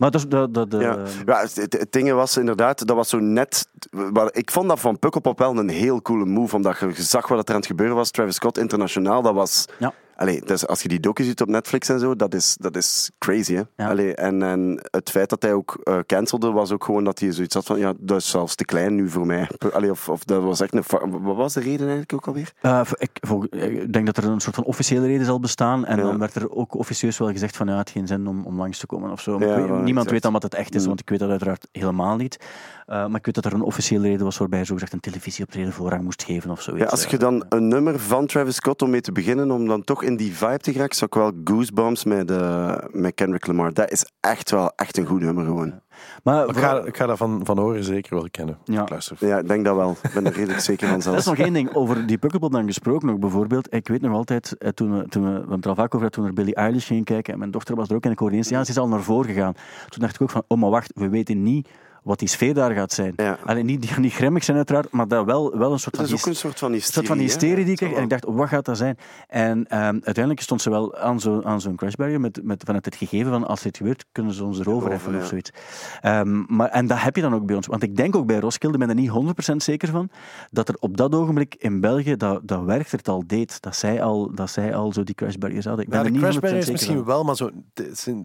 Maar 0.00 0.10
de... 0.10 0.50
de, 0.50 0.68
de 0.68 0.76
Ja, 0.76 0.98
ja 1.26 1.40
het, 1.40 1.56
het, 1.56 1.72
het 1.72 1.92
ding 1.92 2.12
was 2.12 2.36
inderdaad, 2.36 2.86
dat 2.86 2.96
was 2.96 3.08
zo 3.08 3.18
net... 3.18 3.66
maar 4.12 4.28
Ik 4.32 4.50
vond 4.50 4.68
dat 4.68 4.80
van 4.80 4.98
Pukkelpop 4.98 5.38
wel 5.38 5.56
een 5.56 5.68
heel 5.68 6.02
coole 6.02 6.24
move, 6.24 6.56
omdat 6.56 6.78
je 6.78 6.92
zag 6.94 7.28
wat 7.28 7.48
er 7.48 7.54
aan 7.54 7.60
het 7.60 7.66
gebeuren 7.66 7.96
was. 7.96 8.10
Travis 8.10 8.34
Scott 8.34 8.58
internationaal, 8.58 9.22
dat 9.22 9.34
was... 9.34 9.64
Ja. 9.78 9.92
Allee, 10.20 10.40
dus 10.44 10.66
als 10.66 10.82
je 10.82 10.88
die 10.88 11.00
docu 11.00 11.22
ziet 11.24 11.40
op 11.40 11.48
Netflix 11.48 11.88
en 11.88 11.98
zo, 12.00 12.16
dat 12.16 12.34
is, 12.34 12.56
dat 12.60 12.76
is 12.76 13.10
crazy. 13.18 13.54
Hè? 13.54 13.62
Ja. 13.76 13.88
Allee, 13.88 14.14
en, 14.14 14.42
en 14.42 14.78
het 14.90 15.10
feit 15.10 15.28
dat 15.30 15.42
hij 15.42 15.52
ook 15.52 15.80
eh 15.82 15.98
cancelde, 16.06 16.50
was 16.50 16.72
ook 16.72 16.84
gewoon 16.84 17.04
dat 17.04 17.18
hij 17.18 17.32
zoiets 17.32 17.54
had 17.54 17.64
van, 17.64 17.78
ja, 17.78 17.92
dat 17.98 18.18
is 18.18 18.30
zelfs 18.30 18.54
te 18.54 18.64
klein 18.64 18.94
nu 18.94 19.08
voor 19.08 19.26
mij. 19.26 19.48
Allee, 19.72 19.90
of, 19.90 20.08
of 20.08 20.24
dat 20.24 20.42
was 20.42 20.60
echt 20.60 20.74
een... 20.74 20.82
Wat 21.22 21.36
was 21.36 21.52
de 21.52 21.60
reden 21.60 21.80
eigenlijk 21.80 22.12
ook 22.12 22.26
alweer? 22.26 22.52
Eh, 22.60 22.80
ik, 22.98 23.10
vol- 23.20 23.44
ik 23.50 23.92
denk 23.92 24.06
dat 24.06 24.16
er 24.16 24.24
een 24.24 24.40
soort 24.40 24.54
van 24.54 24.64
officiële 24.64 25.06
reden 25.06 25.26
zal 25.26 25.40
bestaan. 25.40 25.84
En 25.86 25.96
Ja. 25.96 26.02
dan 26.02 26.18
werd 26.18 26.34
er 26.34 26.50
ook 26.50 26.74
officieus 26.74 27.18
wel 27.18 27.30
gezegd 27.30 27.56
van 27.56 27.66
ja, 27.66 27.76
het 27.78 27.90
geen 27.90 28.06
zin 28.06 28.26
om, 28.26 28.44
om 28.44 28.56
langs 28.56 28.78
te 28.78 28.86
komen 28.86 29.10
of 29.10 29.20
zo. 29.20 29.38
Maar 29.38 29.48
Ja, 29.48 29.54
ik 29.54 29.60
weet- 29.60 29.68
wel, 29.68 29.76
niemand 29.76 29.88
exact. 30.06 30.10
weet 30.10 30.22
dan 30.22 30.32
wat 30.32 30.42
het 30.42 30.54
echt 30.54 30.74
is, 30.74 30.80
Mm. 30.82 30.88
want 30.88 31.00
ik 31.00 31.08
weet 31.08 31.18
dat 31.18 31.30
uiteraard 31.30 31.68
helemaal 31.72 32.16
niet. 32.16 32.36
Eh, 32.90 33.06
maar 33.06 33.18
ik 33.18 33.24
weet 33.24 33.34
dat 33.34 33.44
er 33.44 33.52
een 33.52 33.62
officiële 33.62 34.08
reden 34.08 34.24
was 34.24 34.38
waarbij 34.38 34.64
zogezegd 34.64 34.92
een 34.92 35.00
televisieoptreden 35.00 35.72
voorrang 35.72 36.02
moest 36.02 36.22
geven 36.22 36.50
of 36.50 36.62
zoiets. 36.62 36.84
Ja, 36.84 36.90
als 36.90 37.04
Eh, 37.04 37.10
je 37.10 37.16
dan 37.18 37.44
een 37.48 37.68
nummer 37.68 37.98
van 37.98 38.26
Travis 38.26 38.54
Scott 38.54 38.82
om 38.82 38.90
mee 38.90 39.00
te 39.00 39.12
beginnen, 39.12 39.50
om 39.50 39.66
dan 39.66 39.84
toch 39.84 40.02
in 40.02 40.16
die 40.16 40.36
vibe 40.36 40.58
te 40.58 40.72
geraken, 40.72 40.96
zou 40.96 41.10
ik 41.14 41.16
wel 41.16 41.32
Goosebumps 41.56 42.04
met, 42.04 42.30
eh, 42.30 42.76
met 42.90 43.14
Kendrick 43.14 43.46
Lamar. 43.46 43.72
Dat 43.74 43.90
is 43.90 44.04
echt 44.20 44.50
wel 44.50 44.72
echt 44.76 44.96
een 44.96 45.06
goed 45.06 45.20
nummer 45.20 45.44
gewoon. 45.44 45.80
Maar 46.22 46.48
Ik 46.48 46.56
ga, 46.56 46.84
ik 46.84 46.96
ga 46.96 47.06
dat 47.06 47.18
van, 47.18 47.40
van 47.44 47.58
horen 47.58 47.84
zeker 47.84 48.14
wel 48.14 48.26
kennen. 48.30 48.58
Ja. 48.64 48.82
Ik. 48.90 49.18
Ja, 49.18 49.38
ik 49.38 49.48
denk 49.48 49.64
dat 49.64 49.76
wel. 49.76 49.96
Ik 50.02 50.10
ben 50.14 50.26
er 50.26 50.32
redelijk 50.32 50.60
zeker 50.60 50.88
van 50.88 50.96
Dat 50.98 51.06
is 51.06 51.10
zelfs. 51.12 51.26
nog 51.26 51.36
één 51.46 51.52
ding 51.52 51.74
over 51.74 52.06
die 52.06 52.18
Pukkelpop 52.18 52.52
dan 52.52 52.66
gesproken 52.66 53.06
nog 53.08 53.18
bijvoorbeeld. 53.18 53.74
Ik 53.74 53.88
weet 53.88 54.00
nog 54.00 54.12
altijd, 54.12 54.56
toen 54.74 54.98
we, 54.98 55.08
toen 55.08 55.22
we, 55.22 55.28
we 55.30 55.34
hebben 55.36 55.54
het 55.54 55.64
er 55.64 55.70
al 55.70 55.76
vaak 55.76 55.94
over 55.94 55.98
gehad, 55.98 56.12
toen 56.12 56.22
we 56.24 56.28
naar 56.28 56.38
Billie 56.44 56.54
Eilish 56.54 56.86
gingen 56.86 57.04
kijken 57.04 57.32
en 57.32 57.38
mijn 57.38 57.50
dochter 57.50 57.76
was 57.76 57.88
er 57.88 57.94
ook 57.94 58.04
en 58.04 58.10
ik 58.10 58.18
hoorde 58.18 58.36
eens, 58.36 58.48
ja, 58.48 58.64
ze 58.64 58.70
is 58.70 58.78
al 58.78 58.88
naar 58.88 59.02
voren 59.02 59.30
gegaan. 59.34 59.54
Toen 59.88 60.00
dacht 60.00 60.14
ik 60.14 60.22
ook 60.22 60.30
van, 60.30 60.42
oh 60.46 60.58
maar 60.58 60.70
wacht, 60.70 60.92
we 60.94 61.08
weten 61.08 61.42
niet 61.42 61.68
wat 62.02 62.18
die 62.18 62.28
sfeer 62.28 62.54
daar 62.54 62.72
gaat 62.72 62.92
zijn. 62.92 63.12
Ja. 63.16 63.38
Alleen 63.44 63.66
niet, 63.66 63.82
die 63.82 63.98
niet 63.98 64.12
grimmig 64.12 64.44
zijn 64.44 64.56
uiteraard, 64.56 64.90
maar 64.90 65.08
dat 65.08 65.24
wel, 65.24 65.58
wel 65.58 65.72
een 65.72 65.78
soort 65.78 65.96
van 65.96 66.04
Dat 66.04 66.14
is 66.14 66.20
ook 66.20 66.26
een 66.26 66.36
soort 66.36 66.58
van 66.58 66.68
een 66.68 66.74
hysterie. 66.74 66.94
soort 66.94 67.06
van 67.06 67.16
hè? 67.16 67.22
hysterie 67.22 67.64
die 67.64 67.72
ik 67.72 67.76
kreeg. 67.78 67.92
En 67.92 68.02
ik 68.02 68.08
dacht, 68.08 68.24
wat 68.24 68.48
gaat 68.48 68.64
dat 68.64 68.76
zijn? 68.76 68.98
En 69.28 69.66
ehm, 69.68 69.80
uiteindelijk 69.80 70.40
stond 70.40 70.62
ze 70.62 70.70
wel 70.70 70.96
aan 70.96 71.20
zo'n 71.20 71.44
aan 71.44 71.60
zo'n 71.60 71.76
crash 71.76 71.94
barrier 71.94 72.20
met, 72.20 72.40
met 72.42 72.62
vanuit 72.66 72.84
het 72.84 72.94
gegeven 72.94 73.30
van 73.30 73.46
als 73.46 73.62
dit 73.62 73.76
gebeurt, 73.76 74.04
kunnen 74.12 74.32
ze 74.32 74.44
ons 74.44 74.58
erover 74.58 74.90
heffen 74.90 75.12
ja. 75.12 75.18
of 75.18 75.26
zoiets. 75.26 75.50
Ehm, 76.00 76.42
maar, 76.46 76.68
en 76.68 76.86
dat 76.86 77.00
heb 77.00 77.16
je 77.16 77.22
dan 77.22 77.34
ook 77.34 77.46
bij 77.46 77.56
ons. 77.56 77.66
Want 77.66 77.82
ik 77.82 77.96
denk 77.96 78.16
ook 78.16 78.26
bij 78.26 78.38
Roskilde, 78.38 78.74
ik 78.74 78.86
ben 78.86 78.88
er 78.88 79.02
niet 79.02 79.52
100% 79.52 79.56
zeker 79.56 79.88
van, 79.88 80.10
dat 80.50 80.68
er 80.68 80.76
op 80.78 80.96
dat 80.96 81.14
ogenblik 81.14 81.54
in 81.58 81.80
België, 81.80 82.16
dat, 82.16 82.40
dat 82.42 82.64
Werchter 82.64 82.98
het 82.98 83.08
al 83.08 83.22
deed, 83.26 83.62
dat 83.62 83.76
zij 83.76 84.02
al, 84.02 84.34
dat 84.34 84.50
zij 84.50 84.74
al 84.74 84.92
zo 84.92 85.04
die 85.04 85.14
crash 85.14 85.34
barriers 85.34 85.64
hadden. 85.64 85.84
Ik 85.84 85.90
ben 85.90 85.98
Ja, 85.98 86.06
er 86.06 86.12
de 86.12 86.18
niet 86.18 86.36
100% 86.36 86.38
crash 86.38 86.52
zeker 86.52 86.72
misschien 86.72 86.96
van. 86.96 87.04
wel, 87.04 87.24
maar 87.24 87.36
zo, 87.36 87.50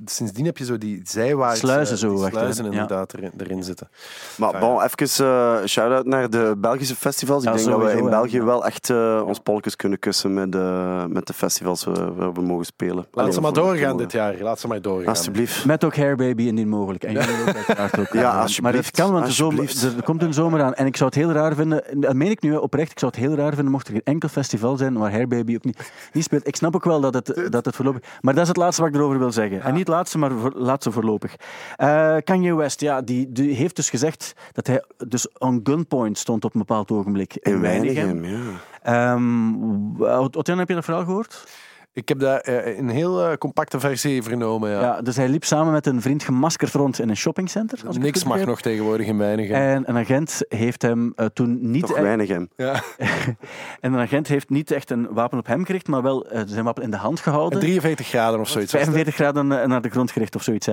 sindsdien 0.06 0.46
heb 0.46 0.58
je 0.58 0.66
zo 0.66 0.78
die 0.78 1.02
zijwaarts... 1.04 1.60
Sluizen 1.60 1.96
eh, 1.96 2.02
zo 2.02 2.16
die 2.16 2.30
sluizen 2.30 2.66
inderdaad 2.66 3.14
erin, 3.14 3.32
erin 3.38 3.64
zitten. 3.66 3.90
Maar 4.38 4.60
bon, 4.60 4.82
even 4.82 5.26
eh 5.26 5.66
shout-out 5.66 6.06
naar 6.06 6.30
de 6.30 6.56
Belgische 6.58 6.96
festivals. 6.96 7.44
Ik 7.44 7.50
Ja, 7.50 7.56
denk 7.56 7.70
dat 7.70 7.82
we 7.82 7.92
in 7.92 8.04
ja. 8.04 8.10
België 8.10 8.42
wel 8.42 8.66
echt 8.66 8.90
eh, 8.90 9.24
ons 9.26 9.40
polkjes 9.40 9.76
kunnen 9.76 10.00
kussen 10.00 10.34
met, 10.34 10.56
eh, 10.56 11.06
met 11.06 11.28
de 11.28 11.34
festivals 11.34 11.84
waar 11.84 12.34
we 12.34 12.42
mogen 12.42 12.66
spelen. 12.66 12.96
Laat 12.96 13.08
Allee, 13.14 13.32
ze 13.32 13.42
maar 13.42 13.54
doorgaan 13.54 13.98
dit 13.98 14.12
jaar. 14.12 14.36
Laat 14.40 14.60
ze 14.60 14.68
maar 14.68 14.82
doorgaan. 14.82 15.08
Alsjeblieft. 15.08 15.66
Met 15.66 15.84
ook 15.84 15.96
Hair 15.96 16.16
Baby 16.16 16.44
indien 16.44 16.70
mogelijk. 16.70 17.04
En 17.04 17.14
jullie 17.14 17.42
ook 17.42 17.56
uiteraard 17.56 18.00
ook. 18.00 18.14
Ja, 18.26 18.30
alsjeblieft. 18.42 18.62
Maar 18.62 18.74
het 18.74 18.92
kan, 18.92 19.12
want 19.12 19.26
de 19.26 19.32
zomer, 19.32 19.94
er 19.98 20.04
komt 20.04 20.22
een 20.22 20.34
zomer 20.34 20.62
aan. 20.62 20.74
En 20.74 20.86
ik 20.86 20.98
zou 20.98 21.10
het 21.10 21.20
heel 21.20 21.32
raar 21.32 21.56
vinden, 21.56 21.90
en 21.90 22.00
dat 22.00 22.14
meen 22.14 22.32
ik 22.32 22.42
nu 22.42 22.56
oprecht, 22.56 22.92
ik 22.92 23.00
zou 23.00 23.12
het 23.16 23.22
heel 23.22 23.36
raar 23.36 23.54
vinden 23.54 23.72
mocht 23.72 23.88
er 23.88 23.94
geen 23.94 24.04
enkel 24.04 24.30
festival 24.30 24.78
zijn 24.78 24.98
waar 24.98 25.12
Hair 25.12 25.28
Baby 25.28 25.56
ook 25.56 25.64
niet, 25.64 25.92
niet 26.14 26.24
speelt. 26.24 26.48
Ik 26.48 26.56
snap 26.56 26.76
ook 26.76 26.84
wel 26.84 27.02
dat 27.02 27.14
het, 27.14 27.48
dat 27.52 27.66
het 27.66 27.76
voorlopig... 27.76 28.02
Maar 28.22 28.34
dat 28.34 28.44
is 28.44 28.48
het 28.48 28.58
laatste 28.58 28.82
wat 28.82 28.92
ik 28.92 28.98
erover 28.98 29.20
wil 29.20 29.32
zeggen. 29.32 29.62
En 29.62 29.72
niet 29.72 29.88
het 29.88 29.96
laatste, 29.96 30.18
maar 30.18 30.32
voor, 30.32 30.52
laatste 30.56 30.92
voorlopig. 30.92 31.36
Eh, 31.76 32.16
Kanye 32.24 32.56
West, 32.56 32.82
ja, 32.82 33.02
die, 33.02 33.32
die 33.32 33.55
heeft 33.56 33.76
dus 33.76 33.90
gezegd 33.90 34.34
dat 34.52 34.68
hij 34.68 34.84
dus 35.08 35.38
on 35.38 35.60
gunpoint 35.64 36.18
stond 36.18 36.46
op 36.46 36.54
een 36.54 36.60
bepaald 36.60 36.92
ogenblik 36.92 37.36
in, 37.36 37.52
In 37.54 37.62
Weinigem. 37.62 38.22
Weinigem, 38.22 38.42
ja. 38.42 38.60
Ehm, 38.82 40.58
heb 40.58 40.68
je 40.68 40.74
dat 40.74 40.86
verhaal 40.86 41.06
gehoord? 41.06 41.48
Ik 41.96 42.10
heb 42.10 42.20
daar 42.20 42.40
eh, 42.40 42.78
een 42.78 42.90
heel 42.90 43.26
eh, 43.26 43.38
compacte 43.38 43.80
versie 43.80 44.24
vernomen. 44.24 44.70
Ja. 44.70 44.82
Ja. 44.82 45.02
dus 45.02 45.16
hij 45.16 45.30
liep 45.30 45.44
samen 45.44 45.74
met 45.74 45.86
een 45.86 46.02
vriend 46.02 46.24
gemaskerd 46.24 46.74
rond 46.74 47.00
in 47.00 47.10
een 47.10 47.18
shoppingcenter. 47.18 47.80
als 47.88 47.98
Niks 47.98 48.24
mag 48.24 48.46
nog 48.46 48.62
tegenwoordig 48.62 49.08
in 49.08 49.18
Weinigem. 49.18 49.56
En 49.56 49.90
een 49.90 49.98
agent 49.98 50.42
heeft 50.48 50.82
hem 50.82 51.14
eh, 51.16 51.26
toen 51.26 51.72
niet. 51.72 51.88
Toch 51.88 52.00
Weinigem. 52.00 52.50
ja. 52.56 52.84
En 53.80 53.94
een 53.94 54.00
agent 54.00 54.28
heeft 54.28 54.50
niet 54.50 54.72
echt 54.72 54.90
een 54.90 55.08
wapen 55.14 55.38
op 55.38 55.48
hem 55.48 55.66
gericht, 55.66 55.88
maar 55.88 56.02
wel 56.02 56.26
zijn 56.46 56.66
wapen 56.66 56.84
in 56.84 56.92
de 56.92 56.98
hand 56.98 57.20
gehouden. 57.20 57.60
43 57.60 58.08
graden 58.08 58.40
of 58.40 58.50
zoiets. 58.50 58.72
was 58.72 58.82
het, 58.82 58.90
hè? 58.90 58.98
45 59.02 59.16
graden 59.16 59.70
naar 59.70 59.82
de 59.82 59.90
grond 59.90 60.12
gericht 60.12 60.36
of 60.36 60.44
zoiets. 60.44 60.68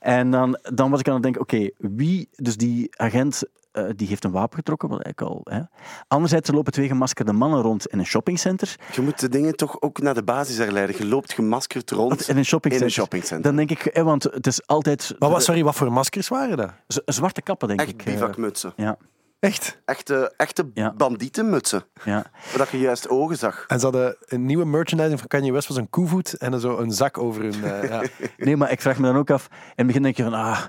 En 0.00 0.30
dan, 0.30 0.58
dan 0.62 0.90
was 0.90 1.00
ik 1.00 1.08
aan 1.08 1.14
het 1.14 1.22
denken: 1.22 1.40
oké, 1.40 1.70
wie, 1.78 2.28
dus 2.32 2.56
die 2.56 2.90
agent. 2.96 3.42
Eh, 3.74 3.84
die 3.96 4.08
heeft 4.08 4.24
een 4.24 4.30
wapen 4.30 4.56
getrokken, 4.58 4.88
wat 4.88 5.02
eigenlijk 5.02 5.34
al. 5.34 5.52
Hè. 5.54 5.60
Anderzijds 6.08 6.48
er 6.48 6.54
lopen 6.54 6.72
twee 6.72 6.86
gemaskerde 6.88 7.32
mannen 7.32 7.60
rond 7.60 7.86
in 7.86 7.98
een 7.98 8.06
shoppingcenter. 8.06 8.76
Je 8.92 9.00
moet 9.00 9.20
de 9.20 9.28
dingen 9.28 9.56
toch 9.56 9.80
ook 9.80 10.00
naar 10.00 10.14
de 10.14 10.22
basis 10.22 10.56
herleiden. 10.56 10.96
Je 10.98 11.06
loopt 11.06 11.32
gemaskerd 11.32 11.90
rond 11.90 12.28
In 12.28 12.36
een 12.36 12.44
shoppingcenter. 12.44 12.80
in 12.80 12.84
een 12.84 12.90
shoppingcenter. 12.90 13.42
Dan 13.42 13.56
denk 13.56 13.70
ik, 13.70 13.86
eh, 13.86 14.02
want 14.02 14.22
het 14.22 14.46
is 14.46 14.66
altijd. 14.66 15.14
Maar 15.18 15.30
wat, 15.30 15.42
sorry, 15.44 15.64
wat 15.64 15.74
voor 15.74 15.92
maskers 15.92 16.28
waren 16.28 16.56
dat? 16.56 16.70
z- 16.86 16.98
zwarte 17.04 17.42
kappen, 17.42 17.68
denk 17.68 17.80
Echt 17.80 17.90
ik. 17.90 17.98
eh. 17.98 18.04
bivakmutsen. 18.12 18.72
ja, 18.76 18.96
Echt? 19.40 19.80
Echte, 19.84 20.32
echte 20.36 20.70
Ja. 20.74 20.92
bandietenmutsen. 20.96 21.84
ja. 22.04 22.24
Waar 22.56 22.68
je 22.70 22.78
juist 22.78 23.08
ogen 23.08 23.36
zag. 23.38 23.64
En 23.66 23.78
ze 23.78 23.84
hadden 23.84 24.16
een 24.26 24.44
nieuwe 24.46 24.64
merchandising 24.64 25.18
van 25.18 25.28
Kanye 25.28 25.52
West 25.52 25.68
was 25.68 25.76
een 25.76 25.90
koevoet 25.90 26.34
en 26.34 26.60
zo 26.60 26.78
een 26.78 26.90
zak 26.92 27.18
over 27.18 27.42
hun... 27.42 27.64
eh, 27.64 27.88
ja. 27.88 28.02
Nee, 28.44 28.56
maar 28.56 28.70
ik 28.72 28.80
vraag 28.80 28.98
me 28.98 29.06
dan 29.06 29.16
ook 29.16 29.30
af. 29.30 29.48
In 29.50 29.56
het 29.76 29.86
begin 29.86 30.02
denk 30.02 30.16
je 30.16 30.22
van, 30.22 30.34
ah, 30.34 30.60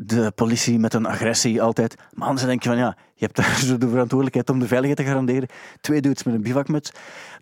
de 0.00 0.32
politie 0.34 0.78
met 0.78 0.94
een 0.94 1.06
agressie 1.06 1.62
altijd. 1.62 1.94
Maar 2.12 2.28
anders 2.28 2.46
denk 2.46 2.62
je 2.62 2.68
van, 2.68 2.78
ja, 2.78 2.96
je 3.14 3.28
hebt 3.32 3.36
de 3.80 3.88
verantwoordelijkheid 3.88 4.50
om 4.50 4.58
de 4.58 4.66
veiligheid 4.66 4.98
te 4.98 5.12
garanderen. 5.12 5.48
Twee 5.80 6.00
dudes 6.00 6.22
met 6.22 6.34
een 6.34 6.42
bivakmuts. 6.42 6.92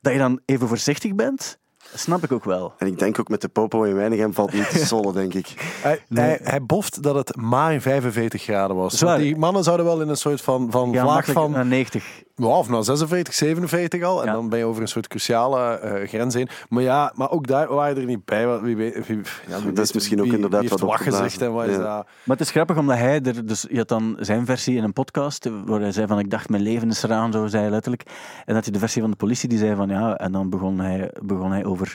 Dat 0.01 0.13
je 0.13 0.19
dan 0.19 0.41
even 0.45 0.69
voorzichtig 0.69 1.15
bent, 1.15 1.59
snap 1.97 2.25
ik 2.25 2.33
ook 2.33 2.45
wel. 2.45 2.73
En 2.79 2.87
ik 2.87 2.99
denk 2.99 3.21
ook 3.21 3.29
met 3.29 3.41
de 3.41 3.49
popo 3.49 3.83
in 3.83 3.95
Weinigem 3.95 4.33
valt 4.35 4.53
niet 4.53 4.71
te 4.71 4.87
sollen, 4.95 5.15
denk 5.15 5.35
ik. 5.35 5.55
Hij, 5.83 6.01
hij, 6.09 6.39
hij 6.43 6.63
boft 6.63 7.03
dat 7.03 7.15
het 7.15 7.37
maar 7.37 7.81
45 7.81 8.43
graden 8.43 8.77
was. 8.77 8.99
Zwaar. 8.99 9.19
Die 9.19 9.37
mannen 9.37 9.65
zouden 9.65 9.87
wel 9.87 10.01
in 10.01 10.09
een 10.09 10.17
soort 10.17 10.41
van, 10.41 10.71
van 10.71 10.91
Ja, 10.91 11.03
vlaag 11.03 11.27
van... 11.27 11.51
naar 11.51 11.67
90. 11.67 12.25
Ja, 12.39 12.47
of 12.47 12.69
naar 12.69 12.85
46, 12.85 13.35
47 13.35 14.03
al. 14.03 14.21
En 14.21 14.27
Ja. 14.27 14.33
dan 14.33 14.49
ben 14.49 14.59
je 14.59 14.65
over 14.65 14.83
een 14.83 14.89
soort 14.89 15.09
cruciale 15.09 15.79
eh, 15.79 16.09
grens 16.09 16.35
heen. 16.35 16.49
Maar 16.69 16.83
ja, 16.83 17.13
maar 17.15 17.31
ook 17.31 17.47
daar 17.47 17.75
waren 17.75 17.97
er 17.97 18.05
niet 18.05 18.25
bij. 18.25 18.61
Wie 18.61 18.77
weet, 18.77 19.07
wie, 19.07 19.21
ja, 19.49 19.63
wie 19.63 19.73
Dat 19.73 19.85
is 19.85 19.93
misschien 19.93 20.19
ook 20.19 20.25
wie- 20.25 20.35
inderdaad 20.35 20.61
wie 20.61 20.69
heeft 20.69 20.81
wat 20.83 20.91
wat 20.91 21.01
gezegd 21.01 21.43
en 21.43 21.53
wat 21.53 21.67
is 21.67 21.77
dat? 21.77 21.85
Maar 21.85 22.37
het 22.37 22.41
is 22.41 22.51
grappig 22.51 22.77
omdat 22.77 22.97
hij 22.97 23.21
er, 23.23 23.47
dus 23.47 23.67
je 23.71 23.77
had 23.77 23.89
dan 23.89 24.17
zijn 24.21 24.47
versie 24.47 24.77
in 24.77 24.85
een 24.85 24.93
podcast, 24.93 25.49
waar 25.67 25.81
hij 25.81 25.93
zei 25.93 26.07
van 26.07 26.19
ik 26.19 26.31
dacht 26.31 26.49
mijn 26.49 26.63
leven 26.63 26.89
is 26.89 27.03
eraan, 27.03 27.33
zo 27.33 27.47
zei 27.47 27.63
hij 27.63 27.71
letterlijk. 27.73 28.03
En 28.45 28.55
dat 28.55 28.65
hij 28.65 28.73
de 28.73 28.79
versie 28.79 29.01
van 29.03 29.11
de 29.11 29.17
politie 29.17 29.49
die 29.49 29.59
zei 29.59 29.75
van 29.77 29.89
ja, 29.89 30.17
en 30.19 30.33
dan 30.33 30.51
begon 30.51 30.79
hij, 30.81 31.11
begon 31.23 31.51
hij 31.53 31.65
over 31.65 31.86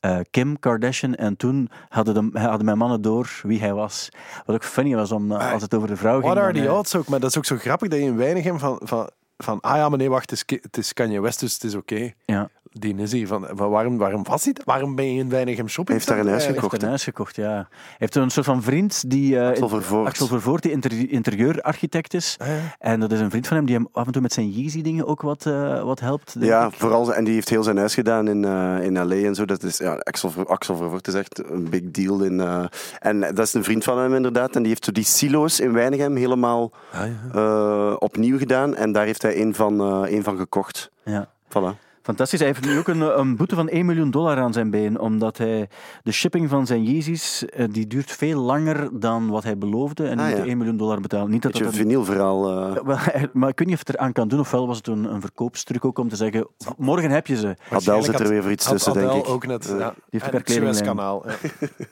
eh, 0.00 0.18
Kim 0.30 0.58
Kardashian 0.58 1.14
en 1.14 1.36
toen 1.36 1.70
hadden, 1.88 2.32
de, 2.32 2.40
hadden 2.40 2.64
mijn 2.64 2.78
mannen 2.78 3.02
door 3.02 3.40
wie 3.42 3.60
hij 3.60 3.74
was. 3.74 4.08
Wat 4.44 4.56
ook 4.56 4.64
funny 4.64 4.94
was 4.94 5.12
om, 5.12 5.32
eh, 5.32 5.52
als 5.52 5.62
het 5.62 5.74
over 5.74 5.88
de 5.88 5.96
vrouw 5.96 6.20
ging. 6.20 6.32
What 6.32 6.44
are 6.44 6.52
the 6.52 6.66
eh, 6.66 6.76
odds 6.76 6.96
ook? 6.96 7.08
Maar 7.08 7.20
dat 7.20 7.30
is 7.30 7.38
ook 7.38 7.44
zo 7.44 7.56
grappig 7.56 7.88
dat 7.88 7.98
je 7.98 8.04
in 8.04 8.16
Weinigem 8.16 8.58
van, 8.58 8.80
van, 8.84 9.10
van 9.36 9.60
ah 9.60 9.76
ja, 9.76 9.88
nee, 9.88 10.10
wacht, 10.10 10.30
het 10.30 10.50
is, 10.50 10.58
het 10.62 10.76
is 10.76 10.92
Kanye 10.92 11.20
West, 11.20 11.40
dus 11.40 11.54
het 11.54 11.64
is 11.64 11.74
oké. 11.74 12.12
Ja, 12.24 12.50
Die. 12.80 13.26
Van, 13.26 13.46
van 13.54 13.70
waarom, 13.70 13.98
waarom 13.98 14.24
was 14.24 14.44
hij? 14.44 14.54
Waarom 14.64 14.94
ben 14.94 15.12
je 15.12 15.18
in 15.20 15.28
Weinigem 15.28 15.68
shopping? 15.68 15.96
Heeft 15.98 16.08
daar 16.08 16.18
een 16.18 16.26
huis 16.28 16.42
hij 16.42 16.46
heeft 16.52 16.62
gekocht. 16.64 16.82
een 16.82 16.88
huis 16.88 17.04
gekocht, 17.04 17.36
ja. 17.36 17.50
Hij 17.50 17.66
heeft 17.98 18.14
een 18.14 18.30
soort 18.30 18.46
van 18.46 18.62
vriend 18.62 19.10
die... 19.10 19.38
eh, 19.38 19.48
Axel 19.48 19.68
Vervoort. 19.68 20.06
Axel 20.06 20.26
Vervoort, 20.26 20.62
die 20.62 20.72
inter- 20.72 21.10
interieurarchitect 21.10 22.14
is. 22.14 22.36
Ah, 22.40 22.46
ja. 22.46 22.54
En 22.78 23.00
dat 23.00 23.12
is 23.12 23.20
een 23.20 23.30
vriend 23.30 23.46
van 23.46 23.56
hem 23.56 23.66
die 23.66 23.74
hem 23.74 23.88
af 23.92 24.06
en 24.06 24.12
toe 24.12 24.22
met 24.22 24.32
zijn 24.32 24.50
Yeezy-dingen 24.50 25.06
ook 25.06 25.22
wat, 25.22 25.46
eh, 25.46 25.82
wat 25.82 26.00
helpt. 26.00 26.36
Ja, 26.40 26.66
ik. 26.66 26.72
vooral, 26.72 27.14
en 27.14 27.24
die 27.24 27.34
heeft 27.34 27.48
heel 27.48 27.62
zijn 27.62 27.76
huis 27.76 27.94
gedaan 27.94 28.28
in, 28.28 28.44
eh, 28.44 28.84
in 28.84 28.92
LA 29.06 29.14
en 29.14 29.34
zo. 29.34 29.44
Dat 29.44 29.62
is, 29.62 29.78
ja, 29.78 29.94
Axel, 29.94 30.32
Axel 30.46 30.76
Vervoort 30.76 31.08
is 31.08 31.14
echt 31.14 31.42
een 31.50 31.68
big 31.68 31.82
deal. 31.90 32.22
In, 32.22 32.40
eh, 32.40 32.64
en 32.98 33.20
dat 33.20 33.38
is 33.38 33.54
een 33.54 33.64
vriend 33.64 33.84
van 33.84 33.98
hem 33.98 34.14
inderdaad. 34.14 34.54
En 34.56 34.60
die 34.60 34.68
heeft 34.70 34.84
zo 34.84 34.92
die 34.92 35.04
silo's 35.04 35.60
in 35.60 35.72
Weinigem 35.72 36.16
helemaal 36.16 36.70
Ah, 36.92 37.00
ja. 37.06 37.40
eh, 37.40 37.94
opnieuw 37.98 38.38
gedaan. 38.38 38.74
En 38.74 38.92
daar 38.92 39.04
heeft 39.04 39.22
hij 39.22 39.40
een 39.40 39.54
van, 39.54 39.80
eh, 39.80 40.12
een 40.12 40.22
van 40.22 40.36
gekocht. 40.36 40.90
Ja. 41.04 41.28
Voilà. 41.48 41.85
Fantastisch. 42.06 42.38
Hij 42.38 42.48
heeft 42.48 42.64
nu 42.64 42.78
ook 42.78 42.88
een, 42.88 43.18
een 43.18 43.36
boete 43.36 43.54
van 43.54 43.68
1 43.68 43.86
miljoen 43.86 44.10
dollar 44.10 44.38
aan 44.38 44.52
zijn 44.52 44.70
been, 44.70 45.00
omdat 45.00 45.38
hij 45.38 45.68
de 46.02 46.12
shipping 46.12 46.48
van 46.48 46.66
zijn 46.66 46.84
Yeezys, 46.84 47.44
eh, 47.44 47.66
die 47.70 47.86
duurt 47.86 48.10
veel 48.12 48.40
langer 48.40 49.00
dan 49.00 49.28
wat 49.30 49.42
hij 49.44 49.58
beloofde. 49.58 50.06
En 50.08 50.18
Ah, 50.18 50.24
hij 50.24 50.30
moet 50.34 50.38
ja. 50.44 50.48
1 50.48 50.56
miljoen 50.58 50.76
dollar 50.76 51.00
betalen. 51.00 51.30
Niet 51.30 51.42
dat 51.42 51.52
Beetje 51.52 51.66
dat 51.66 51.74
een 51.76 51.80
vinylverhaal. 51.80 52.50
eh 52.76 52.82
Wel, 52.84 52.98
hij- 52.98 53.28
maar 53.32 53.48
ik 53.48 53.58
weet 53.58 53.68
niet 53.68 53.76
of 53.76 53.86
het 53.86 53.96
eraan 53.96 54.12
kan 54.12 54.28
doen, 54.28 54.40
ofwel 54.40 54.66
was 54.66 54.76
het 54.76 54.86
een, 54.86 55.04
een 55.04 55.20
verkoopstruc 55.20 55.84
ook 55.84 55.98
om 55.98 56.08
te 56.08 56.16
zeggen, 56.16 56.48
morgen 56.76 57.10
heb 57.10 57.26
je 57.26 57.36
ze. 57.36 57.56
Adele 57.70 58.02
zit 58.02 58.20
er 58.20 58.28
weer 58.28 58.42
voor 58.42 58.50
iets 58.50 58.64
Had 58.66 58.74
tussen, 58.74 58.92
denk 58.92 59.12
ik. 59.12 59.28
ook 59.28 59.46
net. 59.46 59.64
Ja. 59.64 59.76
Ja. 59.78 59.94
heeft 60.10 60.24
En 60.24 60.32
elkaar 60.32 60.42
kledinglijn. 60.42 60.74
Suezkanaal. 60.74 61.24
Ja. 61.28 61.34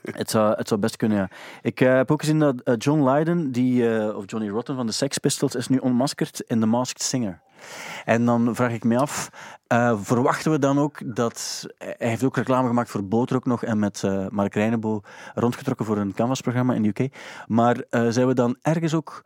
Het 0.21 0.31
zou, 0.31 0.55
het 0.57 0.69
zou 0.69 0.81
best 0.81 0.97
kunnen, 0.97 1.19
ja. 1.19 1.29
Ik 1.63 1.81
eh, 1.81 1.95
heb 1.95 2.11
ook 2.11 2.21
gezien 2.21 2.39
dat 2.39 2.55
eh, 2.65 2.75
John 2.79 3.09
Lydon, 3.11 3.51
die, 3.51 3.97
eh, 3.99 4.17
of 4.17 4.23
Johnny 4.27 4.49
Rotten 4.51 4.77
van 4.77 4.87
de 4.87 4.93
Sex 4.93 5.19
Pistols, 5.19 5.55
is 5.55 5.69
nu 5.69 5.79
onmaskerd 5.79 6.43
in 6.47 6.61
The 6.61 6.67
Masked 6.67 7.03
Singer. 7.03 7.41
En 8.05 8.25
dan 8.25 8.55
vraag 8.55 8.73
ik 8.73 8.85
me 8.85 8.99
af, 8.99 9.31
eh, 9.67 9.99
verwachten 10.03 10.51
we 10.51 10.59
dan 10.59 10.79
ook 10.79 11.15
dat... 11.17 11.67
Hij 11.79 12.09
heeft 12.09 12.25
ook 12.25 12.37
reclame 12.37 12.69
gemaakt 12.69 12.91
voor 12.91 13.05
Boter 13.05 13.37
ook 13.37 13.47
nog 13.47 13.63
en 13.65 13.79
met 13.79 14.03
eh, 14.05 14.27
Mark 14.29 14.55
Reinebo 14.55 15.01
rondgetrokken 15.35 15.87
voor 15.87 15.97
een 15.97 16.15
canvasprogramma 16.15 16.75
in 16.75 16.83
de 16.83 16.89
UK. 17.03 17.13
Maar 17.47 17.77
eh, 17.91 18.07
zijn 18.09 18.27
we 18.27 18.35
dan 18.35 18.57
ergens 18.63 18.95
ook 18.95 19.23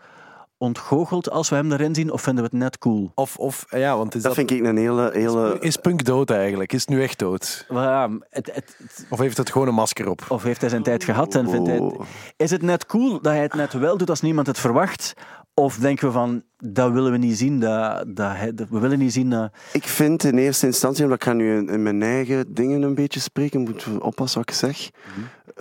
ontgoocheld 0.61 1.30
als 1.30 1.49
we 1.49 1.57
hem 1.57 1.72
erin 1.72 1.95
zien 1.95 2.12
of 2.12 2.22
vinden 2.22 2.45
we 2.45 2.51
het 2.53 2.59
net 2.61 2.78
cool? 2.78 3.12
Of, 3.14 3.36
of 3.36 3.66
ja, 3.70 3.97
want 3.97 4.14
is 4.14 4.22
Dat 4.22 4.34
dat, 4.34 4.47
vind 4.47 4.61
ik 4.61 4.66
een 4.66 4.76
hele... 4.76 5.11
hele... 5.12 5.57
is 5.61 5.76
punk 5.76 6.05
dood 6.05 6.30
eigenlijk? 6.30 6.72
Is 6.72 6.80
het 6.80 6.89
nu 6.89 7.03
echt 7.03 7.18
dood? 7.18 7.66
Ja, 7.68 8.09
het, 8.30 8.47
het, 8.55 8.76
het- 8.78 9.07
Of 9.11 9.18
heeft 9.18 9.36
het 9.36 9.51
gewoon 9.51 9.68
een 9.68 9.74
masker 9.74 10.09
op? 10.09 10.24
of 10.28 10.43
heeft 10.43 10.61
hij 10.61 10.70
zijn 10.70 10.82
tijd 10.82 11.05
gehad 11.05 11.34
en 11.34 11.51
vindt 11.51 11.66
hij... 11.68 11.76
het-. 11.76 11.95
Is 12.36 12.51
het 12.51 12.62
net 12.62 12.86
cool 12.86 13.11
dat 13.20 13.32
hij 13.32 13.43
het 13.43 13.55
net 13.55 13.72
wel 13.72 13.97
doet 13.97 14.11
als 14.11 14.20
niemand 14.20 14.47
het 14.47 14.59
verwacht? 14.59 15.14
Of 15.59 15.76
denken 15.76 16.06
we 16.06 16.12
van, 16.12 16.42
dat 16.56 16.92
willen 16.92 17.12
we 17.12 17.18
niet 17.18 17.38
zien, 17.38 17.61
dat, 17.61 18.16
dat 18.16 18.36
we 18.70 18.78
willen 18.78 18.98
niet 18.98 19.12
zien 19.12 19.30
dat... 19.30 19.52
Ik 19.72 19.84
vind 19.84 20.24
in 20.24 20.38
eerste 20.38 20.66
instantie, 20.66 21.04
omdat 21.04 21.18
ik 21.18 21.24
ga 21.24 21.32
nu 21.32 21.56
in, 21.56 21.82
mijn 21.82 22.02
eigen 22.02 22.54
dingen 22.54 22.82
een 22.82 22.94
beetje 22.94 23.20
spreken, 23.20 23.61
moet 23.61 23.86
oppassen 24.00 24.38
wat 24.40 24.48
ik 24.48 24.56
zeg, 24.56 24.90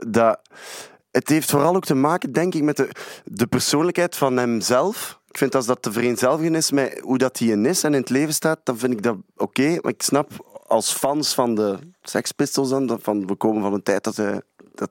dat 0.08 0.39
het 1.12 1.30
heeft 1.30 1.50
vooral 1.50 1.76
ook 1.76 1.86
te 1.86 1.93
maken, 1.93 2.32
denk 2.32 2.54
ik, 2.54 2.64
met 2.64 2.78
de, 2.78 2.89
de 3.26 3.48
persoonlijkheid 3.48 4.16
van 4.16 4.38
hemzelf. 4.38 5.20
Ik 5.30 5.38
vind 5.38 5.56
als 5.56 5.66
dat 5.66 5.82
te 5.82 5.91
vereenzelvigen 5.91 6.56
is 6.56 6.72
met 6.72 7.00
hoe 7.04 7.18
dat 7.18 7.39
hij 7.39 7.48
is 7.48 7.84
en 7.84 7.93
in 7.93 8.00
het 8.00 8.10
leven 8.10 8.34
staat, 8.34 8.60
dan 8.64 8.78
vind 8.78 8.93
ik 8.93 9.04
dat 9.04 9.18
oké. 9.36 9.78
Maar 9.82 9.91
ik 9.91 10.02
snap 10.02 10.32
als 10.68 10.93
fans 10.93 11.34
van 11.34 11.56
de 11.56 11.78
Sex 12.02 12.32
Pistols 12.32 12.70
dan, 12.70 13.00
van, 13.02 13.28
we 13.28 13.36
komen 13.36 13.62
van 13.62 13.74
een 13.74 13.84
tijd 13.84 14.04
dat 14.04 14.16
hij... 14.16 14.41
Dat... 14.74 14.89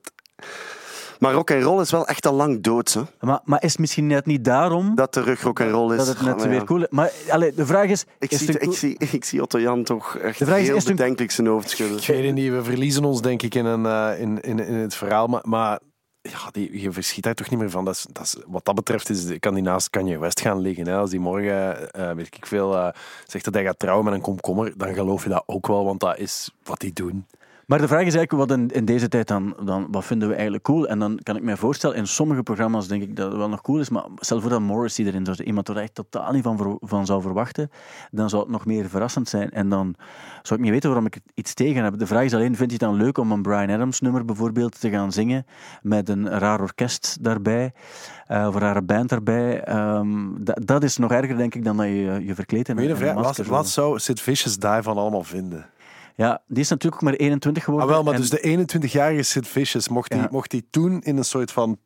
Maar 1.18 1.32
rock 1.32 1.50
and 1.50 1.62
roll 1.62 1.80
is 1.80 1.90
wel 1.90 2.06
echt 2.06 2.26
al 2.26 2.34
lang 2.34 2.62
dood, 2.62 2.92
hè. 2.92 3.02
Maar, 3.20 3.40
maar 3.44 3.62
is 3.62 3.70
het 3.70 3.80
misschien 3.80 4.06
net 4.06 4.26
niet 4.26 4.44
daarom 4.44 4.94
Dat 4.94 5.14
de 5.14 5.20
rug 5.20 5.42
rock 5.42 5.60
and 5.60 5.70
roll 5.70 5.90
is. 5.92 5.96
dat 5.96 6.06
het 6.06 6.20
net 6.20 6.34
Ah, 6.34 6.42
ja. 6.42 6.48
weer 6.48 6.64
cool 6.64 6.80
is? 6.82 6.86
Maar 6.90 7.10
allee, 7.28 7.54
de 7.54 7.66
vraag 7.66 7.88
is... 7.88 8.04
Ik 8.18 8.30
is 8.30 8.38
zie, 8.38 8.52
ik, 8.52 8.58
cool- 8.60 8.72
zie, 8.72 8.96
ik 9.10 9.24
zie 9.24 9.42
Otto 9.42 9.60
Jan 9.60 9.82
toch 9.84 10.16
echt 10.16 10.38
De 10.38 10.44
vraag 10.44 10.58
heel 10.60 10.76
is 10.76 10.84
een- 10.86 10.96
bedenkelijk 10.96 11.32
zijn 11.32 11.46
hoofd 11.46 11.70
schudden. 11.70 11.96
Ik 11.98 12.06
weet 12.06 12.34
niet, 12.34 12.50
we 12.50 12.64
verliezen 12.64 13.04
ons 13.04 13.20
denk 13.22 13.42
ik 13.42 13.54
in, 13.54 13.64
een, 13.64 13.86
eh, 13.86 14.20
in, 14.20 14.40
in, 14.40 14.58
in 14.58 14.74
het 14.74 14.94
verhaal. 14.94 15.26
Maar, 15.26 15.42
maar 15.44 15.78
ja, 16.22 16.38
die, 16.52 16.80
je 16.80 16.92
verschiet 16.92 17.24
daar 17.24 17.34
toch 17.34 17.50
niet 17.50 17.58
meer 17.58 17.70
van. 17.70 17.84
Dat 17.84 17.94
is, 17.94 18.06
dat 18.12 18.22
is, 18.24 18.36
wat 18.46 18.64
dat 18.64 18.74
betreft 18.74 19.08
is, 19.08 19.38
kan 19.38 19.54
die 19.54 19.62
naast 19.62 19.90
Kanye 19.90 20.18
West 20.18 20.40
gaan 20.40 20.60
liggen. 20.60 20.86
Hè. 20.86 20.96
Als 20.96 21.10
die 21.10 21.20
morgen, 21.20 21.90
eh, 21.92 22.10
weet 22.12 22.26
ik 22.26 22.46
veel, 22.46 22.76
eh, 22.76 22.88
zegt 23.26 23.44
dat 23.44 23.54
hij 23.54 23.64
gaat 23.64 23.78
trouwen 23.78 24.04
met 24.04 24.14
een 24.14 24.20
komkommer, 24.20 24.72
dan 24.76 24.94
geloof 24.94 25.22
je 25.22 25.28
dat 25.28 25.42
ook 25.46 25.66
wel, 25.66 25.84
want 25.84 26.00
dat 26.00 26.18
is 26.18 26.50
wat 26.64 26.80
die 26.80 26.92
doen. 26.92 27.26
Maar 27.66 27.78
de 27.78 27.88
vraag 27.88 28.04
is 28.04 28.14
eigenlijk, 28.14 28.48
wat 28.48 28.58
in, 28.58 28.68
in 28.68 28.84
deze 28.84 29.08
tijd 29.08 29.28
dan, 29.28 29.56
dan, 29.64 29.86
wat 29.90 30.04
vinden 30.04 30.28
we 30.28 30.34
eigenlijk 30.34 30.64
cool? 30.64 30.88
En 30.88 30.98
dan 30.98 31.20
kan 31.22 31.36
ik 31.36 31.42
mij 31.42 31.56
voorstellen, 31.56 31.96
in 31.96 32.06
sommige 32.06 32.42
programma's 32.42 32.88
denk 32.88 33.02
ik 33.02 33.16
dat 33.16 33.28
het 33.28 33.36
wel 33.36 33.48
nog 33.48 33.60
cool 33.60 33.80
is, 33.80 33.88
maar 33.88 34.04
stel 34.16 34.40
voor 34.40 34.50
dat 34.50 34.60
Morrissey 34.60 35.04
erin 35.04 35.24
zou 35.24 35.42
iemand 35.42 35.68
je 35.68 35.80
echt 35.80 35.94
totaal 35.94 36.32
niet 36.32 36.42
van, 36.42 36.78
van 36.80 37.06
zou 37.06 37.22
verwachten, 37.22 37.70
dan 38.10 38.28
zou 38.28 38.42
het 38.42 38.50
nog 38.50 38.66
meer 38.66 38.88
verrassend 38.88 39.28
zijn. 39.28 39.50
En 39.50 39.68
dan 39.68 39.94
zou 40.42 40.58
ik 40.58 40.64
niet 40.64 40.74
weten 40.74 40.88
waarom 40.88 41.06
ik 41.06 41.14
er 41.14 41.20
iets 41.34 41.54
tegen 41.54 41.84
heb. 41.84 41.98
De 41.98 42.06
vraag 42.06 42.24
is 42.24 42.34
alleen, 42.34 42.56
vind 42.56 42.70
je 42.70 42.76
het 42.76 42.86
dan 42.86 42.94
leuk 42.94 43.18
om 43.18 43.32
een 43.32 43.42
Brian 43.42 43.70
Adams 43.70 44.00
nummer 44.00 44.24
bijvoorbeeld 44.24 44.80
te 44.80 44.90
gaan 44.90 45.12
zingen, 45.12 45.46
met 45.82 46.08
een 46.08 46.28
raar 46.28 46.60
orkest 46.60 47.18
daarbij, 47.20 47.72
eh, 48.26 48.46
of 48.46 48.54
een 48.54 48.60
rare 48.60 48.82
band 48.82 49.08
daarbij? 49.08 49.62
Ehm, 49.64 50.28
dat, 50.42 50.82
is 50.82 50.96
nog 50.96 51.10
erger, 51.10 51.36
denk 51.36 51.54
ik, 51.54 51.64
dan 51.64 51.76
dat 51.76 51.86
je 51.86 52.22
je 52.26 52.34
in 52.68 52.78
een 52.78 53.14
wat, 53.14 53.14
masker. 53.14 53.46
wat 53.46 53.68
zou 53.68 53.98
Sid 53.98 54.20
Vicious 54.20 54.58
daarvan 54.58 54.96
allemaal 54.96 55.24
vinden? 55.24 55.66
Ja, 56.16 56.42
die 56.46 56.62
is 56.62 56.68
natuurlijk 56.68 57.02
ook 57.02 57.08
maar 57.10 57.18
21 57.18 57.62
Ah, 57.62 57.68
geworden. 57.68 57.94
wel, 57.94 58.02
maar 58.04 58.14
en- 58.14 58.20
dus 58.20 58.30
de 58.30 58.40
21-jarige 58.40 59.22
Sid 59.22 59.48
Vicious, 59.48 59.88
mocht 59.88 60.12
hij 60.12 60.22
Ja. 60.22 60.28
mocht 60.30 60.50
die 60.50 60.66
toen 60.70 61.00
in 61.02 61.16
een 61.16 61.24
soort 61.24 61.52
van 61.52 61.78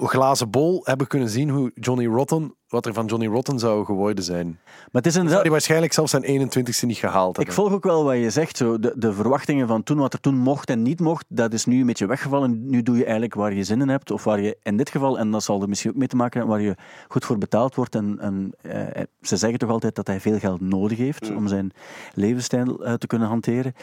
glazen 0.00 0.50
bol 0.50 0.80
hebben 0.84 1.06
kunnen 1.06 1.28
zien 1.28 1.48
hoe 1.50 1.70
Johnny 1.74 2.06
Rotten, 2.06 2.54
wat 2.72 2.86
er 2.86 2.94
van 2.94 3.06
Johnny 3.06 3.26
Rotten 3.26 3.58
zou 3.58 3.84
geworden 3.84 4.24
zijn. 4.24 4.46
Maar 4.74 5.02
het 5.02 5.06
is 5.06 5.12
Zou 5.12 5.28
hij 5.28 5.50
waarschijnlijk 5.50 5.92
zelfs 5.92 6.10
zijn 6.10 6.50
21ste 6.50 6.86
niet 6.86 6.96
gehaald 6.96 7.30
Ik 7.30 7.36
hebben. 7.36 7.54
volg 7.54 7.72
ook 7.72 7.84
wel 7.84 8.04
wat 8.04 8.16
je 8.16 8.30
zegt. 8.30 8.56
Zo. 8.56 8.78
De, 8.78 8.92
de 8.96 9.12
verwachtingen 9.12 9.66
van 9.66 9.82
toen, 9.82 9.98
wat 9.98 10.12
er 10.12 10.20
toen 10.20 10.36
mocht 10.36 10.70
en 10.70 10.82
niet 10.82 11.00
mocht, 11.00 11.24
dat 11.28 11.52
is 11.52 11.64
nu 11.64 11.80
een 11.80 11.86
beetje 11.86 12.06
weggevallen. 12.06 12.70
Nu 12.70 12.82
doe 12.82 12.96
je 12.96 13.02
eigenlijk 13.02 13.34
waar 13.34 13.54
je 13.54 13.64
zin 13.64 13.80
in 13.80 13.88
hebt, 13.88 14.10
of 14.10 14.24
waar 14.24 14.40
je 14.40 14.56
in 14.62 14.76
dit 14.76 14.90
geval, 14.90 15.18
en 15.18 15.30
dat 15.30 15.42
zal 15.42 15.62
er 15.62 15.68
misschien 15.68 15.90
ook 15.90 15.96
mee 15.96 16.08
te 16.08 16.16
maken 16.16 16.38
hebben, 16.38 16.56
waar 16.56 16.66
je 16.66 16.76
goed 17.08 17.24
voor 17.24 17.38
betaald 17.38 17.74
wordt. 17.74 17.94
En, 17.94 18.16
en 18.20 18.52
eh, 18.62 19.02
ze 19.20 19.36
zeggen 19.36 19.58
toch 19.58 19.70
altijd 19.70 19.94
dat 19.94 20.06
hij 20.06 20.20
veel 20.20 20.38
geld 20.38 20.60
nodig 20.60 20.98
heeft 20.98 21.30
om 21.34 21.48
zijn 21.48 21.72
levensstijl 22.14 22.84
eh, 22.84 22.94
te 22.94 23.06
kunnen 23.06 23.28
hanteren. 23.28 23.74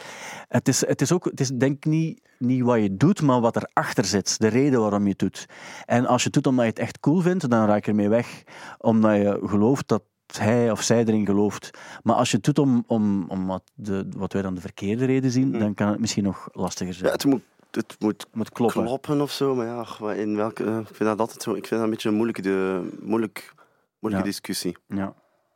Het 0.48 0.68
is, 0.68 0.86
het 0.86 1.00
is 1.00 1.12
ook, 1.12 1.24
het 1.24 1.40
is 1.40 1.48
denk 1.48 1.76
ik 1.76 1.84
niet, 1.84 2.20
niet 2.38 2.62
wat 2.62 2.80
je 2.80 2.96
doet, 2.96 3.22
maar 3.22 3.40
wat 3.40 3.56
erachter 3.56 4.04
zit. 4.04 4.40
De 4.40 4.48
reden 4.48 4.80
waarom 4.80 5.02
je 5.02 5.08
het 5.08 5.18
doet. 5.18 5.46
En 5.84 6.06
als 6.06 6.20
je 6.22 6.24
het 6.24 6.34
doet 6.34 6.46
omdat 6.46 6.64
je 6.64 6.70
het 6.70 6.80
echt 6.80 7.00
cool 7.00 7.20
vindt, 7.20 7.50
dan 7.50 7.66
raak 7.66 7.84
je 7.84 7.90
ermee 7.90 8.08
weg. 8.08 8.42
Omdat 8.80 9.16
je 9.16 9.40
gelooft 9.44 9.88
dat 9.88 10.02
hij 10.38 10.70
of 10.70 10.82
zij 10.82 10.98
erin 11.04 11.26
gelooft. 11.26 11.70
Maar 12.02 12.14
als 12.16 12.30
je 12.30 12.36
het 12.36 12.44
doet 12.44 12.58
om, 12.58 12.84
om, 12.86 13.24
om 13.28 13.46
wat, 13.46 13.62
de, 13.74 14.08
wat 14.16 14.32
wij 14.32 14.42
dan 14.42 14.54
de 14.54 14.60
verkeerde 14.60 15.04
reden 15.04 15.30
zien, 15.30 15.58
dan 15.58 15.74
kan 15.74 15.88
het 15.88 16.00
misschien 16.00 16.24
nog 16.24 16.48
lastiger 16.52 16.94
zijn. 16.94 17.06
Ja, 17.06 17.12
het 17.12 17.24
moet, 17.24 17.42
het 17.70 17.96
moet 17.98 18.26
moet 18.32 18.50
kloppen. 18.50 18.84
kloppen 18.84 19.20
of 19.20 19.30
zo, 19.30 19.54
maar 19.54 19.66
ja, 19.66 19.74
ach, 19.78 20.00
in 20.00 20.36
welke, 20.36 20.64
eh, 20.64 20.78
ik 20.78 20.86
vind 20.86 20.98
dat 20.98 21.18
altijd 21.18 21.42
zo, 21.42 21.50
ik 21.50 21.66
vind 21.66 21.70
dat 21.70 21.80
een 21.80 21.90
beetje 21.90 22.08
een 22.08 22.14
moeilijke, 22.14 22.42
de, 22.42 22.88
moeilijk, 23.00 23.52
moeilijke 23.98 24.26
Ja. 24.26 24.32
discussie. 24.32 24.76
Ja. 24.86 25.14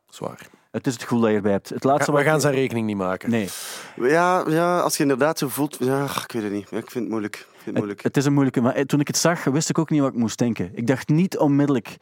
Zwaar. 0.09 0.47
Het 0.71 0.87
is 0.87 0.93
het 0.93 1.01
gevoel 1.01 1.19
dat 1.19 1.29
je 1.29 1.35
erbij 1.35 1.51
hebt. 1.51 1.69
Het 1.69 1.83
laatste 1.83 2.11
We 2.11 2.23
gaan 2.23 2.41
zijn 2.41 2.53
rekening 2.53 2.85
niet 2.85 2.97
maken. 2.97 3.29
Nee, 3.29 3.49
Ja, 3.95 4.43
ja, 4.49 4.79
als 4.79 4.95
je 4.97 5.01
inderdaad 5.03 5.37
zo 5.37 5.47
voelt, 5.47 5.77
ja, 5.79 6.03
ik 6.03 6.31
weet 6.31 6.43
het 6.43 6.51
niet. 6.51 6.69
Ja, 6.69 6.77
ik 6.77 6.91
vind 6.91 7.03
het 7.03 7.09
moeilijk. 7.09 7.35
Ik 7.35 7.41
vind 7.43 7.55
het 7.55 7.65
het, 7.65 7.75
moeilijk. 7.75 8.03
het 8.03 8.17
is 8.17 8.25
een 8.25 8.33
moeilijke. 8.33 8.61
Maar 8.61 8.73
eh, 8.73 8.83
toen 8.83 8.99
ik 8.99 9.07
het 9.07 9.17
zag, 9.17 9.43
wist 9.43 9.69
ik 9.69 9.77
ook 9.77 9.89
niet 9.89 10.01
wat 10.01 10.11
ik 10.13 10.17
moest 10.19 10.37
denken. 10.37 10.71
Ik 10.73 10.87
dacht 10.87 11.07
niet 11.09 11.37
onmiddellijk. 11.37 11.97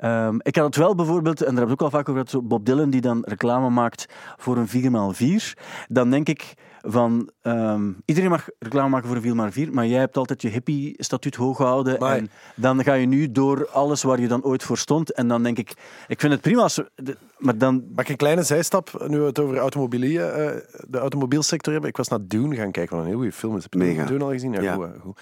Ehm, 0.00 0.36
ik 0.38 0.56
had 0.56 0.64
het 0.64 0.76
wel 0.76 0.94
bijvoorbeeld, 0.94 1.42
en 1.42 1.54
daar 1.54 1.64
heb 1.64 1.72
ik 1.72 1.82
ook 1.82 1.92
al 1.92 1.98
vaak 1.98 2.08
over 2.08 2.12
gehad, 2.12 2.30
zo 2.30 2.42
Bob 2.42 2.64
Dylan 2.66 2.90
die 2.90 3.00
dan 3.00 3.22
reclame 3.26 3.70
maakt 3.70 4.06
voor 4.36 4.56
een 4.56 4.68
4x4. 4.68 5.54
Dan 5.88 6.10
denk 6.10 6.28
ik 6.28 6.54
van, 6.82 7.30
ehm, 7.42 7.92
iedereen 8.04 8.30
mag 8.30 8.48
reclame 8.58 8.88
maken 8.88 9.06
voor 9.08 9.16
een 9.16 9.22
4x4, 9.22 9.72
maar 9.72 9.86
jij 9.86 9.98
hebt 9.98 10.16
altijd 10.16 10.42
je 10.42 10.48
hippie-statuut 10.48 11.34
hoog 11.36 11.56
gehouden. 11.56 11.98
Maar- 11.98 12.16
En 12.16 12.30
dan 12.56 12.82
ga 12.84 12.94
je 12.94 13.06
nu 13.06 13.32
door 13.32 13.68
alles 13.68 14.02
waar 14.02 14.20
je 14.20 14.28
dan 14.28 14.42
ooit 14.44 14.62
voor 14.62 14.78
stond. 14.78 15.12
En 15.12 15.28
dan 15.28 15.42
denk 15.42 15.58
ik, 15.58 15.72
ik 16.08 16.20
vind 16.20 16.32
het 16.32 16.40
prima, 16.42 16.62
als, 16.62 16.82
de- 16.94 17.16
maar 17.38 17.58
dan... 17.58 17.84
Mag 17.94 18.04
ik 18.04 18.10
een 18.10 18.16
kleine 18.16 18.42
zijstap, 18.42 19.04
nu 19.08 19.18
we 19.18 19.24
het 19.26 19.38
over 19.38 19.56
automobilie, 19.58 20.22
eh, 20.22 20.56
de 20.88 20.98
automobielsector 20.98 21.72
hebben? 21.72 21.90
Ik 21.90 21.96
was 21.96 22.08
naar 22.08 22.26
Dune 22.26 22.56
gaan 22.56 22.70
kijken, 22.70 22.94
wat 22.96 23.04
een 23.04 23.10
heel 23.10 23.18
goede 23.20 23.32
film 23.32 23.56
is. 23.56 23.62
Heb 23.62 23.72
je 23.72 23.78
Mega. 23.78 24.04
Dune 24.04 24.24
al 24.24 24.30
gezien? 24.30 24.52
Ja, 24.52 24.60
Ja. 24.60 24.74
Goed, 24.74 24.86
hè, 24.86 24.98
goed. 25.00 25.20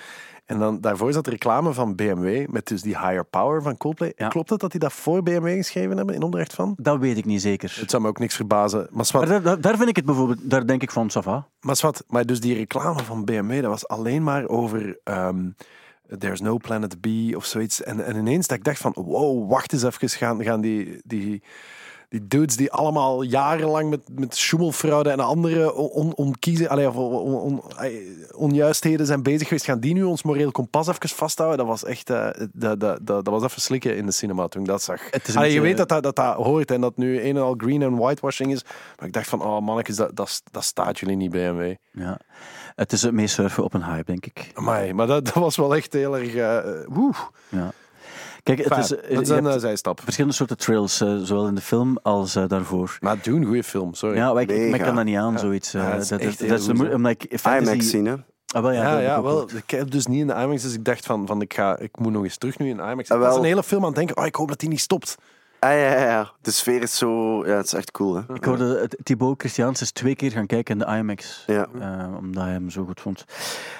En 0.48 0.58
dan, 0.58 0.80
daarvoor 0.80 1.12
zat 1.12 1.26
reclame 1.26 1.72
van 1.72 1.94
BMW, 1.94 2.46
met 2.50 2.66
dus 2.66 2.82
die 2.82 2.98
Higher 2.98 3.24
Power 3.24 3.62
van 3.62 3.76
Coldplay. 3.76 4.12
Ja. 4.16 4.28
Klopt 4.28 4.50
het 4.50 4.60
dat 4.60 4.70
die 4.70 4.80
dat 4.80 4.92
voor 4.92 5.22
BMW 5.22 5.56
geschreven 5.56 5.96
hebben, 5.96 6.14
in 6.14 6.22
opdracht 6.22 6.54
van? 6.54 6.74
Dat 6.80 6.98
weet 6.98 7.16
ik 7.16 7.24
niet 7.24 7.40
zeker. 7.42 7.76
Het 7.80 7.90
zou 7.90 8.02
me 8.02 8.08
ook 8.08 8.18
niks 8.18 8.36
verbazen. 8.36 8.88
Maar 8.90 9.04
Swat, 9.04 9.26
daar, 9.26 9.42
daar- 9.42 9.60
daar 9.60 9.76
vind 9.76 9.88
ik 9.88 9.96
het 9.96 10.04
bijvoorbeeld, 10.04 10.38
daar 10.50 10.66
denk 10.66 10.82
ik 10.82 10.90
van, 10.90 11.10
Sava. 11.10 11.46
maar, 11.60 11.76
Swat, 11.76 12.04
maar 12.06 12.26
dus 12.26 12.40
die 12.40 12.54
reclame 12.54 13.02
van 13.04 13.24
BMW, 13.24 13.60
dat 13.62 13.70
was 13.70 13.88
alleen 13.88 14.22
maar 14.22 14.48
over... 14.48 14.98
ehm, 15.04 15.46
There's 16.18 16.40
no 16.40 16.56
planet 16.56 17.00
B 17.00 17.06
of 17.36 17.44
zoiets. 17.44 17.82
En, 17.82 18.04
en 18.04 18.16
ineens 18.16 18.46
dat 18.46 18.56
ik 18.58 18.64
dacht 18.64 18.78
van, 18.78 18.92
wow, 18.96 19.50
wacht 19.50 19.72
eens 19.72 19.82
even, 19.82 20.08
gaan, 20.08 20.42
gaan 20.44 20.60
die, 20.60 21.00
die, 21.04 21.42
die 22.08 22.26
dudes 22.28 22.56
die 22.56 22.72
allemaal 22.72 23.22
jarenlang 23.22 23.90
met, 23.90 24.00
met 24.18 24.36
schommelfraude 24.36 25.10
en 25.10 25.20
andere 25.20 25.74
on, 25.74 25.88
on, 25.90 26.14
onkiezen, 26.14 26.68
allee, 26.68 26.88
of 26.88 26.96
on, 26.96 27.34
on- 27.34 27.62
onjuistheden 28.34 29.06
zijn 29.06 29.22
bezig 29.22 29.48
geweest, 29.48 29.64
gaan 29.64 29.80
die 29.80 29.94
nu 29.94 30.02
ons 30.02 30.22
moreel 30.22 30.50
kompas 30.50 30.88
even 30.88 31.08
vasthouden? 31.08 31.58
Dat 31.58 31.66
was 31.66 31.84
echt, 31.84 32.10
eh, 32.10 32.28
dat, 32.52 32.80
dat, 32.80 32.98
dat, 33.02 33.24
dat 33.24 33.28
was 33.28 33.42
even 33.42 33.60
slikken 33.60 33.96
in 33.96 34.06
de 34.06 34.12
cinema 34.12 34.48
toen 34.48 34.62
ik 34.62 34.68
dat 34.68 34.82
zag. 34.82 35.00
Allee, 35.34 35.52
je 35.52 35.60
weet 35.60 35.76
dat 35.76 35.88
dat, 35.88 36.02
dat 36.02 36.16
dat 36.16 36.34
hoort 36.34 36.70
en 36.70 36.80
dat 36.80 36.96
nu 36.96 37.20
een 37.20 37.36
en 37.36 37.42
al 37.42 37.54
green 37.56 37.82
en 37.82 37.96
whitewashing 37.96 38.52
is. 38.52 38.64
Maar 38.96 39.06
ik 39.06 39.12
dacht 39.12 39.28
van, 39.28 39.42
oh 39.42 39.60
mannetjes, 39.60 39.96
dat, 39.96 40.16
dat, 40.16 40.42
dat 40.50 40.64
staat 40.64 40.98
jullie 40.98 41.16
niet 41.16 41.30
BMW. 41.30 41.74
Ja. 41.92 42.20
Het 42.74 42.92
is 42.92 43.02
het 43.02 43.12
meest 43.12 43.34
surfen 43.34 43.64
op 43.64 43.74
een 43.74 43.84
hype, 43.84 44.04
denk 44.04 44.26
ik. 44.26 44.50
Amai, 44.54 44.92
maar 44.92 45.06
dat, 45.06 45.24
dat 45.24 45.34
was 45.34 45.56
wel 45.56 45.74
echt 45.76 45.92
heel 45.92 46.18
erg... 46.18 46.32
woe. 46.88 47.12
Ja. 47.48 47.72
Kijk, 48.56 48.58
het 48.58 48.68
Fijn, 48.68 48.80
is, 48.80 48.96
eh, 48.96 49.14
dat 49.14 49.22
is 49.22 49.28
je 49.28 49.34
een 49.34 49.42
hebt 49.44 49.54
eh, 49.56 49.60
zijstap. 49.60 50.00
verschillende 50.02 50.36
soorten 50.36 50.56
trails, 50.56 51.00
eh, 51.00 51.16
zowel 51.22 51.46
in 51.46 51.54
de 51.54 51.60
film 51.60 51.98
als 52.02 52.36
eh, 52.36 52.44
daarvoor. 52.48 52.96
Maar 53.00 53.22
Dune, 53.22 53.46
goede 53.46 53.62
film, 53.62 53.94
sorry. 53.94 54.16
Ja, 54.16 54.32
maar 54.32 54.42
ik, 54.42 54.50
ik, 54.50 54.80
kan 54.80 54.94
dat 54.94 55.04
niet 55.04 55.16
aan, 55.16 55.38
zoiets. 55.38 55.74
eh, 55.74 55.82
Ja, 55.82 55.90
dat 55.96 56.20
is 56.20 56.64
de 56.66 56.90
omdat 56.94 57.12
ik 57.22 57.38
fantasy... 57.40 57.70
IMAX 57.72 57.90
zien, 57.90 58.06
hè. 58.06 58.14
Ah, 58.54 58.62
wel, 58.62 58.72
ja, 58.72 58.98
Ja, 59.00 59.16
ik 59.16 59.22
wel. 59.22 59.48
Ik 59.56 59.70
heb 59.70 59.90
dus 59.90 60.06
niet 60.06 60.20
in 60.20 60.26
de 60.26 60.32
IMAX, 60.32 60.62
dus 60.62 60.74
ik 60.74 60.84
dacht 60.84 61.06
van, 61.06 61.26
van 61.26 61.40
ik, 61.40 61.54
ga, 61.54 61.78
ik 61.78 61.98
moet 61.98 62.12
nog 62.12 62.22
eens 62.24 62.36
terug 62.36 62.58
nu 62.58 62.68
in 62.68 62.78
IMAX. 62.78 63.08
Ik 63.08 63.10
Ah, 63.10 63.18
was 63.18 63.28
wel. 63.28 63.38
een 63.38 63.44
hele 63.44 63.62
film 63.62 63.80
aan 63.80 63.86
het 63.86 63.96
denken, 63.96 64.16
oh, 64.16 64.26
ik 64.26 64.34
hoop 64.34 64.48
dat 64.48 64.60
die 64.60 64.68
niet 64.68 64.80
stopt. 64.80 65.14
Ah, 65.60 65.70
ja, 65.70 65.76
ja, 65.76 66.00
ja. 66.04 66.30
De 66.40 66.50
sfeer 66.50 66.82
is 66.82 66.96
zo... 66.98 67.46
Ja, 67.46 67.56
het 67.56 67.66
is 67.66 67.72
echt 67.72 67.90
cool, 67.90 68.14
hè. 68.14 68.34
Ik 68.34 68.44
hoorde 68.44 68.78
het- 68.80 68.96
Thibaut 69.02 69.40
Christiaans 69.40 69.80
is 69.80 69.90
twee 69.92 70.14
keer 70.16 70.30
gaan 70.30 70.46
kijken 70.46 70.78
in 70.80 70.86
de 70.86 70.92
IMAX. 70.96 71.44
Ja. 71.46 71.66
eh, 71.80 72.14
omdat 72.18 72.42
hij 72.42 72.52
hem 72.52 72.70
zo 72.70 72.84
goed 72.84 73.00
vond. 73.00 73.24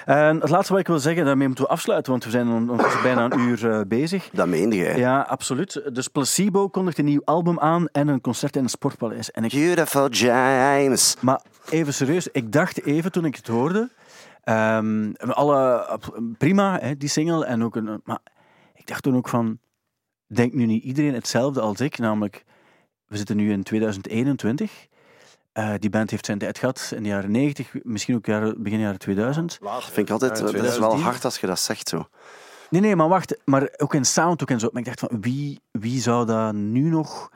En 0.05 0.39
het 0.39 0.49
laatste 0.49 0.71
wat 0.71 0.81
ik 0.81 0.87
wil 0.87 0.99
zeggen, 0.99 1.25
daarmee 1.25 1.47
moeten 1.47 1.65
we 1.65 1.71
afsluiten, 1.71 2.11
want 2.11 2.23
we 2.23 2.29
zijn 2.29 2.47
ondertussen 2.49 3.01
bijna 3.01 3.23
een 3.31 3.39
uur 3.39 3.71
eh, 3.71 3.81
bezig. 3.87 4.29
Dat 4.33 4.47
meende 4.47 4.75
jij. 4.75 4.97
Ja, 4.97 5.21
absoluut. 5.21 5.81
Dus 5.93 6.07
Placebo 6.07 6.69
kondigt 6.69 6.97
een 6.97 7.05
nieuw 7.05 7.21
album 7.25 7.59
aan 7.59 7.87
en 7.91 8.07
een 8.07 8.21
concert 8.21 8.55
in 8.55 8.61
het 8.61 8.71
Sportpaleis. 8.71 9.31
En 9.31 9.43
ik 9.43 9.51
Beautiful 9.51 10.09
James. 10.09 11.15
Maar 11.21 11.41
even 11.69 11.93
serieus, 11.93 12.27
ik 12.31 12.51
dacht 12.51 12.85
even 12.85 13.11
toen 13.11 13.25
ik 13.25 13.35
het 13.35 13.47
hoorde. 13.47 13.89
ehm, 14.43 15.11
alle, 15.29 15.87
prima, 16.37 16.77
hè, 16.81 16.97
die 16.97 17.09
single. 17.09 17.45
En 17.45 17.63
ook 17.63 17.75
een, 17.75 18.01
maar 18.03 18.19
ik 18.75 18.87
dacht 18.87 19.03
toen 19.03 19.15
ook 19.15 19.29
van. 19.29 19.59
Denkt 20.33 20.55
nu 20.55 20.65
niet 20.65 20.83
iedereen 20.83 21.13
hetzelfde 21.13 21.61
als 21.61 21.79
ik? 21.79 21.97
Namelijk, 21.97 22.43
we 23.07 23.17
zitten 23.17 23.35
nu 23.35 23.51
in 23.51 23.63
2021. 23.63 24.87
Eh, 25.51 25.73
die 25.79 25.89
band 25.89 26.09
heeft 26.11 26.25
zijn 26.25 26.37
tijd 26.37 26.57
gehad 26.57 26.91
in 26.95 27.03
de 27.03 27.09
jaren 27.09 27.31
90, 27.31 27.73
misschien 27.83 28.15
ook 28.15 28.25
jaren, 28.25 28.63
begin 28.63 28.79
jaren 28.79 28.99
2000. 28.99 29.57
Dat 29.61 29.83
vind 29.83 29.97
ik 29.97 30.09
altijd, 30.09 30.37
Ja, 30.37 30.45
dat 30.45 30.53
is 30.53 30.59
wel 30.59 30.61
2010. 30.63 31.03
hard 31.03 31.25
als 31.25 31.39
je 31.39 31.47
dat 31.47 31.59
zegt 31.59 31.89
zo. 31.89 32.07
Nee, 32.69 32.81
nee, 32.81 32.95
maar 32.95 33.07
wacht. 33.07 33.37
Maar 33.45 33.69
ook 33.77 33.93
in 33.93 34.05
sound 34.05 34.41
ook 34.41 34.49
en 34.49 34.59
zo. 34.59 34.69
Maar 34.71 34.81
ik 34.81 34.87
dacht 34.87 34.99
van, 34.99 35.21
wie, 35.21 35.59
wie 35.71 36.01
zou 36.01 36.25
dat 36.25 36.53
nu 36.53 36.89
nog... 36.89 37.31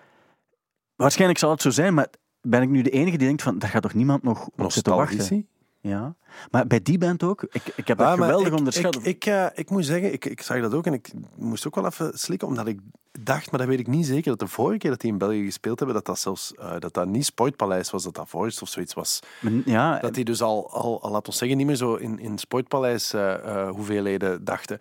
Waarschijnlijk 0.96 1.39
zal 1.39 1.50
het 1.50 1.62
zo 1.62 1.70
zijn, 1.70 1.94
maar 1.94 2.08
ben 2.41 2.62
ik 2.62 2.70
nu 2.70 2.82
de 2.82 2.89
enige 2.89 3.18
die 3.18 3.28
denkt 3.28 3.41
van, 3.41 3.60
daar 3.60 3.70
gaat 3.70 3.82
toch 3.82 3.94
niemand 3.94 4.24
nog 4.24 4.50
op 4.56 4.72
zitten 4.72 4.96
wachten? 4.96 5.48
Ja. 5.84 6.16
Maar 6.52 6.68
bij 6.68 6.82
die 6.82 6.98
band 6.98 7.24
ook, 7.24 7.44
ik, 7.52 7.62
ik 7.76 7.88
heb 7.88 7.98
dat 7.98 8.08
Ah, 8.08 8.14
geweldig 8.14 8.48
ik, 8.48 8.54
onderschat. 8.54 8.96
Ik, 8.96 9.04
ik, 9.06 9.26
eh, 9.26 9.46
ik 9.54 9.70
moet 9.70 9.86
zeggen, 9.86 10.14
ik, 10.14 10.26
ik 10.26 10.42
zag 10.42 10.62
dat 10.62 10.74
ook 10.74 10.86
en 10.86 10.94
ik 10.94 11.12
moest 11.36 11.68
ook 11.68 11.76
wel 11.76 11.86
even 11.86 12.12
slikken, 12.20 12.48
omdat 12.48 12.68
ik 12.68 12.80
dacht, 13.20 13.52
maar 13.52 13.60
dat 13.60 13.70
weet 13.70 13.80
ik 13.80 13.88
niet 13.88 14.06
zeker, 14.06 14.30
dat 14.30 14.40
de 14.40 14.48
vorige 14.48 14.78
keer 14.78 14.90
dat 14.90 15.02
die 15.02 15.12
in 15.12 15.18
België 15.18 15.46
gespeeld 15.46 15.78
hebben, 15.78 15.96
dat 15.96 16.06
dat 16.06 16.20
zelfs 16.20 16.54
eh, 16.56 16.80
dat 16.80 16.94
dat 16.94 17.08
niet 17.08 17.26
Sportpaleis 17.26 17.90
was, 17.92 18.04
dat 18.04 18.16
dat 18.16 18.30
Voice 18.30 18.62
of 18.62 18.70
zoiets 18.70 18.94
was. 18.94 19.20
Ja, 19.66 20.00
Dat 20.00 20.14
die 20.14 20.26
dus 20.26 20.42
al, 20.42 20.72
al, 20.72 21.02
al 21.02 21.12
laat 21.12 21.28
ons 21.28 21.38
zeggen, 21.38 21.58
niet 21.58 21.68
meer 21.68 21.76
zo 21.76 21.96
in, 21.96 22.20
in 22.20 22.38
Sportpaleis 22.38 23.14
eh, 23.14 23.34
eh, 23.34 23.70
hoeveelheden 23.70 24.44
dachten. 24.44 24.80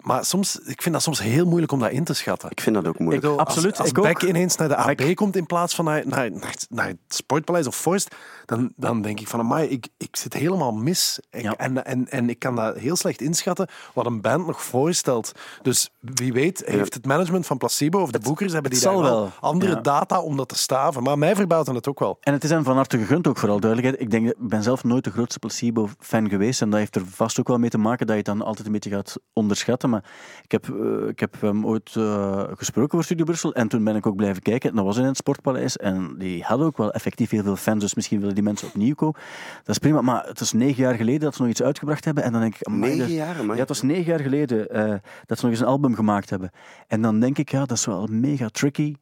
Maar 0.00 0.24
soms, 0.24 0.58
ik 0.58 0.82
vind 0.82 0.94
dat 0.94 1.02
soms 1.04 1.20
heel 1.20 1.46
moeilijk 1.46 1.72
om 1.72 1.78
dat 1.78 1.90
in 1.90 2.04
te 2.04 2.14
schatten. 2.14 2.50
Ik 2.50 2.60
vind 2.60 2.74
dat 2.74 2.86
ook 2.86 2.94
Ik 2.94 3.00
moeilijk. 3.00 3.22
bedoel, 3.22 3.38
Absoluut, 3.38 3.78
Als, 3.78 3.94
als. 3.94 4.04
Beck 4.06 4.22
ineens 4.22 4.56
naar 4.56 4.68
de 4.68 4.76
AB 4.76 5.00
ik- 5.00 5.16
komt 5.16 5.36
in 5.36 5.46
plaats 5.46 5.74
van 5.74 5.84
naar, 5.84 6.02
naar, 6.06 6.30
naar, 6.30 6.54
naar 6.68 6.86
het 6.86 6.96
Sportpaleis 7.08 7.66
of 7.66 7.76
Forst, 7.76 8.14
dan, 8.44 8.72
dan 8.76 9.02
denk 9.02 9.20
ik 9.20 9.28
van, 9.28 9.40
amai, 9.40 9.68
ik, 9.68 9.88
ik 9.96 10.16
zit 10.16 10.32
helemaal 10.32 10.72
mis. 10.72 11.20
Ik, 11.30 11.42
Ja. 11.42 11.56
en, 11.56 11.84
en, 11.84 12.08
en 12.08 12.28
ik 12.30 12.38
kan 12.38 12.56
dat 12.56 12.76
heel 12.76 12.96
slecht 12.96 13.20
inschatten 13.20 13.68
wat 13.94 14.06
een 14.06 14.20
band 14.20 14.46
nog 14.46 14.62
voorstelt. 14.62 15.32
Dus 15.62 15.90
wie 16.00 16.32
weet, 16.32 16.62
heeft 16.66 16.94
het 16.94 17.06
management 17.06 17.46
van 17.46 17.58
Placebo 17.58 18.00
of 18.00 18.10
de 18.10 18.18
boekers, 18.20 18.52
hebben 18.52 18.70
die 18.70 18.80
daar 18.80 18.92
wel 18.92 19.02
wel, 19.02 19.30
andere 19.40 19.74
ja. 19.74 19.80
data 19.80 20.20
om 20.20 20.36
dat 20.36 20.48
te 20.48 20.56
staven. 20.58 21.02
Maar 21.02 21.18
mij 21.18 21.34
verbaasde 21.34 21.72
het 21.74 21.88
ook 21.88 21.98
wel. 21.98 22.16
En 22.20 22.32
het 22.32 22.44
is 22.44 22.50
hem 22.50 22.64
van 22.64 22.76
harte 22.76 22.98
gegund 22.98 23.26
ook, 23.26 23.38
vooral 23.38 23.60
duidelijkheid. 23.60 24.02
Ik 24.04 24.10
denk, 24.10 24.26
ik 24.28 24.48
ben 24.48 24.62
zelf 24.62 24.84
nooit 24.84 25.04
de 25.04 25.10
grootste 25.10 25.38
placebo-fan 25.38 26.28
geweest. 26.28 26.60
En 26.62 26.70
dat 26.70 26.78
heeft 26.78 26.96
er 26.96 27.02
vast 27.06 27.40
ook 27.40 27.48
wel 27.48 27.58
mee 27.58 27.70
te 27.70 27.78
maken 27.78 28.06
dat 28.06 28.16
je 28.16 28.22
het 28.22 28.38
dan 28.38 28.46
altijd 28.46 28.66
een 28.66 28.72
beetje 28.72 28.90
gaat 28.90 29.16
onderschatten. 29.32 29.74
Maar 29.84 30.04
ik 30.42 30.52
heb, 30.52 30.68
eh, 30.68 31.08
ik 31.08 31.20
heb 31.20 31.40
hem 31.40 31.66
ooit 31.66 31.94
eh, 31.96 32.42
gesproken 32.54 32.90
voor 32.90 33.04
Studio 33.04 33.24
Brussel. 33.24 33.54
En 33.54 33.68
toen 33.68 33.84
ben 33.84 33.96
ik 33.96 34.06
ook 34.06 34.16
blijven 34.16 34.42
kijken. 34.42 34.70
En 34.70 34.76
dat 34.76 34.84
was 34.84 34.96
in 34.96 35.04
het 35.04 35.16
Sportpaleis. 35.16 35.76
En 35.76 36.14
die 36.18 36.42
hadden 36.42 36.66
ook 36.66 36.76
wel 36.76 36.92
effectief 36.92 37.30
heel 37.30 37.42
veel 37.42 37.56
fans. 37.56 37.80
Dus 37.80 37.94
misschien 37.94 38.20
willen 38.20 38.34
die 38.34 38.44
mensen 38.44 38.68
opnieuw 38.68 38.94
komen. 38.94 39.20
Dat 39.56 39.68
is 39.68 39.78
prima. 39.78 40.00
Maar 40.00 40.26
het 40.26 40.40
is 40.40 40.52
negen 40.52 40.82
jaar 40.82 40.94
geleden 40.94 41.20
dat 41.20 41.34
ze 41.34 41.42
nog 41.42 41.50
iets 41.50 41.62
uitgebracht 41.62 42.04
hebben. 42.04 42.24
En 42.24 42.32
dan 42.32 42.40
denk 42.40 42.54
ik... 42.54 42.66
amai, 42.66 42.96
Negen 42.96 43.14
jaar, 43.14 43.44
maar 43.44 43.54
Ja, 43.54 43.60
het 43.60 43.68
was 43.68 43.82
negen 43.82 44.04
jaar 44.04 44.20
geleden 44.20 44.68
eh, 44.68 44.94
dat 45.26 45.38
ze 45.38 45.44
nog 45.44 45.54
eens 45.54 45.60
een 45.62 45.66
album 45.66 45.94
gemaakt 45.94 46.30
hebben. 46.30 46.50
En 46.86 47.02
dan 47.02 47.20
denk 47.20 47.38
ik, 47.38 47.50
ja, 47.50 47.64
dat 47.64 47.76
is 47.76 47.86
wel 47.86 48.06
mega 48.06 48.48
tricky 48.48 48.94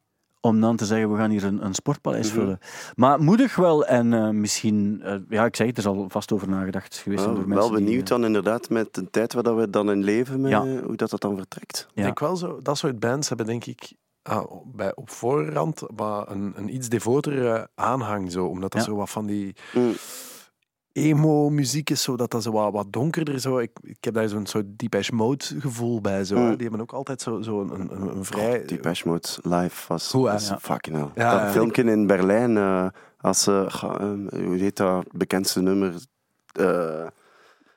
om 0.45 0.61
dan 0.61 0.75
te 0.75 0.85
zeggen, 0.85 1.11
we 1.11 1.17
gaan 1.17 1.29
hier 1.29 1.43
een, 1.43 1.65
een 1.65 1.73
sportpaleis 1.73 2.27
Mhm. 2.31 2.35
vullen. 2.39 2.59
Maar 2.95 3.19
moedig 3.21 3.55
wel 3.55 3.85
en 3.85 4.13
eh, 4.13 4.29
misschien, 4.29 5.01
eh, 5.03 5.15
ja, 5.29 5.45
ik 5.45 5.55
zeg 5.55 5.67
het, 5.67 5.77
er 5.77 5.83
zal 5.83 6.05
vast 6.09 6.31
over 6.31 6.49
nagedacht 6.49 6.95
geweest 6.97 7.25
Oh, 7.25 7.27
door 7.35 7.37
wel 7.37 7.47
mensen 7.47 7.75
die, 7.75 7.83
benieuwd 7.85 8.01
eh, 8.03 8.07
dan 8.09 8.25
inderdaad 8.25 8.69
met 8.69 8.93
de 8.93 9.09
tijd 9.09 9.33
waar 9.33 9.43
dat 9.43 9.55
we 9.55 9.69
dan 9.69 9.91
in 9.91 10.03
leven, 10.03 10.41
met, 10.41 10.51
Ja. 10.51 10.65
hoe 10.65 10.95
dat, 10.95 11.09
dat 11.09 11.21
dan 11.21 11.35
vertrekt. 11.37 11.87
Ik 11.89 11.97
Ja. 11.97 12.03
denk 12.03 12.19
wel 12.19 12.35
zo, 12.35 12.59
dat 12.61 12.77
soort 12.77 12.99
bands 12.99 13.27
hebben 13.27 13.45
denk 13.45 13.65
ik 13.65 13.93
ah, 14.21 14.51
bij, 14.65 14.95
op 14.95 15.09
voorhand 15.09 15.81
maar 15.95 16.29
een, 16.31 16.53
een 16.55 16.73
iets 16.75 16.89
devotere 16.89 17.69
aanhang. 17.75 18.31
Zo, 18.31 18.45
omdat 18.45 18.71
dat 18.71 18.81
Ja. 18.81 18.87
zo 18.87 18.95
wat 18.95 19.09
van 19.09 19.25
die 19.25 19.55
Mm. 19.73 19.93
Emo-muziek 20.95 21.89
is, 21.89 22.01
zo, 22.01 22.15
dat 22.15 22.31
dat 22.31 22.43
zo 22.43 22.51
wat, 22.51 22.73
wat 22.73 22.93
donkerder 22.93 23.39
zo. 23.39 23.57
Ik, 23.57 23.71
ik 23.81 23.97
heb 24.03 24.13
daar 24.13 24.27
zo'n 24.27 24.45
soort 24.45 24.65
Depeche 24.67 25.15
Mode 25.15 25.45
gevoel 25.59 26.01
bij. 26.01 26.23
Zo, 26.23 26.35
hè. 26.35 26.41
Mm. 26.41 26.49
Die 26.55 26.61
hebben 26.61 26.81
ook 26.81 26.93
altijd 26.93 27.21
zo, 27.21 27.41
zo 27.41 27.61
een, 27.61 27.71
een, 27.91 28.15
een 28.15 28.25
vrij... 28.25 28.57
Die 28.57 28.65
Depeche 28.65 29.07
Mode 29.07 29.27
live 29.41 29.85
was, 29.87 30.09
Goed, 30.09 30.25
hè? 30.25 30.31
was 30.31 30.47
Ja. 30.47 30.59
fucking 30.59 30.95
hell. 30.95 31.09
Ja, 31.15 31.31
dat 31.31 31.39
ja. 31.41 31.51
filmpje 31.51 31.83
in 31.83 32.07
Berlijn, 32.07 32.57
eh, 32.57 32.87
als 33.21 33.43
ze, 33.43 33.65
eh, 33.81 34.43
hoe 34.45 34.55
heet 34.57 34.77
dat 34.77 35.05
bekendste 35.11 35.61
nummer? 35.61 35.93
Eh, 36.51 37.05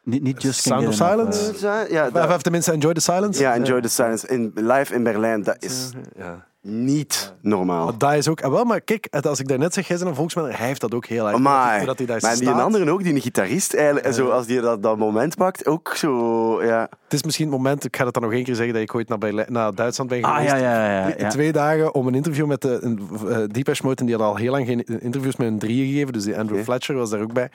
niet, 0.03 0.23
niet 0.23 0.43
just 0.43 0.61
Sound 0.61 0.87
of 0.87 0.95
Silence? 0.95 1.87
ja, 1.91 2.09
Of 2.35 2.43
tenminste 2.43 2.73
Enjoy 2.73 2.93
the 2.95 3.01
Silence. 3.01 3.41
ja, 3.43 3.55
Enjoy 3.55 3.81
the 3.81 3.89
Silence. 3.89 4.29
In, 4.29 4.53
live 4.55 4.95
in 4.95 5.03
Berlijn, 5.03 5.43
dat 5.43 5.57
is 5.64 5.91
Ja. 6.16 6.47
Niet 6.63 7.35
normaal. 7.43 7.85
Maar 7.85 7.99
dat 7.99 8.13
is 8.13 8.29
ook... 8.29 8.41
ah, 8.43 8.53
Wel, 8.53 8.65
maar 8.65 8.81
kijk, 8.81 9.09
als 9.23 9.41
ik 9.41 9.49
daarnet 9.49 9.75
zeg, 9.75 9.89
jij 9.89 9.97
bent 9.97 10.09
een 10.09 10.15
volksmanner, 10.17 10.59
hij 10.59 10.67
heeft 10.67 10.81
dat 10.81 10.95
ook 10.95 11.07
heel 11.07 11.27
erg. 11.27 11.37
Amai. 11.37 11.77
Hoe 11.77 11.87
dat 11.87 11.99
hij 11.99 12.07
daar 12.07 12.19
Maar 12.21 12.37
die 12.37 12.51
andere 12.51 12.91
ook, 12.91 13.03
die 13.03 13.15
een 13.15 13.21
gitarist 13.21 13.75
eigenlijk, 13.75 14.07
en 14.07 14.15
zo, 14.15 14.29
als 14.29 14.47
die 14.47 14.61
dat, 14.61 14.83
dat 14.83 14.99
moment 14.99 15.37
pakt, 15.37 15.67
ook 15.67 15.93
zo, 15.97 16.63
ja. 16.65 16.81
Het 17.05 17.13
is 17.13 17.23
misschien 17.23 17.47
het 17.47 17.57
moment, 17.57 17.85
ik 17.85 17.97
ga 17.97 18.05
het 18.05 18.15
dan 18.15 18.23
nog 18.23 18.33
één 18.33 18.45
keer 18.45 18.55
zeggen, 18.55 18.75
dat 18.75 18.83
ik 18.83 18.95
ooit 18.95 19.09
naar, 19.09 19.19
Berlijn, 19.19 19.53
naar 19.53 19.75
Duitsland 19.75 20.11
ben 20.11 20.23
Ah, 20.23 20.35
geweest. 20.35 20.51
ja, 20.51 20.59
ja, 20.59 20.91
ja. 21.09 21.15
ja. 21.19 21.29
Twee 21.29 21.53
dagen 21.53 21.95
om 21.95 22.07
een 22.07 22.15
interview 22.15 22.47
met 22.47 22.63
de 22.63 22.79
een, 22.83 23.09
eh, 23.29 23.37
Depeche 23.47 23.83
Mode. 23.85 24.01
En 24.01 24.07
die 24.07 24.17
had 24.17 24.25
al 24.25 24.37
heel 24.37 24.51
lang 24.53 24.67
geen 24.67 24.85
interviews 24.85 25.37
met 25.37 25.47
een 25.47 25.59
drieën 25.59 25.87
gegeven. 25.93 26.13
Dus 26.13 26.25
die 26.25 26.39
Andrew. 26.39 26.63
Fletcher 26.63 26.95
was 26.95 27.11
daar 27.11 27.21
ook 27.21 27.33
bij. 27.33 27.51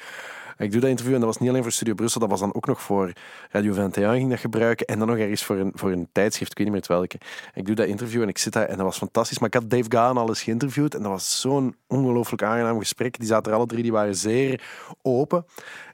Ik 0.58 0.72
doe 0.72 0.82
dat 0.82 0.90
interview 0.90 1.14
en 1.14 1.20
dat 1.20 1.30
was 1.30 1.40
niet 1.40 1.50
alleen 1.50 1.64
voor 1.64 1.72
Studio 1.72 1.94
Brussel. 1.94 2.20
Dat 2.20 2.30
was 2.30 2.40
dan 2.40 2.56
ook 2.56 2.66
nog 2.66 2.82
voor 2.82 3.14
Radio 3.52 3.72
21 3.72 4.14
ging 4.14 4.30
dat 4.30 4.40
gebruiken. 4.40 4.86
En 4.86 5.00
dan 5.00 5.08
nog 5.08 5.18
ergens 5.18 5.44
voor 5.44 5.58
een, 5.58 5.72
voor 5.76 5.92
een 5.92 6.08
tijdschrift. 6.12 6.52
Ik 6.52 6.58
weet 6.58 6.68
niet 6.68 6.76
meer 6.76 6.86
het 6.88 7.00
welke. 7.00 7.18
Ik 7.54 7.66
doe 7.66 7.76
dat 7.76 7.88
interview 7.88 8.22
en 8.22 8.28
ik 8.28 8.38
zit 8.38 8.54
daar 8.54 8.66
en 8.66 8.78
dat 8.78 8.86
was 8.86 8.98
fantastisch. 8.98 9.40
Maar 9.40 9.48
ik 9.48 9.54
had 9.54 9.70
Dave 9.70 9.86
Gahan 9.90 10.18
al 10.18 10.30
eens 10.30 10.44
geïnterviewd. 10.44 10.96
En 10.96 11.02
dat 11.02 11.12
was 11.12 11.42
zo'n 11.42 11.76
ongelooflijk 11.88 12.44
aangenaam 12.44 12.80
gesprek. 12.80 13.18
Die 13.18 13.28
zaten 13.28 13.52
er 13.52 13.58
alle 13.58 13.68
drie, 13.68 13.84
die 13.84 13.92
waren 13.92 14.16
zeer 14.16 14.64
open. 15.02 15.46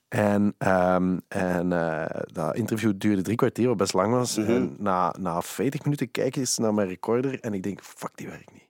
En, 0.10 0.56
ehm, 0.58 1.18
en 1.28 1.74
eh, 1.74 2.22
dat 2.34 2.56
interview 2.56 2.94
duurde 2.98 3.22
drie 3.22 3.36
kwartier, 3.36 3.68
wat 3.68 3.78
best 3.78 3.94
lang 3.94 4.14
was. 4.14 4.38
Mhm. 4.38 4.52
En 4.52 4.76
na, 4.78 5.16
na 5.20 5.42
40 5.42 5.84
minuten 5.84 6.12
kijk 6.12 6.28
ik 6.28 6.36
eens 6.36 6.58
naar 6.58 6.74
mijn 6.74 6.88
recorder 6.88 7.40
en 7.40 7.54
ik 7.54 7.64
denk, 7.64 7.84
fuck, 7.84 8.12
die 8.16 8.28
werkt 8.28 8.54
niet. 8.54 8.69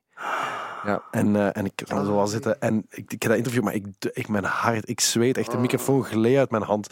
Ja, 0.83 1.03
en, 1.11 1.35
eh, 1.35 1.57
en 1.57 1.65
ik 1.65 1.81
kan 1.85 2.05
zo 2.05 2.15
wel 2.15 2.27
zitten 2.27 2.61
en 2.61 2.85
ik, 2.89 3.13
ik 3.13 3.21
heb 3.21 3.31
dat 3.31 3.37
interview, 3.37 3.63
maar 3.63 3.73
ik, 3.73 3.85
ik 4.13 4.27
mijn 4.27 4.43
hart, 4.43 4.89
ik 4.89 4.99
zweet 4.99 5.37
echt, 5.37 5.51
de 5.51 5.57
microfoon 5.57 6.03
gleed 6.03 6.37
uit 6.37 6.51
mijn 6.51 6.63
hand. 6.63 6.87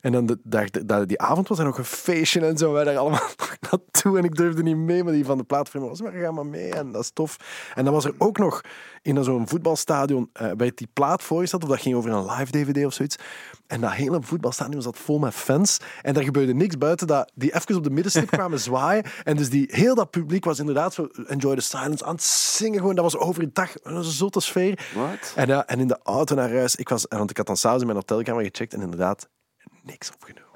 En 0.00 0.12
dan 0.12 0.26
de, 0.26 0.38
dag, 0.42 0.70
dat 0.70 1.08
die 1.08 1.20
avond 1.20 1.48
was 1.48 1.58
er 1.58 1.64
nog 1.64 1.78
een 1.78 1.84
feestje 1.84 2.46
en 2.46 2.56
zo, 2.56 2.72
wij 2.72 2.84
daar 2.84 2.96
allemaal 2.96 3.28
naartoe 3.70 4.18
en 4.18 4.24
ik 4.24 4.34
durfde 4.34 4.62
niet 4.62 4.76
mee, 4.76 5.04
maar 5.04 5.12
die 5.12 5.24
van 5.24 5.38
de 5.38 5.44
plaatfirma 5.44 5.86
was, 5.86 6.00
maar 6.00 6.12
ga 6.12 6.30
maar 6.30 6.46
mee 6.46 6.72
en 6.72 6.92
dat 6.92 7.02
is 7.02 7.10
tof. 7.10 7.36
En 7.74 7.84
dan 7.84 7.92
was 7.92 8.04
er 8.04 8.14
ook 8.18 8.38
nog 8.38 8.60
in 9.02 9.24
zo'n 9.24 9.48
voetbalstadion, 9.48 10.30
eh 10.32 10.50
werd 10.56 10.78
die 10.78 10.88
plaat 10.92 11.22
voorgesteld, 11.22 11.62
of 11.62 11.68
dat 11.68 11.80
ging 11.80 11.94
over 11.94 12.10
een 12.10 12.30
live 12.30 12.50
DVD 12.50 12.86
of 12.86 12.92
zoiets. 12.92 13.16
En 13.66 13.80
dat 13.80 13.92
hele 13.92 14.22
voetbalstadion 14.22 14.82
zat 14.82 14.98
vol 14.98 15.18
met 15.18 15.34
fans. 15.34 15.78
En 16.02 16.16
er 16.16 16.22
gebeurde 16.22 16.54
niks 16.54 16.78
buiten 16.78 17.06
dat 17.06 17.32
die 17.34 17.54
even 17.54 17.76
op 17.76 17.84
de 17.84 17.90
middenstip 17.90 18.30
kwamen 18.38 18.60
zwaaien. 18.60 19.04
En 19.24 19.36
dus 19.36 19.50
die, 19.50 19.66
heel 19.70 19.94
dat 19.94 20.10
publiek 20.10 20.44
was 20.44 20.58
inderdaad 20.58 20.94
zo 20.94 21.08
Enjoy 21.26 21.54
the 21.54 21.60
Silence 21.60 22.04
aan 22.04 22.14
het 22.14 22.22
zingen. 22.22 22.78
Gewoon. 22.78 22.94
Dat 22.94 23.04
was 23.04 23.16
overdag 23.16 23.72
een 23.82 24.04
zotte 24.04 24.40
sfeer. 24.40 24.90
Wat? 24.94 25.32
En, 25.34 25.46
ja, 25.46 25.66
en 25.66 25.80
in 25.80 25.88
de 25.88 25.98
auto 26.02 26.34
naar 26.34 26.52
huis, 26.52 26.76
ik 26.76 26.88
was, 26.88 27.06
want 27.08 27.30
ik 27.30 27.36
had 27.36 27.46
dan 27.46 27.56
s'avonds 27.56 27.82
in 27.82 27.88
mijn 27.88 28.04
hotelkamer 28.06 28.44
gecheckt 28.44 28.74
en 28.74 28.80
inderdaad 28.80 29.28
niks 29.90 30.12
opgenomen. 30.12 30.48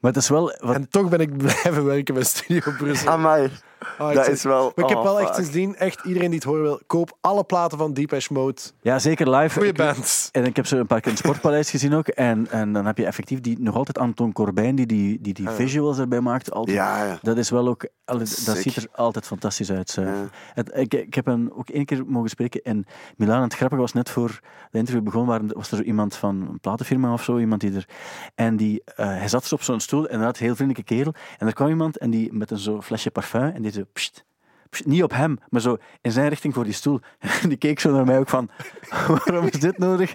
Maar 0.00 0.12
het 0.12 0.22
is 0.22 0.28
wel... 0.28 0.56
Wat, 0.60 0.74
En 0.74 0.88
toch 0.88 1.08
ben 1.08 1.20
ik 1.20 1.36
blijven 1.36 1.84
werken 1.84 2.14
bij 2.14 2.24
Studio 2.24 2.72
Brussel. 2.78 3.08
Amai, 3.08 3.50
Oh, 3.98 4.10
ik 4.10 4.16
dat 4.16 4.28
is 4.28 4.42
wel... 4.42 4.72
Maar 4.74 4.84
ik 4.84 4.90
heb 4.90 4.98
oh, 4.98 5.04
wel 5.04 5.18
echt 5.18 5.26
fuck. 5.26 5.36
sindsdien, 5.36 5.76
echt 5.76 6.04
iedereen 6.04 6.30
die 6.30 6.38
het 6.38 6.48
horen 6.48 6.62
wil, 6.62 6.80
koop 6.86 7.16
alle 7.20 7.44
platen 7.44 7.78
van 7.78 7.92
Depeche 7.92 8.32
Mode. 8.32 8.60
ja, 8.80 8.98
zeker 8.98 9.30
live. 9.30 9.58
Goeie 9.58 9.72
bands. 9.72 10.28
En 10.32 10.44
ik 10.44 10.56
heb 10.56 10.66
ze 10.66 10.76
een 10.76 10.86
paar 10.86 11.00
keer 11.00 11.10
in 11.10 11.16
het 11.16 11.26
Sportpaleis 11.26 11.70
gezien 11.70 11.94
ook. 11.94 12.08
En, 12.08 12.50
en 12.50 12.72
dan 12.72 12.86
heb 12.86 12.98
je 12.98 13.06
effectief 13.06 13.40
die, 13.40 13.60
nog 13.60 13.74
altijd 13.74 13.98
Anton 13.98 14.32
Corbijn, 14.32 14.74
die 14.74 14.86
die, 14.86 15.20
die, 15.20 15.34
die 15.34 15.48
visuals 15.48 15.98
erbij 15.98 16.20
maakt. 16.20 16.52
Altijd. 16.52 16.76
Ja, 16.76 17.04
ja. 17.04 17.18
Dat 17.22 17.36
is 17.36 17.50
wel 17.50 17.68
ook... 17.68 17.88
Dat 18.04 18.28
Sick. 18.28 18.56
ziet 18.56 18.76
er 18.76 18.88
altijd 18.94 19.26
fantastisch 19.26 19.70
uit. 19.70 19.90
zo. 19.90 20.02
Ja. 20.02 20.28
Het, 20.54 20.70
ik, 20.74 20.94
ik 20.94 21.14
heb 21.14 21.26
hem 21.26 21.50
ook 21.54 21.68
één 21.68 21.84
keer 21.84 22.06
mogen 22.06 22.30
spreken 22.30 22.62
in 22.62 22.86
Milaan. 23.16 23.36
En 23.36 23.42
het 23.42 23.54
grappige 23.54 23.80
was 23.80 23.92
net 23.92 24.10
voor 24.10 24.40
de 24.70 24.78
interview 24.78 25.04
begon, 25.04 25.26
waren, 25.26 25.52
was 25.54 25.70
er 25.70 25.76
zo 25.76 25.82
iemand 25.82 26.16
van 26.16 26.46
een 26.50 26.60
platenfirma 26.60 27.12
of 27.12 27.22
zo, 27.22 27.38
iemand 27.38 27.60
die 27.60 27.74
er... 27.74 27.88
En 28.34 28.56
die, 28.56 28.82
eh, 28.84 29.06
hij 29.06 29.28
zat 29.28 29.40
dus 29.40 29.52
op 29.52 29.62
zo'n 29.62 29.80
stoel, 29.80 30.08
en 30.08 30.20
een 30.20 30.34
heel 30.38 30.54
vriendelijke 30.54 30.94
kerel. 30.94 31.14
En 31.38 31.46
er 31.46 31.52
kwam 31.52 31.68
iemand 31.68 31.98
en 31.98 32.10
die 32.10 32.32
met 32.32 32.50
een 32.50 32.58
zo 32.58 32.80
flesje 32.80 33.10
parfum, 33.10 33.42
en 33.42 33.62
нэр 33.66 33.86
биш 33.90 34.06
шүү 34.06 34.14
дээ. 34.16 34.24
Niet 34.84 35.02
op 35.02 35.12
hem, 35.12 35.38
maar 35.48 35.60
zo 35.60 35.78
in 36.00 36.12
zijn 36.12 36.28
richting 36.28 36.54
voor 36.54 36.64
die 36.64 36.72
stoel. 36.72 37.00
En 37.42 37.48
die 37.48 37.58
keek 37.58 37.80
zo 37.80 37.92
naar 37.92 38.04
mij 38.04 38.18
ook 38.18 38.28
van, 38.28 38.50
waarom 39.24 39.46
is 39.46 39.60
dit 39.60 39.78
nodig? 39.78 40.14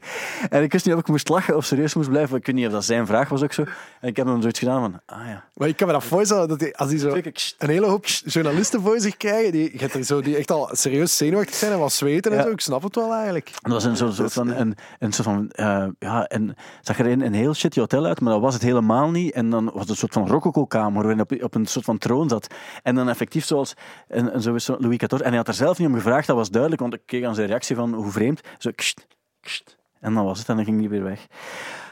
En 0.49 0.63
ik 0.63 0.71
wist 0.71 0.85
niet 0.85 0.93
of 0.93 0.99
ik 0.99 1.07
moest 1.07 1.29
lachen 1.29 1.55
of 1.55 1.65
serieus 1.65 1.93
moest 1.93 2.09
blijven. 2.09 2.37
Ik 2.37 2.45
weet 2.45 2.55
niet 2.55 2.65
of 2.65 2.71
dat 2.71 2.85
zijn 2.85 3.05
vraag 3.05 3.29
was 3.29 3.43
ook 3.43 3.53
zo. 3.53 3.63
En 4.01 4.07
ik 4.09 4.15
heb 4.15 4.25
dan 4.25 4.41
zoiets 4.41 4.59
gedaan 4.59 4.81
van, 4.81 5.17
ah 5.17 5.27
ja. 5.27 5.43
Maar 5.53 5.67
ik 5.67 5.75
kan 5.77 5.87
me 5.87 5.93
dat 5.93 6.03
voorstellen, 6.03 6.47
dat 6.47 6.59
die, 6.59 6.77
als 6.77 6.89
die 6.89 6.99
zo 6.99 7.15
een 7.57 7.69
hele 7.69 7.85
hoop 7.85 8.05
journalisten 8.05 8.81
voor 8.81 8.99
zich 8.99 9.17
krijgen, 9.17 9.51
die, 9.51 9.79
er 9.79 10.03
zo, 10.03 10.21
die 10.21 10.37
echt 10.37 10.51
al 10.51 10.69
serieus 10.71 11.17
zenuwachtig 11.17 11.55
zijn 11.55 11.71
en 11.71 11.79
wat 11.79 11.93
zweten 11.93 12.31
en 12.31 12.37
Ja. 12.37 12.43
zo. 12.43 12.49
Ik 12.49 12.61
snap 12.61 12.83
het 12.83 12.95
wel 12.95 13.13
eigenlijk. 13.13 13.51
Dat 13.61 13.71
was 13.71 13.83
een 13.83 13.97
soort, 13.97 14.13
soort 14.13 14.33
van, 14.33 14.49
een, 14.49 14.75
een 14.99 15.11
soort 15.13 15.27
van, 15.27 15.49
eh, 15.49 15.85
ja, 15.99 16.25
en 16.27 16.47
het 16.47 16.57
zag 16.81 16.99
er 16.99 17.05
een, 17.05 17.21
een 17.21 17.33
heel 17.33 17.53
shitty 17.53 17.79
hotel 17.79 18.05
uit, 18.05 18.21
maar 18.21 18.33
dat 18.33 18.41
was 18.41 18.53
het 18.53 18.63
helemaal 18.63 19.11
niet. 19.11 19.33
En 19.33 19.49
dan 19.49 19.65
was 19.65 19.81
het 19.81 19.89
een 19.89 19.95
soort 19.95 20.13
van 20.13 20.27
rococo-kamer 20.27 21.01
waarin 21.03 21.21
op, 21.21 21.43
op 21.43 21.55
een 21.55 21.65
soort 21.65 21.85
van 21.85 21.97
troon 21.97 22.29
zat. 22.29 22.47
En 22.83 22.95
dan 22.95 23.09
effectief 23.09 23.45
zoals, 23.45 23.73
en, 24.07 24.40
en 24.45 24.49
zo 24.49 24.55
is 24.55 24.65
zo 24.65 24.75
Louis 24.79 24.97
XIV. 24.97 25.19
En 25.19 25.27
hij 25.27 25.37
had 25.37 25.47
er 25.47 25.53
zelf 25.53 25.77
niet 25.79 25.87
om 25.87 25.93
gevraagd, 25.95 26.27
dat 26.27 26.35
was 26.35 26.49
duidelijk, 26.49 26.81
want 26.81 26.93
ik 26.93 27.01
keek 27.05 27.23
aan 27.23 27.35
zijn 27.35 27.47
reactie 27.47 27.75
van 27.75 27.93
hoe 27.93 28.11
vreemd. 28.11 28.41
Zo, 28.57 28.71
kst, 28.75 29.07
kst. 29.41 29.77
En 29.99 30.13
dan 30.13 30.25
was 30.25 30.39
het, 30.39 30.49
en 30.49 30.55
dan 30.55 30.65
ging 30.65 30.79
hij 30.79 30.89
weer 30.89 31.03
weg. 31.03 31.27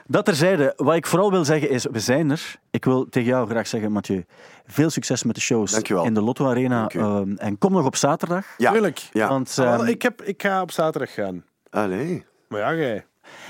Dat 0.05 0.25
terzijde, 0.25 0.73
wat 0.77 0.95
ik 0.95 1.07
vooral 1.07 1.31
wil 1.31 1.45
zeggen 1.45 1.69
is, 1.69 1.85
we 1.91 1.99
zijn 1.99 2.29
er. 2.31 2.55
Ik 2.71 2.85
wil 2.85 3.09
tegen 3.09 3.29
jou 3.29 3.49
graag 3.49 3.67
zeggen, 3.67 3.91
Mathieu, 3.91 4.25
veel 4.67 4.89
succes 4.89 5.23
met 5.23 5.35
de 5.35 5.41
shows 5.41 5.71
Dankjewel. 5.71 6.05
in 6.05 6.13
de 6.13 6.21
Lotto 6.21 6.47
Arena. 6.47 6.87
Ehm, 6.87 7.35
en 7.35 7.57
kom 7.57 7.71
nog 7.71 7.85
op 7.85 7.95
zaterdag. 7.95 8.45
Ja. 8.57 8.71
Tuurlijk. 8.71 8.99
Ja. 9.11 9.27
Want 9.27 9.55
Ah, 9.59 9.73
ehm, 9.73 9.85
ik, 9.85 10.01
heb, 10.01 10.21
ik 10.21 10.41
ga 10.41 10.61
op 10.61 10.71
zaterdag 10.71 11.13
gaan. 11.13 11.43
Allee. 11.69 12.25
Maar 12.47 12.59
ja, 12.59 12.73
jij. 12.75 13.05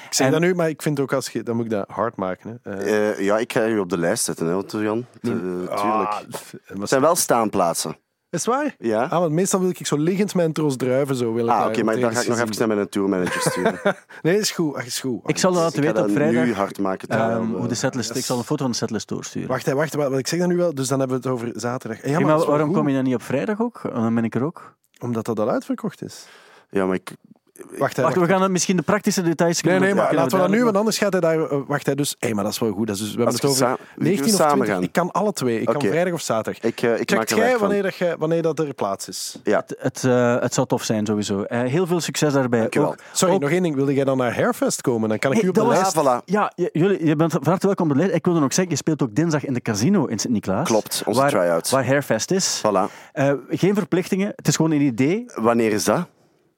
Ik 0.06 0.14
zeg 0.16 0.26
En- 0.26 0.32
dat 0.32 0.42
nu, 0.42 0.56
maar 0.56 0.70
ik 0.70 0.82
vind 0.82 1.00
ook 1.00 1.14
als 1.14 1.30
je... 1.30 1.44
Dan 1.44 1.56
moet 1.56 1.66
ik 1.66 1.72
dat 1.72 1.88
hard 1.90 2.16
maken. 2.16 2.60
Hè. 2.64 2.72
Eh, 2.78 3.10
Eh, 3.10 3.20
ja, 3.20 3.38
ik 3.38 3.54
ga 3.54 3.64
je 3.64 3.80
op 3.80 3.90
de 3.90 3.98
lijst 3.98 4.24
zetten, 4.24 4.48
hè, 4.48 4.54
want, 4.54 4.72
Jan. 4.72 5.06
Eh, 5.14 5.20
tuurlijk. 5.22 5.70
ah, 5.72 6.18
Het 6.66 6.90
zijn 6.90 7.02
wel 7.02 7.16
staanplaatsen. 7.16 7.98
Is 8.32 8.46
het 8.46 8.56
waar? 8.56 8.76
Ja. 8.78 9.04
Ah, 9.04 9.20
want 9.20 9.32
meestal 9.32 9.60
wil 9.60 9.70
ik 9.70 9.88
zo 9.88 9.96
liggend 9.98 10.34
een 10.34 10.54
tros 10.54 10.76
druiven. 10.76 11.16
Zo 11.16 11.34
wil 11.34 11.46
ik 11.46 11.52
Ah, 11.52 11.66
oké, 11.68 11.84
maar 11.84 12.00
dan 12.00 12.14
ga 12.14 12.22
ik 12.22 12.28
nog 12.28 12.40
even 12.40 12.68
naar 12.68 12.76
mijn 12.76 12.90
tourmanager 12.90 13.42
sturen. 13.42 13.80
Nee, 14.22 14.38
is 14.38 14.52
goed. 14.52 14.76
Ach, 14.76 14.86
is 14.86 15.00
goed. 15.00 15.30
ik 15.30 15.38
zal 15.38 15.54
dat 15.54 15.62
laten 15.64 15.82
weten 15.82 16.04
op 16.04 16.12
vrijdag. 16.12 16.46
nu 16.46 16.54
hard 16.54 16.80
maken. 16.80 17.08
ehm, 17.10 17.44
hoe 17.54 17.68
de 17.68 17.76
setlist, 17.76 18.16
ik 18.16 18.26
zal 18.26 18.38
een 18.38 18.44
foto 18.44 18.62
van 18.64 18.72
de 18.72 18.78
setlist 18.78 19.08
doorsturen. 19.08 19.48
Wacht, 19.48 19.66
hè, 19.66 19.74
wacht, 19.76 19.96
wacht, 19.96 20.08
want 20.08 20.20
ik 20.20 20.28
zeg 20.28 20.40
dat 20.40 20.48
nu 20.48 20.58
wel, 20.58 20.74
dus 20.76 20.88
dan 20.88 21.00
hebben 21.00 21.22
we 21.22 21.28
het 21.30 21.34
over 21.38 21.60
zaterdag. 21.60 22.02
Ja, 22.02 22.10
Hey, 22.10 22.20
maar, 22.20 22.38
maar 22.38 22.46
waarom 22.48 22.68
goed, 22.68 22.78
kom 22.78 22.88
je 22.88 22.96
dan 22.96 23.04
niet 23.04 23.14
op 23.16 23.22
vrijdag 23.24 23.62
ook? 23.62 23.82
Dan 23.94 24.16
ben 24.16 24.24
ik 24.24 24.36
er 24.36 24.44
ook. 24.44 24.76
Omdat 25.00 25.26
dat 25.26 25.40
al 25.40 25.50
uitverkocht 25.50 26.02
is. 26.04 26.26
Ja, 26.70 26.86
maar 26.86 26.96
ik... 26.96 27.12
Wacht, 27.78 27.98
Wacht, 27.98 28.16
we 28.16 28.26
gaan 28.26 28.42
het 28.42 28.52
misschien 28.52 28.76
de 28.76 28.82
praktische 28.82 29.22
details... 29.22 29.62
Nee, 29.62 29.80
nee, 29.80 29.96
maar 29.96 30.14
laten 30.14 30.32
we 30.38 30.44
dat 30.44 30.50
nu, 30.50 30.64
want 30.64 30.78
anders 30.78 30.98
gaat 30.98 31.12
hij 31.12 31.22
daar... 31.22 31.40
eh, 31.40 31.58
wacht, 31.68 31.86
hè, 31.86 31.96
dus... 31.96 32.16
Hé, 32.20 32.34
maar 32.34 32.44
dat 32.44 32.54
is 32.54 32.60
wel 32.60 32.72
goed. 32.72 32.88
Dat 32.88 32.96
is 32.96 33.02
dus, 33.02 33.12
we 33.12 33.18
hebben 33.18 33.36
het 33.36 33.46
over 33.46 33.58
sa- 33.58 33.78
we 33.96 34.04
19 34.04 34.26
of 34.34 34.40
samen 34.40 34.54
20. 34.56 34.74
gaan. 34.74 34.84
Ik 34.84 34.92
kan 34.92 35.12
alle 35.12 35.34
twee. 35.34 35.60
Ik 35.60 35.66
kan 35.66 35.82
vrijdag 35.82 36.14
of 36.14 36.22
zaterdag. 36.22 36.64
Ik, 36.64 36.82
eh, 36.82 37.00
ik 37.00 37.30
jij 37.30 37.58
wanneer, 37.58 38.16
wanneer 38.18 38.42
dat 38.42 38.60
er 38.60 38.74
plaats 38.74 39.08
is? 39.08 39.40
Ja. 39.44 39.58
Het, 39.58 39.76
het, 39.80 40.04
eh, 40.04 40.40
het 40.40 40.54
zou 40.54 40.68
tof 40.68 40.84
zijn, 40.84 41.06
sowieso. 41.06 41.44
Heel 41.48 41.88
veel 41.88 42.00
succes 42.00 42.34
daarbij. 42.34 42.70
Sorry, 43.12 43.38
nog 43.38 43.50
één 43.50 43.64
ding. 43.64 43.76
Wilde 43.76 43.94
jij 43.94 44.04
dan 44.04 44.18
naar 44.18 44.36
Hairfest 44.36 44.82
komen? 44.82 45.10
Dan 45.10 45.20
kan 45.20 45.32
ik 45.32 45.42
u 45.42 45.48
op 45.48 45.56
de 45.56 45.68
lijst... 45.68 46.00
Ja, 46.26 46.52
jullie, 46.56 47.06
je 47.06 47.16
bent 47.16 47.32
van 47.32 47.42
harte 47.44 47.66
welkom 47.66 47.88
op 47.90 47.94
de 47.94 48.00
lijst. 48.00 48.16
Ik 48.16 48.26
wilde 48.26 48.40
nog 48.40 48.54
zeggen, 48.54 48.74
je 48.74 48.80
speelt 48.80 49.02
ook 49.04 49.16
dinsdag 49.16 49.46
in 49.46 49.54
de 49.54 49.62
casino 49.62 50.06
in 50.06 50.20
Sint-Niklaas. 50.20 50.68
Klopt, 50.68 51.02
onze 51.06 51.20
waar, 51.20 51.30
try-outs. 51.30 51.72
Waar 51.72 51.86
Hairfest 51.86 52.32
is. 52.32 52.62
Voilà. 52.68 53.14
Geen 53.50 53.76
verplichtingen, 53.76 54.34
het 54.36 54.48
is 54.48 54.56
gewoon 54.56 54.72
een 54.72 54.82
idee. 54.82 55.26
Wanneer 55.36 55.72
is 55.72 55.84
dat? 55.84 56.08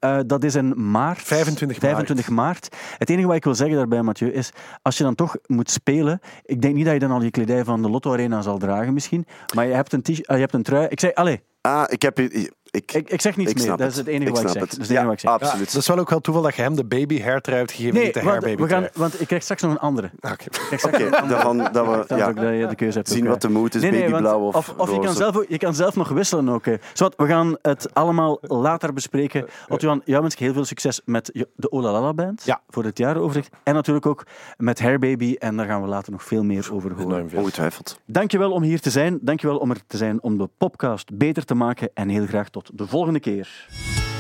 Eh, 0.02 0.20
dat 0.26 0.44
is 0.44 0.56
in 0.56 0.92
maart. 0.92 1.22
25 1.22 1.82
maart. 1.82 1.96
25 1.96 2.30
maart. 2.30 2.76
Het 2.98 3.10
enige 3.10 3.28
wat 3.28 3.36
ik 3.36 3.44
wil 3.44 3.56
zeggen 3.56 3.76
daarbij, 3.78 4.02
Mathieu, 4.02 4.32
is 4.32 4.50
als 4.82 4.98
je 4.98 5.04
dan 5.04 5.16
toch 5.16 5.36
moet 5.48 5.70
spelen, 5.72 6.20
ik 6.46 6.62
denk 6.62 6.76
niet 6.76 6.86
dat 6.86 6.94
je 6.94 7.00
dan 7.00 7.12
al 7.12 7.22
je 7.22 7.32
kledij 7.32 7.64
van 7.64 7.82
de 7.82 7.90
Lotto 7.90 8.12
Arena 8.12 8.42
zal 8.42 8.58
dragen 8.58 8.94
misschien, 8.94 9.26
maar 9.56 9.68
je 9.68 9.74
hebt 9.74 9.94
een, 9.94 10.02
t-shirt- 10.02 10.28
eh, 10.28 10.36
je 10.36 10.42
hebt 10.42 10.54
een 10.54 10.64
trui. 10.64 10.88
Ik 10.88 11.00
zeg, 11.00 11.14
allee, 11.14 11.42
Ah, 11.62 11.84
ik 11.88 12.02
heb... 12.02 12.18
Ik, 12.72 12.94
ik, 12.94 13.10
ik 13.10 13.22
zeg 13.22 13.38
niets 13.38 13.52
ik 13.52 13.58
meer. 13.58 13.78
Dat 13.78 13.92
is 13.92 13.96
het 13.98 14.08
enige 14.08 14.32
wat 14.32 14.42
ik 14.42 14.48
zeg. 14.48 14.62
het. 14.62 14.70
Dat 14.70 14.80
is 14.80 14.88
het 14.88 14.90
enige 14.90 15.02
Ja, 15.02 15.06
wat 15.06 15.14
ik 15.14 15.20
zeg. 15.20 15.32
Ja, 15.32 15.38
absoluut. 15.38 15.72
dat 15.74 15.82
is 15.82 15.88
wel 15.88 15.98
ook 15.98 16.10
wel 16.10 16.20
toeval 16.20 16.44
dat 16.44 16.56
je 16.56 16.62
hem 16.62 16.76
de 16.76 16.84
baby 16.86 17.22
hair 17.22 17.42
trui 17.42 17.60
hebt 17.60 17.72
gegeven, 17.72 17.94
Nee, 17.96 18.04
niet 18.04 18.14
de 18.14 18.20
want, 18.20 18.32
hair 18.32 18.42
baby 18.42 18.62
we 18.64 18.70
gaan, 18.70 18.88
want 18.94 19.22
ik 19.22 19.28
krijg 19.28 19.44
straks 19.44 19.62
nog 19.62 19.72
een 19.72 19.80
andere. 19.80 20.10
Oké. 20.34 21.10
Daarvan 21.28 21.58
dat 21.58 21.72
we 21.74 22.04
Dan 22.08 22.18
ja, 22.18 22.28
ook 22.28 22.36
dat 22.36 22.54
je 22.60 22.66
de 22.70 22.76
keuze 22.76 22.98
hebt. 22.98 23.10
zien 23.10 23.24
ook, 23.24 23.30
wat 23.30 23.42
de 23.42 23.50
moed 23.50 23.76
is, 23.76 23.82
Nee, 23.82 23.92
nee, 23.92 24.10
babyblauw 24.10 24.40
of 24.40 24.56
of, 24.56 24.74
of 24.78 24.92
je, 24.94 25.00
kan 25.00 25.14
zelf, 25.14 25.38
ook- 25.38 25.46
je 25.48 25.58
kan 25.58 25.74
zelf 25.76 25.96
nog 25.96 26.10
wisselen 26.10 26.50
ook. 26.50 26.66
we 26.66 26.78
gaan 27.18 27.56
het 27.62 27.94
allemaal 27.94 28.38
later 28.42 28.94
bespreken. 28.94 29.46
Otto-Jan, 29.68 30.02
jou 30.06 30.22
wens 30.22 30.34
ik 30.34 30.40
heel 30.40 30.54
veel 30.54 30.66
succes 30.66 31.02
met 31.06 31.46
de 31.56 31.72
Olalala 31.72 32.14
Band 32.14 32.44
Ja. 32.46 32.62
voor 32.70 32.84
het 32.84 32.98
jaaroverzicht. 32.98 33.50
En 33.64 33.74
natuurlijk 33.74 34.06
ook 34.06 34.26
met 34.58 34.80
Hair 34.80 35.00
Baby. 35.00 35.36
En 35.40 35.58
daar 35.58 35.66
gaan 35.66 35.82
we 35.82 35.88
later 35.88 36.12
nog 36.12 36.24
veel 36.24 36.44
meer 36.44 36.70
over 36.72 36.94
horen. 36.94 37.30
Ongetwijfeld. 37.36 38.00
Dankjewel 38.06 38.52
om 38.52 38.64
hier 38.64 38.80
te 38.80 38.90
zijn. 38.90 39.20
Dankjewel 39.22 39.58
om 39.58 39.70
er 39.70 39.78
te 39.88 39.98
zijn 39.98 40.22
om 40.22 40.38
de 40.38 40.50
podcast 40.58 41.18
beter 41.18 41.46
te 41.46 41.54
maken. 41.56 41.90
En 41.94 42.10
heel 42.10 42.26
graag 42.26 42.50
de 42.74 42.88
volgende 42.88 43.20
keer. 43.20 43.68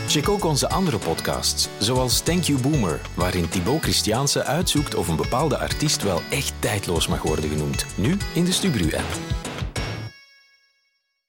Check 0.07 0.29
ook 0.29 0.43
onze 0.43 0.69
andere 0.69 0.97
podcasts, 0.97 1.69
zoals 1.79 2.21
Thank 2.21 2.43
You 2.43 2.61
Boomer, 2.61 3.01
waarin 3.13 3.49
Thibaut 3.49 3.81
Christiaanse 3.81 4.43
uitzoekt 4.43 4.95
of 4.95 5.07
een 5.07 5.15
bepaalde 5.15 5.57
artiest 5.57 6.03
wel 6.03 6.21
echt 6.29 6.53
tijdloos 6.59 7.07
mag 7.07 7.21
worden 7.21 7.49
genoemd. 7.49 7.85
Nu 7.95 8.17
in 8.33 8.43
de 8.43 8.51
Stubru-app. 8.51 9.49